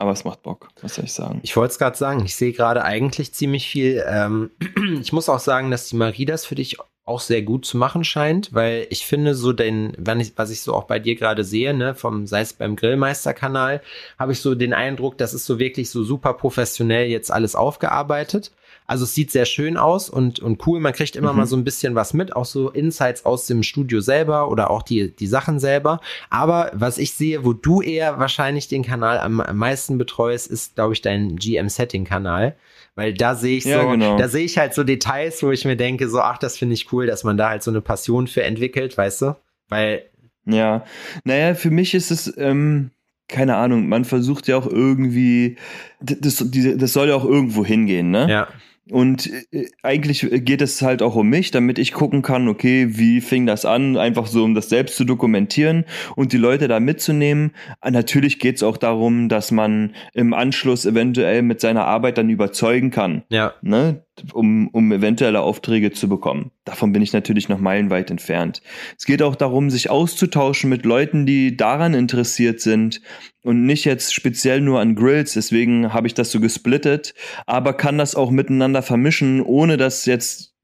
Aber 0.00 0.12
es 0.12 0.24
macht 0.24 0.42
Bock, 0.42 0.68
was 0.80 0.94
soll 0.94 1.06
ich 1.06 1.12
sagen? 1.12 1.40
Ich 1.42 1.56
wollte 1.56 1.72
es 1.72 1.78
gerade 1.78 1.96
sagen, 1.96 2.24
ich 2.24 2.36
sehe 2.36 2.52
gerade 2.52 2.84
eigentlich 2.84 3.34
ziemlich 3.34 3.68
viel. 3.68 4.04
Ähm, 4.06 4.52
ich 5.00 5.12
muss 5.12 5.28
auch 5.28 5.40
sagen, 5.40 5.72
dass 5.72 5.88
die 5.88 5.96
Marie 5.96 6.24
das 6.24 6.46
für 6.46 6.54
dich 6.54 6.76
auch 7.08 7.20
sehr 7.20 7.42
gut 7.42 7.64
zu 7.64 7.76
machen 7.76 8.04
scheint, 8.04 8.52
weil 8.52 8.86
ich 8.90 9.06
finde 9.06 9.34
so 9.34 9.52
den, 9.52 9.92
wenn 9.98 10.20
ich, 10.20 10.32
was 10.36 10.50
ich 10.50 10.62
so 10.62 10.74
auch 10.74 10.84
bei 10.84 10.98
dir 10.98 11.16
gerade 11.16 11.44
sehe, 11.44 11.74
ne, 11.74 11.94
vom, 11.94 12.26
sei 12.26 12.40
es 12.42 12.52
beim 12.52 12.76
Grillmeister-Kanal, 12.76 13.80
habe 14.18 14.32
ich 14.32 14.40
so 14.40 14.54
den 14.54 14.72
Eindruck, 14.72 15.18
das 15.18 15.34
ist 15.34 15.46
so 15.46 15.58
wirklich 15.58 15.90
so 15.90 16.04
super 16.04 16.34
professionell 16.34 17.08
jetzt 17.08 17.30
alles 17.30 17.54
aufgearbeitet. 17.54 18.52
Also 18.88 19.04
es 19.04 19.14
sieht 19.14 19.30
sehr 19.30 19.44
schön 19.44 19.76
aus 19.76 20.08
und, 20.08 20.40
und 20.40 20.66
cool. 20.66 20.80
Man 20.80 20.94
kriegt 20.94 21.14
immer 21.14 21.32
mhm. 21.32 21.38
mal 21.40 21.46
so 21.46 21.56
ein 21.56 21.62
bisschen 21.62 21.94
was 21.94 22.14
mit, 22.14 22.34
auch 22.34 22.46
so 22.46 22.70
Insights 22.70 23.26
aus 23.26 23.46
dem 23.46 23.62
Studio 23.62 24.00
selber 24.00 24.50
oder 24.50 24.70
auch 24.70 24.82
die, 24.82 25.14
die 25.14 25.26
Sachen 25.26 25.60
selber. 25.60 26.00
Aber 26.30 26.70
was 26.72 26.96
ich 26.96 27.12
sehe, 27.12 27.44
wo 27.44 27.52
du 27.52 27.82
eher 27.82 28.18
wahrscheinlich 28.18 28.66
den 28.66 28.82
Kanal 28.82 29.18
am, 29.18 29.40
am 29.40 29.56
meisten 29.58 29.98
betreust, 29.98 30.50
ist, 30.50 30.74
glaube 30.74 30.94
ich, 30.94 31.02
dein 31.02 31.36
GM-Setting-Kanal. 31.36 32.56
Weil 32.94 33.12
da 33.12 33.34
sehe 33.34 33.58
ich 33.58 33.64
so, 33.64 33.70
ja, 33.70 33.84
genau. 33.84 34.16
da 34.16 34.26
sehe 34.26 34.46
ich 34.46 34.56
halt 34.56 34.72
so 34.72 34.84
Details, 34.84 35.42
wo 35.42 35.50
ich 35.50 35.66
mir 35.66 35.76
denke, 35.76 36.08
so, 36.08 36.20
ach, 36.20 36.38
das 36.38 36.56
finde 36.56 36.72
ich 36.72 36.90
cool, 36.90 37.06
dass 37.06 37.24
man 37.24 37.36
da 37.36 37.50
halt 37.50 37.62
so 37.62 37.70
eine 37.70 37.82
Passion 37.82 38.26
für 38.26 38.42
entwickelt, 38.42 38.96
weißt 38.96 39.22
du? 39.22 39.36
Weil. 39.68 40.04
Ja, 40.46 40.82
naja, 41.24 41.54
für 41.54 41.70
mich 41.70 41.92
ist 41.92 42.10
es, 42.10 42.34
ähm, 42.38 42.90
keine 43.28 43.56
Ahnung, 43.56 43.86
man 43.86 44.06
versucht 44.06 44.48
ja 44.48 44.56
auch 44.56 44.66
irgendwie, 44.66 45.58
das, 46.00 46.42
das 46.50 46.92
soll 46.94 47.08
ja 47.08 47.14
auch 47.14 47.26
irgendwo 47.26 47.66
hingehen, 47.66 48.10
ne? 48.10 48.26
Ja. 48.30 48.48
Und 48.90 49.30
äh, 49.52 49.66
eigentlich 49.82 50.26
geht 50.44 50.62
es 50.62 50.82
halt 50.82 51.02
auch 51.02 51.16
um 51.16 51.28
mich, 51.28 51.50
damit 51.50 51.78
ich 51.78 51.92
gucken 51.92 52.22
kann, 52.22 52.48
okay, 52.48 52.88
wie 52.90 53.20
fing 53.20 53.46
das 53.46 53.64
an, 53.64 53.96
einfach 53.96 54.26
so, 54.26 54.44
um 54.44 54.54
das 54.54 54.68
selbst 54.68 54.96
zu 54.96 55.04
dokumentieren 55.04 55.84
und 56.16 56.32
die 56.32 56.38
Leute 56.38 56.68
da 56.68 56.80
mitzunehmen. 56.80 57.52
Ah, 57.80 57.90
natürlich 57.90 58.38
geht 58.38 58.56
es 58.56 58.62
auch 58.62 58.76
darum, 58.76 59.28
dass 59.28 59.50
man 59.50 59.94
im 60.14 60.34
Anschluss 60.34 60.86
eventuell 60.86 61.42
mit 61.42 61.60
seiner 61.60 61.84
Arbeit 61.84 62.18
dann 62.18 62.30
überzeugen 62.30 62.90
kann. 62.90 63.22
Ja. 63.28 63.54
Ne? 63.62 64.02
Um, 64.32 64.68
um 64.68 64.92
eventuelle 64.92 65.40
Aufträge 65.40 65.92
zu 65.92 66.08
bekommen. 66.08 66.50
Davon 66.64 66.92
bin 66.92 67.02
ich 67.02 67.12
natürlich 67.12 67.48
noch 67.48 67.58
meilenweit 67.58 68.10
entfernt. 68.10 68.62
Es 68.96 69.06
geht 69.06 69.22
auch 69.22 69.36
darum, 69.36 69.70
sich 69.70 69.90
auszutauschen 69.90 70.70
mit 70.70 70.84
Leuten, 70.84 71.26
die 71.26 71.56
daran 71.56 71.94
interessiert 71.94 72.60
sind 72.60 73.00
und 73.42 73.64
nicht 73.64 73.84
jetzt 73.84 74.14
speziell 74.14 74.60
nur 74.60 74.80
an 74.80 74.94
Grills. 74.94 75.34
Deswegen 75.34 75.92
habe 75.92 76.06
ich 76.06 76.14
das 76.14 76.30
so 76.30 76.40
gesplittet, 76.40 77.14
aber 77.46 77.72
kann 77.72 77.98
das 77.98 78.14
auch 78.14 78.30
miteinander 78.30 78.82
vermischen, 78.82 79.42
ohne 79.42 79.76
das 79.76 80.06
jetzt 80.06 80.54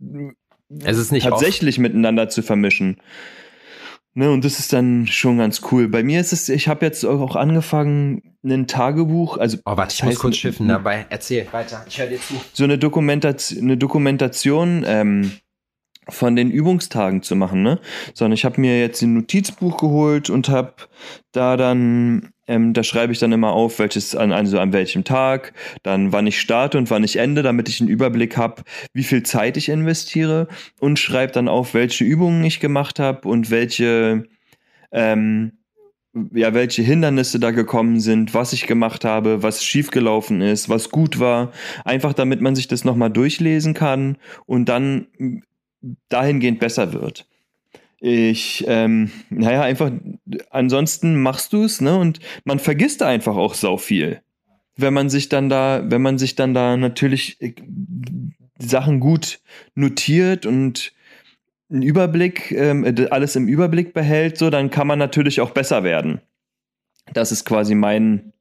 es 0.82 0.98
ist 0.98 1.12
nicht 1.12 1.24
tatsächlich 1.24 1.76
oft. 1.76 1.82
miteinander 1.82 2.28
zu 2.28 2.42
vermischen. 2.42 2.96
Ne, 4.16 4.30
und 4.30 4.44
das 4.44 4.60
ist 4.60 4.72
dann 4.72 5.08
schon 5.08 5.38
ganz 5.38 5.60
cool. 5.72 5.88
Bei 5.88 6.04
mir 6.04 6.20
ist 6.20 6.32
es, 6.32 6.48
ich 6.48 6.68
habe 6.68 6.86
jetzt 6.86 7.04
auch 7.04 7.34
angefangen, 7.34 8.36
ein 8.44 8.68
Tagebuch, 8.68 9.38
also. 9.38 9.58
Oh, 9.64 9.76
warte, 9.76 9.92
ich 9.92 10.04
muss 10.04 10.20
kurz 10.20 10.36
schiffen 10.36 10.68
dabei. 10.68 11.06
Erzähl 11.08 11.48
weiter, 11.50 11.84
ich 11.88 11.98
höre 11.98 12.06
dir 12.06 12.20
zu. 12.20 12.34
So 12.52 12.62
eine 12.62 12.78
Dokumentation, 12.78 13.64
eine 13.64 13.76
Dokumentation 13.76 14.84
ähm, 14.86 15.32
von 16.08 16.36
den 16.36 16.52
Übungstagen 16.52 17.22
zu 17.22 17.34
machen, 17.34 17.62
ne? 17.62 17.80
Sondern 18.14 18.34
ich 18.34 18.44
habe 18.44 18.60
mir 18.60 18.78
jetzt 18.78 19.02
ein 19.02 19.14
Notizbuch 19.14 19.78
geholt 19.78 20.30
und 20.30 20.48
habe 20.48 20.74
da 21.32 21.56
dann 21.56 22.33
ähm, 22.46 22.72
da 22.72 22.82
schreibe 22.82 23.12
ich 23.12 23.18
dann 23.18 23.32
immer 23.32 23.52
auf, 23.52 23.78
welches 23.78 24.14
an 24.14 24.32
also 24.32 24.58
an 24.58 24.72
welchem 24.72 25.04
Tag, 25.04 25.52
dann 25.82 26.12
wann 26.12 26.26
ich 26.26 26.40
starte 26.40 26.78
und 26.78 26.90
wann 26.90 27.04
ich 27.04 27.16
ende, 27.16 27.42
damit 27.42 27.68
ich 27.68 27.80
einen 27.80 27.88
Überblick 27.88 28.36
habe, 28.36 28.62
wie 28.92 29.04
viel 29.04 29.22
Zeit 29.22 29.56
ich 29.56 29.68
investiere 29.68 30.48
und 30.80 30.98
schreibe 30.98 31.32
dann 31.32 31.48
auf, 31.48 31.74
welche 31.74 32.04
Übungen 32.04 32.44
ich 32.44 32.60
gemacht 32.60 32.98
habe 32.98 33.28
und 33.28 33.50
welche 33.50 34.24
ähm, 34.92 35.52
ja, 36.32 36.54
welche 36.54 36.82
Hindernisse 36.82 37.40
da 37.40 37.50
gekommen 37.50 37.98
sind, 37.98 38.34
was 38.34 38.52
ich 38.52 38.68
gemacht 38.68 39.04
habe, 39.04 39.42
was 39.42 39.64
schiefgelaufen 39.64 40.42
ist, 40.42 40.68
was 40.68 40.90
gut 40.90 41.18
war, 41.18 41.50
einfach 41.84 42.12
damit 42.12 42.40
man 42.40 42.54
sich 42.54 42.68
das 42.68 42.84
nochmal 42.84 43.10
durchlesen 43.10 43.74
kann 43.74 44.16
und 44.46 44.68
dann 44.68 45.08
dahingehend 46.08 46.60
besser 46.60 46.92
wird 46.92 47.26
ich, 48.06 48.62
ähm, 48.68 49.10
naja, 49.30 49.62
einfach, 49.62 49.90
ansonsten 50.50 51.22
machst 51.22 51.54
du 51.54 51.64
es, 51.64 51.80
ne? 51.80 51.96
Und 51.96 52.20
man 52.44 52.58
vergisst 52.58 53.02
einfach 53.02 53.34
auch 53.34 53.54
sau 53.54 53.78
viel. 53.78 54.20
Wenn 54.76 54.92
man 54.92 55.08
sich 55.08 55.30
dann 55.30 55.48
da, 55.48 55.82
wenn 55.86 56.02
man 56.02 56.18
sich 56.18 56.34
dann 56.34 56.52
da 56.52 56.76
natürlich 56.76 57.40
äh, 57.40 57.54
Sachen 58.58 59.00
gut 59.00 59.40
notiert 59.74 60.44
und 60.44 60.92
einen 61.70 61.80
Überblick, 61.80 62.52
ähm, 62.52 62.84
alles 63.10 63.36
im 63.36 63.48
Überblick 63.48 63.94
behält, 63.94 64.36
so, 64.36 64.50
dann 64.50 64.68
kann 64.68 64.86
man 64.86 64.98
natürlich 64.98 65.40
auch 65.40 65.52
besser 65.52 65.82
werden. 65.82 66.20
Das 67.14 67.32
ist 67.32 67.46
quasi 67.46 67.74
mein, 67.74 68.34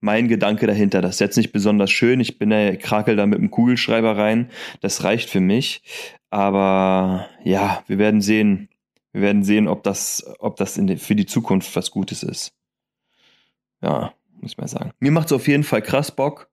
mein 0.00 0.28
Gedanke 0.28 0.68
dahinter. 0.68 1.00
Das 1.00 1.16
ist 1.16 1.20
jetzt 1.20 1.36
nicht 1.36 1.50
besonders 1.50 1.90
schön. 1.90 2.20
Ich 2.20 2.38
bin 2.38 2.50
der 2.50 2.76
krakel 2.76 3.16
da 3.16 3.26
mit 3.26 3.40
dem 3.40 3.50
Kugelschreiber 3.50 4.16
rein. 4.16 4.50
Das 4.82 5.02
reicht 5.02 5.30
für 5.30 5.40
mich. 5.40 5.82
Aber 6.30 7.26
ja, 7.42 7.82
wir 7.88 7.98
werden 7.98 8.20
sehen, 8.20 8.69
wir 9.12 9.22
werden 9.22 9.42
sehen, 9.42 9.68
ob 9.68 9.82
das, 9.82 10.24
ob 10.38 10.56
das 10.56 10.74
die, 10.74 10.96
für 10.96 11.16
die 11.16 11.26
Zukunft 11.26 11.74
was 11.74 11.90
Gutes 11.90 12.22
ist. 12.22 12.52
Ja, 13.82 14.12
muss 14.40 14.52
ich 14.52 14.58
mal 14.58 14.68
sagen. 14.68 14.92
Mir 15.00 15.10
macht 15.10 15.26
es 15.26 15.32
auf 15.32 15.48
jeden 15.48 15.64
Fall 15.64 15.82
krass 15.82 16.14
Bock. 16.14 16.50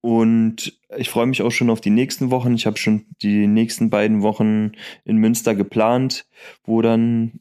Und 0.00 0.78
ich 0.96 1.10
freue 1.10 1.26
mich 1.26 1.42
auch 1.42 1.50
schon 1.50 1.70
auf 1.70 1.80
die 1.80 1.90
nächsten 1.90 2.30
Wochen. 2.30 2.54
Ich 2.54 2.66
habe 2.66 2.76
schon 2.76 3.06
die 3.22 3.46
nächsten 3.46 3.90
beiden 3.90 4.22
Wochen 4.22 4.72
in 5.04 5.16
Münster 5.16 5.54
geplant, 5.54 6.26
wo 6.62 6.80
dann 6.80 7.40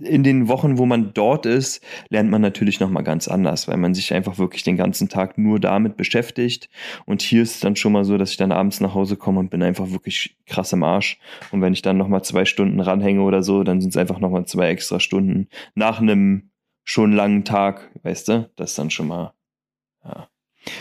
in 0.00 0.22
den 0.22 0.48
Wochen, 0.48 0.78
wo 0.78 0.86
man 0.86 1.12
dort 1.14 1.46
ist, 1.46 1.82
lernt 2.08 2.30
man 2.30 2.42
natürlich 2.42 2.80
nochmal 2.80 3.02
ganz 3.02 3.28
anders, 3.28 3.68
weil 3.68 3.76
man 3.76 3.94
sich 3.94 4.12
einfach 4.12 4.38
wirklich 4.38 4.62
den 4.62 4.76
ganzen 4.76 5.08
Tag 5.08 5.38
nur 5.38 5.60
damit 5.60 5.96
beschäftigt. 5.96 6.68
Und 7.06 7.22
hier 7.22 7.42
ist 7.42 7.54
es 7.56 7.60
dann 7.60 7.76
schon 7.76 7.92
mal 7.92 8.04
so, 8.04 8.18
dass 8.18 8.30
ich 8.30 8.36
dann 8.36 8.52
abends 8.52 8.80
nach 8.80 8.94
Hause 8.94 9.16
komme 9.16 9.40
und 9.40 9.50
bin 9.50 9.62
einfach 9.62 9.90
wirklich 9.90 10.36
krass 10.46 10.72
im 10.72 10.82
Arsch. 10.82 11.18
Und 11.50 11.60
wenn 11.60 11.72
ich 11.72 11.82
dann 11.82 11.96
nochmal 11.96 12.22
zwei 12.22 12.44
Stunden 12.44 12.80
ranhänge 12.80 13.22
oder 13.22 13.42
so, 13.42 13.62
dann 13.62 13.80
sind 13.80 13.90
es 13.90 13.96
einfach 13.96 14.20
nochmal 14.20 14.46
zwei 14.46 14.68
extra 14.68 15.00
Stunden 15.00 15.48
nach 15.74 16.00
einem 16.00 16.50
schon 16.84 17.12
langen 17.12 17.44
Tag, 17.44 17.90
weißt 18.02 18.28
du? 18.28 18.50
Das 18.56 18.70
ist 18.70 18.78
dann 18.78 18.90
schon 18.90 19.08
mal, 19.08 19.34
ja. 20.04 20.28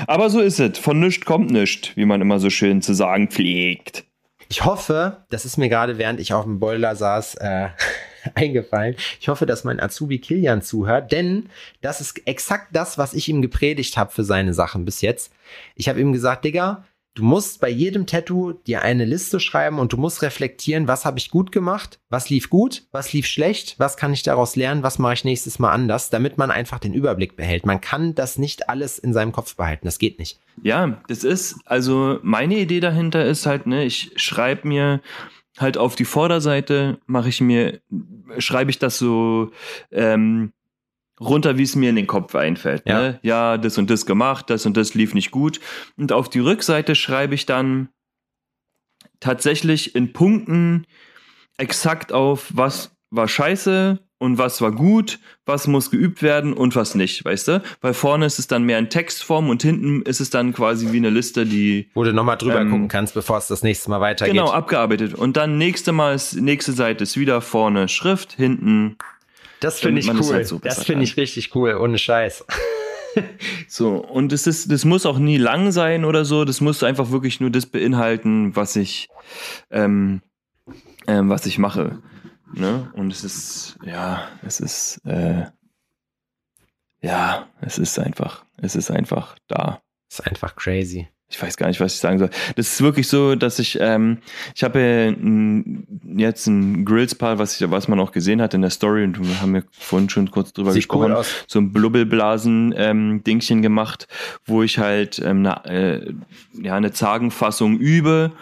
Aber 0.07 0.29
so 0.29 0.39
ist 0.41 0.59
es. 0.59 0.77
Von 0.77 0.99
nichts 0.99 1.25
kommt 1.25 1.51
nichts, 1.51 1.95
wie 1.95 2.05
man 2.05 2.21
immer 2.21 2.39
so 2.39 2.49
schön 2.49 2.81
zu 2.81 2.93
sagen 2.93 3.29
pflegt. 3.29 4.05
Ich 4.51 4.65
hoffe, 4.65 5.23
das 5.29 5.45
ist 5.45 5.55
mir 5.55 5.69
gerade, 5.69 5.97
während 5.97 6.19
ich 6.19 6.33
auf 6.33 6.43
dem 6.43 6.59
Boiler 6.59 6.93
saß, 6.97 7.35
äh, 7.35 7.69
eingefallen. 8.35 8.97
Ich 9.21 9.29
hoffe, 9.29 9.45
dass 9.45 9.63
mein 9.63 9.79
Azubi 9.79 10.19
Kilian 10.19 10.61
zuhört, 10.61 11.13
denn 11.13 11.47
das 11.79 12.01
ist 12.01 12.27
exakt 12.27 12.67
das, 12.73 12.97
was 12.97 13.13
ich 13.13 13.29
ihm 13.29 13.41
gepredigt 13.41 13.95
habe 13.95 14.11
für 14.11 14.25
seine 14.25 14.53
Sachen 14.53 14.83
bis 14.83 14.99
jetzt. 14.99 15.31
Ich 15.75 15.87
habe 15.87 16.01
ihm 16.01 16.11
gesagt, 16.11 16.43
Digga, 16.43 16.83
Du 17.13 17.23
musst 17.23 17.59
bei 17.59 17.67
jedem 17.67 18.05
Tattoo 18.05 18.53
dir 18.53 18.83
eine 18.83 19.03
Liste 19.03 19.41
schreiben 19.41 19.79
und 19.79 19.91
du 19.91 19.97
musst 19.97 20.21
reflektieren, 20.21 20.87
was 20.87 21.03
habe 21.03 21.19
ich 21.19 21.29
gut 21.29 21.51
gemacht, 21.51 21.99
was 22.09 22.29
lief 22.29 22.49
gut, 22.49 22.83
was 22.93 23.11
lief 23.11 23.25
schlecht, 23.25 23.75
was 23.79 23.97
kann 23.97 24.13
ich 24.13 24.23
daraus 24.23 24.55
lernen, 24.55 24.81
was 24.81 24.97
mache 24.97 25.15
ich 25.15 25.25
nächstes 25.25 25.59
Mal 25.59 25.71
anders, 25.71 26.09
damit 26.09 26.37
man 26.37 26.51
einfach 26.51 26.79
den 26.79 26.93
Überblick 26.93 27.35
behält. 27.35 27.65
Man 27.65 27.81
kann 27.81 28.15
das 28.15 28.37
nicht 28.37 28.69
alles 28.69 28.97
in 28.97 29.11
seinem 29.11 29.33
Kopf 29.33 29.57
behalten, 29.57 29.87
das 29.87 29.99
geht 29.99 30.19
nicht. 30.19 30.39
Ja, 30.63 31.01
das 31.09 31.25
ist, 31.25 31.59
also 31.65 32.19
meine 32.21 32.57
Idee 32.57 32.79
dahinter 32.79 33.25
ist 33.25 33.45
halt, 33.45 33.67
ne, 33.67 33.83
ich 33.83 34.13
schreibe 34.15 34.65
mir 34.65 35.01
halt 35.57 35.77
auf 35.77 35.95
die 35.95 36.05
Vorderseite, 36.05 36.97
mache 37.07 37.27
ich 37.27 37.41
mir, 37.41 37.81
schreibe 38.37 38.71
ich 38.71 38.79
das 38.79 38.97
so, 38.97 39.51
ähm, 39.91 40.53
runter, 41.21 41.57
wie 41.57 41.63
es 41.63 41.75
mir 41.75 41.89
in 41.89 41.95
den 41.95 42.07
Kopf 42.07 42.35
einfällt. 42.35 42.83
Ja. 42.85 42.99
Ne? 42.99 43.19
ja, 43.21 43.57
das 43.57 43.77
und 43.77 43.89
das 43.89 44.05
gemacht, 44.05 44.49
das 44.49 44.65
und 44.65 44.75
das 44.75 44.93
lief 44.93 45.13
nicht 45.13 45.31
gut. 45.31 45.59
Und 45.97 46.11
auf 46.11 46.29
die 46.29 46.39
Rückseite 46.39 46.95
schreibe 46.95 47.35
ich 47.35 47.45
dann 47.45 47.89
tatsächlich 49.19 49.95
in 49.95 50.13
Punkten 50.13 50.85
exakt 51.57 52.11
auf, 52.11 52.51
was 52.53 52.95
war 53.11 53.27
scheiße 53.27 53.99
und 54.17 54.37
was 54.37 54.61
war 54.61 54.71
gut, 54.71 55.19
was 55.45 55.67
muss 55.67 55.91
geübt 55.91 56.21
werden 56.21 56.53
und 56.53 56.75
was 56.75 56.95
nicht, 56.95 57.25
weißt 57.25 57.47
du? 57.47 57.63
Weil 57.81 57.93
vorne 57.93 58.25
ist 58.25 58.39
es 58.39 58.47
dann 58.47 58.63
mehr 58.63 58.79
in 58.79 58.89
Textform 58.89 59.49
und 59.49 59.61
hinten 59.63 60.03
ist 60.03 60.21
es 60.21 60.29
dann 60.29 60.53
quasi 60.53 60.91
wie 60.91 60.97
eine 60.97 61.09
Liste, 61.09 61.45
die. 61.45 61.89
Wo 61.93 62.03
du 62.03 62.13
nochmal 62.13 62.37
drüber 62.37 62.61
ähm, 62.61 62.69
gucken 62.69 62.87
kannst, 62.87 63.13
bevor 63.13 63.37
es 63.37 63.47
das 63.47 63.63
nächste 63.63 63.89
Mal 63.89 63.99
weitergeht. 63.99 64.33
Genau, 64.33 64.51
abgearbeitet. 64.51 65.15
Und 65.15 65.37
dann 65.37 65.57
nächste 65.57 65.91
Mal 65.91 66.15
ist, 66.15 66.35
nächste 66.35 66.71
Seite 66.71 67.03
ist 67.03 67.17
wieder 67.17 67.41
vorne 67.41 67.87
Schrift, 67.87 68.33
hinten 68.33 68.97
Das 69.61 69.79
finde 69.79 70.01
ich 70.01 70.09
cool. 70.09 70.33
Halt 70.33 70.47
so 70.47 70.59
das 70.59 70.83
finde 70.83 71.03
ich 71.03 71.15
richtig 71.15 71.55
cool, 71.55 71.75
ohne 71.75 71.97
Scheiß. 71.97 72.45
so, 73.67 73.95
und 73.95 74.33
es 74.33 74.47
ist, 74.47 74.71
das 74.71 74.83
muss 74.83 75.05
auch 75.05 75.19
nie 75.19 75.37
lang 75.37 75.71
sein 75.71 76.03
oder 76.03 76.25
so. 76.25 76.43
Das 76.43 76.59
muss 76.59 76.83
einfach 76.83 77.11
wirklich 77.11 77.39
nur 77.39 77.49
das 77.49 77.65
beinhalten, 77.65 78.55
was 78.55 78.75
ich, 78.75 79.07
ähm, 79.69 80.21
ähm, 81.07 81.29
was 81.29 81.45
ich 81.45 81.57
mache. 81.57 82.01
Ne? 82.53 82.91
Und 82.95 83.13
es 83.13 83.23
ist, 83.23 83.77
ja, 83.85 84.27
es 84.41 84.59
ist, 84.59 84.99
äh, 85.05 85.45
ja, 87.01 87.47
es 87.61 87.77
ist 87.77 87.97
einfach, 87.99 88.43
es 88.57 88.75
ist 88.75 88.91
einfach 88.91 89.37
da. 89.47 89.81
Es 90.09 90.19
ist 90.19 90.27
einfach 90.27 90.55
crazy 90.55 91.07
ich 91.31 91.41
weiß 91.41 91.55
gar 91.55 91.67
nicht, 91.67 91.79
was 91.79 91.95
ich 91.95 91.99
sagen 91.99 92.19
soll. 92.19 92.29
Das 92.55 92.67
ist 92.67 92.81
wirklich 92.81 93.07
so, 93.07 93.35
dass 93.35 93.57
ich, 93.57 93.77
ähm, 93.79 94.17
ich 94.53 94.63
habe 94.63 94.79
ja 94.79 95.13
jetzt 96.17 96.45
ein 96.47 96.83
Grillspal, 96.83 97.39
was 97.39 97.59
ich, 97.59 97.71
was 97.71 97.87
man 97.87 97.99
auch 97.99 98.11
gesehen 98.11 98.41
hat 98.41 98.53
in 98.53 98.61
der 98.61 98.69
Story 98.69 99.05
und 99.05 99.17
wir 99.19 99.41
haben 99.41 99.55
ja 99.55 99.61
vorhin 99.71 100.09
schon 100.09 100.29
kurz 100.29 100.51
drüber 100.51 100.71
Sieht 100.73 100.83
gesprochen, 100.83 101.13
cool 101.13 101.23
so 101.47 101.59
ein 101.59 101.71
Blubbelblasen 101.71 102.73
ähm, 102.75 103.23
Dingchen 103.23 103.61
gemacht, 103.61 104.07
wo 104.45 104.61
ich 104.61 104.77
halt 104.77 105.19
ähm, 105.23 105.41
na, 105.41 105.63
äh, 105.65 106.13
ja 106.61 106.75
eine 106.75 106.91
Zagenfassung 106.91 107.77
übe, 107.77 108.33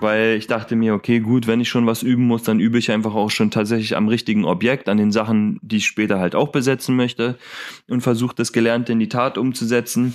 weil 0.00 0.36
ich 0.36 0.46
dachte 0.46 0.76
mir, 0.76 0.92
okay, 0.92 1.20
gut, 1.20 1.46
wenn 1.46 1.60
ich 1.60 1.70
schon 1.70 1.86
was 1.86 2.02
üben 2.02 2.26
muss, 2.26 2.42
dann 2.42 2.60
übe 2.60 2.78
ich 2.78 2.90
einfach 2.90 3.14
auch 3.14 3.30
schon 3.30 3.50
tatsächlich 3.50 3.96
am 3.96 4.08
richtigen 4.08 4.44
Objekt, 4.44 4.88
an 4.90 4.98
den 4.98 5.12
Sachen, 5.12 5.58
die 5.62 5.76
ich 5.76 5.86
später 5.86 6.18
halt 6.18 6.34
auch 6.34 6.48
besetzen 6.48 6.94
möchte 6.94 7.38
und 7.88 8.02
versuche 8.02 8.34
das 8.36 8.52
Gelernte 8.52 8.92
in 8.92 8.98
die 8.98 9.08
Tat 9.08 9.38
umzusetzen 9.38 10.14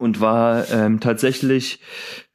und 0.00 0.20
war 0.20 0.68
ähm, 0.70 1.00
tatsächlich 1.00 1.80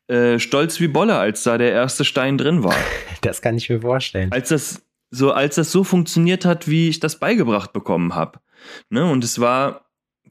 äh, 0.08 0.40
stolz 0.40 0.80
wie 0.80 0.88
Bolle, 0.88 1.18
als 1.18 1.44
da 1.44 1.58
der 1.58 1.72
erste 1.72 2.06
Stein 2.06 2.38
drin 2.38 2.64
war. 2.64 2.76
Das 3.22 3.42
kann 3.42 3.58
ich 3.58 3.72
mir 3.72 3.82
vorstellen. 3.82 4.32
Als 4.32 4.50
das 4.50 4.84
so, 5.10 5.32
als 5.32 5.56
das 5.56 5.72
so 5.72 5.84
funktioniert 5.84 6.46
hat, 6.46 6.68
wie 6.68 6.90
ich 6.90 7.00
das 7.00 7.20
beigebracht 7.20 7.74
bekommen 7.74 8.14
habe. 8.14 8.40
Ne? 8.90 9.10
Und 9.10 9.24
es 9.24 9.40
war 9.40 9.86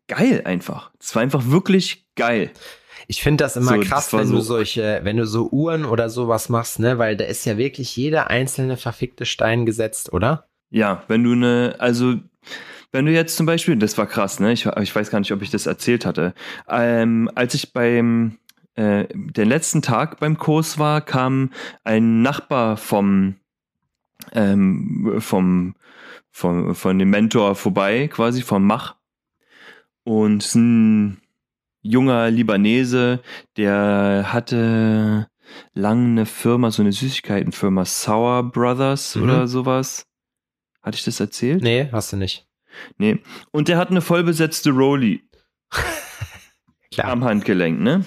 geil 0.07 0.43
einfach. 0.45 0.93
Es 1.01 1.12
war 1.16 1.22
einfach 1.22 1.47
wirklich 1.47 2.07
geil. 2.14 2.53
Ich 3.09 3.20
finde 3.20 3.43
das 3.43 3.57
immer 3.57 3.74
so, 3.74 3.80
krass, 3.80 4.11
das 4.11 4.20
wenn 4.20 4.28
so 4.28 4.37
du 4.37 4.41
solche, 4.43 5.01
wenn 5.03 5.16
du 5.16 5.26
so 5.26 5.49
Uhren 5.51 5.85
oder 5.85 6.09
sowas 6.09 6.49
machst, 6.49 6.78
ne, 6.78 6.99
weil 6.99 7.16
da 7.16 7.24
ist 7.24 7.45
ja 7.45 7.59
wirklich 7.59 7.97
jeder 7.97 8.30
einzelne 8.30 8.76
verfickte 8.76 9.26
Stein 9.26 9.66
gesetzt, 9.66 10.12
oder? 10.12 10.47
Ja, 10.70 11.03
wenn 11.09 11.24
du 11.24 11.32
eine, 11.32 11.74
also 11.78 12.14
wenn 12.95 13.07
du 13.07 13.13
jetzt 13.13 13.37
zum 13.37 13.45
Beispiel, 13.45 13.75
das 13.75 13.99
war 13.99 14.07
krass, 14.07 14.39
ne? 14.39 14.53
Ich, 14.53 14.67
ich 14.67 14.95
weiß 14.95 15.11
gar 15.11 15.19
nicht, 15.19 15.33
ob 15.33 15.43
ich 15.43 15.51
das 15.51 15.67
erzählt 15.67 16.07
hatte. 16.07 16.33
Ähm, 16.69 17.29
als 17.35 17.55
ich 17.55 17.73
beim 17.73 18.39
äh, 18.77 19.07
den 19.13 19.49
letzten 19.49 19.83
Tag 19.83 20.21
beim 20.21 20.39
Kurs 20.39 20.79
war, 20.79 21.01
kam 21.01 21.51
ein 21.83 22.23
Nachbar 22.23 22.77
vom 22.77 23.35
ähm, 24.33 25.17
vom, 25.19 25.75
vom 26.31 26.77
von 26.77 26.99
dem 27.01 27.11
Mentor 27.11 27.57
vorbei, 27.57 28.07
quasi 28.07 28.43
vom 28.43 28.65
Mach 28.65 28.95
und 30.05 30.55
ein 30.55 31.21
junger 31.83 32.31
Libanese, 32.31 33.21
der 33.57 34.27
hatte 34.33 35.27
lang 35.73 36.13
eine 36.13 36.27
Firma, 36.27 36.71
so 36.71 36.83
eine 36.83 36.93
Süßigkeitenfirma, 36.93 37.85
Sour 37.87 38.53
Brothers 38.53 39.17
mhm. 39.17 39.23
oder 39.25 39.49
sowas. 39.49 40.07
Hatte 40.81 40.97
ich 40.97 41.05
das 41.05 41.19
erzählt? 41.19 41.61
Nee, 41.61 41.89
hast 41.91 42.13
du 42.13 42.17
nicht. 42.17 42.47
Nee. 42.99 43.18
Und 43.51 43.68
der 43.68 43.79
hat 43.79 43.91
eine 43.91 44.01
vollbesetzte 44.01 44.70
Rolli. 44.70 45.22
Klar. 46.93 47.09
Am 47.09 47.25
Handgelenk, 47.25 47.81
ne? 47.81 48.05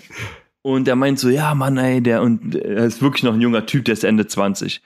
Und 0.61 0.87
er 0.87 0.95
meint 0.95 1.19
so, 1.19 1.29
ja, 1.29 1.55
Mann, 1.55 1.77
ey, 1.77 2.01
der, 2.01 2.21
und 2.21 2.55
er 2.55 2.85
ist 2.85 3.01
wirklich 3.01 3.23
noch 3.23 3.33
ein 3.33 3.41
junger 3.41 3.65
Typ, 3.65 3.85
der 3.85 3.93
ist 3.93 4.03
Ende 4.03 4.27
20. 4.27 4.81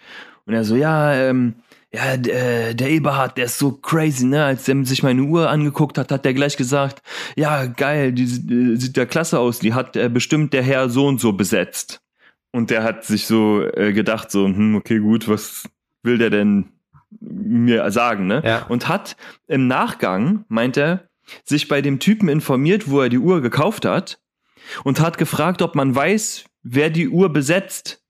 Und 0.45 0.53
er 0.53 0.63
so, 0.63 0.75
ja, 0.75 1.13
ähm, 1.13 1.55
ja, 1.93 2.17
der, 2.17 2.73
der 2.73 2.89
Eberhard, 2.89 3.37
der 3.37 3.45
ist 3.45 3.57
so 3.57 3.73
crazy, 3.73 4.25
ne? 4.25 4.43
Als 4.45 4.63
der 4.63 4.85
sich 4.85 5.03
meine 5.03 5.23
Uhr 5.23 5.49
angeguckt 5.49 5.97
hat, 5.97 6.11
hat 6.11 6.23
der 6.23 6.33
gleich 6.33 6.55
gesagt, 6.55 7.01
ja, 7.35 7.65
geil, 7.65 8.13
die, 8.13 8.25
die 8.25 8.77
sieht 8.77 8.95
ja 8.95 9.05
klasse 9.05 9.39
aus, 9.39 9.59
die 9.59 9.73
hat 9.73 9.95
äh, 9.97 10.09
bestimmt 10.09 10.53
der 10.53 10.63
Herr 10.63 10.89
so 10.89 11.07
und 11.07 11.19
so 11.19 11.33
besetzt. 11.33 12.01
Und 12.51 12.69
der 12.69 12.83
hat 12.83 13.03
sich 13.03 13.27
so 13.27 13.61
äh, 13.61 13.93
gedacht, 13.93 14.31
so, 14.31 14.45
hm, 14.45 14.75
okay, 14.75 14.99
gut, 14.99 15.27
was 15.27 15.67
will 16.03 16.17
der 16.17 16.29
denn 16.29 16.70
mir 17.19 17.89
sagen, 17.91 18.27
ne? 18.27 18.41
Ja. 18.45 18.65
Und 18.67 18.87
hat 18.87 19.15
im 19.47 19.67
Nachgang, 19.67 20.45
meint 20.47 20.77
er, 20.77 21.09
sich 21.43 21.67
bei 21.67 21.81
dem 21.81 21.99
Typen 21.99 22.29
informiert, 22.29 22.89
wo 22.89 23.01
er 23.01 23.09
die 23.09 23.19
Uhr 23.19 23.41
gekauft 23.41 23.85
hat 23.85 24.19
und 24.83 24.99
hat 24.99 25.17
gefragt, 25.17 25.61
ob 25.61 25.75
man 25.75 25.95
weiß, 25.95 26.45
wer 26.63 26.89
die 26.89 27.09
Uhr 27.09 27.31
besetzt 27.31 28.01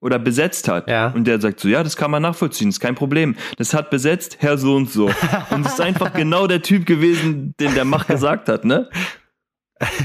oder 0.00 0.18
besetzt 0.18 0.68
hat. 0.68 0.90
Ja. 0.90 1.08
Und 1.08 1.26
der 1.26 1.40
sagt 1.40 1.60
so, 1.60 1.68
ja, 1.68 1.82
das 1.82 1.96
kann 1.96 2.10
man 2.10 2.22
nachvollziehen, 2.22 2.68
ist 2.68 2.80
kein 2.80 2.96
Problem. 2.96 3.36
Das 3.56 3.72
hat 3.72 3.90
besetzt 3.90 4.38
Herr 4.40 4.58
so 4.58 4.74
und 4.74 4.90
so. 4.90 5.06
und 5.50 5.66
es 5.66 5.74
ist 5.74 5.80
einfach 5.80 6.12
genau 6.14 6.46
der 6.46 6.62
Typ 6.62 6.86
gewesen, 6.86 7.54
den 7.60 7.74
der 7.74 7.84
Mach 7.84 8.06
gesagt 8.06 8.48
hat, 8.48 8.64
ne? 8.64 8.90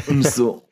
Und 0.08 0.26
so, 0.26 0.68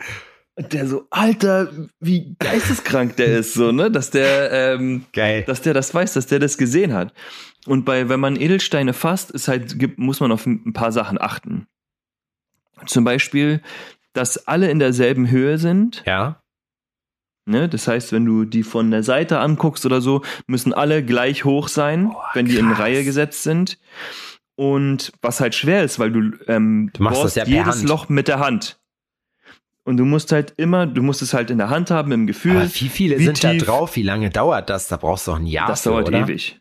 der 0.57 0.87
so, 0.87 1.05
Alter, 1.09 1.71
wie 1.99 2.35
geisteskrank 2.39 3.17
der 3.17 3.39
ist, 3.39 3.53
so, 3.53 3.71
ne? 3.71 3.91
Dass 3.91 4.09
der, 4.09 4.51
ähm, 4.51 5.05
Geil. 5.11 5.43
dass 5.43 5.61
der 5.61 5.73
das 5.73 5.93
weiß, 5.93 6.13
dass 6.13 6.27
der 6.27 6.39
das 6.39 6.57
gesehen 6.57 6.93
hat. 6.93 7.13
Und 7.65 7.83
bei, 7.83 8.07
wenn 8.09 8.19
man 8.19 8.35
Edelsteine 8.35 8.93
fasst, 8.93 9.31
ist 9.31 9.47
halt, 9.47 9.77
gibt, 9.79 9.99
muss 9.99 10.19
man 10.19 10.31
auf 10.31 10.45
ein 10.45 10.73
paar 10.73 10.91
Sachen 10.91 11.19
achten. 11.19 11.67
Zum 12.85 13.03
Beispiel, 13.03 13.61
dass 14.13 14.47
alle 14.47 14.69
in 14.69 14.79
derselben 14.79 15.29
Höhe 15.29 15.57
sind. 15.57 16.03
Ja. 16.05 16.41
Ne? 17.45 17.67
Das 17.67 17.87
heißt, 17.87 18.11
wenn 18.11 18.25
du 18.25 18.45
die 18.45 18.63
von 18.63 18.91
der 18.91 19.03
Seite 19.03 19.39
anguckst 19.39 19.85
oder 19.85 20.01
so, 20.01 20.23
müssen 20.47 20.73
alle 20.73 21.03
gleich 21.03 21.43
hoch 21.43 21.67
sein, 21.67 22.11
oh, 22.11 22.17
wenn 22.33 22.45
die 22.45 22.57
in 22.57 22.71
Reihe 22.71 23.03
gesetzt 23.03 23.43
sind. 23.43 23.77
Und 24.55 25.11
was 25.21 25.41
halt 25.41 25.53
schwer 25.53 25.83
ist, 25.83 25.99
weil 25.99 26.11
du, 26.11 26.31
ähm, 26.47 26.91
du 26.93 27.03
machst 27.03 27.23
das 27.23 27.35
ja 27.35 27.45
jedes 27.45 27.79
Hand. 27.79 27.89
Loch 27.89 28.09
mit 28.09 28.27
der 28.29 28.39
Hand. 28.39 28.79
Und 29.85 29.97
du 29.97 30.05
musst 30.05 30.31
halt 30.31 30.53
immer, 30.57 30.87
du 30.87 31.03
musst 31.03 31.21
es 31.21 31.33
halt 31.33 31.51
in 31.51 31.59
der 31.59 31.69
Hand 31.69 31.91
haben, 31.91 32.11
im 32.11 32.25
Gefühl. 32.25 32.57
Aber 32.57 32.65
wie 32.65 32.89
viele 32.89 33.19
wie 33.19 33.25
sind 33.25 33.39
tief, 33.39 33.59
da 33.59 33.65
drauf? 33.65 33.95
Wie 33.95 34.03
lange 34.03 34.31
dauert 34.31 34.69
das? 34.69 34.87
Da 34.87 34.97
brauchst 34.97 35.27
du 35.27 35.31
auch 35.31 35.39
ein 35.39 35.45
Jahr. 35.45 35.67
Das 35.67 35.83
für, 35.83 35.89
dauert 35.89 36.07
oder? 36.07 36.21
ewig. 36.21 36.59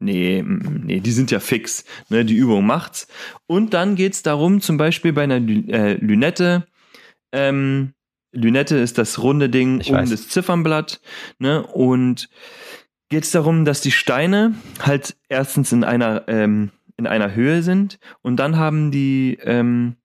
Nee, 0.00 0.44
nee, 0.44 1.00
die 1.00 1.12
sind 1.12 1.30
ja 1.30 1.38
fix. 1.38 1.84
Ne? 2.08 2.24
Die 2.24 2.34
Übung 2.34 2.66
macht's. 2.66 3.06
Und 3.46 3.72
dann 3.74 3.94
geht's 3.94 4.22
darum, 4.22 4.60
zum 4.60 4.76
Beispiel 4.76 5.12
bei 5.12 5.22
einer 5.22 5.36
äh, 5.36 5.94
Lünette, 5.94 6.66
ähm, 7.32 7.94
Lünette 8.32 8.76
ist 8.76 8.98
das 8.98 9.22
runde 9.22 9.48
Ding 9.48 9.80
ich 9.80 9.90
um 9.90 9.96
weiß. 9.96 10.10
das 10.10 10.28
Ziffernblatt, 10.28 11.00
ne? 11.38 11.64
Und 11.64 12.28
geht's 13.08 13.30
darum, 13.30 13.64
dass 13.64 13.80
die 13.80 13.92
Steine 13.92 14.54
halt 14.80 15.16
erstens 15.28 15.72
in 15.72 15.84
einer, 15.84 16.24
ähm, 16.26 16.70
in 16.96 17.06
einer 17.06 17.34
Höhe 17.34 17.62
sind 17.62 17.98
und 18.22 18.36
dann 18.36 18.56
haben 18.56 18.90
die 18.90 19.38
ähm, 19.42 19.96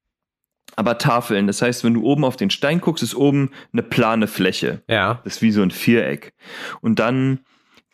aber 0.79 0.97
Tafeln. 0.97 1.45
Das 1.45 1.61
heißt, 1.61 1.83
wenn 1.83 1.93
du 1.93 2.03
oben 2.03 2.23
auf 2.23 2.37
den 2.37 2.49
Stein 2.49 2.79
guckst, 2.79 3.03
ist 3.03 3.13
oben 3.13 3.51
eine 3.73 3.83
plane 3.83 4.27
Fläche. 4.27 4.81
Ja. 4.87 5.19
Das 5.25 5.35
ist 5.35 5.41
wie 5.41 5.51
so 5.51 5.61
ein 5.61 5.71
Viereck. 5.71 6.33
Und 6.79 6.99
dann 6.99 7.39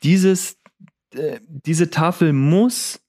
dieses 0.04 0.58
äh, 1.16 1.40
diese 1.48 1.90
Tafel 1.90 2.32
muss 2.32 3.02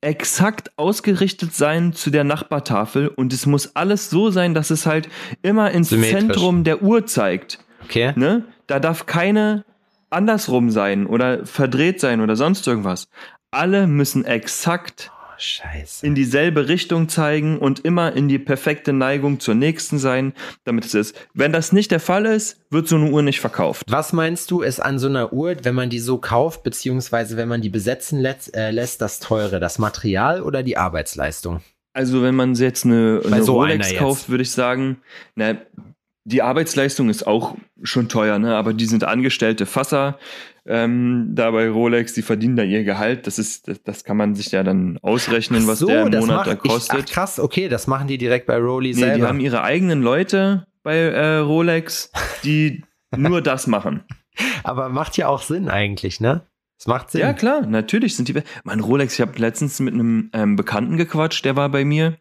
exakt 0.00 0.76
ausgerichtet 0.76 1.54
sein 1.54 1.92
zu 1.92 2.10
der 2.10 2.24
Nachbartafel 2.24 3.08
und 3.08 3.32
es 3.32 3.46
muss 3.46 3.74
alles 3.76 4.10
so 4.10 4.30
sein, 4.30 4.52
dass 4.52 4.70
es 4.70 4.86
halt 4.86 5.08
immer 5.42 5.70
ins 5.70 5.88
Zentrum 5.88 6.64
der 6.64 6.82
Uhr 6.82 7.06
zeigt. 7.06 7.60
Okay. 7.84 8.12
Ne? 8.16 8.44
Da 8.66 8.80
darf 8.80 9.06
keine 9.06 9.64
andersrum 10.10 10.70
sein 10.70 11.06
oder 11.06 11.46
verdreht 11.46 12.00
sein 12.00 12.20
oder 12.20 12.36
sonst 12.36 12.66
irgendwas. 12.66 13.08
Alle 13.50 13.86
müssen 13.86 14.24
exakt 14.24 15.10
Scheiße. 15.38 16.06
in 16.06 16.14
dieselbe 16.14 16.68
Richtung 16.68 17.08
zeigen 17.08 17.58
und 17.58 17.80
immer 17.80 18.12
in 18.12 18.28
die 18.28 18.38
perfekte 18.38 18.92
Neigung 18.92 19.40
zur 19.40 19.54
nächsten 19.54 19.98
sein, 19.98 20.32
damit 20.64 20.84
es 20.84 20.94
ist. 20.94 21.16
Wenn 21.34 21.52
das 21.52 21.72
nicht 21.72 21.90
der 21.90 22.00
Fall 22.00 22.26
ist, 22.26 22.60
wird 22.70 22.88
so 22.88 22.96
eine 22.96 23.10
Uhr 23.10 23.22
nicht 23.22 23.40
verkauft. 23.40 23.86
Was 23.88 24.12
meinst 24.12 24.50
du, 24.50 24.62
ist 24.62 24.80
an 24.80 24.98
so 24.98 25.08
einer 25.08 25.32
Uhr, 25.32 25.56
wenn 25.62 25.74
man 25.74 25.90
die 25.90 25.98
so 25.98 26.18
kauft, 26.18 26.62
beziehungsweise 26.62 27.36
wenn 27.36 27.48
man 27.48 27.62
die 27.62 27.70
besetzen 27.70 28.20
lässt, 28.20 28.56
äh, 28.56 28.70
lässt 28.70 29.00
das 29.00 29.20
teure, 29.20 29.60
das 29.60 29.78
Material 29.78 30.42
oder 30.42 30.62
die 30.62 30.76
Arbeitsleistung? 30.76 31.60
Also 31.92 32.22
wenn 32.22 32.34
man 32.34 32.54
jetzt 32.54 32.84
eine, 32.84 33.22
eine 33.24 33.42
so 33.44 33.52
Rolex 33.54 33.94
kauft, 33.94 34.28
würde 34.28 34.42
ich 34.42 34.50
sagen, 34.50 34.98
na, 35.36 35.56
die 36.24 36.42
Arbeitsleistung 36.42 37.08
ist 37.10 37.26
auch 37.26 37.54
schon 37.82 38.08
teuer, 38.08 38.38
ne? 38.38 38.56
aber 38.56 38.72
die 38.72 38.86
sind 38.86 39.04
angestellte 39.04 39.66
Fasser 39.66 40.18
ähm, 40.66 41.30
da 41.34 41.50
bei 41.50 41.68
Rolex, 41.68 42.14
die 42.14 42.22
verdienen 42.22 42.56
da 42.56 42.62
ihr 42.62 42.84
Gehalt. 42.84 43.26
Das 43.26 43.38
ist, 43.38 43.68
das, 43.68 43.82
das 43.82 44.04
kann 44.04 44.16
man 44.16 44.34
sich 44.34 44.50
ja 44.50 44.62
dann 44.62 44.98
ausrechnen, 45.02 45.66
was 45.66 45.80
so, 45.80 45.86
der 45.86 46.06
im 46.06 46.18
Monat 46.18 46.46
da 46.46 46.54
kostet. 46.54 46.98
Ich, 46.98 47.04
ach, 47.04 47.12
krass, 47.12 47.38
okay, 47.38 47.68
das 47.68 47.86
machen 47.86 48.08
die 48.08 48.18
direkt 48.18 48.46
bei 48.46 48.56
Rolex 48.56 48.96
nee, 48.96 49.02
selber. 49.02 49.16
Die 49.16 49.22
haben 49.24 49.40
ihre 49.40 49.62
eigenen 49.62 50.02
Leute 50.02 50.66
bei 50.82 50.96
äh, 50.96 51.36
Rolex, 51.38 52.10
die 52.44 52.84
nur 53.16 53.42
das 53.42 53.66
machen. 53.66 54.04
Aber 54.62 54.88
macht 54.88 55.16
ja 55.16 55.28
auch 55.28 55.42
Sinn 55.42 55.68
eigentlich, 55.68 56.20
ne? 56.20 56.46
Es 56.78 56.86
macht 56.86 57.10
Sinn. 57.10 57.20
Ja, 57.20 57.32
klar, 57.32 57.66
natürlich 57.66 58.16
sind 58.16 58.28
die. 58.28 58.42
Mein 58.64 58.80
Rolex, 58.80 59.14
ich 59.14 59.20
habe 59.20 59.38
letztens 59.38 59.80
mit 59.80 59.94
einem 59.94 60.30
ähm, 60.32 60.56
Bekannten 60.56 60.96
gequatscht, 60.96 61.44
der 61.44 61.56
war 61.56 61.68
bei 61.68 61.84
mir 61.84 62.16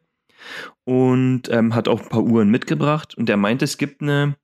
und 0.83 1.43
ähm, 1.49 1.73
hat 1.73 1.87
auch 1.87 2.01
ein 2.01 2.09
paar 2.09 2.23
Uhren 2.23 2.49
mitgebracht 2.49 3.15
und 3.15 3.29
der 3.29 3.37
meinte, 3.37 3.65
es 3.65 3.77
gibt 3.77 4.01
eine 4.01 4.35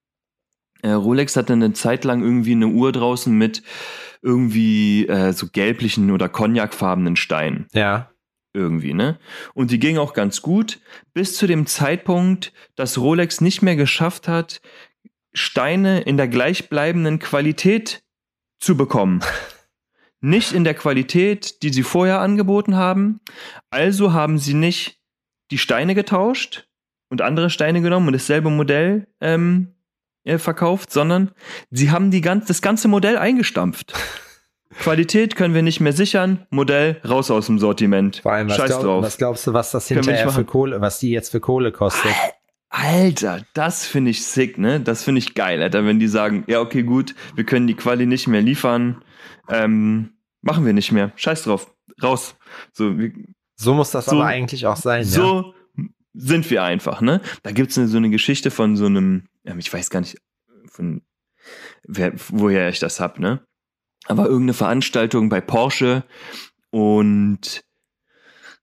Rolex 0.88 1.36
hatte 1.36 1.54
eine 1.54 1.74
Zeit 1.74 2.04
lang 2.06 2.22
irgendwie 2.22 2.54
eine 2.54 2.68
Uhr 2.68 2.92
draußen 2.92 3.36
mit 3.36 3.64
irgendwie 4.22 5.08
äh, 5.08 5.34
so 5.34 5.48
gelblichen 5.52 6.12
oder 6.12 6.30
cognacfarbenen 6.30 7.16
Steinen. 7.16 7.68
Ja. 7.74 8.12
irgendwie, 8.54 8.94
ne? 8.94 9.20
Und 9.54 9.72
die 9.72 9.80
ging 9.80 9.98
auch 9.98 10.14
ganz 10.14 10.42
gut, 10.42 10.80
bis 11.14 11.36
zu 11.38 11.48
dem 11.48 11.68
Zeitpunkt, 11.68 12.52
dass 12.76 12.98
Rolex 12.98 13.42
nicht 13.42 13.62
mehr 13.62 13.76
geschafft 13.76 14.28
hat, 14.28 14.62
Steine 15.34 16.02
in 16.02 16.18
der 16.18 16.28
gleichbleibenden 16.28 17.20
Qualität 17.20 18.04
zu 18.60 18.76
bekommen. 18.76 19.22
nicht 20.22 20.52
in 20.52 20.64
der 20.64 20.74
Qualität, 20.74 21.62
die 21.64 21.72
sie 21.72 21.84
vorher 21.84 22.20
angeboten 22.20 22.76
haben. 22.76 23.22
Also 23.70 24.14
haben 24.14 24.38
sie 24.38 24.54
nicht 24.54 25.00
die 25.52 25.58
Steine 25.58 25.96
getauscht 25.96 26.68
und 27.10 27.22
andere 27.22 27.50
Steine 27.50 27.82
genommen 27.82 28.08
und 28.08 28.14
dasselbe 28.14 28.50
Modell 28.50 29.08
ähm, 29.22 29.70
äh, 29.70 29.79
verkauft, 30.38 30.92
sondern 30.92 31.32
sie 31.72 31.90
haben 31.90 32.12
die 32.12 32.22
ganz, 32.22 32.46
das 32.46 32.62
ganze 32.62 32.88
Modell 32.88 33.18
eingestampft. 33.18 33.94
Qualität 34.80 35.36
können 35.36 35.54
wir 35.54 35.64
nicht 35.64 35.80
mehr 35.80 35.94
sichern, 35.94 36.46
Modell 36.52 37.02
raus 37.08 37.32
aus 37.32 37.48
dem 37.48 37.58
Sortiment. 37.58 38.18
Vor 38.18 38.34
allem, 38.34 38.50
was, 38.50 38.58
Scheiß 38.58 38.68
glaub, 38.68 38.82
drauf. 38.84 39.04
was 39.04 39.18
glaubst 39.18 39.48
du, 39.48 39.54
was 39.54 39.72
das 39.72 39.88
hinterher 39.88 40.30
für 40.30 40.46
Kohle, 40.46 40.80
was 40.80 41.00
die 41.00 41.10
jetzt 41.10 41.30
für 41.30 41.40
Kohle 41.40 41.72
kostet? 41.72 42.12
Alter, 42.70 43.44
das 43.56 43.88
finde 43.88 44.12
ich 44.12 44.24
sick, 44.24 44.60
ne? 44.60 44.80
Das 44.80 45.04
finde 45.04 45.20
ich 45.20 45.34
geil, 45.34 45.62
Alter, 45.62 45.86
wenn 45.86 46.00
die 46.00 46.08
sagen, 46.08 46.44
ja, 46.48 46.62
okay, 46.62 46.84
gut, 46.84 47.16
wir 47.36 47.44
können 47.44 47.66
die 47.66 47.74
Quali 47.74 48.06
nicht 48.06 48.28
mehr 48.28 48.42
liefern, 48.42 49.04
ähm, 49.50 50.12
machen 50.42 50.66
wir 50.66 50.74
nicht 50.74 50.92
mehr. 50.92 51.12
Scheiß 51.16 51.44
drauf, 51.44 51.74
raus. 52.04 52.36
So, 52.72 52.98
wir, 52.98 53.12
so 53.56 53.74
muss 53.74 53.90
das 53.90 54.06
so, 54.06 54.18
aber 54.18 54.26
eigentlich 54.28 54.68
auch 54.68 54.78
sein, 54.78 55.04
So 55.04 55.42
ja? 55.42 55.54
Sind 56.14 56.49
wir 56.49 56.64
einfach, 56.64 57.01
ne? 57.01 57.22
Da 57.43 57.51
gibt's 57.51 57.78
eine, 57.78 57.88
so 57.88 57.97
eine 57.97 58.10
Geschichte 58.10 58.51
von 58.51 58.76
so 58.76 58.86
einem, 58.86 59.28
ich 59.57 59.72
weiß 59.72 59.89
gar 59.89 60.01
nicht, 60.01 60.18
von 60.68 61.01
wer, 61.84 62.14
woher 62.30 62.70
ich 62.70 62.80
das 62.80 62.99
hab, 62.99 63.20
ne? 63.20 63.41
Aber 64.05 64.26
irgendeine 64.26 64.53
Veranstaltung 64.53 65.30
bei 65.30 65.41
Porsche 65.41 66.03
und 66.72 67.64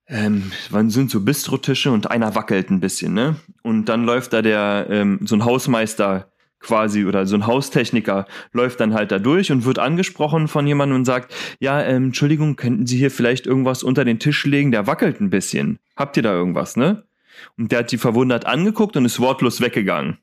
ähm, 0.09 0.53
wann 0.71 0.91
sind 0.91 1.11
so 1.11 1.21
Bistrotische 1.21 1.91
und 1.91 2.11
einer 2.11 2.35
wackelt 2.35 2.71
ein 2.71 2.81
bisschen, 2.81 3.15
ne? 3.15 3.37
Und 3.63 3.87
dann 3.87 4.05
läuft 4.05 4.33
da 4.33 4.43
der, 4.43 4.87
ähm, 4.91 5.21
so 5.25 5.37
ein 5.37 5.45
Hausmeister 5.45 6.31
quasi 6.61 7.05
oder 7.05 7.27
so 7.27 7.37
ein 7.37 7.47
Haustechniker 7.47 8.27
läuft 8.53 8.81
dann 8.81 8.95
halt 8.95 9.13
da 9.13 9.19
durch 9.19 9.53
und 9.53 9.65
wird 9.65 9.79
angesprochen 9.79 10.49
von 10.49 10.67
jemandem 10.67 10.97
und 10.97 11.05
sagt, 11.05 11.35
ja, 11.61 11.83
ähm, 11.83 12.07
Entschuldigung, 12.07 12.57
könnten 12.57 12.87
Sie 12.87 12.97
hier 12.97 13.11
vielleicht 13.11 13.47
irgendwas 13.47 13.83
unter 13.83 14.05
den 14.05 14.19
Tisch 14.19 14.45
legen? 14.47 14.73
Der 14.73 14.87
wackelt 14.87 15.21
ein 15.21 15.31
bisschen. 15.31 15.79
Habt 15.97 16.17
ihr 16.17 16.23
da 16.23 16.33
irgendwas, 16.33 16.77
ne? 16.77 17.05
Und 17.59 17.73
der 17.73 17.81
hat 17.81 17.93
die 17.93 17.99
verwundert 17.99 18.47
angeguckt 18.47 18.97
und 18.97 19.05
ist 19.05 19.21
wortlos 19.21 19.61
weggegangen. 19.61 20.19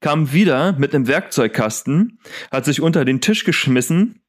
Kam 0.00 0.32
wieder 0.32 0.72
mit 0.74 0.94
einem 0.94 1.06
Werkzeugkasten, 1.06 2.18
hat 2.52 2.64
sich 2.66 2.80
unter 2.82 3.04
den 3.06 3.20
Tisch 3.22 3.44
geschmissen, 3.44 4.20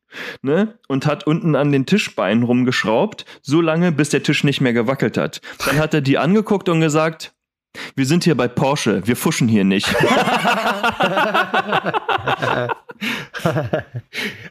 ne, 0.42 0.80
und 0.88 1.06
hat 1.06 1.28
unten 1.28 1.56
an 1.56 1.74
den 1.74 1.86
Tischbeinen 1.86 2.44
rumgeschraubt, 2.44 3.26
so 3.42 3.60
lange, 3.60 3.92
bis 3.92 4.10
der 4.10 4.24
Tisch 4.24 4.44
nicht 4.46 4.62
mehr 4.62 4.72
gewackelt 4.74 5.18
hat. 5.18 5.42
Dann 5.66 5.78
hat 5.78 5.94
er 5.94 6.00
die 6.02 6.18
angeguckt 6.18 6.70
und 6.70 6.80
gesagt, 6.80 7.34
wir 7.98 8.06
sind 8.06 8.24
hier 8.24 8.36
bei 8.38 8.48
Porsche, 8.48 9.06
wir 9.06 9.18
fuschen 9.18 9.50
hier 9.50 9.66
nicht. 9.66 9.94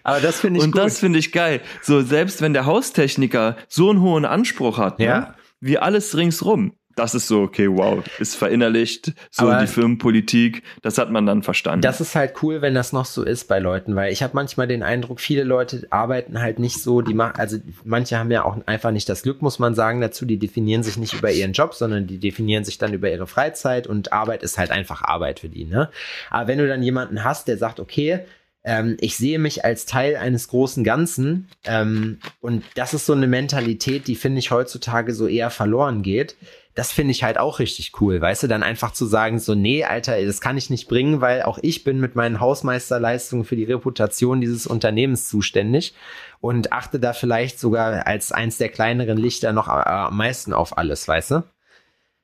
Aber 0.03 0.21
das 0.21 0.41
finde 0.41 0.59
ich 0.59 0.65
Und 0.67 0.73
gut. 0.73 0.83
das 0.83 0.99
finde 0.99 1.19
ich 1.19 1.33
geil. 1.33 1.61
So, 1.83 2.03
selbst 2.03 2.43
wenn 2.43 2.53
der 2.53 2.67
Haustechniker 2.67 3.57
so 3.69 3.91
einen 3.91 4.01
hohen 4.01 4.25
Anspruch 4.25 4.79
hat, 4.79 5.01
Ja. 5.01 5.19
ne, 5.21 5.35
wie 5.61 5.79
alles 5.79 6.17
ringsrum, 6.17 6.75
das 6.97 7.15
ist 7.15 7.29
so, 7.29 7.43
okay, 7.43 7.69
wow, 7.71 8.03
ist 8.19 8.37
verinnerlicht, 8.37 9.13
so 9.31 9.49
Aber- 9.49 9.61
die 9.61 9.67
Firmenpolitik, 9.67 10.63
das 10.83 10.99
hat 10.99 11.11
man 11.11 11.27
dann 11.27 11.43
verstanden. 11.43 11.83
Das 11.83 12.01
ist 12.01 12.15
halt 12.15 12.35
cool, 12.43 12.63
wenn 12.63 12.75
das 12.75 12.93
noch 12.93 13.05
so 13.05 13.23
ist 13.23 13.49
bei 13.49 13.59
Leuten, 13.59 13.97
weil 13.97 14.13
ich 14.13 14.23
habe 14.23 14.35
manchmal 14.35 14.67
den 14.67 14.83
Eindruck, 14.83 15.21
viele 15.21 15.45
Leute 15.45 15.87
arbeiten 15.91 16.41
halt 16.41 16.59
nicht 16.59 16.83
so, 16.83 17.01
die 17.01 17.15
machen, 17.15 17.35
also 17.37 17.59
manche 17.85 18.19
haben 18.19 18.31
ja 18.31 18.45
auch 18.45 18.57
einfach 18.67 18.91
nicht 18.91 19.09
das 19.09 19.23
Glück, 19.23 19.43
muss 19.43 19.59
man 19.59 19.75
sagen, 19.75 20.01
dazu, 20.01 20.25
die 20.25 20.39
definieren 20.39 20.83
sich 20.83 20.97
nicht 20.97 21.15
über 21.15 21.31
ihren 21.31 21.53
Job, 21.53 21.75
sondern 21.75 22.07
die 22.07 22.19
definieren 22.19 22.65
sich 22.65 22.79
dann 22.79 22.93
über 22.93 23.11
ihre 23.11 23.27
Freizeit 23.27 23.87
und 23.87 24.13
Arbeit 24.13 24.43
ist 24.43 24.59
halt 24.59 24.71
einfach 24.71 25.03
Arbeit 25.03 25.41
für 25.41 25.49
die, 25.49 25.65
ne? 25.65 25.91
Aber 26.31 26.49
wenn 26.49 26.59
du 26.59 26.69
dann 26.69 26.83
jemanden 26.83 27.25
hast, 27.25 27.49
der 27.49 27.59
sagt, 27.59 27.81
okay, 27.81 28.21
ähm, 28.65 28.97
ich 29.01 29.17
sehe 29.17 29.39
mich 29.39 29.65
als 29.65 29.85
Teil 29.85 30.17
eines 30.17 30.49
großen 30.49 30.85
Ganzen 30.85 31.49
ähm, 31.67 32.19
und 32.41 32.65
das 32.77 32.95
ist 32.95 33.07
so 33.07 33.13
eine 33.13 33.27
Mentalität, 33.27 34.07
die 34.07 34.17
finde 34.17 34.39
ich 34.39 34.51
heutzutage 34.51 35.13
so 35.13 35.27
eher 35.27 35.51
verloren 35.51 36.03
geht. 36.03 36.37
Das 36.75 36.91
finde 36.91 37.13
ich 37.13 37.23
halt 37.23 37.39
auch 37.39 37.61
richtig 37.61 37.93
cool, 38.01 38.21
weißt 38.21 38.43
du, 38.43 38.47
dann 38.49 38.65
einfach 38.65 38.93
zu 38.93 39.07
sagen, 39.07 39.39
so, 39.39 39.55
nee, 39.55 39.85
Alter, 39.85 40.21
das 40.25 40.41
kann 40.41 40.57
ich 40.57 40.71
nicht 40.71 40.89
bringen, 40.89 41.21
weil 41.21 41.43
auch 41.43 41.59
ich 41.63 41.85
bin 41.85 42.01
mit 42.01 42.17
meinen 42.17 42.41
Hausmeisterleistungen 42.41 43.45
für 43.45 43.55
die 43.55 43.65
Reputation 43.65 44.41
dieses 44.41 44.67
Unternehmens 44.67 45.29
zuständig 45.29 45.95
und 46.41 46.73
achte 46.73 46.99
da 46.99 47.13
vielleicht 47.13 47.61
sogar 47.61 48.07
als 48.09 48.33
eins 48.33 48.59
der 48.59 48.71
kleineren 48.71 49.19
Lichter 49.19 49.53
noch 49.53 49.69
äh, 49.69 49.71
am 49.71 50.17
meisten 50.17 50.53
auf 50.53 50.77
alles, 50.77 51.07
weißt 51.07 51.31
du? 51.31 51.43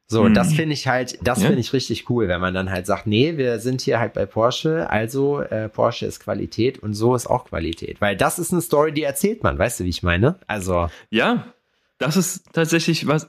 So, 0.08 0.24
Mhm. 0.28 0.34
das 0.34 0.52
finde 0.52 0.72
ich 0.72 0.88
halt, 0.88 1.18
das 1.22 1.40
Ja. 1.40 1.46
finde 1.46 1.60
ich 1.60 1.72
richtig 1.72 2.10
cool, 2.10 2.26
wenn 2.26 2.40
man 2.40 2.52
dann 2.52 2.68
halt 2.72 2.84
sagt, 2.84 3.06
nee, 3.06 3.36
wir 3.36 3.60
sind 3.60 3.80
hier 3.80 4.00
halt 4.00 4.14
bei 4.14 4.26
Porsche, 4.26 4.90
also 4.90 5.40
äh, 5.40 5.68
Porsche 5.68 6.06
ist 6.06 6.18
Qualität 6.18 6.80
und 6.80 6.94
so 6.94 7.14
ist 7.14 7.28
auch 7.28 7.44
Qualität. 7.44 8.00
Weil 8.00 8.16
das 8.16 8.40
ist 8.40 8.50
eine 8.52 8.60
Story, 8.60 8.90
die 8.92 9.04
erzählt 9.04 9.44
man, 9.44 9.56
weißt 9.56 9.78
du, 9.78 9.84
wie 9.84 9.90
ich 9.90 10.02
meine? 10.02 10.40
Also, 10.48 10.90
Ja, 11.10 11.54
das 12.00 12.16
ist 12.16 12.52
tatsächlich 12.52 13.06
was, 13.06 13.28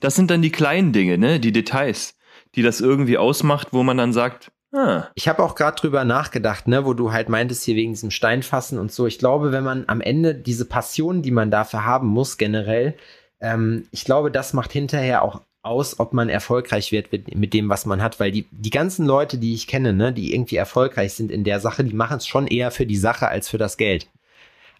das 0.00 0.14
sind 0.14 0.30
dann 0.30 0.40
die 0.42 0.52
kleinen 0.52 0.92
Dinge, 0.92 1.18
ne, 1.18 1.40
die 1.40 1.52
Details, 1.52 2.14
die 2.54 2.62
das 2.62 2.80
irgendwie 2.80 3.18
ausmacht, 3.18 3.68
wo 3.72 3.82
man 3.82 3.98
dann 3.98 4.12
sagt, 4.12 4.52
ah, 4.72 5.08
Ich 5.14 5.28
habe 5.28 5.42
auch 5.42 5.54
gerade 5.56 5.76
drüber 5.76 6.04
nachgedacht, 6.04 6.68
ne, 6.68 6.86
wo 6.86 6.94
du 6.94 7.12
halt 7.12 7.28
meintest 7.28 7.64
hier 7.64 7.76
wegen 7.76 7.92
diesem 7.92 8.12
Steinfassen 8.12 8.78
und 8.78 8.92
so. 8.92 9.06
Ich 9.06 9.18
glaube, 9.18 9.52
wenn 9.52 9.64
man 9.64 9.84
am 9.88 10.00
Ende 10.00 10.34
diese 10.34 10.64
Passion, 10.64 11.22
die 11.22 11.32
man 11.32 11.50
dafür 11.50 11.84
haben 11.84 12.06
muss, 12.06 12.38
generell, 12.38 12.94
ähm, 13.40 13.88
ich 13.90 14.04
glaube, 14.04 14.30
das 14.30 14.52
macht 14.52 14.72
hinterher 14.72 15.22
auch 15.22 15.42
aus, 15.64 15.98
ob 15.98 16.12
man 16.12 16.28
erfolgreich 16.28 16.92
wird 16.92 17.10
mit, 17.10 17.36
mit 17.36 17.54
dem, 17.54 17.68
was 17.68 17.86
man 17.86 18.02
hat, 18.02 18.20
weil 18.20 18.30
die, 18.30 18.46
die 18.52 18.70
ganzen 18.70 19.04
Leute, 19.04 19.38
die 19.38 19.54
ich 19.54 19.66
kenne, 19.66 19.92
ne, 19.92 20.12
die 20.12 20.32
irgendwie 20.32 20.56
erfolgreich 20.56 21.14
sind 21.14 21.32
in 21.32 21.42
der 21.42 21.58
Sache, 21.58 21.82
die 21.82 21.94
machen 21.94 22.18
es 22.18 22.26
schon 22.26 22.46
eher 22.46 22.70
für 22.70 22.86
die 22.86 22.96
Sache 22.96 23.28
als 23.28 23.48
für 23.48 23.58
das 23.58 23.76
Geld. 23.76 24.06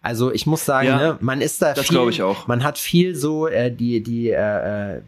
Also 0.03 0.33
ich 0.33 0.45
muss 0.45 0.65
sagen, 0.65 0.89
Ja, 0.89 0.97
ne, 0.97 1.17
man 1.21 1.39
ist 1.39 1.61
da 1.61 1.73
das 1.73 1.87
viel, 1.87 1.95
glaube 1.95 2.11
ich 2.11 2.21
auch. 2.21 2.45
man 2.45 2.63
hat 2.63 2.77
viel 2.77 3.15
so 3.15 3.47
äh, 3.47 3.71
die 3.71 4.03
die 4.03 4.31
äh, 4.31 4.95
äh, 4.97 5.01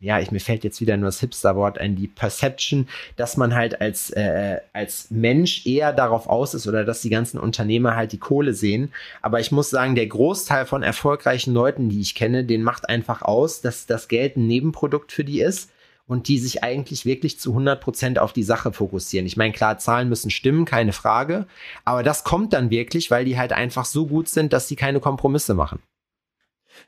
ja, 0.00 0.20
ich 0.20 0.30
mir 0.30 0.38
fällt 0.38 0.64
jetzt 0.64 0.82
wieder 0.82 0.98
nur 0.98 1.06
das 1.06 1.20
Hipster-Wort 1.20 1.78
ein, 1.78 1.96
die 1.96 2.08
Perception, 2.08 2.86
dass 3.16 3.38
man 3.38 3.54
halt 3.54 3.80
als 3.80 4.10
äh, 4.10 4.58
als 4.74 5.06
Mensch 5.10 5.64
eher 5.64 5.94
darauf 5.94 6.28
aus 6.28 6.52
ist 6.52 6.66
oder 6.66 6.84
dass 6.84 7.00
die 7.00 7.08
ganzen 7.08 7.40
Unternehmer 7.40 7.96
halt 7.96 8.12
die 8.12 8.18
Kohle 8.18 8.52
sehen. 8.52 8.92
Aber 9.22 9.40
ich 9.40 9.50
muss 9.50 9.70
sagen, 9.70 9.94
der 9.94 10.06
Großteil 10.06 10.66
von 10.66 10.82
erfolgreichen 10.82 11.54
Leuten, 11.54 11.88
die 11.88 12.02
ich 12.02 12.14
kenne, 12.14 12.44
den 12.44 12.62
macht 12.62 12.86
einfach 12.90 13.22
aus, 13.22 13.62
dass 13.62 13.86
das 13.86 14.08
Geld 14.08 14.36
ein 14.36 14.46
Nebenprodukt 14.46 15.10
für 15.10 15.24
die 15.24 15.40
ist 15.40 15.70
und 16.06 16.28
die 16.28 16.38
sich 16.38 16.62
eigentlich 16.62 17.06
wirklich 17.06 17.38
zu 17.40 17.50
100 17.50 17.80
Prozent 17.80 18.18
auf 18.18 18.32
die 18.32 18.42
Sache 18.42 18.72
fokussieren. 18.72 19.26
Ich 19.26 19.36
meine, 19.36 19.52
klar, 19.52 19.78
Zahlen 19.78 20.08
müssen 20.08 20.30
stimmen, 20.30 20.64
keine 20.64 20.92
Frage. 20.92 21.46
Aber 21.84 22.02
das 22.02 22.24
kommt 22.24 22.52
dann 22.52 22.70
wirklich, 22.70 23.10
weil 23.10 23.24
die 23.24 23.38
halt 23.38 23.52
einfach 23.52 23.84
so 23.84 24.06
gut 24.06 24.28
sind, 24.28 24.52
dass 24.52 24.68
sie 24.68 24.76
keine 24.76 25.00
Kompromisse 25.00 25.54
machen. 25.54 25.80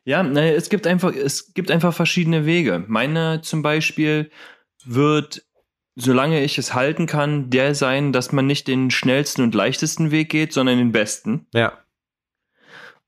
Ja, 0.05 0.23
naja, 0.23 0.53
es 0.53 0.69
gibt 0.69 0.87
einfach, 0.87 1.15
es 1.15 1.55
gibt 1.55 1.71
einfach 1.71 1.95
verschiedene 1.95 2.45
Wege. 2.45 2.85
Meine 2.87 3.41
zum 3.43 3.63
Beispiel 3.63 4.31
wird, 4.85 5.45
solange 5.95 6.43
ich 6.43 6.59
es 6.59 6.75
halten 6.75 7.07
kann, 7.07 7.51
der 7.51 7.75
sein, 7.75 8.13
dass 8.13 8.33
man 8.33 8.47
nicht 8.47 8.69
den 8.69 8.91
schnellsten 8.91 9.43
und 9.43 9.55
leichtesten 9.55 10.11
Weg 10.11 10.29
geht, 10.29 10.53
sondern 10.53 10.79
den 10.79 10.93
besten. 10.93 11.47
Ja. 11.55 11.79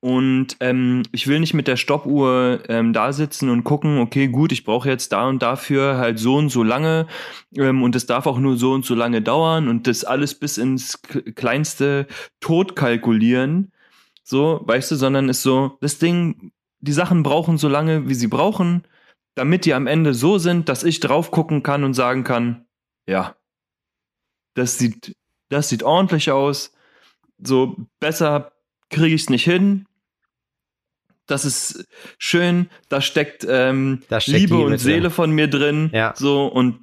Und 0.00 0.56
ähm, 0.60 1.02
ich 1.10 1.26
will 1.26 1.40
nicht 1.40 1.54
mit 1.54 1.66
der 1.66 1.76
Stoppuhr 1.76 2.60
ähm, 2.68 2.92
da 2.92 3.12
sitzen 3.12 3.50
und 3.50 3.64
gucken, 3.64 3.98
okay, 3.98 4.28
gut, 4.28 4.52
ich 4.52 4.62
brauche 4.62 4.88
jetzt 4.88 5.10
da 5.10 5.28
und 5.28 5.42
dafür 5.42 5.96
halt 5.96 6.20
so 6.20 6.36
und 6.36 6.50
so 6.50 6.62
lange 6.62 7.08
ähm, 7.56 7.82
und 7.82 7.96
es 7.96 8.06
darf 8.06 8.26
auch 8.26 8.38
nur 8.38 8.56
so 8.56 8.72
und 8.72 8.84
so 8.84 8.94
lange 8.94 9.22
dauern 9.22 9.66
und 9.66 9.88
das 9.88 10.04
alles 10.04 10.36
bis 10.36 10.56
ins 10.56 11.02
kleinste 11.34 12.06
Tod 12.38 12.76
kalkulieren. 12.76 13.72
So, 14.22 14.60
weißt 14.64 14.92
du, 14.92 14.94
sondern 14.94 15.28
ist 15.28 15.42
so, 15.42 15.78
das 15.80 15.98
Ding, 15.98 16.52
die 16.80 16.92
Sachen 16.92 17.24
brauchen 17.24 17.58
so 17.58 17.68
lange, 17.68 18.08
wie 18.08 18.14
sie 18.14 18.28
brauchen, 18.28 18.84
damit 19.34 19.64
die 19.64 19.74
am 19.74 19.88
Ende 19.88 20.14
so 20.14 20.38
sind, 20.38 20.68
dass 20.68 20.84
ich 20.84 21.00
drauf 21.00 21.32
gucken 21.32 21.64
kann 21.64 21.82
und 21.82 21.94
sagen 21.94 22.22
kann, 22.22 22.66
ja, 23.06 23.34
das 24.54 24.78
sieht, 24.78 25.16
das 25.48 25.70
sieht 25.70 25.82
ordentlich 25.82 26.30
aus, 26.30 26.72
so 27.42 27.76
besser 27.98 28.52
kriege 28.90 29.14
ich 29.14 29.22
es 29.22 29.30
nicht 29.30 29.44
hin. 29.44 29.87
Das 31.28 31.44
ist 31.44 31.84
schön, 32.18 32.68
da 32.88 33.00
steckt, 33.00 33.46
ähm, 33.48 34.02
Da 34.08 34.20
steckt 34.20 34.38
Liebe, 34.38 34.54
Liebe 34.54 34.64
und 34.64 34.70
drin. 34.72 34.78
Seele 34.78 35.10
von 35.10 35.30
mir 35.30 35.46
drin. 35.48 35.90
Ja. 35.92 36.12
So 36.16 36.46
und 36.46 36.80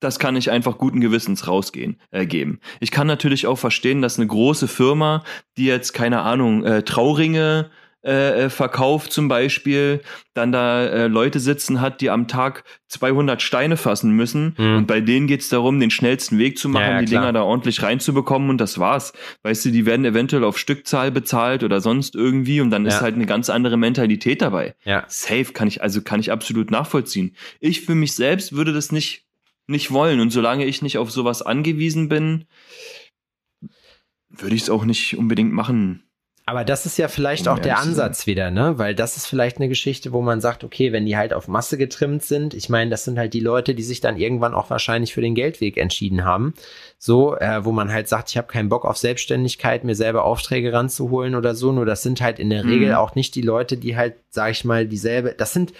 das 0.00 0.18
kann 0.18 0.34
ich 0.36 0.50
einfach 0.50 0.78
guten 0.78 1.00
Gewissens 1.00 1.46
rausgehen, 1.46 1.96
äh, 2.10 2.26
geben. 2.26 2.58
Ich 2.80 2.90
kann 2.90 3.06
natürlich 3.06 3.46
auch 3.46 3.58
verstehen, 3.58 4.02
dass 4.02 4.18
eine 4.18 4.26
große 4.26 4.66
Firma, 4.66 5.22
die 5.56 5.66
jetzt, 5.66 5.92
keine 5.92 6.22
Ahnung, 6.22 6.64
äh, 6.64 6.82
Trauringe 6.82 7.70
äh, 8.02 8.50
Verkauf 8.50 9.08
zum 9.08 9.28
Beispiel 9.28 10.02
dann 10.34 10.50
da 10.50 10.84
äh, 10.84 11.06
Leute 11.06 11.40
sitzen 11.40 11.80
hat, 11.80 12.00
die 12.00 12.10
am 12.10 12.26
Tag 12.26 12.64
200 12.88 13.40
Steine 13.40 13.76
fassen 13.76 14.12
müssen 14.12 14.54
mhm. 14.58 14.76
und 14.78 14.86
bei 14.86 15.00
denen 15.00 15.26
geht's 15.26 15.48
darum, 15.48 15.78
den 15.78 15.90
schnellsten 15.90 16.38
Weg 16.38 16.58
zu 16.58 16.68
machen, 16.68 16.82
ja, 16.82 16.90
ja, 16.94 17.00
die 17.00 17.06
Dinger 17.06 17.32
da 17.32 17.42
ordentlich 17.42 17.82
reinzubekommen 17.82 18.50
und 18.50 18.58
das 18.58 18.78
war's. 18.78 19.12
Weißt 19.42 19.64
du, 19.64 19.70
die 19.70 19.86
werden 19.86 20.04
eventuell 20.04 20.44
auf 20.44 20.58
Stückzahl 20.58 21.10
bezahlt 21.10 21.62
oder 21.62 21.80
sonst 21.80 22.14
irgendwie 22.14 22.60
und 22.60 22.70
dann 22.70 22.84
ja. 22.84 22.88
ist 22.88 23.00
halt 23.00 23.14
eine 23.14 23.26
ganz 23.26 23.50
andere 23.50 23.76
Mentalität 23.76 24.42
dabei. 24.42 24.74
Ja. 24.84 25.04
Safe 25.08 25.52
kann 25.52 25.68
ich, 25.68 25.82
also 25.82 26.02
kann 26.02 26.20
ich 26.20 26.32
absolut 26.32 26.70
nachvollziehen. 26.70 27.36
Ich 27.60 27.82
für 27.82 27.94
mich 27.94 28.14
selbst 28.14 28.52
würde 28.52 28.72
das 28.72 28.90
nicht, 28.90 29.26
nicht 29.68 29.92
wollen 29.92 30.20
und 30.20 30.30
solange 30.30 30.64
ich 30.64 30.82
nicht 30.82 30.98
auf 30.98 31.10
sowas 31.12 31.42
angewiesen 31.42 32.08
bin, 32.08 32.46
würde 34.28 34.56
ich 34.56 34.62
es 34.62 34.70
auch 34.70 34.84
nicht 34.84 35.16
unbedingt 35.16 35.52
machen. 35.52 36.02
Aber 36.44 36.64
das 36.64 36.86
ist 36.86 36.98
ja 36.98 37.06
vielleicht 37.06 37.46
auch 37.46 37.60
der 37.60 37.78
Ansatz 37.78 38.26
wieder, 38.26 38.50
ne? 38.50 38.76
Weil 38.76 38.96
das 38.96 39.16
ist 39.16 39.26
vielleicht 39.26 39.58
eine 39.58 39.68
Geschichte, 39.68 40.12
wo 40.12 40.22
man 40.22 40.40
sagt, 40.40 40.64
okay, 40.64 40.92
wenn 40.92 41.06
die 41.06 41.16
halt 41.16 41.32
auf 41.32 41.46
Masse 41.46 41.78
getrimmt 41.78 42.24
sind, 42.24 42.52
ich 42.52 42.68
meine, 42.68 42.90
das 42.90 43.04
sind 43.04 43.16
halt 43.16 43.32
die 43.32 43.40
Leute, 43.40 43.76
die 43.76 43.82
sich 43.84 44.00
dann 44.00 44.16
irgendwann 44.16 44.52
auch 44.52 44.68
wahrscheinlich 44.68 45.14
für 45.14 45.20
den 45.20 45.36
Geldweg 45.36 45.76
entschieden 45.76 46.24
haben. 46.24 46.54
So, 46.98 47.36
äh, 47.36 47.64
wo 47.64 47.70
man 47.70 47.92
halt 47.92 48.08
sagt, 48.08 48.30
ich 48.30 48.36
habe 48.36 48.48
keinen 48.48 48.68
Bock 48.68 48.84
auf 48.84 48.96
Selbstständigkeit, 48.96 49.84
mir 49.84 49.94
selber 49.94 50.24
Aufträge 50.24 50.72
ranzuholen 50.72 51.36
oder 51.36 51.54
so. 51.54 51.70
Nur 51.70 51.86
das 51.86 52.02
sind 52.02 52.20
halt 52.20 52.40
in 52.40 52.50
der 52.50 52.64
Regel 52.64 52.88
mhm. 52.88 52.96
auch 52.96 53.14
nicht 53.14 53.36
die 53.36 53.42
Leute, 53.42 53.76
die 53.76 53.96
halt, 53.96 54.14
sag 54.30 54.50
ich 54.50 54.64
mal, 54.64 54.86
dieselbe, 54.86 55.34
das 55.38 55.52
sind 55.52 55.72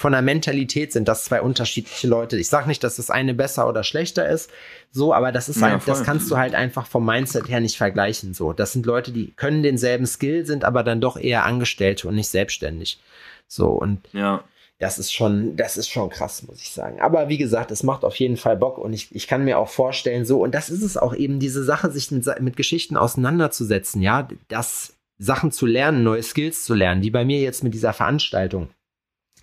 von 0.00 0.12
der 0.12 0.22
Mentalität 0.22 0.94
sind 0.94 1.08
das 1.08 1.24
zwei 1.24 1.42
unterschiedliche 1.42 2.08
Leute. 2.08 2.38
Ich 2.38 2.48
sage 2.48 2.66
nicht, 2.68 2.82
dass 2.82 2.96
das 2.96 3.10
eine 3.10 3.34
besser 3.34 3.68
oder 3.68 3.84
schlechter 3.84 4.26
ist, 4.26 4.50
so, 4.90 5.12
aber 5.12 5.30
das 5.30 5.50
ist 5.50 5.60
halt, 5.60 5.86
das 5.86 6.04
kannst 6.04 6.30
du 6.30 6.38
halt 6.38 6.54
einfach 6.54 6.86
vom 6.86 7.04
Mindset 7.04 7.50
her 7.50 7.60
nicht 7.60 7.76
vergleichen. 7.76 8.32
So, 8.32 8.54
das 8.54 8.72
sind 8.72 8.86
Leute, 8.86 9.12
die 9.12 9.32
können 9.32 9.62
denselben 9.62 10.06
Skill, 10.06 10.46
sind 10.46 10.64
aber 10.64 10.84
dann 10.84 11.02
doch 11.02 11.18
eher 11.18 11.44
Angestellte 11.44 12.08
und 12.08 12.14
nicht 12.14 12.30
selbstständig. 12.30 12.98
So 13.46 13.68
und 13.68 14.00
ja. 14.12 14.42
Das 14.78 14.98
ist 14.98 15.12
schon, 15.12 15.56
das 15.56 15.76
ist 15.76 15.90
schon 15.90 16.08
krass, 16.08 16.42
muss 16.44 16.62
ich 16.62 16.70
sagen. 16.70 17.02
Aber 17.02 17.28
wie 17.28 17.36
gesagt, 17.36 17.70
es 17.70 17.82
macht 17.82 18.02
auf 18.02 18.16
jeden 18.16 18.38
Fall 18.38 18.56
Bock 18.56 18.78
und 18.78 18.94
ich, 18.94 19.14
ich 19.14 19.26
kann 19.26 19.44
mir 19.44 19.58
auch 19.58 19.68
vorstellen, 19.68 20.24
so, 20.24 20.42
und 20.42 20.54
das 20.54 20.70
ist 20.70 20.82
es 20.82 20.96
auch 20.96 21.14
eben, 21.14 21.38
diese 21.38 21.62
Sache, 21.62 21.90
sich 21.90 22.10
mit, 22.10 22.24
mit 22.40 22.56
Geschichten 22.56 22.96
auseinanderzusetzen, 22.96 24.00
ja, 24.00 24.26
das 24.48 24.94
Sachen 25.18 25.52
zu 25.52 25.66
lernen, 25.66 26.02
neue 26.02 26.22
Skills 26.22 26.64
zu 26.64 26.72
lernen, 26.72 27.02
wie 27.02 27.10
bei 27.10 27.26
mir 27.26 27.40
jetzt 27.40 27.62
mit 27.62 27.74
dieser 27.74 27.92
Veranstaltung 27.92 28.70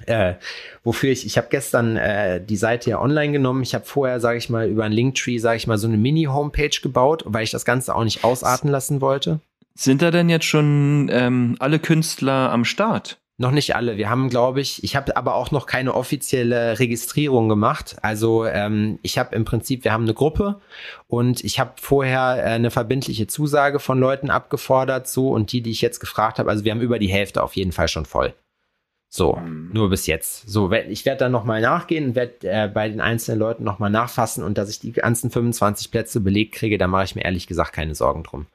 äh, 0.06 0.36
wofür 0.84 1.12
ich, 1.12 1.26
ich 1.26 1.38
habe 1.38 1.48
gestern 1.50 1.98
äh, 1.98 2.44
die 2.44 2.56
Seite 2.56 2.92
ja 2.92 3.02
online 3.02 3.34
genommen. 3.34 3.64
Ich 3.64 3.74
habe 3.74 3.86
vorher, 3.86 4.20
sage 4.20 4.38
ich 4.38 4.50
mal, 4.50 4.68
über 4.70 4.84
ein 4.84 4.92
Linktree, 4.92 5.38
sage 5.38 5.58
ich 5.58 5.68
mal, 5.68 5.78
so 5.78 5.88
eine 5.88 5.98
Mini-Homepage 5.98 6.80
gebaut, 6.82 7.24
weil 7.26 7.44
ich 7.44 7.52
das 7.52 7.66
Ganze 7.66 7.96
auch 7.96 8.04
nicht 8.04 8.24
ausarten 8.24 8.70
lassen 8.70 9.02
wollte. 9.02 9.40
Sind 9.76 10.02
da 10.02 10.12
denn 10.12 10.30
jetzt 10.30 10.46
schon 10.46 11.10
ähm, 11.12 11.56
alle 11.60 11.80
Künstler 11.80 12.52
am 12.52 12.66
Start? 12.66 13.20
Noch 13.40 13.52
nicht 13.52 13.76
alle. 13.76 13.98
Wir 13.98 14.10
haben, 14.10 14.30
glaube 14.30 14.62
ich, 14.62 14.84
ich 14.84 14.96
habe 14.96 15.16
aber 15.16 15.36
auch 15.36 15.52
noch 15.52 15.68
keine 15.68 15.94
offizielle 15.94 16.80
Registrierung 16.80 17.48
gemacht. 17.48 17.96
Also 18.02 18.48
ähm, 18.48 18.98
ich 19.04 19.20
habe 19.20 19.36
im 19.36 19.46
Prinzip, 19.46 19.84
wir 19.84 19.94
haben 19.94 20.06
eine 20.06 20.16
Gruppe 20.16 20.60
und 21.08 21.44
ich 21.44 21.60
habe 21.60 21.74
vorher 21.80 22.38
äh, 22.38 22.50
eine 22.50 22.72
verbindliche 22.72 23.28
Zusage 23.28 23.78
von 23.78 24.00
Leuten 24.00 24.32
abgefordert, 24.32 25.08
so 25.08 25.30
und 25.30 25.52
die, 25.52 25.62
die 25.62 25.70
ich 25.70 25.82
jetzt 25.82 26.00
gefragt 26.00 26.40
habe, 26.40 26.50
also 26.50 26.66
wir 26.66 26.72
haben 26.72 26.82
über 26.82 26.98
die 26.98 27.10
Hälfte 27.10 27.44
auf 27.44 27.56
jeden 27.56 27.74
Fall 27.74 27.88
schon 27.88 28.06
voll. 28.06 28.34
So, 29.10 29.38
mhm. 29.38 29.70
nur 29.74 29.90
bis 29.90 30.06
jetzt. 30.06 30.50
So, 30.50 30.72
ich 30.72 31.06
werde 31.06 31.20
dann 31.20 31.32
nochmal 31.32 31.62
nachgehen 31.62 32.10
und 32.10 32.16
werde 32.16 32.36
äh, 32.42 32.68
bei 32.68 32.90
den 32.90 33.00
einzelnen 33.00 33.40
Leuten 33.40 33.64
nochmal 33.64 33.90
nachfassen 33.90 34.44
und 34.44 34.58
dass 34.58 34.70
ich 34.70 34.80
die 34.80 34.92
ganzen 34.92 35.32
25 35.32 35.92
Plätze 35.92 36.20
belegt 36.20 36.56
kriege, 36.56 36.78
da 36.78 36.88
mache 36.88 37.06
ich 37.06 37.16
mir 37.16 37.24
ehrlich 37.24 37.48
gesagt 37.48 37.72
keine 37.72 37.96
Sorgen 37.96 38.24
drum. 38.24 38.48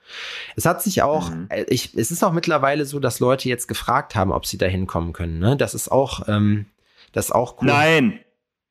Es 0.54 0.66
hat 0.66 0.82
sich 0.82 1.02
auch, 1.02 1.30
mhm. 1.30 1.46
äh, 1.48 1.64
ich, 1.68 1.94
es 1.96 2.10
ist 2.10 2.22
auch 2.22 2.32
mittlerweile 2.32 2.84
so, 2.84 3.00
dass 3.00 3.18
Leute 3.18 3.48
jetzt 3.48 3.66
gefragt 3.66 4.14
haben, 4.14 4.30
ob 4.30 4.44
sie 4.44 4.58
da 4.58 4.66
hinkommen 4.66 5.14
können. 5.14 5.38
Ne? 5.38 5.56
Das 5.56 5.72
ist 5.74 5.90
auch, 5.90 6.28
ähm, 6.28 6.66
das 7.12 7.26
ist 7.26 7.32
auch 7.32 7.60
cool. 7.60 7.68
Nein! 7.68 8.20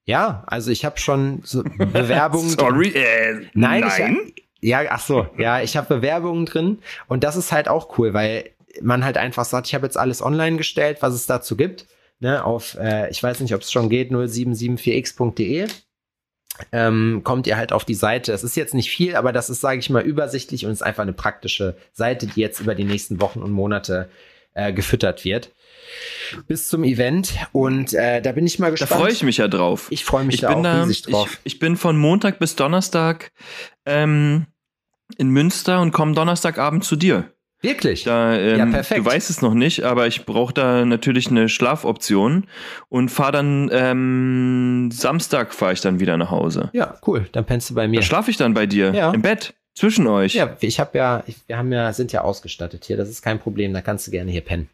Ja, 0.06 0.44
also 0.48 0.72
ich 0.72 0.86
habe 0.86 1.00
schon 1.00 1.42
so 1.44 1.64
Bewerbungen. 1.78 2.50
Sorry, 2.50 2.90
äh, 2.90 3.48
nein. 3.54 3.82
nein? 3.82 4.18
Ich, 4.36 4.70
ja, 4.70 4.82
ach 4.90 5.00
so, 5.00 5.28
ja, 5.38 5.62
ich 5.62 5.76
habe 5.76 5.96
Bewerbungen 5.96 6.46
drin 6.46 6.80
und 7.08 7.24
das 7.24 7.36
ist 7.36 7.52
halt 7.52 7.68
auch 7.68 7.98
cool, 7.98 8.14
weil 8.14 8.52
man 8.82 9.04
halt 9.04 9.18
einfach 9.18 9.46
sagt, 9.46 9.68
ich 9.68 9.76
habe 9.76 9.86
jetzt 9.86 9.98
alles 9.98 10.22
online 10.22 10.58
gestellt, 10.58 10.98
was 11.02 11.14
es 11.14 11.26
dazu 11.26 11.58
gibt, 11.58 11.88
ne, 12.20 12.44
auf, 12.44 12.78
äh, 12.80 13.10
ich 13.10 13.22
weiß 13.22 13.40
nicht, 13.42 13.54
ob 13.54 13.62
es 13.62 13.72
schon 13.72 13.90
geht, 13.90 14.12
0774x.de. 14.12 15.68
Ähm, 16.72 17.22
kommt 17.24 17.48
ihr 17.48 17.58
halt 17.58 17.74
auf 17.74 17.86
die 17.86 17.96
Seite. 17.96 18.34
Es 18.34 18.44
ist 18.44 18.56
jetzt 18.56 18.74
nicht 18.74 18.92
viel, 18.92 19.16
aber 19.16 19.32
das 19.32 19.50
ist, 19.50 19.62
sage 19.62 19.80
ich 19.80 19.90
mal, 19.90 20.04
übersichtlich 20.04 20.66
und 20.66 20.72
ist 20.72 20.84
einfach 20.84 21.02
eine 21.02 21.14
praktische 21.14 21.76
Seite, 21.94 22.28
die 22.28 22.40
jetzt 22.40 22.60
über 22.60 22.76
die 22.76 22.84
nächsten 22.84 23.20
Wochen 23.20 23.42
und 23.42 23.52
Monate 23.52 24.10
äh, 24.54 24.74
gefüttert 24.74 25.24
wird. 25.26 25.52
Bis 26.48 26.68
zum 26.68 26.84
Event 26.84 27.34
und 27.52 27.94
äh, 27.94 28.22
da 28.22 28.32
bin 28.32 28.46
ich 28.46 28.60
mal 28.60 28.72
gespannt. 28.72 28.92
Da 28.92 28.98
freue 28.98 29.12
ich 29.12 29.24
mich 29.24 29.38
ja 29.38 29.48
drauf. 29.48 29.88
Ich 29.90 30.06
freue 30.06 30.24
mich 30.24 30.36
ich 30.36 30.42
da 30.42 30.54
auch 30.54 30.64
da, 30.64 30.84
riesig 30.84 31.04
drauf. 31.04 31.40
Ich, 31.44 31.54
ich, 31.54 31.60
bin 31.60 31.76
von 31.76 31.98
Montag 31.98 32.40
bis 32.40 32.56
Donnerstag 32.56 33.32
ähm, 33.86 34.46
in 35.18 35.30
Münster 35.30 35.82
und 35.82 35.92
komme 35.92 36.14
Donnerstagabend 36.14 36.84
zu 36.84 36.96
dir. 36.96 37.34
Wirklich? 37.62 38.04
Da, 38.04 38.36
ähm, 38.36 38.58
ja, 38.58 38.66
perfekt. 38.66 39.00
Du 39.00 39.06
weißt 39.06 39.30
es 39.30 39.42
noch 39.42 39.54
nicht, 39.54 39.84
aber 39.84 40.08
ich 40.08 40.26
brauche 40.26 40.54
da 40.54 40.84
natürlich 40.84 41.30
eine 41.30 41.48
Schlafoption 41.48 42.48
und 42.90 43.10
fahre 43.10 43.32
dann 43.32 43.70
ähm, 43.72 44.90
Samstag 44.92 45.54
fahre 45.54 45.74
ich 45.74 45.82
dann 45.82 46.00
wieder 46.00 46.18
nach 46.18 46.32
Hause. 46.32 46.70
Ja, 46.74 46.98
cool. 47.06 47.28
Dann 47.32 47.46
pennst 47.46 47.70
du 47.70 47.76
bei 47.76 47.88
mir. 47.88 48.00
Da 48.00 48.06
schlafe 48.06 48.32
ich 48.32 48.38
dann 48.38 48.56
bei 48.56 48.66
dir 48.66 48.94
ja. 48.94 49.12
im 49.12 49.22
Bett 49.22 49.54
zwischen 49.76 50.08
euch. 50.08 50.34
Ja, 50.34 50.58
ich 50.60 50.80
habe 50.80 50.98
ja, 50.98 51.24
wir 51.46 51.58
haben 51.58 51.72
ja, 51.72 51.94
sind 51.94 52.12
ja 52.12 52.22
ausgestattet 52.22 52.86
hier. 52.86 52.98
Das 52.98 53.10
ist 53.10 53.22
kein 53.22 53.40
Problem. 53.40 53.74
Da 53.74 53.82
kannst 53.82 54.08
du 54.08 54.12
gerne 54.12 54.32
hier 54.32 54.42
pennen. 54.42 54.68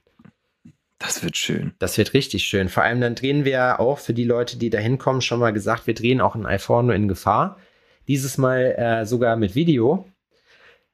Das 0.97 1.23
wird 1.23 1.38
schön. 1.38 1.73
Das 1.79 1.97
wird 1.97 2.13
richtig 2.13 2.45
schön. 2.45 2.69
Vor 2.69 2.83
allem 2.83 3.01
dann 3.01 3.15
drehen 3.15 3.45
wir 3.45 3.79
auch 3.79 3.99
für 3.99 4.13
die 4.13 4.23
Leute, 4.23 4.57
die 4.57 4.69
da 4.69 4.79
hinkommen, 4.79 5.21
schon 5.21 5.39
mal 5.39 5.51
gesagt, 5.53 5.85
wir 5.85 5.93
drehen 5.93 6.21
auch 6.21 6.35
ein 6.35 6.45
iPhone 6.45 6.89
in 6.89 7.07
Gefahr. 7.07 7.59
Dieses 8.07 8.38
Mal 8.38 8.73
äh, 8.77 9.05
sogar 9.05 9.35
mit 9.35 9.53
Video. 9.53 10.07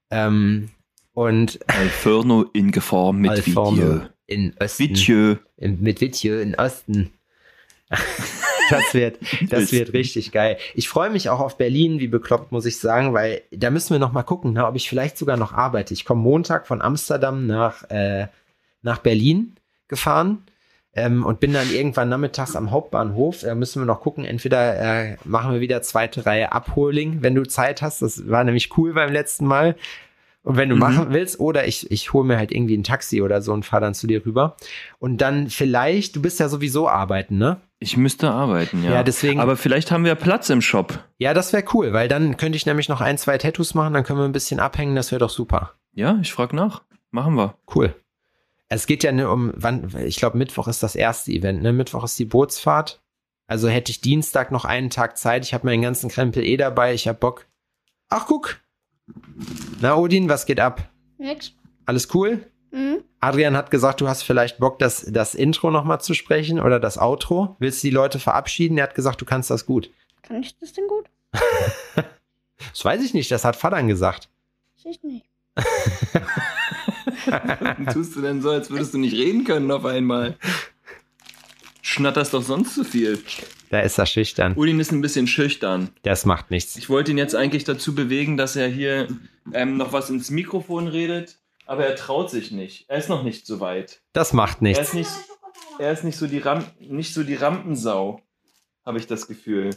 Ähm, 0.10 0.72
und 1.14 1.60
Alferno 1.68 2.46
in 2.54 2.72
Gefahr 2.72 3.14
mit 3.14 3.32
Alferno. 3.32 4.08
In 4.26 4.56
Osten. 4.60 5.40
In, 5.58 5.82
mit 5.82 6.02
Video 6.02 6.40
in 6.40 6.56
Osten. 6.56 7.12
das 8.70 8.94
wird, 8.94 9.20
das 9.50 9.72
wird 9.72 9.94
richtig 9.94 10.32
geil. 10.32 10.58
Ich 10.74 10.90
freue 10.90 11.10
mich 11.10 11.30
auch 11.30 11.40
auf 11.40 11.58
Berlin, 11.58 12.00
wie 12.00 12.08
bekloppt, 12.08 12.52
muss 12.52 12.66
ich 12.66 12.80
sagen, 12.80 13.14
weil 13.14 13.42
da 13.52 13.70
müssen 13.70 13.92
wir 13.92 14.00
noch 14.00 14.14
mal 14.14 14.24
gucken, 14.24 14.54
ne, 14.54 14.66
ob 14.66 14.76
ich 14.76 14.90
vielleicht 14.90 15.18
sogar 15.18 15.38
noch 15.38 15.54
arbeite. 15.54 15.94
Ich 15.94 16.06
komme 16.06 16.22
Montag 16.22 16.66
von 16.66 16.82
Amsterdam 16.82 17.46
nach, 17.46 17.90
äh, 17.90 18.28
nach 18.82 19.00
Berlin 19.00 19.56
gefahren 19.88 20.44
ähm, 20.96 21.26
und 21.26 21.40
bin 21.40 21.54
dann 21.54 21.72
irgendwann 21.72 22.10
nachmittags 22.10 22.56
am 22.56 22.72
Hauptbahnhof. 22.72 23.42
Da 23.42 23.54
müssen 23.54 23.82
wir 23.82 23.86
noch 23.86 24.02
gucken. 24.02 24.26
Entweder 24.26 24.80
äh, 24.80 25.18
machen 25.24 25.54
wir 25.54 25.60
wieder 25.60 25.82
zweite 25.82 26.26
Reihe 26.26 26.52
Abholing, 26.52 27.22
wenn 27.22 27.36
du 27.36 27.44
Zeit 27.44 27.82
hast. 27.82 28.02
Das 28.02 28.28
war 28.30 28.44
nämlich 28.44 28.76
cool 28.78 28.94
beim 28.94 29.12
letzten 29.12 29.46
Mal. 29.46 29.76
Und 30.44 30.58
wenn 30.58 30.68
du 30.68 30.76
mhm. 30.76 30.82
machen 30.82 31.06
willst, 31.10 31.40
oder 31.40 31.66
ich, 31.68 31.90
ich 31.90 32.12
hole 32.12 32.26
mir 32.26 32.38
halt 32.38 32.52
irgendwie 32.52 32.78
ein 32.78 32.84
Taxi 32.84 33.22
oder 33.22 33.42
so 33.42 33.54
und 33.54 33.66
fahre 33.66 33.82
dann 33.82 33.94
zu 33.94 34.08
dir 34.08 34.26
rüber. 34.26 34.58
Und 35.00 35.20
dann 35.20 35.50
vielleicht, 35.50 36.18
du 36.18 36.22
bist 36.22 36.40
ja 36.40 36.50
sowieso 36.50 36.90
arbeiten, 36.90 37.38
ne? 37.38 37.62
Ich 37.80 37.96
müsste 37.96 38.30
arbeiten, 38.30 38.84
ja. 38.84 38.92
Ja, 38.92 39.04
deswegen. 39.04 39.40
Aber 39.40 39.56
vielleicht 39.56 39.92
haben 39.92 40.04
wir 40.04 40.16
Platz 40.16 40.50
im 40.50 40.62
Shop. 40.62 41.00
Ja, 41.18 41.34
das 41.34 41.54
wäre 41.54 41.64
cool, 41.74 41.94
weil 41.94 42.10
dann 42.10 42.36
könnte 42.36 42.58
ich 42.58 42.66
nämlich 42.66 42.90
noch 42.90 43.00
ein, 43.00 43.18
zwei 43.18 43.38
Tattoos 43.38 43.74
machen, 43.74 43.94
dann 43.94 44.04
können 44.04 44.20
wir 44.20 44.26
ein 44.26 44.34
bisschen 44.34 44.60
abhängen, 44.60 44.96
das 44.96 45.12
wäre 45.12 45.20
doch 45.20 45.30
super. 45.30 45.74
Ja, 45.94 46.20
ich 46.22 46.34
frage 46.34 46.56
nach. 46.56 46.84
Machen 47.12 47.36
wir. 47.36 47.56
Cool. 47.74 47.96
Es 48.68 48.86
geht 48.86 49.04
ja 49.04 49.12
nur 49.12 49.32
um, 49.32 49.54
wann, 49.56 49.94
ich 50.06 50.18
glaube, 50.18 50.38
Mittwoch 50.38 50.68
ist 50.68 50.84
das 50.84 50.96
erste 50.96 51.32
Event, 51.32 51.62
ne? 51.62 51.72
Mittwoch 51.72 52.04
ist 52.04 52.20
die 52.20 52.26
Bootsfahrt. 52.26 53.02
Also 53.48 53.70
hätte 53.70 53.92
ich 53.92 54.02
Dienstag 54.02 54.52
noch 54.52 54.66
einen 54.66 54.90
Tag 54.90 55.18
Zeit. 55.18 55.46
Ich 55.46 55.54
habe 55.54 55.68
meinen 55.68 55.82
ganzen 55.82 56.10
Krempel 56.10 56.44
eh 56.44 56.58
dabei. 56.58 56.94
Ich 56.94 57.08
habe 57.08 57.20
Bock. 57.20 57.46
Ach, 58.10 58.26
guck, 58.26 58.62
na, 59.82 59.96
Odin, 59.96 60.30
was 60.30 60.46
geht 60.46 60.60
ab? 60.60 60.90
Nix. 61.18 61.54
Alles 61.86 62.14
cool? 62.14 62.46
Mhm. 62.72 63.04
Adrian 63.20 63.56
hat 63.56 63.72
gesagt, 63.72 64.02
du 64.02 64.08
hast 64.08 64.24
vielleicht 64.24 64.58
Bock, 64.58 64.80
das, 64.80 65.06
das 65.10 65.36
Intro 65.36 65.72
nochmal 65.72 66.02
zu 66.02 66.14
sprechen 66.14 66.60
oder 66.60 66.80
das 66.80 66.98
Outro. 66.98 67.56
Willst 67.60 67.84
du 67.84 67.88
die 67.88 67.94
Leute 67.94 68.20
verabschieden? 68.20 68.78
Er 68.78 68.86
hat 68.86 68.96
gesagt, 68.96 69.22
du 69.22 69.26
kannst 69.26 69.50
das 69.50 69.66
gut. 69.66 69.92
Kann 70.24 70.42
ich 70.42 70.58
das 70.58 70.74
denn 70.74 70.88
gut? 70.88 71.06
das 71.94 72.84
weiß 72.84 73.04
ich 73.04 73.14
nicht, 73.14 73.32
das 73.32 73.46
hat 73.46 73.56
Vater 73.56 73.82
gesagt. 73.84 74.30
Ich 74.84 75.02
nicht. 75.04 75.26
Tust 77.94 78.16
du 78.16 78.22
denn 78.22 78.42
so, 78.42 78.50
als 78.50 78.70
würdest 78.70 78.94
du 78.94 78.98
nicht 78.98 79.14
reden 79.14 79.44
können 79.44 79.72
auf 79.72 79.86
einmal? 79.86 80.38
Schnatterst 81.86 82.34
doch 82.34 82.42
sonst 82.42 82.76
zu 82.76 82.86
viel. 82.86 83.22
Da 83.70 83.82
ist 83.82 83.98
er 83.98 84.06
schüchtern. 84.06 84.56
Udin 84.56 84.80
ist 84.80 84.94
ein 84.94 85.02
bisschen 85.02 85.28
schüchtern. 85.28 85.90
Das 86.04 86.26
macht 86.26 86.50
nichts. 86.50 86.78
Ich 86.78 86.90
wollte 86.90 87.12
ihn 87.12 87.18
jetzt 87.18 87.36
eigentlich 87.36 87.66
dazu 87.66 87.94
bewegen, 87.94 88.38
dass 88.38 88.56
er 88.56 88.70
hier 88.70 89.10
ähm, 89.54 89.76
noch 89.76 89.92
was 89.92 90.10
ins 90.10 90.32
Mikrofon 90.32 90.88
redet, 90.88 91.40
aber 91.66 91.86
er 91.86 91.96
traut 91.98 92.32
sich 92.32 92.52
nicht. 92.52 92.86
Er 92.88 93.00
ist 93.00 93.10
noch 93.10 93.24
nicht 93.24 93.46
so 93.46 93.60
weit. 93.60 94.02
Das 94.14 94.32
macht 94.32 94.62
nichts. 94.62 94.80
Er 94.80 94.86
ist 94.86 94.94
nicht, 94.94 95.12
er 95.78 95.92
ist 95.92 96.04
nicht, 96.06 96.18
so, 96.18 96.26
die 96.26 96.40
Ram 96.40 96.64
nicht 96.80 97.14
so 97.14 97.22
die 97.22 97.36
Rampensau, 97.36 98.22
habe 98.86 98.98
ich 98.98 99.06
das 99.06 99.28
Gefühl. 99.28 99.72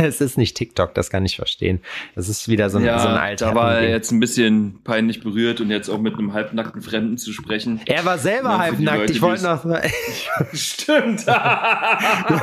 es 0.06 0.20
ist 0.20 0.38
nicht 0.38 0.56
TikTok, 0.56 0.94
das 0.94 1.10
kann 1.10 1.24
ich 1.24 1.36
verstehen. 1.36 1.80
Das 2.14 2.28
ist 2.28 2.48
wieder 2.48 2.70
so 2.70 2.78
ein, 2.78 2.84
ja, 2.84 2.98
so 2.98 3.08
ein 3.08 3.14
alter. 3.16 3.46
Da 3.46 3.54
war 3.54 3.78
er 3.78 3.90
jetzt 3.90 4.10
ein 4.10 4.20
bisschen 4.20 4.80
peinlich 4.84 5.20
berührt 5.20 5.60
und 5.60 5.70
jetzt 5.70 5.88
auch 5.88 5.98
mit 5.98 6.14
einem 6.14 6.32
halbnackten 6.32 6.82
Fremden 6.82 7.18
zu 7.18 7.32
sprechen. 7.32 7.80
Er 7.86 8.04
war 8.04 8.18
selber 8.18 8.58
halbnackt. 8.58 9.10
Ich 9.10 9.20
wollte 9.22 9.44
noch. 9.44 9.64
Stimmt. 10.52 11.26
wir, 11.26 11.34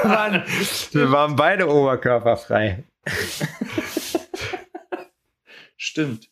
waren, 0.04 0.44
wir 0.92 1.12
waren 1.12 1.36
beide 1.36 1.68
oberkörperfrei. 1.70 2.84
Stimmt. 5.76 6.30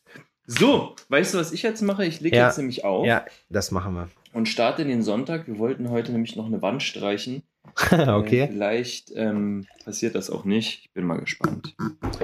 So, 0.47 0.95
weißt 1.10 1.34
du, 1.34 1.38
was 1.39 1.52
ich 1.52 1.64
jetzt 1.64 1.81
mache? 1.81 2.06
Ich 2.06 2.19
lege 2.22 2.35
Ja. 2.38 2.47
jetzt 2.47 2.57
nämlich 2.57 2.84
auf 2.84 3.06
Ja, 3.06 3.26
das 3.49 3.72
machen 3.72 3.95
wir. 3.95 4.10
und 4.34 4.47
starte 4.47 4.85
den 4.85 5.02
Sonntag. 5.02 5.47
Wir 5.47 5.57
wollten 5.57 5.89
heute 5.89 6.11
nämlich 6.11 6.35
noch 6.35 6.45
eine 6.45 6.61
Wand 6.61 6.84
streichen. 6.84 7.43
Äh, 7.91 8.10
okay, 8.10 8.47
vielleicht 8.49 9.11
ähm, 9.15 9.68
passiert 9.84 10.15
das 10.15 10.30
auch 10.30 10.45
nicht. 10.45 10.81
Ich 10.84 10.93
bin 10.93 11.06
mal 11.06 11.19
gespannt. 11.19 11.76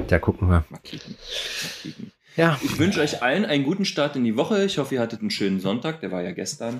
da 0.07 0.17
gucken 0.19 0.47
wir. 0.49 0.63
Mal 0.69 0.79
kicken. 0.79 1.15
Mal 1.15 1.69
kicken. 1.81 2.11
Ja, 2.37 2.57
Ich 2.63 2.79
wünsche 2.79 3.01
euch 3.01 3.21
allen 3.21 3.43
einen 3.43 3.65
guten 3.65 3.83
Start 3.83 4.15
in 4.15 4.23
die 4.23 4.37
Woche. 4.37 4.63
Ich 4.63 4.77
hoffe, 4.77 4.95
ihr 4.95 5.01
hattet 5.01 5.19
einen 5.19 5.31
schönen 5.31 5.59
Sonntag. 5.59 5.99
Der 5.99 6.11
war 6.11 6.21
ja 6.21 6.31
gestern. 6.31 6.79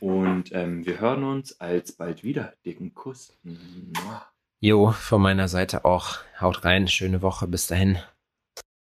Und 0.00 0.50
ähm, 0.52 0.84
wir 0.84 1.00
hören 1.00 1.22
uns 1.24 1.60
alsbald 1.60 2.24
wieder. 2.24 2.54
Dicken 2.64 2.94
Kuss. 2.94 3.32
Mua. 3.42 4.26
jo, 4.60 4.90
von 4.90 5.22
meiner 5.22 5.48
Seite 5.48 5.84
auch. 5.84 6.18
Haut 6.40 6.64
rein, 6.64 6.88
schöne 6.88 7.22
Woche, 7.22 7.46
bis 7.46 7.66
dahin. 7.68 7.98